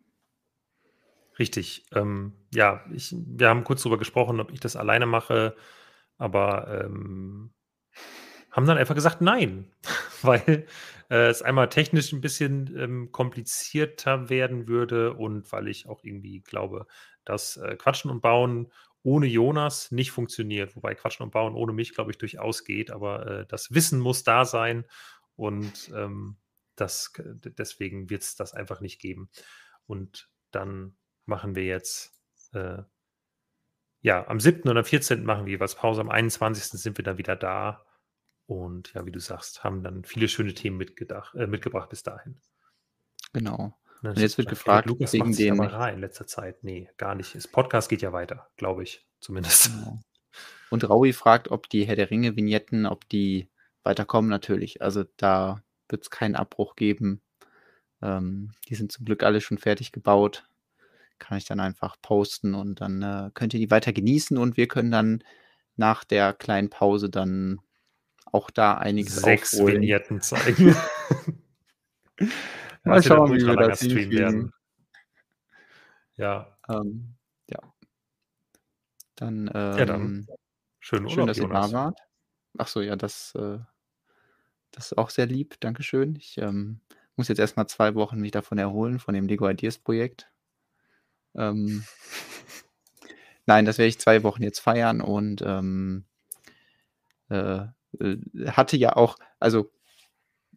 Richtig. 1.39 1.85
Ähm, 1.93 2.33
ja, 2.53 2.85
ich, 2.93 3.15
wir 3.15 3.49
haben 3.49 3.63
kurz 3.63 3.83
darüber 3.83 3.97
gesprochen, 3.97 4.39
ob 4.39 4.51
ich 4.51 4.59
das 4.59 4.75
alleine 4.75 5.05
mache 5.05 5.55
aber 6.21 6.83
ähm, 6.85 7.51
haben 8.51 8.67
dann 8.67 8.77
einfach 8.77 8.93
gesagt, 8.93 9.21
nein, 9.21 9.71
weil 10.21 10.67
äh, 11.09 11.29
es 11.29 11.41
einmal 11.41 11.67
technisch 11.69 12.13
ein 12.13 12.21
bisschen 12.21 12.77
ähm, 12.77 13.11
komplizierter 13.11 14.29
werden 14.29 14.67
würde 14.67 15.15
und 15.15 15.51
weil 15.51 15.67
ich 15.67 15.87
auch 15.87 16.03
irgendwie 16.03 16.41
glaube, 16.41 16.85
dass 17.25 17.57
äh, 17.57 17.75
Quatschen 17.75 18.11
und 18.11 18.21
Bauen 18.21 18.71
ohne 19.03 19.27
Jonas 19.27 19.91
nicht 19.91 20.11
funktioniert. 20.11 20.75
Wobei 20.75 20.95
Quatschen 20.95 21.23
und 21.23 21.31
Bauen 21.31 21.55
ohne 21.55 21.73
mich, 21.73 21.93
glaube 21.93 22.11
ich, 22.11 22.17
durchaus 22.17 22.63
geht, 22.63 22.91
aber 22.91 23.27
äh, 23.27 23.45
das 23.47 23.73
Wissen 23.73 23.99
muss 23.99 24.23
da 24.23 24.45
sein 24.45 24.85
und 25.35 25.91
ähm, 25.95 26.37
das, 26.75 27.11
deswegen 27.17 28.09
wird 28.09 28.23
es 28.23 28.35
das 28.35 28.53
einfach 28.53 28.81
nicht 28.81 28.99
geben. 28.99 29.29
Und 29.85 30.29
dann 30.51 30.97
machen 31.25 31.55
wir 31.55 31.65
jetzt 31.65 32.13
äh, 32.53 32.83
ja, 34.01 34.27
am 34.27 34.39
7. 34.39 34.67
und 34.67 34.77
am 34.77 34.85
14. 34.85 35.23
machen 35.23 35.45
wir 35.45 35.51
jeweils 35.51 35.75
Pause. 35.75 36.01
Am 36.01 36.09
21. 36.09 36.79
sind 36.79 36.97
wir 36.97 37.03
dann 37.03 37.17
wieder 37.17 37.35
da. 37.35 37.85
Und 38.47 38.93
ja, 38.93 39.05
wie 39.05 39.11
du 39.11 39.19
sagst, 39.19 39.63
haben 39.63 39.83
dann 39.83 40.03
viele 40.03 40.27
schöne 40.27 40.53
Themen 40.53 40.77
mitgedacht, 40.77 41.35
äh, 41.35 41.47
mitgebracht 41.47 41.89
bis 41.89 42.03
dahin. 42.03 42.41
Genau. 43.33 43.77
Und 44.01 44.17
jetzt 44.17 44.37
wird 44.37 44.49
gefragt, 44.49 44.87
Lukas 44.87 45.13
wegen 45.13 45.31
den 45.31 45.61
in 45.61 45.99
letzter 45.99 46.25
Zeit. 46.25 46.63
Nee, 46.63 46.89
gar 46.97 47.15
nicht. 47.15 47.35
Das 47.35 47.47
Podcast 47.47 47.89
geht 47.89 48.01
ja 48.01 48.11
weiter, 48.11 48.47
glaube 48.57 48.83
ich, 48.83 49.05
zumindest. 49.19 49.69
Und 50.69 50.89
Raui 50.89 51.13
fragt, 51.13 51.51
ob 51.51 51.69
die 51.69 51.85
Herr 51.85 51.95
der 51.95 52.09
Ringe-Vignetten, 52.09 52.85
ob 52.85 53.07
die 53.09 53.49
weiterkommen, 53.83 54.29
natürlich. 54.29 54.81
Also 54.81 55.03
da 55.17 55.63
wird 55.89 56.03
es 56.03 56.09
keinen 56.09 56.35
Abbruch 56.35 56.75
geben. 56.75 57.21
Ähm, 58.01 58.53
die 58.69 58.75
sind 58.75 58.91
zum 58.91 59.05
Glück 59.05 59.23
alle 59.23 59.41
schon 59.41 59.57
fertig 59.57 59.91
gebaut 59.91 60.45
kann 61.21 61.37
ich 61.37 61.45
dann 61.45 61.61
einfach 61.61 61.95
posten 62.01 62.53
und 62.55 62.81
dann 62.81 63.01
äh, 63.01 63.29
könnt 63.33 63.53
ihr 63.53 63.59
die 63.59 63.71
weiter 63.71 63.93
genießen 63.93 64.37
und 64.37 64.57
wir 64.57 64.67
können 64.67 64.91
dann 64.91 65.23
nach 65.77 66.03
der 66.03 66.33
kleinen 66.33 66.69
Pause 66.69 67.09
dann 67.09 67.59
auch 68.25 68.49
da 68.49 68.73
einiges 68.73 69.17
Sechs 69.17 69.53
aufholen. 69.53 69.81
Vignetten 69.81 70.21
zeigen. 70.21 70.75
Mal 72.83 73.03
schauen, 73.03 73.31
wie 73.33 73.45
wir 73.45 73.55
das 73.55 73.81
hinkriegen. 73.81 74.51
Ja. 76.15 76.57
Ähm, 76.69 77.15
ja. 77.49 77.59
Dann, 79.15 79.51
ähm, 79.53 79.77
ja, 79.77 79.85
dann. 79.85 80.27
Schön, 80.79 81.09
schön 81.09 81.27
dass 81.27 81.37
Jonas. 81.37 81.67
ihr 81.67 81.71
da 81.71 81.77
wart. 81.77 81.99
Achso, 82.57 82.81
ja, 82.81 82.95
das, 82.95 83.33
äh, 83.35 83.59
das 84.71 84.91
ist 84.91 84.97
auch 84.97 85.09
sehr 85.09 85.25
lieb. 85.25 85.59
Dankeschön. 85.59 86.15
Ich 86.15 86.37
ähm, 86.37 86.81
muss 87.15 87.27
jetzt 87.27 87.39
erstmal 87.39 87.67
zwei 87.67 87.95
Wochen 87.95 88.19
mich 88.19 88.31
davon 88.31 88.57
erholen, 88.57 88.99
von 88.99 89.13
dem 89.13 89.27
Lego 89.27 89.47
Ideas 89.47 89.77
Projekt. 89.77 90.29
Ähm, 91.35 91.83
nein, 93.45 93.65
das 93.65 93.77
werde 93.77 93.89
ich 93.89 93.99
zwei 93.99 94.23
Wochen 94.23 94.43
jetzt 94.43 94.59
feiern 94.59 95.01
und 95.01 95.41
ähm, 95.45 96.05
äh, 97.29 97.65
äh, 97.99 98.17
hatte 98.47 98.77
ja 98.77 98.95
auch, 98.95 99.17
also 99.39 99.71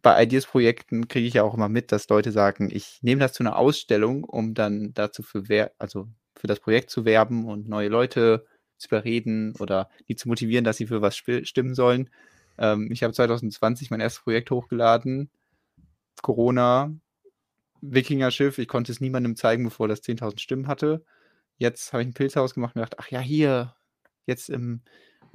bei 0.05 0.21
Ideas-Projekten 0.21 1.07
kriege 1.07 1.27
ich 1.27 1.33
ja 1.33 1.41
auch 1.41 1.55
immer 1.55 1.67
mit, 1.67 1.91
dass 1.91 2.07
Leute 2.09 2.31
sagen, 2.31 2.69
ich 2.71 2.99
nehme 3.01 3.21
das 3.21 3.33
zu 3.33 3.41
einer 3.41 3.57
Ausstellung, 3.57 4.23
um 4.23 4.53
dann 4.53 4.93
dazu 4.93 5.23
für, 5.23 5.71
also 5.79 6.07
für 6.35 6.45
das 6.45 6.59
Projekt 6.59 6.91
zu 6.91 7.05
werben 7.05 7.45
und 7.45 7.67
neue 7.67 7.89
Leute 7.89 8.45
zu 8.77 8.87
überreden 8.89 9.55
oder 9.57 9.89
die 10.07 10.15
zu 10.15 10.27
motivieren, 10.27 10.63
dass 10.63 10.77
sie 10.77 10.85
für 10.85 11.01
was 11.01 11.17
stimmen 11.17 11.73
sollen. 11.73 12.11
Ähm, 12.59 12.91
ich 12.91 13.01
habe 13.01 13.13
2020 13.13 13.89
mein 13.89 13.99
erstes 13.99 14.21
Projekt 14.21 14.51
hochgeladen. 14.51 15.31
Corona, 16.21 16.93
Wikinger-Schiff. 17.81 18.59
Ich 18.59 18.67
konnte 18.67 18.91
es 18.91 19.01
niemandem 19.01 19.35
zeigen, 19.35 19.63
bevor 19.63 19.87
das 19.87 20.03
10.000 20.03 20.39
Stimmen 20.39 20.67
hatte. 20.67 21.03
Jetzt 21.57 21.93
habe 21.93 22.03
ich 22.03 22.09
ein 22.09 22.13
Pilzhaus 22.13 22.53
gemacht 22.53 22.75
und 22.75 22.83
gedacht, 22.83 22.99
ach 22.99 23.09
ja, 23.09 23.21
hier, 23.21 23.73
jetzt 24.27 24.51
im 24.51 24.83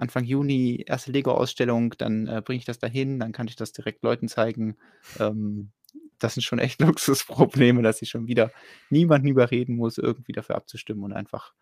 Anfang 0.00 0.24
Juni 0.24 0.82
erste 0.86 1.12
Lego-Ausstellung, 1.12 1.94
dann 1.98 2.26
äh, 2.26 2.42
bringe 2.44 2.58
ich 2.58 2.64
das 2.64 2.78
dahin, 2.78 3.20
dann 3.20 3.32
kann 3.32 3.48
ich 3.48 3.56
das 3.56 3.72
direkt 3.72 4.02
Leuten 4.02 4.28
zeigen. 4.28 4.76
Ähm, 5.18 5.72
das 6.18 6.34
sind 6.34 6.42
schon 6.42 6.58
echt 6.58 6.80
Luxusprobleme, 6.80 7.82
dass 7.82 8.00
ich 8.02 8.10
schon 8.10 8.26
wieder 8.26 8.50
niemanden 8.88 9.28
überreden 9.28 9.76
muss, 9.76 9.98
irgendwie 9.98 10.32
dafür 10.32 10.56
abzustimmen 10.56 11.04
und 11.04 11.12
einfach 11.12 11.52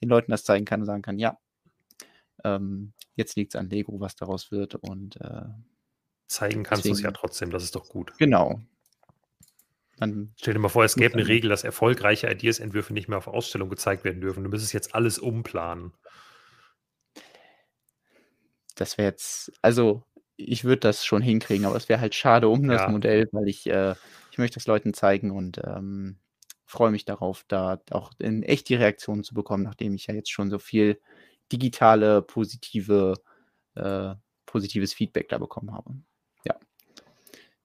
den 0.00 0.08
Leuten 0.08 0.30
das 0.30 0.44
zeigen 0.44 0.64
kann 0.64 0.80
und 0.80 0.86
sagen 0.86 1.02
kann, 1.02 1.18
ja, 1.18 1.38
ähm, 2.44 2.92
jetzt 3.14 3.36
liegt 3.36 3.54
es 3.54 3.60
an 3.60 3.68
Lego, 3.68 4.00
was 4.00 4.16
daraus 4.16 4.50
wird 4.50 4.74
und 4.76 5.20
äh, 5.20 5.42
zeigen 6.26 6.62
kannst 6.62 6.86
du 6.86 6.92
es 6.92 7.02
ja 7.02 7.10
trotzdem, 7.10 7.50
das 7.50 7.62
ist 7.62 7.74
doch 7.74 7.88
gut. 7.88 8.12
Genau. 8.18 8.60
Dann 9.98 10.32
Stell 10.38 10.54
dir 10.54 10.60
mal 10.60 10.68
vor, 10.68 10.84
es 10.84 10.96
gäbe 10.96 11.14
eine 11.14 11.28
Regel, 11.28 11.50
dass 11.50 11.62
erfolgreiche 11.62 12.30
Ideas-Entwürfe 12.30 12.94
nicht 12.94 13.08
mehr 13.08 13.18
auf 13.18 13.28
Ausstellung 13.28 13.68
gezeigt 13.68 14.02
werden 14.02 14.22
dürfen. 14.22 14.42
Du 14.42 14.50
müsstest 14.50 14.72
jetzt 14.72 14.94
alles 14.94 15.18
umplanen. 15.18 15.92
Das 18.74 18.98
wäre 18.98 19.08
jetzt, 19.08 19.52
also 19.62 20.04
ich 20.36 20.64
würde 20.64 20.80
das 20.80 21.04
schon 21.04 21.22
hinkriegen, 21.22 21.66
aber 21.66 21.76
es 21.76 21.88
wäre 21.88 22.00
halt 22.00 22.14
schade 22.14 22.48
um 22.48 22.66
das 22.68 22.82
ja. 22.82 22.88
Modell, 22.88 23.28
weil 23.32 23.48
ich, 23.48 23.68
äh, 23.68 23.94
ich 24.30 24.38
möchte 24.38 24.58
es 24.58 24.66
Leuten 24.66 24.94
zeigen 24.94 25.30
und 25.30 25.60
ähm, 25.64 26.18
freue 26.64 26.90
mich 26.90 27.04
darauf, 27.04 27.44
da 27.48 27.80
auch 27.90 28.12
in 28.18 28.42
echt 28.42 28.68
die 28.68 28.74
Reaktionen 28.74 29.24
zu 29.24 29.34
bekommen, 29.34 29.62
nachdem 29.62 29.94
ich 29.94 30.06
ja 30.06 30.14
jetzt 30.14 30.30
schon 30.30 30.50
so 30.50 30.58
viel 30.58 30.98
digitale, 31.52 32.22
positive, 32.22 33.14
äh, 33.74 34.14
positives 34.46 34.94
Feedback 34.94 35.28
da 35.28 35.38
bekommen 35.38 35.72
habe. 35.72 35.94
Ja. 36.44 36.56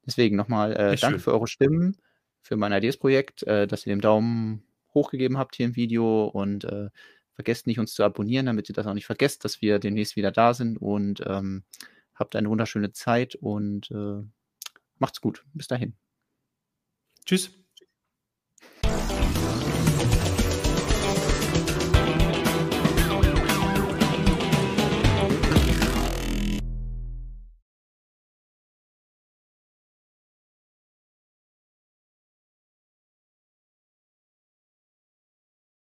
Deswegen 0.06 0.36
nochmal 0.36 0.74
äh, 0.74 0.96
danke 0.96 0.98
schön. 0.98 1.20
für 1.20 1.34
eure 1.34 1.48
Stimmen, 1.48 1.98
für 2.42 2.58
mein 2.58 2.74
Ideas-Projekt, 2.74 3.44
äh, 3.44 3.66
dass 3.66 3.86
ihr 3.86 3.96
den 3.96 4.02
Daumen 4.02 4.64
hoch 4.94 5.10
gegeben 5.10 5.38
habt 5.38 5.56
hier 5.56 5.68
im 5.68 5.76
Video 5.76 6.26
und 6.26 6.66
äh, 6.66 6.90
vergesst 7.38 7.68
nicht, 7.68 7.78
uns 7.78 7.94
zu 7.94 8.04
abonnieren, 8.04 8.48
damit 8.48 8.68
ihr 8.68 8.74
das 8.74 8.88
auch 8.88 8.96
nicht 8.96 9.06
vergesst, 9.06 9.46
dass 9.46 9.62
wir 9.62 9.78
demnächst 9.78 10.16
wieder 10.16 10.32
da 10.32 10.56
sind 10.56 10.78
und 10.78 11.22
ähm, 11.24 11.64
habt 12.16 12.36
eine 12.36 12.50
wunderschöne 12.50 12.94
Zeit 12.94 13.36
und 13.36 13.92
äh, 13.92 14.24
macht's 14.98 15.22
gut. 15.22 15.46
Bis 15.54 15.68
dahin. 15.68 15.96
Tschüss. 17.26 17.67